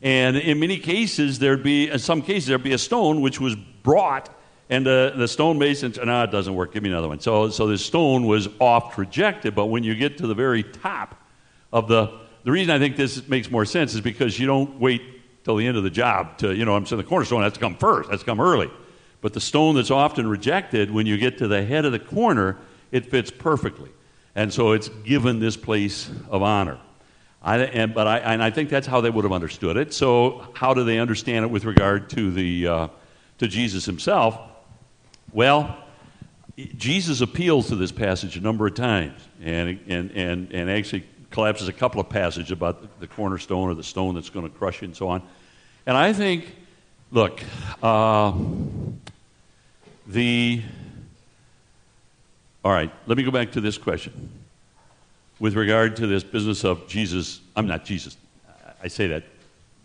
And 0.00 0.36
in 0.36 0.60
many 0.60 0.78
cases, 0.78 1.40
there'd 1.40 1.64
be, 1.64 1.90
in 1.90 1.98
some 1.98 2.22
cases, 2.22 2.46
there'd 2.46 2.62
be 2.62 2.72
a 2.72 2.78
stone 2.78 3.20
which 3.20 3.40
was 3.40 3.56
brought 3.56 4.30
and 4.70 4.86
the, 4.86 5.12
the 5.16 5.28
stonemason 5.28 5.92
no, 6.04 6.22
it 6.22 6.30
doesn't 6.30 6.54
work. 6.54 6.72
Give 6.72 6.82
me 6.82 6.88
another 6.88 7.08
one. 7.08 7.20
So, 7.20 7.50
so 7.50 7.66
this 7.66 7.84
stone 7.84 8.26
was 8.26 8.48
oft 8.60 8.96
rejected, 8.96 9.54
but 9.54 9.66
when 9.66 9.82
you 9.82 9.94
get 9.94 10.18
to 10.18 10.26
the 10.26 10.34
very 10.34 10.62
top 10.62 11.20
of 11.72 11.88
the, 11.88 12.20
the 12.44 12.52
reason 12.52 12.70
I 12.70 12.78
think 12.78 12.96
this 12.96 13.26
makes 13.28 13.50
more 13.50 13.64
sense 13.64 13.94
is 13.94 14.00
because 14.00 14.38
you 14.38 14.46
don't 14.46 14.78
wait 14.78 15.02
till 15.44 15.56
the 15.56 15.66
end 15.66 15.76
of 15.76 15.82
the 15.82 15.90
job 15.90 16.38
to, 16.38 16.54
you 16.54 16.64
know, 16.64 16.76
I'm 16.76 16.86
saying 16.86 17.02
the 17.02 17.08
cornerstone 17.08 17.42
has 17.42 17.54
to 17.54 17.60
come 17.60 17.76
first, 17.76 18.10
has 18.10 18.20
to 18.20 18.26
come 18.26 18.40
early. 18.40 18.70
But 19.24 19.32
the 19.32 19.40
stone 19.40 19.76
that's 19.76 19.90
often 19.90 20.28
rejected, 20.28 20.90
when 20.90 21.06
you 21.06 21.16
get 21.16 21.38
to 21.38 21.48
the 21.48 21.64
head 21.64 21.86
of 21.86 21.92
the 21.92 21.98
corner, 21.98 22.58
it 22.92 23.06
fits 23.06 23.30
perfectly. 23.30 23.88
And 24.34 24.52
so 24.52 24.72
it's 24.72 24.90
given 24.90 25.40
this 25.40 25.56
place 25.56 26.10
of 26.28 26.42
honor. 26.42 26.78
I, 27.40 27.56
and, 27.60 27.94
but 27.94 28.06
I, 28.06 28.18
and 28.18 28.42
I 28.42 28.50
think 28.50 28.68
that's 28.68 28.86
how 28.86 29.00
they 29.00 29.08
would 29.08 29.24
have 29.24 29.32
understood 29.32 29.78
it. 29.78 29.94
So, 29.94 30.46
how 30.52 30.74
do 30.74 30.84
they 30.84 30.98
understand 30.98 31.46
it 31.46 31.48
with 31.48 31.64
regard 31.64 32.10
to, 32.10 32.30
the, 32.32 32.68
uh, 32.68 32.88
to 33.38 33.48
Jesus 33.48 33.86
himself? 33.86 34.38
Well, 35.32 35.74
Jesus 36.76 37.22
appeals 37.22 37.68
to 37.68 37.76
this 37.76 37.92
passage 37.92 38.36
a 38.36 38.42
number 38.42 38.66
of 38.66 38.74
times 38.74 39.26
and, 39.42 39.80
and, 39.88 40.10
and, 40.10 40.52
and 40.52 40.70
actually 40.70 41.08
collapses 41.30 41.68
a 41.68 41.72
couple 41.72 41.98
of 41.98 42.10
passages 42.10 42.50
about 42.50 43.00
the 43.00 43.06
cornerstone 43.06 43.70
or 43.70 43.74
the 43.74 43.82
stone 43.82 44.16
that's 44.16 44.28
going 44.28 44.46
to 44.46 44.54
crush 44.54 44.82
you 44.82 44.88
and 44.88 44.94
so 44.94 45.08
on. 45.08 45.22
And 45.86 45.96
I 45.96 46.12
think, 46.12 46.54
look, 47.10 47.40
uh, 47.82 48.34
the. 50.06 50.62
All 52.64 52.72
right, 52.72 52.90
let 53.06 53.18
me 53.18 53.24
go 53.24 53.30
back 53.30 53.52
to 53.52 53.60
this 53.60 53.76
question. 53.76 54.30
With 55.38 55.54
regard 55.54 55.96
to 55.96 56.06
this 56.06 56.24
business 56.24 56.64
of 56.64 56.86
Jesus, 56.88 57.40
I'm 57.56 57.66
not 57.66 57.84
Jesus, 57.84 58.16
I 58.82 58.88
say 58.88 59.08
that 59.08 59.24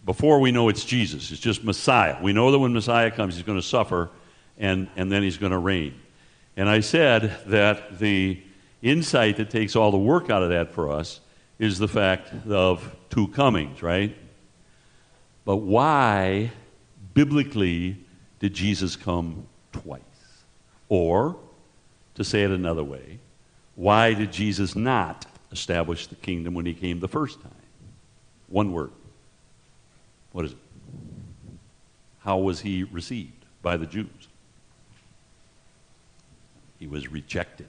before 0.06 0.40
we 0.40 0.52
know 0.52 0.70
it's 0.70 0.86
Jesus, 0.86 1.32
it's 1.32 1.42
just 1.42 1.64
Messiah. 1.64 2.18
We 2.22 2.34
know 2.34 2.52
that 2.52 2.60
when 2.60 2.74
Messiah 2.74 3.12
comes, 3.12 3.36
he's 3.36 3.44
going 3.44 3.58
to 3.58 3.66
suffer 3.66 4.10
and, 4.58 4.88
and 4.96 5.12
then 5.12 5.24
he's 5.24 5.38
going 5.38 5.52
to 5.52 5.58
reign. 5.58 6.00
And 6.56 6.70
I 6.70 6.80
said 6.82 7.38
that 7.48 8.00
the 8.00 8.42
insight 8.82 9.38
that 9.38 9.50
takes 9.50 9.76
all 9.76 9.92
the 9.92 9.98
work 9.98 10.30
out 10.30 10.44
of 10.44 10.50
that 10.50 10.74
for 10.74 10.92
us 10.92 11.20
is 11.58 11.78
the 11.78 11.88
fact 11.88 12.32
of 12.48 12.96
two 13.10 13.28
comings, 13.30 13.82
right? 13.82 14.16
But 15.46 15.58
why, 15.58 16.52
biblically, 17.14 17.98
did 18.40 18.54
Jesus 18.54 18.96
come 18.96 19.48
twice? 19.72 20.02
Or, 20.90 21.38
to 22.16 22.24
say 22.24 22.44
it 22.44 22.52
another 22.52 22.84
way, 22.84 23.20
why 23.76 24.14
did 24.14 24.32
Jesus 24.32 24.76
not 24.76 25.26
establish 25.52 26.08
the 26.08 26.16
kingdom 26.16 26.54
when 26.54 26.66
he 26.66 26.74
came 26.74 27.00
the 27.00 27.08
first 27.08 27.42
time? 27.42 27.52
One 28.48 28.74
word. 28.74 28.92
What 30.32 30.46
is 30.46 30.52
it? 30.52 30.58
How 32.20 32.38
was 32.40 32.60
he 32.60 32.84
received 32.84 33.46
by 33.62 33.78
the 33.78 33.86
Jews? 33.86 34.28
He 36.80 36.88
was 36.88 37.08
rejected. 37.12 37.68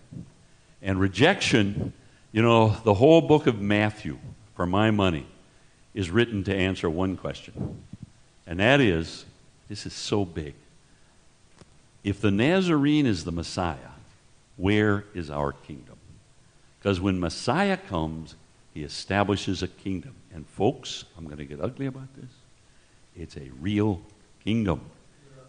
And 0.82 0.98
rejection, 0.98 1.92
you 2.32 2.42
know, 2.42 2.76
the 2.84 2.94
whole 2.94 3.20
book 3.20 3.46
of 3.46 3.60
Matthew, 3.60 4.18
for 4.54 4.66
my 4.66 4.90
money, 4.90 5.26
is 5.94 6.10
written 6.10 6.44
to 6.44 6.54
answer 6.54 6.88
one 6.88 7.16
question. 7.16 7.82
And 8.46 8.60
that 8.60 8.80
is 8.80 9.24
this 9.68 9.86
is 9.86 9.92
so 9.92 10.24
big. 10.24 10.54
If 12.02 12.20
the 12.20 12.30
Nazarene 12.30 13.06
is 13.06 13.24
the 13.24 13.32
Messiah, 13.32 13.76
where 14.56 15.04
is 15.14 15.30
our 15.30 15.52
kingdom? 15.52 15.96
Because 16.78 17.00
when 17.00 17.20
Messiah 17.20 17.76
comes, 17.76 18.34
he 18.72 18.82
establishes 18.82 19.62
a 19.62 19.68
kingdom. 19.68 20.14
And 20.32 20.46
folks, 20.46 21.04
I'm 21.16 21.24
going 21.24 21.38
to 21.38 21.44
get 21.44 21.60
ugly 21.60 21.86
about 21.86 22.14
this. 22.16 22.30
It's 23.16 23.36
a 23.36 23.50
real 23.60 24.00
kingdom. 24.44 24.80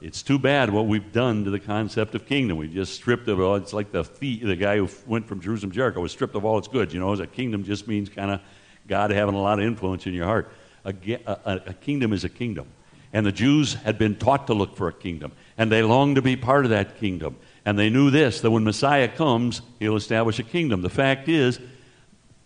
It's 0.02 0.24
too 0.24 0.39
bad 0.39 0.72
what 0.72 0.88
we've 0.88 1.12
done 1.12 1.43
to 1.45 1.52
the 1.52 1.60
concept 1.60 2.16
of 2.16 2.26
kingdom. 2.26 2.58
We 2.58 2.68
just 2.68 2.95
stripped 2.95 3.28
of 3.28 3.39
all. 3.39 3.56
It's 3.56 3.72
like 3.72 3.91
the 3.91 4.04
the 4.20 4.56
guy 4.56 4.78
who 4.78 4.89
went 5.06 5.28
from 5.28 5.39
Jerusalem 5.39 5.72
to 5.72 5.76
Jericho 5.76 6.02
was 6.02 6.12
stripped 6.12 6.36
of 6.36 6.43
all 6.43 6.58
its 6.58 6.68
goods. 6.68 6.93
You 6.93 6.99
know, 6.99 7.14
a 7.14 7.28
kingdom 7.28 7.64
just 7.64 7.88
means 7.88 8.10
kind 8.10 8.32
of 8.32 8.41
God 8.88 9.12
having 9.12 9.36
a 9.36 9.41
lot 9.41 9.60
of 9.60 9.66
influence 9.66 10.08
in 10.08 10.14
your 10.14 10.26
heart. 10.26 10.52
A, 10.84 10.93
a, 11.28 11.62
a 11.68 11.74
kingdom 11.74 12.14
is 12.14 12.24
a 12.24 12.30
kingdom. 12.30 12.68
And 13.14 13.26
the 13.26 13.32
Jews 13.32 13.76
had 13.76 13.99
been 13.99 14.16
taught 14.16 14.47
to 14.47 14.54
look 14.56 14.76
for 14.76 14.88
a 14.88 14.93
kingdom. 14.93 15.34
And 15.58 15.72
they 15.72 15.84
longed 15.84 16.16
to 16.16 16.22
be 16.22 16.36
part 16.36 16.66
of 16.66 16.72
that 16.72 16.97
kingdom. 16.97 17.38
And 17.66 17.78
they 17.78 17.89
knew 17.89 18.10
this 18.10 18.41
that 18.41 18.52
when 18.52 18.64
Messiah 18.64 19.08
comes, 19.08 19.62
he'll 19.80 19.95
establish 19.95 20.39
a 20.39 20.43
kingdom. 20.43 20.82
The 20.82 20.89
fact 20.89 21.30
is, 21.30 21.60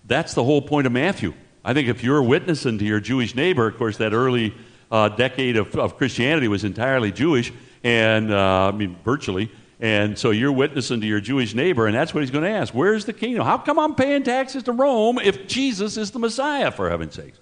that's 0.06 0.34
the 0.34 0.44
whole 0.44 0.62
point 0.62 0.88
of 0.88 0.94
Matthew. 0.94 1.34
I 1.64 1.74
think 1.74 1.88
if 1.88 2.04
you're 2.04 2.22
witnessing 2.22 2.78
to 2.78 2.86
your 2.86 3.00
Jewish 3.00 3.34
neighbor, 3.34 3.68
of 3.68 3.78
course, 3.78 3.98
that 3.98 4.14
early 4.14 4.54
uh, 4.92 5.10
decade 5.10 5.58
of, 5.58 5.76
of, 5.76 5.98
Christianity 5.98 6.48
was 6.48 6.64
entirely 6.64 7.12
Jewish, 7.12 7.52
and 7.84 8.32
uh, 8.32 8.68
I 8.68 8.72
mean, 8.72 8.98
virtually. 9.04 9.52
And 9.80 10.18
so 10.18 10.30
you're 10.30 10.52
witnessing 10.52 11.02
to 11.02 11.08
your 11.08 11.20
Jewish 11.20 11.56
neighbor, 11.56 11.88
and 11.88 11.96
that's 11.96 12.14
what 12.14 12.22
he's 12.22 12.32
going 12.32 12.44
to 12.44 12.50
ask. 12.50 12.74
Where's 12.74 13.06
the 13.06 13.14
kingdom? 13.14 13.46
How 13.46 13.58
come 13.58 13.80
I'm 13.80 13.96
paying 13.96 14.24
taxes 14.24 14.64
to 14.64 14.72
Rome 14.72 15.20
if 15.20 15.48
Jesus 15.48 15.98
is 15.98 16.12
the 16.12 16.20
Messiah, 16.20 16.72
for 16.72 16.90
heaven's 16.90 17.16
sakes? 17.16 17.40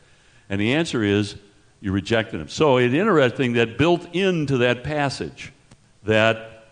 And 0.50 0.60
the 0.60 0.74
answer 0.74 1.04
is, 1.04 1.36
you 1.84 1.92
rejected 1.92 2.40
him. 2.40 2.48
So 2.48 2.78
it's 2.78 2.94
interesting 2.94 3.54
that 3.54 3.78
built 3.78 4.16
into 4.16 4.60
that 4.60 4.86
passage 4.86 5.52
that 6.04 6.70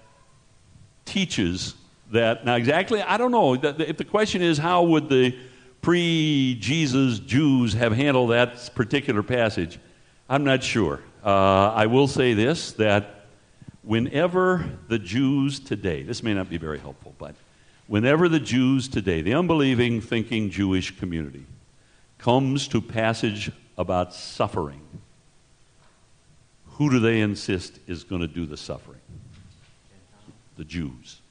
teaches 1.03 1.76
that. 2.12 2.45
Now, 2.45 2.55
exactly, 2.55 3.01
I 3.01 3.18
don't 3.18 3.32
know. 3.32 3.55
If 3.55 3.97
the 3.97 4.05
question 4.05 4.41
is, 4.41 4.57
how 4.57 4.84
would 4.84 5.09
the 5.09 5.38
pre 5.82 6.57
Jesus 6.62 7.20
Jews 7.20 7.74
have 7.74 7.91
handled 7.91 8.32
that 8.32 8.74
particular 8.74 9.22
passage? 9.22 9.80
I'm 10.30 10.45
not 10.45 10.64
sure. 10.64 11.01
Uh, 11.26 11.74
I 11.76 11.88
will 11.88 12.07
say 12.07 12.34
this 12.34 12.72
that 12.74 13.26
whenever 13.84 14.64
the 14.88 14.97
Jews 14.97 15.59
today, 15.59 16.03
this 16.03 16.24
may 16.24 16.34
not 16.34 16.49
be 16.49 16.57
very 16.57 16.80
helpful, 16.80 17.14
but 17.18 17.36
whenever 17.88 18.30
the 18.30 18.39
Jews 18.39 18.88
today, 18.88 19.22
the 19.22 19.34
unbelieving, 19.34 19.99
thinking 19.99 20.49
Jewish 20.49 20.97
community, 20.97 21.45
comes 22.18 22.70
to 22.70 22.80
passage 22.80 23.51
about 23.78 24.14
suffering, 24.14 24.82
who 26.82 26.90
do 26.90 27.00
they 27.00 27.22
insist 27.22 27.78
is 27.86 28.04
going 28.04 28.22
to 28.22 28.28
do 28.28 28.48
the 28.48 28.58
suffering? 28.58 28.98
The 30.58 30.64
Jews. 30.64 31.22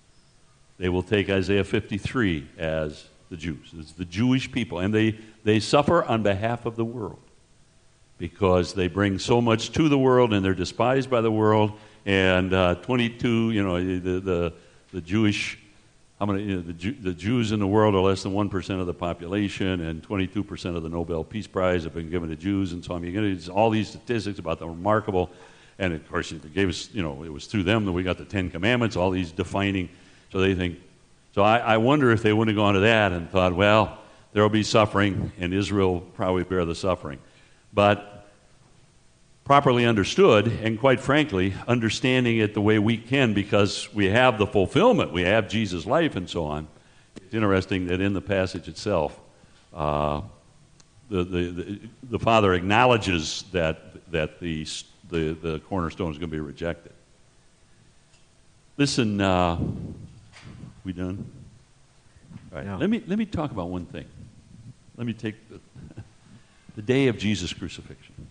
They 0.78 0.88
will 0.88 1.02
take 1.02 1.28
Isaiah 1.28 1.64
53 1.64 2.46
as 2.56 3.08
the 3.30 3.36
Jews. 3.36 3.72
It's 3.76 3.90
the 3.90 4.04
Jewish 4.04 4.52
people. 4.52 4.78
And 4.78 4.94
they, 4.94 5.18
they 5.42 5.58
suffer 5.58 6.04
on 6.04 6.22
behalf 6.22 6.66
of 6.66 6.76
the 6.76 6.84
world 6.84 7.18
because 8.16 8.74
they 8.74 8.86
bring 8.86 9.18
so 9.18 9.40
much 9.40 9.72
to 9.72 9.88
the 9.88 9.98
world 9.98 10.32
and 10.32 10.44
they're 10.44 10.54
despised 10.54 11.10
by 11.10 11.20
the 11.20 11.32
world. 11.32 11.72
And 12.06 12.54
uh, 12.54 12.76
22, 12.76 13.50
you 13.50 13.64
know, 13.64 13.82
the, 13.82 14.20
the, 14.20 14.52
the 14.92 15.00
Jewish, 15.00 15.58
you 16.20 16.56
know, 16.56 16.60
the, 16.60 16.72
Jew, 16.74 16.92
the 16.92 17.14
Jews 17.14 17.52
in 17.52 17.60
the 17.60 17.66
world 17.66 17.94
are 17.94 18.00
less 18.00 18.22
than 18.22 18.32
1% 18.32 18.80
of 18.80 18.86
the 18.86 18.94
population, 18.94 19.80
and 19.80 20.02
22% 20.02 20.76
of 20.76 20.82
the 20.82 20.88
Nobel 20.88 21.24
Peace 21.24 21.46
Prize 21.46 21.84
have 21.84 21.94
been 21.94 22.10
given 22.10 22.28
to 22.28 22.36
Jews. 22.36 22.72
And 22.72 22.84
so, 22.84 22.94
I 22.94 22.98
mean, 22.98 23.48
all 23.48 23.70
these 23.70 23.88
statistics 23.88 24.38
about 24.38 24.58
the 24.58 24.68
remarkable, 24.68 25.30
and 25.78 25.94
of 25.94 26.06
course, 26.10 26.30
it 26.30 26.54
gave 26.54 26.68
us, 26.68 26.90
you 26.92 27.02
know, 27.02 27.24
it 27.24 27.32
was 27.32 27.46
through 27.46 27.62
them 27.62 27.86
that 27.86 27.92
we 27.92 28.02
got 28.02 28.18
the 28.18 28.26
Ten 28.26 28.50
Commandments, 28.50 28.96
all 28.96 29.10
these 29.10 29.32
defining. 29.32 29.88
So 30.30 30.40
they 30.40 30.54
think, 30.54 30.78
so 31.34 31.42
I, 31.42 31.58
I 31.58 31.76
wonder 31.78 32.10
if 32.10 32.22
they 32.22 32.34
wouldn't 32.34 32.54
have 32.54 32.62
gone 32.62 32.74
to 32.74 32.80
that 32.80 33.12
and 33.12 33.30
thought, 33.30 33.54
well, 33.56 33.98
there 34.32 34.42
will 34.42 34.50
be 34.50 34.62
suffering, 34.62 35.32
and 35.38 35.54
Israel 35.54 35.94
will 35.94 36.00
probably 36.00 36.44
bear 36.44 36.66
the 36.66 36.74
suffering. 36.74 37.18
But 37.72 38.19
properly 39.50 39.84
understood, 39.84 40.46
and 40.62 40.78
quite 40.78 41.00
frankly, 41.00 41.52
understanding 41.66 42.38
it 42.38 42.54
the 42.54 42.60
way 42.60 42.78
we 42.78 42.96
can 42.96 43.34
because 43.34 43.92
we 43.92 44.08
have 44.08 44.38
the 44.38 44.46
fulfillment, 44.46 45.12
we 45.12 45.22
have 45.22 45.48
Jesus' 45.48 45.84
life, 45.84 46.14
and 46.14 46.30
so 46.30 46.44
on. 46.44 46.68
It's 47.16 47.34
interesting 47.34 47.88
that 47.88 48.00
in 48.00 48.12
the 48.12 48.20
passage 48.20 48.68
itself, 48.68 49.18
uh, 49.74 50.20
the, 51.08 51.24
the, 51.24 51.42
the, 51.50 51.80
the, 52.10 52.18
Father 52.20 52.54
acknowledges 52.54 53.42
that, 53.50 54.08
that 54.12 54.38
the, 54.38 54.64
the, 55.10 55.32
the 55.32 55.58
cornerstone 55.68 56.12
is 56.12 56.18
going 56.18 56.30
to 56.30 56.36
be 56.36 56.38
rejected. 56.38 56.92
Listen, 58.76 59.20
uh, 59.20 59.58
we 60.84 60.92
done? 60.92 61.28
All 62.52 62.58
right, 62.58 62.66
no. 62.68 62.76
let, 62.76 62.88
me, 62.88 63.02
let 63.04 63.18
me 63.18 63.26
talk 63.26 63.50
about 63.50 63.68
one 63.68 63.86
thing. 63.86 64.06
Let 64.96 65.08
me 65.08 65.12
take 65.12 65.34
the, 65.48 65.58
the 66.76 66.82
day 66.82 67.08
of 67.08 67.18
Jesus' 67.18 67.52
crucifixion. 67.52 68.29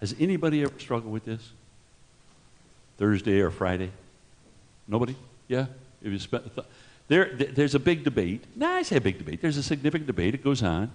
Has 0.00 0.14
anybody 0.18 0.62
ever 0.62 0.78
struggled 0.78 1.12
with 1.12 1.24
this? 1.24 1.52
Thursday 2.98 3.40
or 3.40 3.50
Friday? 3.50 3.90
Nobody? 4.88 5.16
Yeah? 5.48 5.66
If 6.02 6.12
you 6.12 6.18
spent 6.18 6.54
th- 6.54 6.66
there, 7.08 7.30
there's 7.34 7.74
a 7.74 7.78
big 7.78 8.04
debate. 8.04 8.44
Nah, 8.56 8.74
I 8.74 8.82
say 8.82 8.96
a 8.96 9.00
big 9.00 9.18
debate. 9.18 9.40
There's 9.40 9.56
a 9.56 9.62
significant 9.62 10.06
debate. 10.06 10.34
It 10.34 10.42
goes 10.42 10.62
on. 10.62 10.90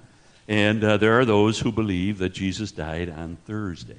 And 0.48 0.84
uh, 0.84 0.98
there 0.98 1.19
are 1.19 1.26
those 1.26 1.60
who 1.60 1.72
believe 1.72 2.18
that 2.18 2.30
Jesus 2.30 2.72
died 2.72 3.10
on 3.10 3.38
Thursday. 3.45 3.98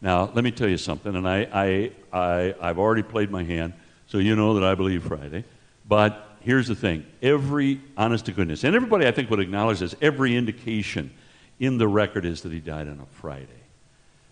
Now, 0.00 0.30
let 0.34 0.44
me 0.44 0.50
tell 0.50 0.68
you 0.68 0.78
something, 0.78 1.14
and 1.14 1.28
I, 1.28 1.48
I, 1.52 1.92
I, 2.12 2.54
I've 2.60 2.78
already 2.78 3.02
played 3.02 3.30
my 3.30 3.44
hand, 3.44 3.74
so 4.06 4.18
you 4.18 4.34
know 4.34 4.54
that 4.54 4.64
I 4.64 4.74
believe 4.74 5.04
Friday. 5.04 5.44
But 5.86 6.26
here's 6.40 6.68
the 6.68 6.74
thing 6.74 7.04
every, 7.20 7.80
honest 7.96 8.26
to 8.26 8.32
goodness, 8.32 8.64
and 8.64 8.74
everybody 8.74 9.06
I 9.06 9.10
think 9.10 9.28
would 9.30 9.40
acknowledge 9.40 9.80
this, 9.80 9.94
every 10.00 10.36
indication 10.36 11.10
in 11.58 11.76
the 11.76 11.86
record 11.86 12.24
is 12.24 12.40
that 12.42 12.52
he 12.52 12.60
died 12.60 12.88
on 12.88 13.00
a 13.00 13.06
Friday. 13.20 13.59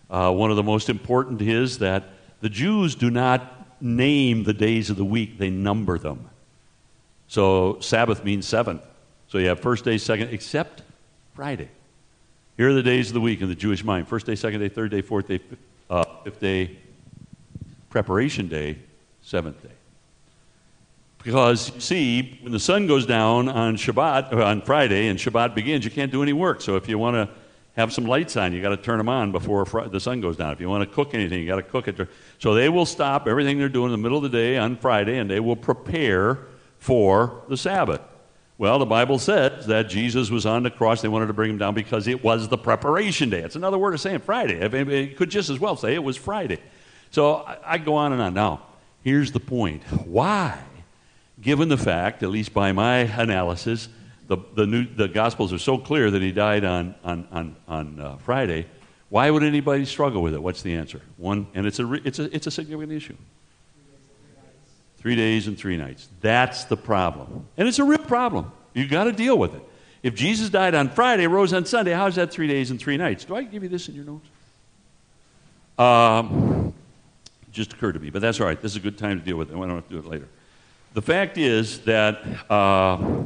Uh, 0.09 0.31
one 0.31 0.49
of 0.49 0.57
the 0.57 0.63
most 0.63 0.89
important 0.89 1.41
is 1.41 1.79
that 1.79 2.03
the 2.41 2.49
Jews 2.49 2.95
do 2.95 3.09
not 3.09 3.81
name 3.81 4.43
the 4.43 4.53
days 4.53 4.89
of 4.89 4.97
the 4.97 5.05
week, 5.05 5.37
they 5.37 5.49
number 5.49 5.97
them. 5.97 6.29
So 7.27 7.79
Sabbath 7.79 8.23
means 8.23 8.47
seventh. 8.47 8.81
So 9.27 9.37
you 9.37 9.47
have 9.49 9.59
first 9.59 9.85
day, 9.85 9.97
second, 9.97 10.29
except 10.31 10.81
Friday. 11.35 11.69
Here 12.57 12.69
are 12.69 12.73
the 12.73 12.83
days 12.83 13.09
of 13.09 13.13
the 13.13 13.21
week 13.21 13.41
in 13.41 13.47
the 13.47 13.55
Jewish 13.55 13.83
mind 13.83 14.07
first 14.07 14.25
day, 14.25 14.35
second 14.35 14.59
day, 14.59 14.69
third 14.69 14.91
day, 14.91 15.01
fourth 15.01 15.27
day, 15.27 15.39
uh, 15.89 16.03
fifth 16.23 16.39
day, 16.39 16.77
preparation 17.89 18.47
day, 18.47 18.77
seventh 19.21 19.61
day. 19.61 19.69
Because, 21.23 21.71
see, 21.83 22.39
when 22.41 22.51
the 22.51 22.59
sun 22.59 22.87
goes 22.87 23.05
down 23.05 23.47
on 23.49 23.75
Shabbat, 23.75 24.33
on 24.33 24.61
Friday, 24.61 25.07
and 25.07 25.19
Shabbat 25.19 25.53
begins, 25.53 25.85
you 25.85 25.91
can't 25.91 26.11
do 26.11 26.23
any 26.23 26.33
work. 26.33 26.61
So 26.61 26.75
if 26.75 26.89
you 26.89 26.97
want 26.97 27.15
to 27.15 27.33
have 27.79 27.93
some 27.93 28.05
lights 28.05 28.37
on, 28.37 28.53
you 28.53 28.61
got 28.61 28.69
to 28.69 28.77
turn 28.77 28.97
them 28.97 29.09
on 29.09 29.31
before 29.31 29.65
the 29.65 29.99
sun 29.99 30.21
goes 30.21 30.37
down. 30.37 30.51
If 30.51 30.59
you 30.59 30.69
want 30.69 30.87
to 30.87 30.95
cook 30.95 31.13
anything, 31.13 31.39
you 31.39 31.47
got 31.47 31.55
to 31.55 31.63
cook 31.63 31.87
it. 31.87 32.07
So 32.37 32.53
they 32.53 32.69
will 32.69 32.85
stop 32.85 33.27
everything 33.27 33.57
they're 33.57 33.69
doing 33.69 33.85
in 33.85 33.91
the 33.91 33.97
middle 33.97 34.17
of 34.17 34.23
the 34.23 34.29
day 34.29 34.57
on 34.57 34.75
Friday, 34.75 35.17
and 35.17 35.29
they 35.29 35.39
will 35.39 35.55
prepare 35.55 36.39
for 36.77 37.43
the 37.47 37.57
Sabbath. 37.57 38.01
Well, 38.57 38.77
the 38.77 38.85
Bible 38.85 39.19
says 39.19 39.67
that 39.67 39.87
Jesus 39.89 40.29
was 40.29 40.45
on 40.45 40.63
the 40.63 40.69
cross. 40.69 41.01
They 41.01 41.07
wanted 41.07 41.27
to 41.27 41.33
bring 41.33 41.49
him 41.49 41.57
down 41.57 41.73
because 41.73 42.07
it 42.07 42.21
was 42.21 42.49
the 42.49 42.57
preparation 42.57 43.29
day. 43.29 43.39
It's 43.39 43.55
another 43.55 43.77
word 43.77 43.93
of 43.93 44.01
saying 44.01 44.19
Friday. 44.19 44.55
It 44.55 45.15
could 45.15 45.29
just 45.29 45.49
as 45.49 45.59
well 45.59 45.77
say 45.77 45.95
it 45.95 46.03
was 46.03 46.17
Friday. 46.17 46.59
So 47.11 47.45
I 47.65 47.77
go 47.77 47.95
on 47.95 48.11
and 48.11 48.21
on. 48.21 48.33
Now, 48.33 48.63
here's 49.01 49.31
the 49.31 49.39
point. 49.39 49.83
Why 50.05 50.59
given 51.41 51.69
the 51.69 51.77
fact, 51.77 52.21
at 52.21 52.29
least 52.29 52.53
by 52.53 52.73
my 52.73 52.97
analysis, 52.97 53.87
the, 54.29 54.37
the, 54.53 54.67
new, 54.67 54.85
the 54.85 55.07
Gospels 55.07 55.51
are 55.51 55.57
so 55.57 55.77
clear 55.77 56.11
that 56.11 56.21
he 56.21 56.31
died 56.31 56.63
on, 56.63 56.93
on, 57.03 57.27
on, 57.31 57.55
on 57.67 57.99
uh, 57.99 58.17
Friday, 58.17 58.67
why 59.09 59.29
would 59.29 59.41
anybody 59.41 59.85
struggle 59.85 60.21
with 60.21 60.35
it? 60.35 60.41
What's 60.41 60.61
the 60.61 60.75
answer? 60.75 61.01
One, 61.17 61.47
and 61.55 61.65
it's 61.65 61.79
a, 61.79 61.93
it's 61.93 62.19
a, 62.19 62.33
it's 62.33 62.45
a 62.45 62.51
significant 62.51 62.93
issue. 62.93 63.17
Three 64.97 65.15
days 65.15 65.47
and 65.47 65.57
three 65.57 65.77
nights. 65.77 66.07
That's 66.21 66.65
the 66.65 66.77
problem. 66.77 67.47
And 67.57 67.67
it's 67.67 67.79
a 67.79 67.83
real 67.83 67.97
problem. 67.97 68.51
You've 68.73 68.91
got 68.91 69.05
to 69.05 69.11
deal 69.11 69.37
with 69.37 69.55
it. 69.55 69.63
If 70.03 70.13
Jesus 70.13 70.49
died 70.49 70.75
on 70.75 70.89
Friday, 70.89 71.25
rose 71.25 71.51
on 71.51 71.65
Sunday, 71.65 71.93
how's 71.93 72.15
that 72.15 72.31
three 72.31 72.47
days 72.47 72.69
and 72.69 72.79
three 72.79 72.97
nights? 72.97 73.25
Do 73.25 73.35
I 73.35 73.43
give 73.43 73.63
you 73.63 73.69
this 73.69 73.89
in 73.89 73.95
your 73.95 74.05
notes? 74.05 74.27
Um, 75.79 76.73
just 77.51 77.73
occurred 77.73 77.93
to 77.93 77.99
me, 77.99 78.11
but 78.11 78.21
that's 78.21 78.39
all 78.39 78.45
right. 78.45 78.61
This 78.61 78.73
is 78.73 78.77
a 78.77 78.81
good 78.81 78.97
time 78.97 79.19
to 79.19 79.25
deal 79.25 79.37
with 79.37 79.49
it. 79.49 79.55
I 79.55 79.59
don't 79.59 79.69
have 79.71 79.87
to 79.87 79.93
do 79.93 79.99
it 79.99 80.05
later. 80.05 80.27
The 80.93 81.01
fact 81.01 81.37
is 81.37 81.79
that 81.81 82.21
uh, 82.51 83.23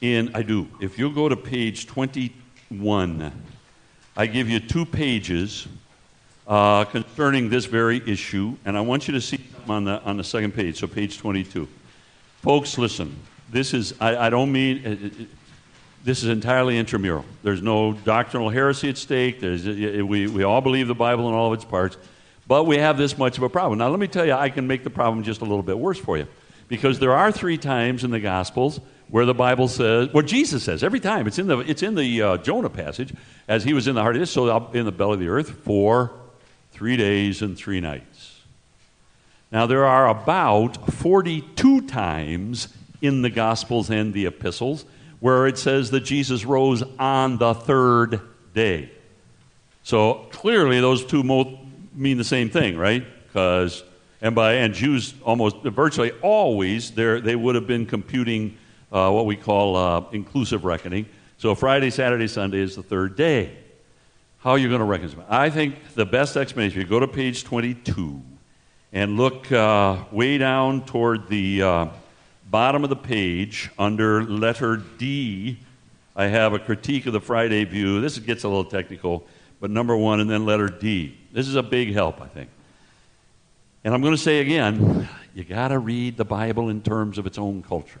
in, 0.00 0.34
I 0.34 0.42
do, 0.42 0.66
if 0.80 0.98
you 0.98 1.10
go 1.10 1.28
to 1.28 1.36
page 1.36 1.86
21, 1.86 3.32
I 4.16 4.26
give 4.26 4.48
you 4.48 4.60
two 4.60 4.86
pages 4.86 5.68
uh, 6.46 6.84
concerning 6.84 7.50
this 7.50 7.66
very 7.66 8.02
issue, 8.06 8.56
and 8.64 8.76
I 8.76 8.80
want 8.80 9.08
you 9.08 9.14
to 9.14 9.20
see 9.20 9.40
on 9.68 9.84
the, 9.84 10.02
on 10.02 10.16
the 10.16 10.24
second 10.24 10.52
page, 10.52 10.78
so 10.78 10.86
page 10.86 11.18
22. 11.18 11.68
Folks, 12.42 12.78
listen, 12.78 13.14
this 13.50 13.74
is, 13.74 13.94
I, 14.00 14.16
I 14.16 14.30
don't 14.30 14.50
mean, 14.50 14.78
it, 14.78 15.02
it, 15.02 15.28
this 16.02 16.22
is 16.22 16.30
entirely 16.30 16.78
intramural. 16.78 17.26
There's 17.42 17.60
no 17.60 17.92
doctrinal 17.92 18.48
heresy 18.48 18.88
at 18.88 18.96
stake. 18.96 19.38
There's, 19.38 19.66
we, 19.66 20.26
we 20.26 20.42
all 20.44 20.62
believe 20.62 20.88
the 20.88 20.94
Bible 20.94 21.28
in 21.28 21.34
all 21.34 21.52
of 21.52 21.58
its 21.58 21.64
parts, 21.64 21.98
but 22.48 22.64
we 22.64 22.78
have 22.78 22.96
this 22.96 23.18
much 23.18 23.36
of 23.36 23.42
a 23.42 23.50
problem. 23.50 23.78
Now, 23.78 23.90
let 23.90 24.00
me 24.00 24.08
tell 24.08 24.24
you, 24.24 24.32
I 24.32 24.48
can 24.48 24.66
make 24.66 24.82
the 24.82 24.90
problem 24.90 25.22
just 25.22 25.42
a 25.42 25.44
little 25.44 25.62
bit 25.62 25.78
worse 25.78 25.98
for 25.98 26.16
you. 26.16 26.26
Because 26.68 26.98
there 26.98 27.12
are 27.12 27.30
three 27.30 27.58
times 27.58 28.02
in 28.02 28.10
the 28.12 28.20
Gospels 28.20 28.80
where 29.10 29.26
the 29.26 29.34
Bible 29.34 29.68
says, 29.68 30.08
what 30.12 30.26
Jesus 30.26 30.62
says 30.62 30.84
every 30.84 31.00
time. 31.00 31.26
It's 31.26 31.38
in 31.38 31.48
the, 31.48 31.58
it's 31.58 31.82
in 31.82 31.94
the 31.94 32.22
uh, 32.22 32.36
Jonah 32.38 32.70
passage, 32.70 33.12
as 33.48 33.64
he 33.64 33.74
was 33.74 33.88
in 33.88 33.94
the 33.94 34.02
heart 34.02 34.16
of 34.16 34.20
this, 34.20 34.30
so 34.30 34.68
in 34.72 34.84
the 34.84 34.92
belly 34.92 35.14
of 35.14 35.20
the 35.20 35.28
earth 35.28 35.50
for 35.64 36.12
three 36.70 36.96
days 36.96 37.42
and 37.42 37.56
three 37.56 37.80
nights. 37.80 38.40
Now, 39.52 39.66
there 39.66 39.84
are 39.84 40.08
about 40.08 40.92
42 40.92 41.82
times 41.82 42.68
in 43.02 43.22
the 43.22 43.30
Gospels 43.30 43.90
and 43.90 44.14
the 44.14 44.26
epistles 44.26 44.84
where 45.18 45.46
it 45.46 45.58
says 45.58 45.90
that 45.90 46.00
Jesus 46.00 46.44
rose 46.44 46.82
on 46.98 47.38
the 47.38 47.54
third 47.54 48.20
day. 48.54 48.90
So 49.82 50.26
clearly, 50.30 50.80
those 50.80 51.04
two 51.04 51.22
mean 51.94 52.16
the 52.16 52.24
same 52.24 52.48
thing, 52.48 52.76
right? 52.76 53.04
Because 53.26 53.82
and 54.22 54.34
by 54.34 54.54
and 54.54 54.74
Jews 54.74 55.14
almost 55.24 55.56
virtually 55.62 56.12
always 56.22 56.92
they 56.92 57.36
would 57.36 57.54
have 57.54 57.66
been 57.66 57.86
computing 57.86 58.56
uh, 58.92 59.10
what 59.10 59.26
we 59.26 59.36
call 59.36 59.76
uh, 59.76 60.04
inclusive 60.12 60.64
reckoning. 60.64 61.06
So 61.38 61.54
Friday, 61.54 61.90
Saturday, 61.90 62.28
Sunday 62.28 62.58
is 62.58 62.76
the 62.76 62.82
third 62.82 63.16
day. 63.16 63.56
How 64.38 64.52
are 64.52 64.58
you 64.58 64.68
going 64.68 64.80
to 64.80 64.86
reckon? 64.86 65.10
I 65.28 65.50
think 65.50 65.94
the 65.94 66.06
best 66.06 66.36
explanation. 66.36 66.80
You 66.80 66.86
go 66.86 67.00
to 67.00 67.08
page 67.08 67.44
22 67.44 68.22
and 68.92 69.16
look 69.16 69.50
uh, 69.52 70.04
way 70.10 70.38
down 70.38 70.84
toward 70.84 71.28
the 71.28 71.62
uh, 71.62 71.86
bottom 72.50 72.82
of 72.82 72.90
the 72.90 72.96
page 72.96 73.70
under 73.78 74.24
letter 74.24 74.76
D, 74.98 75.58
I 76.16 76.26
have 76.26 76.52
a 76.52 76.58
critique 76.58 77.06
of 77.06 77.12
the 77.12 77.20
Friday 77.20 77.64
view. 77.64 78.00
This 78.00 78.18
gets 78.18 78.44
a 78.44 78.48
little 78.48 78.64
technical, 78.64 79.26
but 79.60 79.70
number 79.70 79.96
one, 79.96 80.20
and 80.20 80.28
then 80.28 80.44
letter 80.44 80.68
D. 80.68 81.16
This 81.32 81.46
is 81.46 81.54
a 81.54 81.62
big 81.62 81.92
help, 81.92 82.20
I 82.20 82.26
think. 82.26 82.50
And 83.84 83.94
I'm 83.94 84.02
going 84.02 84.14
to 84.14 84.20
say 84.20 84.40
again, 84.40 85.08
you 85.34 85.44
got 85.44 85.68
to 85.68 85.78
read 85.78 86.16
the 86.16 86.24
Bible 86.24 86.68
in 86.68 86.82
terms 86.82 87.16
of 87.16 87.26
its 87.26 87.38
own 87.38 87.62
culture. 87.62 88.00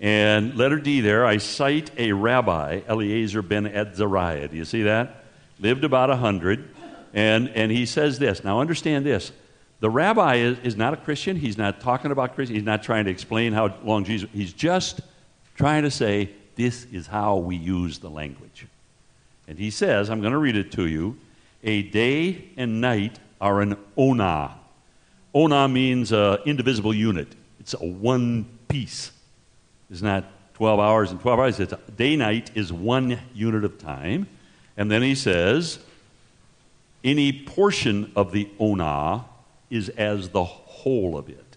And 0.00 0.56
letter 0.56 0.78
D 0.78 1.00
there, 1.00 1.26
I 1.26 1.38
cite 1.38 1.90
a 1.96 2.12
rabbi, 2.12 2.82
Eliezer 2.88 3.42
ben 3.42 3.66
Azariah. 3.66 4.48
Do 4.48 4.56
you 4.56 4.64
see 4.64 4.82
that? 4.82 5.24
Lived 5.58 5.84
about 5.84 6.08
100. 6.08 6.74
And, 7.14 7.48
and 7.48 7.72
he 7.72 7.84
says 7.86 8.18
this. 8.18 8.44
Now, 8.44 8.60
understand 8.60 9.04
this. 9.04 9.32
The 9.80 9.90
rabbi 9.90 10.36
is, 10.36 10.58
is 10.60 10.76
not 10.76 10.92
a 10.92 10.96
Christian. 10.96 11.36
He's 11.36 11.58
not 11.58 11.80
talking 11.80 12.10
about 12.10 12.34
Christian. 12.34 12.54
He's 12.54 12.64
not 12.64 12.82
trying 12.82 13.04
to 13.06 13.10
explain 13.10 13.52
how 13.52 13.74
long 13.82 14.04
Jesus. 14.04 14.28
He's 14.32 14.52
just 14.52 15.00
trying 15.56 15.82
to 15.82 15.90
say, 15.90 16.30
this 16.54 16.84
is 16.92 17.06
how 17.06 17.36
we 17.36 17.56
use 17.56 17.98
the 17.98 18.10
language. 18.10 18.66
And 19.46 19.58
he 19.58 19.70
says, 19.70 20.10
I'm 20.10 20.20
going 20.20 20.32
to 20.32 20.38
read 20.38 20.56
it 20.56 20.72
to 20.72 20.86
you 20.86 21.16
a 21.62 21.82
day 21.82 22.50
and 22.56 22.80
night 22.80 23.18
are 23.40 23.60
an 23.60 23.76
ona. 23.96 24.56
Ona 25.34 25.68
means 25.68 26.12
uh, 26.12 26.38
indivisible 26.44 26.94
unit. 26.94 27.34
It's 27.60 27.74
a 27.74 27.84
one 27.84 28.46
piece. 28.68 29.12
It's 29.90 30.02
not 30.02 30.24
12 30.54 30.80
hours 30.80 31.10
and 31.10 31.20
12 31.20 31.38
hours. 31.38 31.60
It's 31.60 31.74
day 31.96 32.16
night 32.16 32.50
is 32.54 32.72
one 32.72 33.18
unit 33.34 33.64
of 33.64 33.78
time. 33.78 34.26
And 34.76 34.90
then 34.90 35.02
he 35.02 35.14
says, 35.14 35.78
any 37.02 37.32
portion 37.32 38.12
of 38.16 38.32
the 38.32 38.48
ona 38.58 39.24
is 39.70 39.88
as 39.90 40.30
the 40.30 40.44
whole 40.44 41.16
of 41.16 41.28
it. 41.28 41.56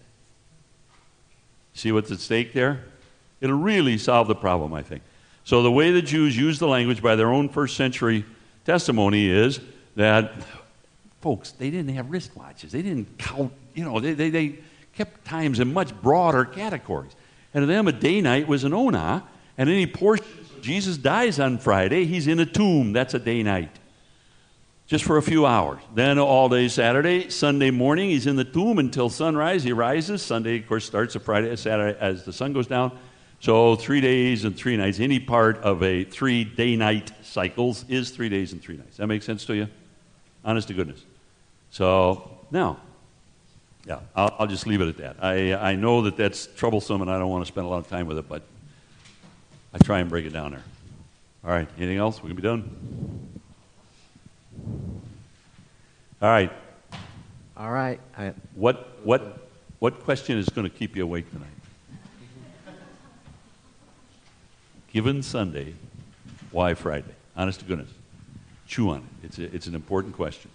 See 1.74 1.92
what's 1.92 2.10
at 2.10 2.20
stake 2.20 2.52
there? 2.52 2.84
It'll 3.40 3.58
really 3.58 3.98
solve 3.98 4.28
the 4.28 4.34
problem, 4.34 4.72
I 4.72 4.82
think. 4.82 5.02
So, 5.44 5.62
the 5.62 5.72
way 5.72 5.90
the 5.90 6.02
Jews 6.02 6.36
use 6.36 6.60
the 6.60 6.68
language 6.68 7.02
by 7.02 7.16
their 7.16 7.32
own 7.32 7.48
first 7.48 7.76
century 7.76 8.24
testimony 8.64 9.28
is 9.28 9.58
that, 9.96 10.32
folks, 11.20 11.50
they 11.50 11.70
didn't 11.70 11.94
have 11.94 12.06
wristwatches. 12.06 12.70
They 12.70 12.82
didn't 12.82 13.18
count 13.18 13.52
you 13.74 13.84
know, 13.84 14.00
they, 14.00 14.14
they, 14.14 14.30
they 14.30 14.58
kept 14.94 15.24
times 15.24 15.60
in 15.60 15.72
much 15.72 15.94
broader 16.02 16.44
categories. 16.44 17.12
And 17.54 17.62
to 17.62 17.66
them, 17.66 17.88
a 17.88 17.92
day 17.92 18.20
night 18.20 18.48
was 18.48 18.64
an 18.64 18.72
ona, 18.72 19.24
and 19.58 19.68
any 19.68 19.86
portion, 19.86 20.26
Jesus 20.62 20.96
dies 20.96 21.38
on 21.38 21.58
Friday, 21.58 22.04
he's 22.04 22.26
in 22.26 22.40
a 22.40 22.46
tomb. 22.46 22.92
That's 22.92 23.14
a 23.14 23.18
day 23.18 23.42
night. 23.42 23.78
Just 24.86 25.04
for 25.04 25.16
a 25.16 25.22
few 25.22 25.46
hours. 25.46 25.80
Then 25.94 26.18
all 26.18 26.48
day 26.48 26.68
Saturday, 26.68 27.30
Sunday 27.30 27.70
morning, 27.70 28.10
he's 28.10 28.26
in 28.26 28.36
the 28.36 28.44
tomb 28.44 28.78
until 28.78 29.08
sunrise. 29.08 29.62
He 29.62 29.72
rises. 29.72 30.22
Sunday, 30.22 30.58
of 30.58 30.68
course, 30.68 30.84
starts 30.84 31.14
a 31.14 31.20
Friday, 31.20 31.54
Saturday 31.56 31.98
as 31.98 32.24
the 32.24 32.32
sun 32.32 32.52
goes 32.52 32.66
down. 32.66 32.96
So 33.40 33.74
three 33.74 34.00
days 34.00 34.44
and 34.44 34.56
three 34.56 34.76
nights. 34.76 35.00
Any 35.00 35.18
part 35.18 35.58
of 35.58 35.82
a 35.82 36.04
three 36.04 36.44
day 36.44 36.76
night 36.76 37.10
cycles 37.22 37.84
is 37.88 38.10
three 38.10 38.28
days 38.28 38.52
and 38.52 38.62
three 38.62 38.76
nights. 38.76 38.98
That 38.98 39.08
makes 39.08 39.24
sense 39.24 39.44
to 39.46 39.54
you? 39.54 39.68
Honest 40.44 40.68
to 40.68 40.74
goodness. 40.74 41.04
So 41.70 42.38
now, 42.50 42.78
yeah, 43.86 44.00
I'll, 44.14 44.34
I'll, 44.38 44.46
just 44.46 44.66
leave 44.66 44.80
it 44.80 44.88
at 44.88 44.96
that. 44.98 45.16
I, 45.20 45.54
I 45.54 45.74
know 45.74 46.02
that 46.02 46.16
that's 46.16 46.46
troublesome 46.46 47.02
and 47.02 47.10
I 47.10 47.18
don't 47.18 47.30
want 47.30 47.44
to 47.44 47.50
spend 47.50 47.66
a 47.66 47.70
lot 47.70 47.78
of 47.78 47.88
time 47.88 48.06
with 48.06 48.18
it, 48.18 48.28
but 48.28 48.42
I 49.74 49.78
try 49.78 50.00
and 50.00 50.08
break 50.08 50.24
it 50.24 50.32
down 50.32 50.52
there. 50.52 50.62
All 51.44 51.50
right, 51.50 51.68
anything 51.76 51.98
else? 51.98 52.22
We 52.22 52.28
can 52.28 52.36
be 52.36 52.42
done? 52.42 53.32
All 56.20 56.28
right. 56.28 56.52
All 57.56 57.70
right. 57.70 57.98
I, 58.16 58.32
what, 58.54 59.04
what, 59.04 59.48
what 59.80 60.04
question 60.04 60.38
is 60.38 60.48
going 60.48 60.70
to 60.70 60.74
keep 60.74 60.94
you 60.94 61.02
awake 61.02 61.28
tonight? 61.32 61.48
Given 64.92 65.22
Sunday, 65.22 65.74
why 66.52 66.74
Friday? 66.74 67.14
Honest 67.36 67.60
to 67.60 67.64
goodness. 67.64 67.88
Chew 68.68 68.90
on 68.90 68.98
it. 68.98 69.26
It's, 69.26 69.38
a, 69.38 69.54
it's 69.54 69.66
an 69.66 69.74
important 69.74 70.14
question. 70.14 70.50